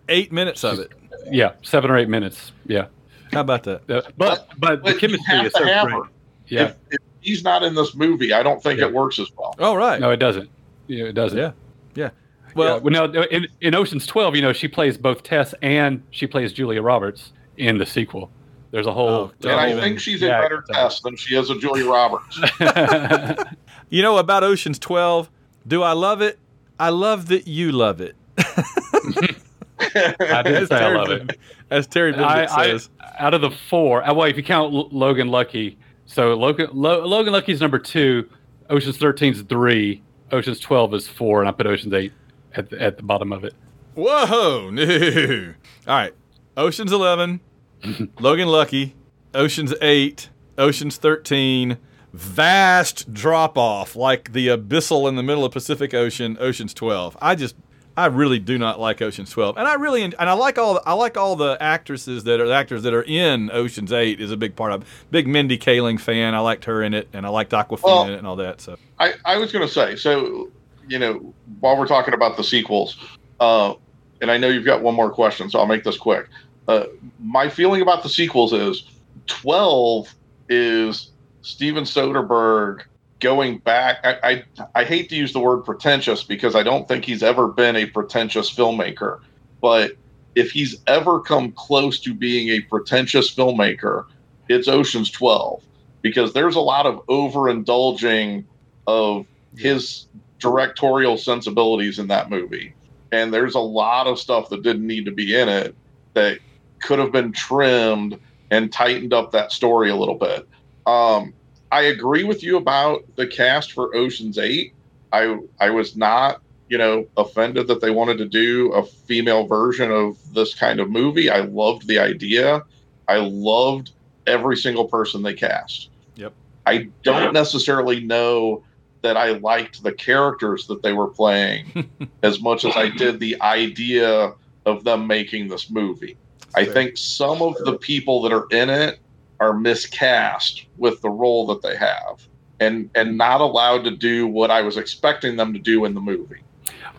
eight 0.08 0.32
minutes 0.32 0.64
of 0.64 0.80
it. 0.80 0.90
Yeah, 1.30 1.52
seven 1.62 1.88
or 1.88 1.96
eight 1.96 2.08
minutes. 2.08 2.50
Yeah. 2.66 2.86
How 3.32 3.42
about 3.42 3.62
that? 3.62 3.88
Uh, 3.88 4.02
but 4.16 4.48
but, 4.58 4.82
the 4.82 4.94
chemistry 4.94 5.36
is 5.36 5.52
to 5.52 5.58
so 5.60 5.64
great. 5.64 5.92
her. 5.94 6.02
Yeah. 6.48 6.62
If, 6.64 6.76
if 6.90 6.98
he's 7.20 7.44
not 7.44 7.62
in 7.62 7.76
this 7.76 7.94
movie, 7.94 8.32
I 8.32 8.42
don't 8.42 8.60
think 8.60 8.80
Yeah. 8.80 8.86
it 8.86 8.92
works 8.92 9.20
as 9.20 9.30
well. 9.36 9.54
Oh 9.60 9.76
right. 9.76 10.00
No, 10.00 10.10
it 10.10 10.16
doesn't. 10.16 10.50
Yeah, 10.88 11.04
it 11.04 11.12
doesn't. 11.14 11.38
Yeah. 11.38 11.52
Yeah. 11.94 12.10
Well, 12.56 12.80
Well, 12.80 12.90
well, 12.92 13.08
now 13.08 13.22
in, 13.30 13.46
in 13.60 13.76
Ocean's 13.76 14.04
Twelve, 14.04 14.34
you 14.34 14.42
know, 14.42 14.52
she 14.52 14.66
plays 14.66 14.98
both 14.98 15.22
Tess 15.22 15.54
and 15.62 16.02
she 16.10 16.26
plays 16.26 16.52
Julia 16.52 16.82
Roberts 16.82 17.32
in 17.56 17.78
the 17.78 17.86
sequel. 17.86 18.30
There's 18.74 18.88
a 18.88 18.92
whole. 18.92 19.08
Oh, 19.08 19.32
And 19.42 19.52
I 19.52 19.70
even- 19.70 19.84
think 19.84 20.00
she's 20.00 20.20
a 20.20 20.26
yeah, 20.26 20.40
better 20.40 20.64
Tess 20.68 20.98
than 20.98 21.14
she 21.14 21.36
is 21.36 21.48
a 21.48 21.56
Julia 21.56 21.88
Roberts. 21.88 22.40
you 23.88 24.02
know 24.02 24.18
about 24.18 24.42
Ocean's 24.42 24.80
12? 24.80 25.30
Do 25.64 25.84
I 25.84 25.92
love 25.92 26.20
it? 26.20 26.40
I 26.80 26.88
love 26.88 27.28
that 27.28 27.46
you 27.46 27.70
love 27.70 28.00
it. 28.00 28.16
I 28.36 30.42
did 30.42 30.68
say 30.68 30.74
I 30.74 30.92
love 30.92 31.08
it. 31.12 31.38
As 31.70 31.86
Terry 31.86 32.10
Benedict 32.10 32.50
I, 32.50 32.74
I, 32.74 32.78
out 33.20 33.32
of 33.32 33.42
the 33.42 33.50
four, 33.50 34.02
uh, 34.02 34.12
well, 34.12 34.26
if 34.26 34.36
you 34.36 34.42
count 34.42 34.74
L- 34.74 34.88
Logan 34.90 35.28
Lucky, 35.28 35.78
so 36.06 36.34
Logan 36.34 36.70
Lo, 36.72 37.06
Logan 37.06 37.32
Lucky's 37.32 37.60
number 37.60 37.78
two, 37.78 38.28
Ocean's 38.70 38.98
13's 38.98 39.42
three, 39.42 40.02
Ocean's 40.32 40.58
12 40.58 40.94
is 40.94 41.06
four, 41.06 41.38
and 41.38 41.48
I 41.48 41.52
put 41.52 41.68
Ocean's 41.68 41.94
eight 41.94 42.12
at 42.54 42.70
the, 42.70 42.82
at 42.82 42.96
the 42.96 43.04
bottom 43.04 43.32
of 43.32 43.44
it. 43.44 43.54
Whoa, 43.94 44.70
no. 44.70 45.54
All 45.86 45.94
right. 45.94 46.12
Ocean's 46.56 46.90
11, 46.92 47.38
Logan 48.20 48.48
Lucky, 48.48 48.94
Ocean's 49.34 49.74
8, 49.80 50.28
Ocean's 50.58 50.96
13, 50.96 51.78
vast 52.12 53.12
drop 53.12 53.58
off 53.58 53.96
like 53.96 54.32
the 54.32 54.48
abyssal 54.48 55.08
in 55.08 55.16
the 55.16 55.22
middle 55.22 55.44
of 55.44 55.52
Pacific 55.52 55.92
Ocean, 55.94 56.36
Ocean's 56.40 56.72
12. 56.74 57.16
I 57.20 57.34
just 57.34 57.56
I 57.96 58.06
really 58.06 58.40
do 58.40 58.58
not 58.58 58.80
like 58.80 59.00
Ocean's 59.02 59.30
12. 59.30 59.56
And 59.56 59.68
I 59.68 59.74
really 59.74 60.02
and 60.02 60.14
I 60.18 60.32
like 60.32 60.58
all 60.58 60.80
I 60.84 60.94
like 60.94 61.16
all 61.16 61.36
the 61.36 61.56
actresses 61.60 62.24
that 62.24 62.40
are 62.40 62.48
the 62.48 62.54
actors 62.54 62.82
that 62.82 62.92
are 62.94 63.02
in 63.02 63.50
Ocean's 63.52 63.92
8 63.92 64.20
is 64.20 64.30
a 64.30 64.36
big 64.36 64.56
part 64.56 64.72
of. 64.72 64.84
Big 65.10 65.28
Mindy 65.28 65.58
Kaling 65.58 66.00
fan. 66.00 66.34
I 66.34 66.40
liked 66.40 66.64
her 66.64 66.82
in 66.82 66.94
it 66.94 67.08
and 67.12 67.24
I 67.24 67.28
liked 67.28 67.52
Awkwafina 67.52 67.82
Well- 67.82 68.04
in 68.06 68.12
it 68.14 68.18
and 68.18 68.26
all 68.26 68.36
that. 68.36 68.60
So 68.60 68.76
I, 68.98 69.14
I 69.24 69.36
was 69.36 69.52
going 69.52 69.66
to 69.66 69.72
say, 69.72 69.96
so, 69.96 70.50
you 70.88 70.98
know, 70.98 71.34
while 71.60 71.76
we're 71.76 71.86
talking 71.86 72.14
about 72.14 72.36
the 72.36 72.44
sequels, 72.44 72.96
uh, 73.40 73.74
and 74.20 74.30
I 74.30 74.38
know 74.38 74.48
you've 74.48 74.64
got 74.64 74.82
one 74.82 74.94
more 74.94 75.10
question, 75.10 75.50
so 75.50 75.58
I'll 75.58 75.66
make 75.66 75.82
this 75.84 75.96
quick. 75.98 76.26
Uh, 76.66 76.84
my 77.20 77.48
feeling 77.48 77.82
about 77.82 78.02
the 78.02 78.08
sequels 78.08 78.52
is 78.52 78.84
12 79.26 80.14
is 80.48 81.10
Steven 81.42 81.84
Soderbergh 81.84 82.84
going 83.20 83.58
back. 83.58 83.98
I, 84.04 84.18
I, 84.22 84.44
I 84.74 84.84
hate 84.84 85.08
to 85.10 85.16
use 85.16 85.32
the 85.32 85.40
word 85.40 85.64
pretentious 85.64 86.22
because 86.22 86.54
I 86.54 86.62
don't 86.62 86.86
think 86.88 87.04
he's 87.04 87.22
ever 87.22 87.48
been 87.48 87.76
a 87.76 87.86
pretentious 87.86 88.54
filmmaker. 88.54 89.20
But 89.60 89.92
if 90.34 90.50
he's 90.50 90.76
ever 90.86 91.20
come 91.20 91.52
close 91.52 92.00
to 92.00 92.14
being 92.14 92.48
a 92.48 92.60
pretentious 92.60 93.34
filmmaker, 93.34 94.06
it's 94.48 94.68
Ocean's 94.68 95.10
12 95.10 95.62
because 96.02 96.32
there's 96.32 96.56
a 96.56 96.60
lot 96.60 96.86
of 96.86 97.06
overindulging 97.06 98.44
of 98.86 99.26
his 99.56 100.06
directorial 100.38 101.16
sensibilities 101.16 101.98
in 101.98 102.08
that 102.08 102.28
movie. 102.28 102.74
And 103.12 103.32
there's 103.32 103.54
a 103.54 103.60
lot 103.60 104.06
of 104.06 104.18
stuff 104.18 104.50
that 104.50 104.62
didn't 104.62 104.86
need 104.86 105.06
to 105.06 105.12
be 105.12 105.38
in 105.38 105.48
it 105.48 105.74
that 106.14 106.38
could 106.84 106.98
have 106.98 107.10
been 107.10 107.32
trimmed 107.32 108.18
and 108.50 108.72
tightened 108.72 109.12
up 109.12 109.32
that 109.32 109.50
story 109.50 109.90
a 109.90 109.96
little 109.96 110.14
bit. 110.14 110.46
Um, 110.86 111.32
I 111.72 111.82
agree 111.82 112.24
with 112.24 112.42
you 112.42 112.56
about 112.56 113.04
the 113.16 113.26
cast 113.26 113.72
for 113.72 113.94
Ocean's 113.96 114.38
8. 114.38 114.72
I 115.12 115.38
I 115.58 115.70
was 115.70 115.96
not, 115.96 116.42
you 116.68 116.78
know, 116.78 117.06
offended 117.16 117.66
that 117.68 117.80
they 117.80 117.90
wanted 117.90 118.18
to 118.18 118.26
do 118.26 118.72
a 118.72 118.84
female 118.84 119.46
version 119.46 119.90
of 119.90 120.18
this 120.34 120.54
kind 120.54 120.78
of 120.78 120.90
movie. 120.90 121.30
I 121.30 121.40
loved 121.40 121.88
the 121.88 121.98
idea. 121.98 122.62
I 123.08 123.16
loved 123.16 123.92
every 124.26 124.56
single 124.56 124.86
person 124.86 125.22
they 125.22 125.34
cast. 125.34 125.88
Yep. 126.16 126.32
I 126.66 126.88
don't 127.02 127.32
necessarily 127.32 128.00
know 128.00 128.62
that 129.02 129.16
I 129.16 129.32
liked 129.32 129.82
the 129.82 129.92
characters 129.92 130.66
that 130.66 130.82
they 130.82 130.92
were 130.92 131.08
playing 131.08 131.90
as 132.22 132.40
much 132.40 132.64
as 132.64 132.76
I 132.76 132.88
did 132.90 133.20
the 133.20 133.40
idea 133.40 134.34
of 134.64 134.84
them 134.84 135.06
making 135.06 135.48
this 135.48 135.70
movie. 135.70 136.16
I 136.56 136.64
think 136.64 136.96
some 136.96 137.42
of 137.42 137.56
the 137.64 137.78
people 137.78 138.22
that 138.22 138.32
are 138.32 138.46
in 138.50 138.70
it 138.70 138.98
are 139.40 139.52
miscast 139.52 140.66
with 140.78 141.00
the 141.02 141.10
role 141.10 141.46
that 141.46 141.62
they 141.62 141.76
have 141.76 142.26
and 142.60 142.88
and 142.94 143.18
not 143.18 143.40
allowed 143.40 143.84
to 143.84 143.90
do 143.90 144.26
what 144.26 144.50
I 144.50 144.62
was 144.62 144.76
expecting 144.76 145.36
them 145.36 145.52
to 145.52 145.58
do 145.58 145.84
in 145.84 145.94
the 145.94 146.00
movie. 146.00 146.40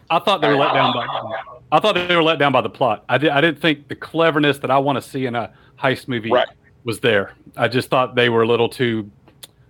I 0.09 0.19
thought 0.19 0.41
they 0.41 0.49
were 0.49 0.57
let 0.57 0.73
down 0.73 0.93
by. 0.93 1.07
I 1.71 1.79
thought 1.79 1.95
they 1.95 2.15
were 2.15 2.23
let 2.23 2.37
down 2.39 2.51
by 2.51 2.61
the 2.61 2.69
plot. 2.69 3.05
I 3.09 3.17
did. 3.17 3.29
I 3.29 3.41
didn't 3.41 3.59
think 3.61 3.87
the 3.87 3.95
cleverness 3.95 4.59
that 4.59 4.69
I 4.69 4.77
want 4.77 4.97
to 4.97 5.01
see 5.01 5.25
in 5.25 5.35
a 5.35 5.51
heist 5.81 6.07
movie 6.07 6.31
Right. 6.31 6.47
was 6.83 6.99
there. 6.99 7.33
I 7.57 7.67
just 7.67 7.89
thought 7.89 8.15
they 8.15 8.29
were 8.29 8.43
a 8.43 8.47
little 8.47 8.69
too 8.69 9.09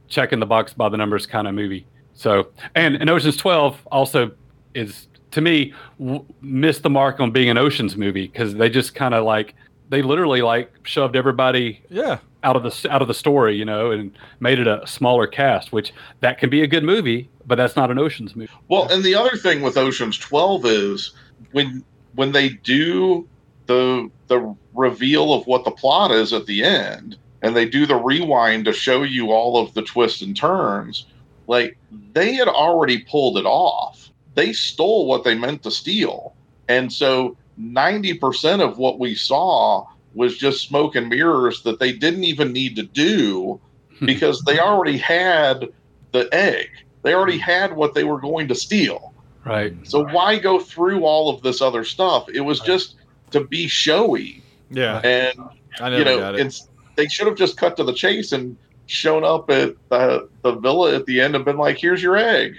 checking 0.07 0.39
the 0.39 0.45
box 0.45 0.73
by 0.73 0.89
the 0.89 0.97
numbers 0.97 1.25
kind 1.25 1.47
of 1.47 1.53
movie. 1.53 1.85
So, 2.13 2.47
and, 2.75 2.95
and 2.95 3.09
Ocean's 3.09 3.37
Twelve 3.37 3.79
also 3.91 4.31
is 4.73 5.07
to 5.31 5.41
me 5.41 5.73
w- 5.99 6.25
missed 6.41 6.83
the 6.83 6.89
mark 6.89 7.19
on 7.19 7.31
being 7.31 7.49
an 7.49 7.57
Ocean's 7.57 7.95
movie 7.95 8.27
because 8.27 8.55
they 8.55 8.69
just 8.69 8.93
kind 8.95 9.13
of 9.13 9.23
like 9.23 9.53
they 9.89 10.01
literally 10.01 10.41
like 10.41 10.71
shoved 10.83 11.15
everybody 11.15 11.83
yeah. 11.89 12.19
out 12.43 12.55
of 12.55 12.63
the 12.63 12.91
out 12.91 13.01
of 13.01 13.07
the 13.07 13.13
story, 13.13 13.55
you 13.55 13.65
know, 13.65 13.91
and 13.91 14.17
made 14.39 14.59
it 14.59 14.67
a 14.67 14.85
smaller 14.85 15.27
cast. 15.27 15.71
Which 15.71 15.93
that 16.21 16.37
can 16.37 16.49
be 16.49 16.61
a 16.61 16.67
good 16.67 16.83
movie, 16.83 17.29
but 17.45 17.55
that's 17.55 17.75
not 17.75 17.91
an 17.91 17.99
Ocean's 17.99 18.35
movie. 18.35 18.51
Well, 18.67 18.87
and 18.89 19.03
the 19.03 19.15
other 19.15 19.37
thing 19.37 19.61
with 19.61 19.77
Ocean's 19.77 20.17
12 20.17 20.65
is 20.65 21.13
when 21.51 21.83
when 22.15 22.31
they 22.31 22.49
do 22.49 23.27
the 23.67 24.09
the 24.27 24.55
reveal 24.73 25.33
of 25.33 25.47
what 25.47 25.63
the 25.63 25.71
plot 25.71 26.11
is 26.11 26.33
at 26.33 26.45
the 26.45 26.63
end 26.63 27.17
and 27.41 27.55
they 27.55 27.65
do 27.65 27.85
the 27.85 27.95
rewind 27.95 28.65
to 28.65 28.73
show 28.73 29.03
you 29.03 29.31
all 29.31 29.61
of 29.61 29.73
the 29.75 29.81
twists 29.83 30.21
and 30.21 30.35
turns, 30.35 31.05
like 31.47 31.77
they 32.13 32.33
had 32.33 32.47
already 32.47 32.99
pulled 33.03 33.37
it 33.37 33.45
off. 33.45 34.09
They 34.33 34.51
stole 34.51 35.05
what 35.05 35.23
they 35.23 35.35
meant 35.35 35.61
to 35.63 35.71
steal. 35.71 36.35
And 36.67 36.91
so 36.91 37.37
90% 37.59 38.61
of 38.61 38.77
what 38.77 38.99
we 38.99 39.15
saw 39.15 39.87
was 40.13 40.37
just 40.37 40.67
smoke 40.67 40.95
and 40.95 41.09
mirrors 41.09 41.61
that 41.63 41.79
they 41.79 41.91
didn't 41.91 42.23
even 42.23 42.51
need 42.51 42.75
to 42.77 42.83
do 42.83 43.59
hmm. 43.99 44.05
because 44.05 44.41
they 44.41 44.59
already 44.59 44.97
had 44.97 45.67
the 46.11 46.33
egg. 46.33 46.69
They 47.03 47.13
already 47.13 47.37
had 47.37 47.75
what 47.75 47.93
they 47.93 48.03
were 48.03 48.19
going 48.19 48.47
to 48.47 48.55
steal. 48.55 49.13
Right. 49.45 49.75
So 49.83 50.05
why 50.05 50.39
go 50.39 50.59
through 50.59 51.05
all 51.05 51.29
of 51.29 51.43
this 51.43 51.61
other 51.61 51.83
stuff? 51.83 52.27
It 52.33 52.41
was 52.41 52.59
just 52.61 52.95
to 53.31 53.41
be 53.43 53.67
showy, 53.67 54.41
Yeah. 54.71 54.99
and 55.03 55.39
I 55.79 55.89
never 55.89 55.97
you 55.97 56.05
know, 56.05 56.19
got 56.19 56.35
it. 56.35 56.45
it's 56.45 56.67
they 56.95 57.07
should 57.07 57.27
have 57.27 57.35
just 57.35 57.57
cut 57.57 57.77
to 57.77 57.83
the 57.83 57.93
chase 57.93 58.31
and 58.31 58.57
shown 58.87 59.23
up 59.23 59.49
at 59.49 59.75
the 59.89 60.29
the 60.41 60.53
villa 60.53 60.95
at 60.95 61.05
the 61.05 61.21
end 61.21 61.35
and 61.35 61.45
been 61.45 61.57
like, 61.57 61.77
"Here's 61.77 62.01
your 62.01 62.17
egg." 62.17 62.55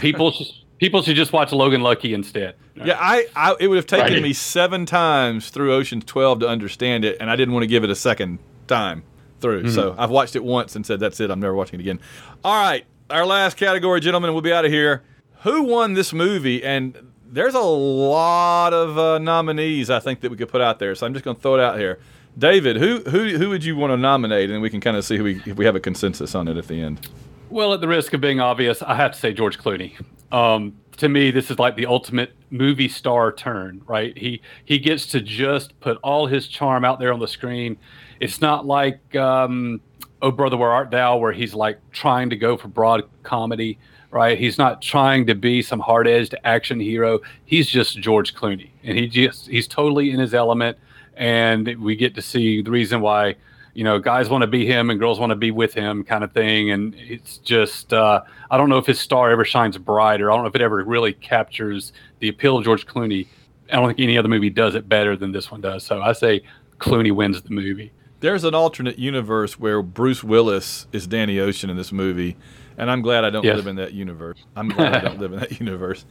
people 0.00 0.30
sh- 0.32 0.62
people 0.80 1.02
should 1.02 1.14
just 1.16 1.32
watch 1.32 1.52
Logan 1.52 1.82
Lucky 1.82 2.12
instead. 2.14 2.56
Yeah, 2.74 2.96
I, 2.98 3.26
I 3.36 3.54
it 3.60 3.68
would 3.68 3.76
have 3.76 3.86
taken 3.86 4.14
Right. 4.14 4.22
me 4.22 4.32
seven 4.32 4.86
times 4.86 5.50
through 5.50 5.72
Ocean's 5.74 6.04
Twelve 6.06 6.40
to 6.40 6.48
understand 6.48 7.04
it, 7.04 7.18
and 7.20 7.30
I 7.30 7.36
didn't 7.36 7.54
want 7.54 7.62
to 7.62 7.68
give 7.68 7.84
it 7.84 7.90
a 7.90 7.94
second 7.94 8.38
time 8.66 9.02
through. 9.40 9.70
So 9.70 9.94
I've 9.98 10.10
watched 10.10 10.34
it 10.34 10.42
once 10.42 10.74
and 10.74 10.84
said, 10.84 10.98
"That's 10.98 11.20
it. 11.20 11.30
I'm 11.30 11.40
never 11.40 11.54
watching 11.54 11.78
it 11.78 11.82
again." 11.82 12.00
All 12.42 12.54
right, 12.60 12.84
our 13.10 13.24
last 13.26 13.56
category, 13.56 14.00
gentlemen. 14.00 14.32
We'll 14.32 14.42
be 14.42 14.52
out 14.52 14.64
of 14.64 14.72
here. 14.72 15.02
Who 15.42 15.62
won 15.62 15.94
this 15.94 16.12
movie? 16.12 16.62
And 16.64 17.12
there's 17.32 17.54
a 17.54 17.60
lot 17.60 18.72
of 18.74 18.98
uh, 18.98 19.18
nominees 19.18 19.88
I 19.90 20.00
think 20.00 20.20
that 20.20 20.30
we 20.30 20.36
could 20.36 20.48
put 20.48 20.60
out 20.60 20.78
there. 20.78 20.94
So 20.94 21.06
I'm 21.06 21.12
just 21.12 21.24
going 21.24 21.36
to 21.36 21.42
throw 21.42 21.54
it 21.54 21.60
out 21.60 21.78
here. 21.78 21.98
David, 22.38 22.76
who 22.76 23.00
who 23.00 23.36
who 23.36 23.48
would 23.50 23.64
you 23.64 23.76
want 23.76 23.92
to 23.92 23.96
nominate, 23.96 24.50
and 24.50 24.62
we 24.62 24.70
can 24.70 24.80
kind 24.80 24.96
of 24.96 25.04
see 25.04 25.16
who 25.16 25.24
we 25.24 25.42
if 25.46 25.56
we 25.56 25.64
have 25.64 25.76
a 25.76 25.80
consensus 25.80 26.34
on 26.34 26.48
it 26.48 26.56
at 26.56 26.66
the 26.68 26.80
end. 26.80 27.08
Well, 27.50 27.74
at 27.74 27.80
the 27.80 27.88
risk 27.88 28.12
of 28.14 28.20
being 28.20 28.40
obvious, 28.40 28.80
I 28.82 28.94
have 28.94 29.12
to 29.12 29.18
say 29.18 29.32
George 29.32 29.58
Clooney. 29.58 29.94
Um, 30.32 30.74
to 30.98 31.08
me, 31.08 31.30
this 31.30 31.50
is 31.50 31.58
like 31.58 31.76
the 31.76 31.86
ultimate 31.86 32.32
movie 32.50 32.88
star 32.88 33.32
turn, 33.32 33.82
right? 33.86 34.16
He 34.16 34.42
he 34.64 34.78
gets 34.78 35.06
to 35.06 35.20
just 35.20 35.78
put 35.80 35.98
all 36.02 36.26
his 36.26 36.46
charm 36.46 36.84
out 36.84 36.98
there 36.98 37.12
on 37.12 37.20
the 37.20 37.28
screen. 37.28 37.78
It's 38.20 38.40
not 38.40 38.66
like 38.66 39.16
um, 39.16 39.80
Oh 40.22 40.30
Brother 40.30 40.56
Where 40.56 40.70
Art 40.70 40.90
Thou, 40.90 41.16
where 41.16 41.32
he's 41.32 41.54
like 41.54 41.78
trying 41.92 42.30
to 42.30 42.36
go 42.36 42.56
for 42.56 42.68
broad 42.68 43.04
comedy, 43.22 43.78
right? 44.10 44.38
He's 44.38 44.58
not 44.58 44.82
trying 44.82 45.26
to 45.26 45.34
be 45.34 45.62
some 45.62 45.80
hard 45.80 46.06
edged 46.06 46.34
action 46.44 46.78
hero. 46.78 47.20
He's 47.46 47.68
just 47.68 47.98
George 47.98 48.34
Clooney, 48.34 48.70
and 48.84 48.98
he 48.98 49.06
just 49.06 49.48
he's 49.48 49.66
totally 49.66 50.10
in 50.10 50.20
his 50.20 50.34
element. 50.34 50.76
And 51.16 51.66
we 51.78 51.96
get 51.96 52.14
to 52.14 52.22
see 52.22 52.62
the 52.62 52.70
reason 52.70 53.00
why 53.00 53.36
you 53.80 53.84
know, 53.84 53.98
guys 53.98 54.28
want 54.28 54.42
to 54.42 54.46
be 54.46 54.66
him 54.66 54.90
and 54.90 55.00
girls 55.00 55.18
want 55.18 55.30
to 55.30 55.34
be 55.36 55.50
with 55.50 55.72
him 55.72 56.04
kind 56.04 56.22
of 56.22 56.30
thing. 56.32 56.70
And 56.70 56.94
it's 56.98 57.38
just, 57.38 57.94
uh, 57.94 58.20
I 58.50 58.58
don't 58.58 58.68
know 58.68 58.76
if 58.76 58.84
his 58.84 59.00
star 59.00 59.30
ever 59.30 59.42
shines 59.42 59.78
brighter. 59.78 60.30
I 60.30 60.34
don't 60.34 60.42
know 60.44 60.50
if 60.50 60.54
it 60.54 60.60
ever 60.60 60.84
really 60.84 61.14
captures 61.14 61.94
the 62.18 62.28
appeal 62.28 62.58
of 62.58 62.64
George 62.64 62.86
Clooney. 62.86 63.26
I 63.72 63.76
don't 63.76 63.86
think 63.86 64.00
any 64.00 64.18
other 64.18 64.28
movie 64.28 64.50
does 64.50 64.74
it 64.74 64.86
better 64.86 65.16
than 65.16 65.32
this 65.32 65.50
one 65.50 65.62
does. 65.62 65.82
So 65.82 66.02
I 66.02 66.12
say 66.12 66.42
Clooney 66.78 67.10
wins 67.10 67.40
the 67.40 67.48
movie. 67.54 67.90
There's 68.20 68.44
an 68.44 68.54
alternate 68.54 68.98
universe 68.98 69.58
where 69.58 69.80
Bruce 69.80 70.22
Willis 70.22 70.86
is 70.92 71.06
Danny 71.06 71.40
Ocean 71.40 71.70
in 71.70 71.78
this 71.78 71.90
movie, 71.90 72.36
and 72.76 72.90
I'm 72.90 73.00
glad 73.00 73.24
I 73.24 73.30
don't 73.30 73.44
Yes. 73.46 73.56
live 73.56 73.66
in 73.66 73.76
that 73.76 73.94
universe. 73.94 74.44
I'm 74.56 74.68
glad 74.68 74.94
I 74.94 75.00
don't 75.00 75.18
live 75.18 75.32
in 75.32 75.38
that 75.40 75.52
universe. 75.58 76.04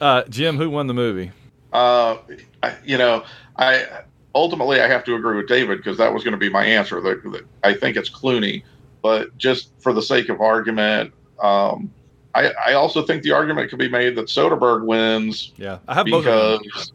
Uh, 0.00 0.22
Jim, 0.30 0.56
who 0.56 0.70
won 0.70 0.86
the 0.86 0.94
movie? 0.94 1.32
Uh, 1.70 2.16
I, 2.62 2.76
you 2.82 2.96
know, 2.96 3.24
I 3.58 3.84
ultimately 4.34 4.80
I 4.80 4.88
have 4.88 5.04
to 5.04 5.14
agree 5.14 5.36
with 5.36 5.48
David 5.48 5.78
because 5.78 5.98
that 5.98 6.12
was 6.12 6.22
going 6.24 6.32
to 6.32 6.38
be 6.38 6.48
my 6.50 6.64
answer. 6.64 7.00
That, 7.00 7.44
I 7.64 7.74
think 7.74 7.96
it's 7.96 8.10
Clooney, 8.10 8.62
but 9.02 9.36
just 9.36 9.72
for 9.80 9.92
the 9.92 10.02
sake 10.02 10.28
of 10.28 10.40
argument, 10.40 11.12
um, 11.42 11.92
I, 12.34 12.52
I 12.66 12.72
also 12.74 13.04
think 13.04 13.22
the 13.22 13.32
argument 13.32 13.70
could 13.70 13.78
be 13.78 13.88
made 13.88 14.14
that 14.16 14.26
Soderbergh 14.26 14.84
wins 14.86 15.52
Yeah, 15.56 15.78
I 15.88 15.94
have 15.94 16.06
both. 16.06 16.26
Of 16.26 16.60
them. 16.60 16.62
because 16.62 16.92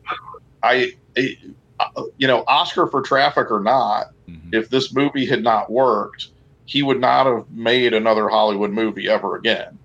I, 0.64 0.94
I, 1.18 1.38
uh, 1.80 2.04
you 2.18 2.28
know, 2.28 2.44
Oscar 2.48 2.88
for 2.88 3.02
Traffic 3.02 3.52
or 3.52 3.60
not, 3.60 4.08
Mhm. 4.30 4.54
if 4.54 4.70
this 4.70 4.94
movie 4.94 5.26
had 5.26 5.44
not 5.44 5.70
worked, 5.72 6.30
he 6.66 6.82
would 6.82 7.00
not 7.00 7.26
have 7.28 7.46
made 7.52 7.94
another 7.94 8.28
Hollywood 8.30 8.72
movie 8.72 9.10
ever 9.10 9.36
again. 9.36 9.78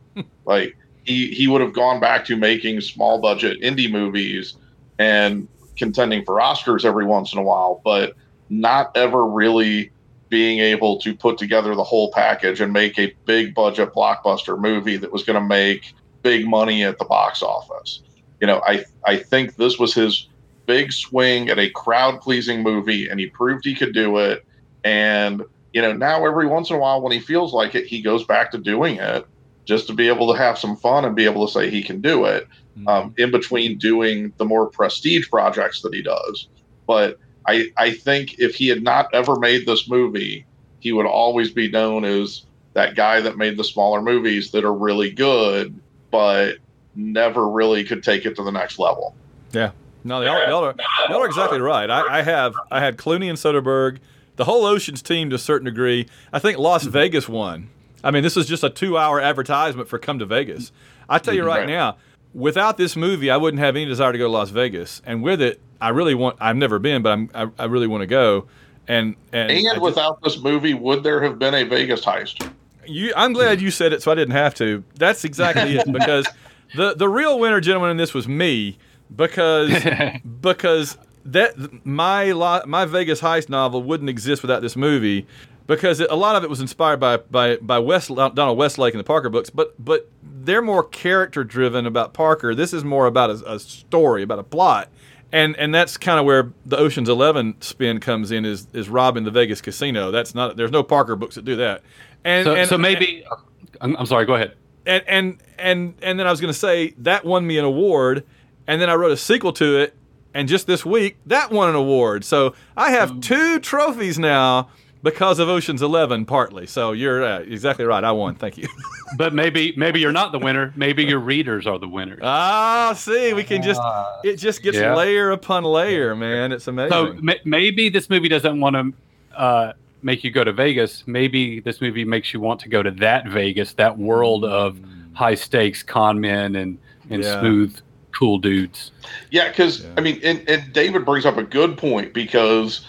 like 0.46 0.76
he 1.04 1.28
he 1.34 1.46
would 1.48 1.60
have 1.60 1.72
gone 1.72 1.98
back 2.00 2.24
to 2.26 2.36
making 2.36 2.80
small 2.80 3.20
budget 3.20 3.60
indie 3.60 3.90
movies 3.90 4.54
and 4.98 5.48
contending 5.80 6.24
for 6.24 6.36
Oscars 6.36 6.84
every 6.84 7.04
once 7.04 7.32
in 7.32 7.40
a 7.40 7.42
while, 7.42 7.80
but 7.84 8.14
not 8.48 8.96
ever 8.96 9.26
really 9.26 9.90
being 10.28 10.60
able 10.60 11.00
to 11.00 11.14
put 11.14 11.38
together 11.38 11.74
the 11.74 11.82
whole 11.82 12.12
package 12.12 12.60
and 12.60 12.72
make 12.72 12.98
a 12.98 13.12
big 13.24 13.52
budget 13.52 13.92
blockbuster 13.92 14.56
movie 14.56 14.96
that 14.96 15.10
was 15.10 15.24
going 15.24 15.40
to 15.40 15.44
make 15.44 15.92
big 16.22 16.46
money 16.46 16.84
at 16.84 16.98
the 16.98 17.04
box 17.04 17.42
office. 17.42 18.02
You 18.40 18.46
know, 18.46 18.62
I 18.64 18.84
I 19.04 19.16
think 19.16 19.56
this 19.56 19.78
was 19.78 19.92
his 19.92 20.28
big 20.66 20.92
swing 20.92 21.48
at 21.48 21.58
a 21.58 21.68
crowd 21.70 22.20
pleasing 22.20 22.62
movie 22.62 23.08
and 23.08 23.18
he 23.18 23.26
proved 23.26 23.64
he 23.64 23.74
could 23.74 23.92
do 23.92 24.18
it 24.18 24.46
and 24.84 25.42
you 25.72 25.82
know, 25.82 25.92
now 25.92 26.24
every 26.26 26.46
once 26.46 26.70
in 26.70 26.76
a 26.76 26.78
while 26.78 27.00
when 27.00 27.12
he 27.12 27.20
feels 27.20 27.52
like 27.52 27.74
it, 27.74 27.86
he 27.86 28.02
goes 28.02 28.24
back 28.24 28.50
to 28.52 28.58
doing 28.58 28.96
it 28.96 29.26
just 29.64 29.86
to 29.86 29.92
be 29.92 30.08
able 30.08 30.32
to 30.32 30.38
have 30.38 30.58
some 30.58 30.76
fun 30.76 31.04
and 31.04 31.14
be 31.14 31.24
able 31.24 31.46
to 31.46 31.52
say 31.52 31.70
he 31.70 31.82
can 31.82 32.00
do 32.00 32.24
it 32.24 32.46
um, 32.86 33.10
mm-hmm. 33.10 33.20
in 33.20 33.30
between 33.30 33.78
doing 33.78 34.32
the 34.36 34.44
more 34.44 34.66
prestige 34.66 35.28
projects 35.28 35.82
that 35.82 35.94
he 35.94 36.02
does. 36.02 36.48
But 36.86 37.18
I, 37.46 37.66
I 37.76 37.92
think 37.92 38.38
if 38.38 38.54
he 38.54 38.68
had 38.68 38.82
not 38.82 39.12
ever 39.14 39.36
made 39.36 39.66
this 39.66 39.88
movie, 39.88 40.46
he 40.80 40.92
would 40.92 41.06
always 41.06 41.50
be 41.50 41.70
known 41.70 42.04
as 42.04 42.44
that 42.74 42.94
guy 42.94 43.20
that 43.20 43.36
made 43.36 43.56
the 43.56 43.64
smaller 43.64 44.00
movies 44.02 44.50
that 44.52 44.64
are 44.64 44.74
really 44.74 45.10
good, 45.10 45.78
but 46.10 46.56
never 46.94 47.48
really 47.48 47.84
could 47.84 48.02
take 48.02 48.24
it 48.26 48.36
to 48.36 48.42
the 48.42 48.52
next 48.52 48.78
level. 48.78 49.14
Yeah. 49.52 49.72
No, 50.04 50.22
y'all, 50.22 50.48
y'all, 50.48 50.64
are, 50.64 50.74
y'all 51.08 51.22
are 51.22 51.26
exactly 51.26 51.60
right. 51.60 51.90
I, 51.90 52.18
I 52.18 52.22
have 52.22 52.54
I 52.70 52.80
had 52.80 52.96
Clooney 52.96 53.28
and 53.28 53.36
Soderbergh, 53.36 53.98
the 54.36 54.44
whole 54.44 54.64
Ocean's 54.64 55.02
team 55.02 55.28
to 55.30 55.36
a 55.36 55.38
certain 55.38 55.66
degree. 55.66 56.06
I 56.32 56.38
think 56.38 56.58
Las 56.58 56.84
mm-hmm. 56.84 56.92
Vegas 56.92 57.28
won. 57.28 57.68
I 58.02 58.10
mean, 58.10 58.22
this 58.22 58.36
is 58.36 58.46
just 58.46 58.64
a 58.64 58.70
two-hour 58.70 59.20
advertisement 59.20 59.88
for 59.88 59.98
Come 59.98 60.18
to 60.20 60.26
Vegas. 60.26 60.72
I 61.08 61.18
tell 61.18 61.34
you 61.34 61.40
mm-hmm. 61.40 61.48
right 61.48 61.58
Right. 61.60 61.68
now, 61.68 61.98
without 62.34 62.76
this 62.76 62.96
movie, 62.96 63.30
I 63.30 63.36
wouldn't 63.36 63.60
have 63.60 63.76
any 63.76 63.86
desire 63.86 64.12
to 64.12 64.18
go 64.18 64.24
to 64.24 64.30
Las 64.30 64.50
Vegas, 64.50 65.02
and 65.04 65.22
with 65.22 65.40
it, 65.40 65.60
I 65.80 65.88
really 65.90 66.14
want. 66.14 66.36
I've 66.40 66.56
never 66.56 66.78
been, 66.78 67.02
but 67.02 67.10
I'm, 67.12 67.30
I, 67.34 67.48
I 67.58 67.64
really 67.66 67.86
want 67.86 68.02
to 68.02 68.06
go. 68.06 68.46
And 68.88 69.16
and, 69.32 69.50
And 69.50 69.62
just- 69.64 69.80
without 69.80 70.20
this 70.22 70.38
movie, 70.38 70.74
would 70.74 71.02
there 71.02 71.22
have 71.22 71.38
been 71.38 71.54
a 71.54 71.64
Vegas 71.64 72.04
heist? 72.04 72.50
you, 72.86 73.12
I'm 73.16 73.32
glad 73.32 73.60
you 73.60 73.70
said 73.70 73.92
it, 73.92 74.02
so 74.02 74.10
I 74.10 74.14
didn't 74.14 74.34
have 74.34 74.54
to. 74.56 74.82
That's 74.96 75.24
exactly 75.24 75.76
it. 75.76 75.86
Because 75.92 76.26
the 76.74 76.94
the 76.94 77.08
real 77.08 77.38
winner, 77.38 77.60
gentlemen, 77.60 77.90
in 77.90 77.96
this 77.96 78.14
was 78.14 78.26
me, 78.28 78.78
because 79.14 79.70
because 80.40 80.98
that 81.26 81.54
my 81.86 82.32
my 82.66 82.84
Vegas 82.86 83.20
heist 83.20 83.48
novel 83.48 83.82
wouldn't 83.82 84.08
exist 84.10 84.42
without 84.42 84.62
this 84.62 84.76
movie, 84.76 85.26
because 85.70 86.00
a 86.00 86.16
lot 86.16 86.34
of 86.34 86.42
it 86.42 86.50
was 86.50 86.60
inspired 86.60 86.98
by 86.98 87.18
by 87.18 87.56
by 87.56 87.78
West 87.78 88.08
Donald 88.08 88.58
Westlake 88.58 88.92
and 88.92 88.98
the 88.98 89.04
Parker 89.04 89.28
books, 89.28 89.50
but 89.50 89.72
but 89.82 90.10
they're 90.22 90.62
more 90.62 90.82
character 90.82 91.44
driven 91.44 91.86
about 91.86 92.12
Parker. 92.12 92.56
This 92.56 92.72
is 92.72 92.82
more 92.82 93.06
about 93.06 93.30
a, 93.30 93.52
a 93.54 93.58
story, 93.60 94.22
about 94.24 94.40
a 94.40 94.42
plot. 94.42 94.88
And, 95.32 95.54
and 95.58 95.72
that's 95.72 95.96
kind 95.96 96.18
of 96.18 96.24
where 96.26 96.52
the 96.66 96.76
Ocean's 96.76 97.08
Eleven 97.08 97.54
spin 97.60 98.00
comes 98.00 98.32
in 98.32 98.44
is 98.44 98.66
is 98.72 98.88
robbing 98.88 99.22
the 99.22 99.30
Vegas 99.30 99.60
casino. 99.60 100.10
That's 100.10 100.34
not 100.34 100.56
there's 100.56 100.72
no 100.72 100.82
Parker 100.82 101.14
books 101.14 101.36
that 101.36 101.44
do 101.44 101.54
that. 101.56 101.82
And 102.24 102.44
So, 102.44 102.54
and, 102.56 102.68
so 102.68 102.76
maybe 102.76 103.24
uh, 103.30 103.36
I'm, 103.80 103.96
I'm 103.96 104.06
sorry. 104.06 104.26
Go 104.26 104.34
ahead. 104.34 104.56
and 104.86 105.04
and 105.06 105.42
and 105.56 105.94
and 106.02 106.18
then 106.18 106.26
I 106.26 106.32
was 106.32 106.40
going 106.40 106.52
to 106.52 106.58
say 106.58 106.94
that 106.98 107.24
won 107.24 107.46
me 107.46 107.58
an 107.58 107.64
award, 107.64 108.26
and 108.66 108.82
then 108.82 108.90
I 108.90 108.94
wrote 108.94 109.12
a 109.12 109.16
sequel 109.16 109.52
to 109.52 109.78
it, 109.78 109.94
and 110.34 110.48
just 110.48 110.66
this 110.66 110.84
week 110.84 111.18
that 111.26 111.52
won 111.52 111.68
an 111.68 111.76
award. 111.76 112.24
So 112.24 112.56
I 112.76 112.90
have 112.90 113.12
um, 113.12 113.20
two 113.20 113.60
trophies 113.60 114.18
now 114.18 114.68
because 115.02 115.38
of 115.38 115.48
Ocean's 115.48 115.82
Eleven, 115.82 116.24
partly. 116.26 116.66
So 116.66 116.92
you're 116.92 117.24
uh, 117.24 117.38
exactly 117.40 117.84
right. 117.84 118.02
I 118.04 118.12
won. 118.12 118.34
Thank 118.34 118.58
you. 118.58 118.68
But 119.18 119.34
maybe 119.34 119.74
maybe 119.76 119.98
you're 119.98 120.12
not 120.12 120.30
the 120.30 120.38
winner. 120.38 120.72
Maybe 120.76 121.02
your 121.04 121.18
readers 121.18 121.66
are 121.66 121.80
the 121.80 121.88
winners. 121.88 122.20
ah, 122.22 122.92
see, 122.96 123.32
we 123.32 123.42
can 123.42 123.60
just 123.60 123.80
it 124.22 124.36
just 124.36 124.62
gets 124.62 124.76
Yeah. 124.76 124.94
layer 124.94 125.32
upon 125.32 125.64
layer, 125.64 126.14
man. 126.14 126.52
It's 126.52 126.68
amazing. 126.68 126.92
So 126.92 127.14
ma- 127.20 127.32
maybe 127.44 127.88
this 127.88 128.08
movie 128.08 128.28
doesn't 128.28 128.60
want 128.60 128.76
to 128.76 129.36
uh, 129.36 129.72
make 130.02 130.22
you 130.22 130.30
go 130.30 130.44
to 130.44 130.52
Vegas. 130.52 131.02
Maybe 131.08 131.58
this 131.58 131.80
movie 131.80 132.04
makes 132.04 132.32
you 132.32 132.38
want 132.38 132.60
to 132.60 132.68
go 132.68 132.84
to 132.84 132.92
that 132.92 133.26
Vegas, 133.26 133.72
that 133.74 133.98
world 133.98 134.44
of 134.44 134.78
high 135.14 135.34
stakes 135.34 135.82
con 135.82 136.20
men 136.20 136.54
and 136.54 136.78
and 137.10 137.24
Yeah. 137.24 137.40
smooth, 137.40 137.76
cool 138.16 138.38
dudes. 138.38 138.92
Yeah, 139.32 139.48
because 139.48 139.84
I 139.96 140.02
mean, 140.02 140.20
and, 140.22 140.48
and 140.48 140.72
David 140.72 141.04
brings 141.04 141.26
up 141.26 141.36
a 141.36 141.42
good 141.42 141.76
point 141.76 142.14
because 142.14 142.86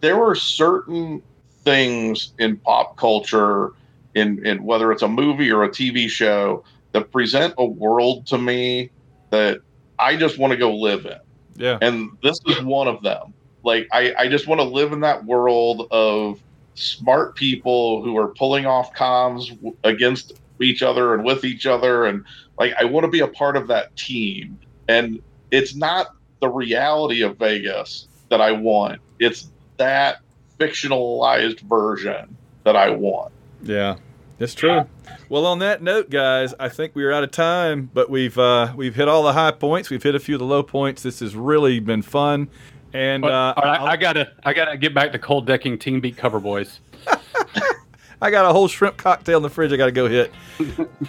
there 0.00 0.22
are 0.22 0.34
certain 0.34 1.22
things 1.64 2.32
in 2.38 2.56
pop 2.58 2.96
culture, 2.96 3.72
in 4.14 4.44
in 4.46 4.62
whether 4.64 4.92
it's 4.92 5.02
a 5.02 5.08
movie 5.08 5.50
or 5.50 5.64
a 5.64 5.68
TV 5.68 6.08
show, 6.08 6.64
that 6.92 7.10
present 7.12 7.54
a 7.58 7.64
world 7.64 8.26
to 8.28 8.38
me 8.38 8.90
that 9.30 9.58
I 9.98 10.16
just 10.16 10.38
want 10.38 10.52
to 10.52 10.56
go 10.56 10.74
live 10.74 11.06
in, 11.06 11.18
yeah. 11.56 11.78
and 11.80 12.10
this 12.22 12.38
is 12.46 12.62
one 12.62 12.88
of 12.88 13.02
them. 13.02 13.34
Like 13.62 13.88
I, 13.92 14.14
I 14.16 14.28
just 14.28 14.46
want 14.46 14.60
to 14.60 14.66
live 14.66 14.92
in 14.92 15.00
that 15.00 15.24
world 15.24 15.88
of 15.90 16.40
smart 16.74 17.34
people 17.34 18.02
who 18.04 18.16
are 18.16 18.28
pulling 18.28 18.66
off 18.66 18.92
cons 18.94 19.48
w- 19.48 19.76
against 19.82 20.34
each 20.60 20.82
other 20.82 21.14
and 21.14 21.24
with 21.24 21.44
each 21.44 21.66
other 21.66 22.04
and 22.06 22.24
like 22.58 22.74
I 22.78 22.84
want 22.84 23.04
to 23.04 23.10
be 23.10 23.20
a 23.20 23.28
part 23.28 23.56
of 23.56 23.66
that 23.68 23.96
team 23.96 24.58
and 24.88 25.20
it's 25.50 25.74
not 25.74 26.14
the 26.40 26.48
reality 26.48 27.22
of 27.22 27.38
Vegas 27.38 28.08
that 28.28 28.40
I 28.40 28.52
want 28.52 29.00
it's 29.18 29.48
that 29.76 30.20
fictionalized 30.58 31.60
version 31.60 32.36
that 32.64 32.76
I 32.76 32.90
want 32.90 33.32
Yeah, 33.62 33.96
it's 34.38 34.54
true. 34.54 34.86
Well, 35.28 35.44
on 35.46 35.58
that 35.60 35.82
note, 35.82 36.08
guys, 36.10 36.54
I 36.58 36.68
think 36.68 36.94
we 36.94 37.04
are 37.04 37.12
out 37.12 37.24
of 37.24 37.30
time, 37.30 37.90
but 37.92 38.08
we've 38.10 38.38
uh, 38.38 38.72
we've 38.76 38.94
hit 38.94 39.08
all 39.08 39.22
the 39.22 39.32
high 39.32 39.50
points. 39.50 39.90
We've 39.90 40.02
hit 40.02 40.14
a 40.14 40.20
few 40.20 40.36
of 40.36 40.38
the 40.40 40.44
low 40.46 40.62
points. 40.62 41.02
This 41.02 41.20
has 41.20 41.34
really 41.36 41.80
been 41.80 42.02
fun. 42.02 42.48
And 42.92 43.24
uh, 43.24 43.54
all 43.56 43.62
right, 43.64 43.80
I'll- 43.80 43.86
I 43.86 43.96
gotta 43.96 44.32
I 44.44 44.52
gotta 44.52 44.76
get 44.76 44.94
back 44.94 45.12
to 45.12 45.18
cold 45.18 45.46
decking 45.46 45.78
Team 45.78 46.00
Beat 46.00 46.16
Cover 46.16 46.40
Boys. 46.40 46.80
I 48.20 48.30
got 48.30 48.48
a 48.48 48.52
whole 48.52 48.68
shrimp 48.68 48.96
cocktail 48.96 49.36
in 49.36 49.42
the 49.42 49.50
fridge. 49.50 49.72
I 49.72 49.76
got 49.76 49.86
to 49.86 49.92
go 49.92 50.08
hit. 50.08 50.32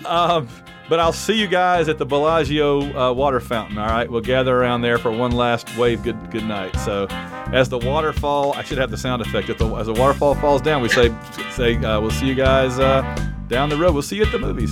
um, 0.06 0.48
but 0.90 1.00
I'll 1.00 1.14
see 1.14 1.40
you 1.40 1.48
guys 1.48 1.90
at 1.90 1.98
the 1.98 2.06
Bellagio 2.06 2.82
uh, 2.98 3.14
water 3.14 3.40
fountain. 3.40 3.78
All 3.78 3.88
right, 3.88 4.10
we'll 4.10 4.22
gather 4.22 4.56
around 4.56 4.82
there 4.82 4.98
for 4.98 5.12
one 5.12 5.32
last 5.32 5.76
wave. 5.78 6.04
Good 6.04 6.32
good 6.32 6.46
night. 6.46 6.76
So, 6.78 7.08
as 7.54 7.70
the 7.70 7.78
waterfall, 7.78 8.54
I 8.54 8.64
should 8.64 8.78
have 8.78 8.92
the 8.92 8.98
sound 8.98 9.22
effect. 9.22 9.48
The, 9.58 9.68
as 9.76 9.88
the 9.88 9.94
waterfall 9.94 10.36
falls 10.36 10.62
down, 10.62 10.82
we 10.82 10.90
say 10.90 11.14
say 11.52 11.76
uh, 11.78 12.00
we'll 12.00 12.12
see 12.12 12.28
you 12.28 12.36
guys 12.36 12.80
uh, 12.80 13.02
down 13.48 13.70
the 13.70 13.78
road. 13.78 13.94
We'll 13.94 14.02
see 14.04 14.18
you 14.18 14.24
at 14.24 14.32
the 14.32 14.40
movies. 14.40 14.72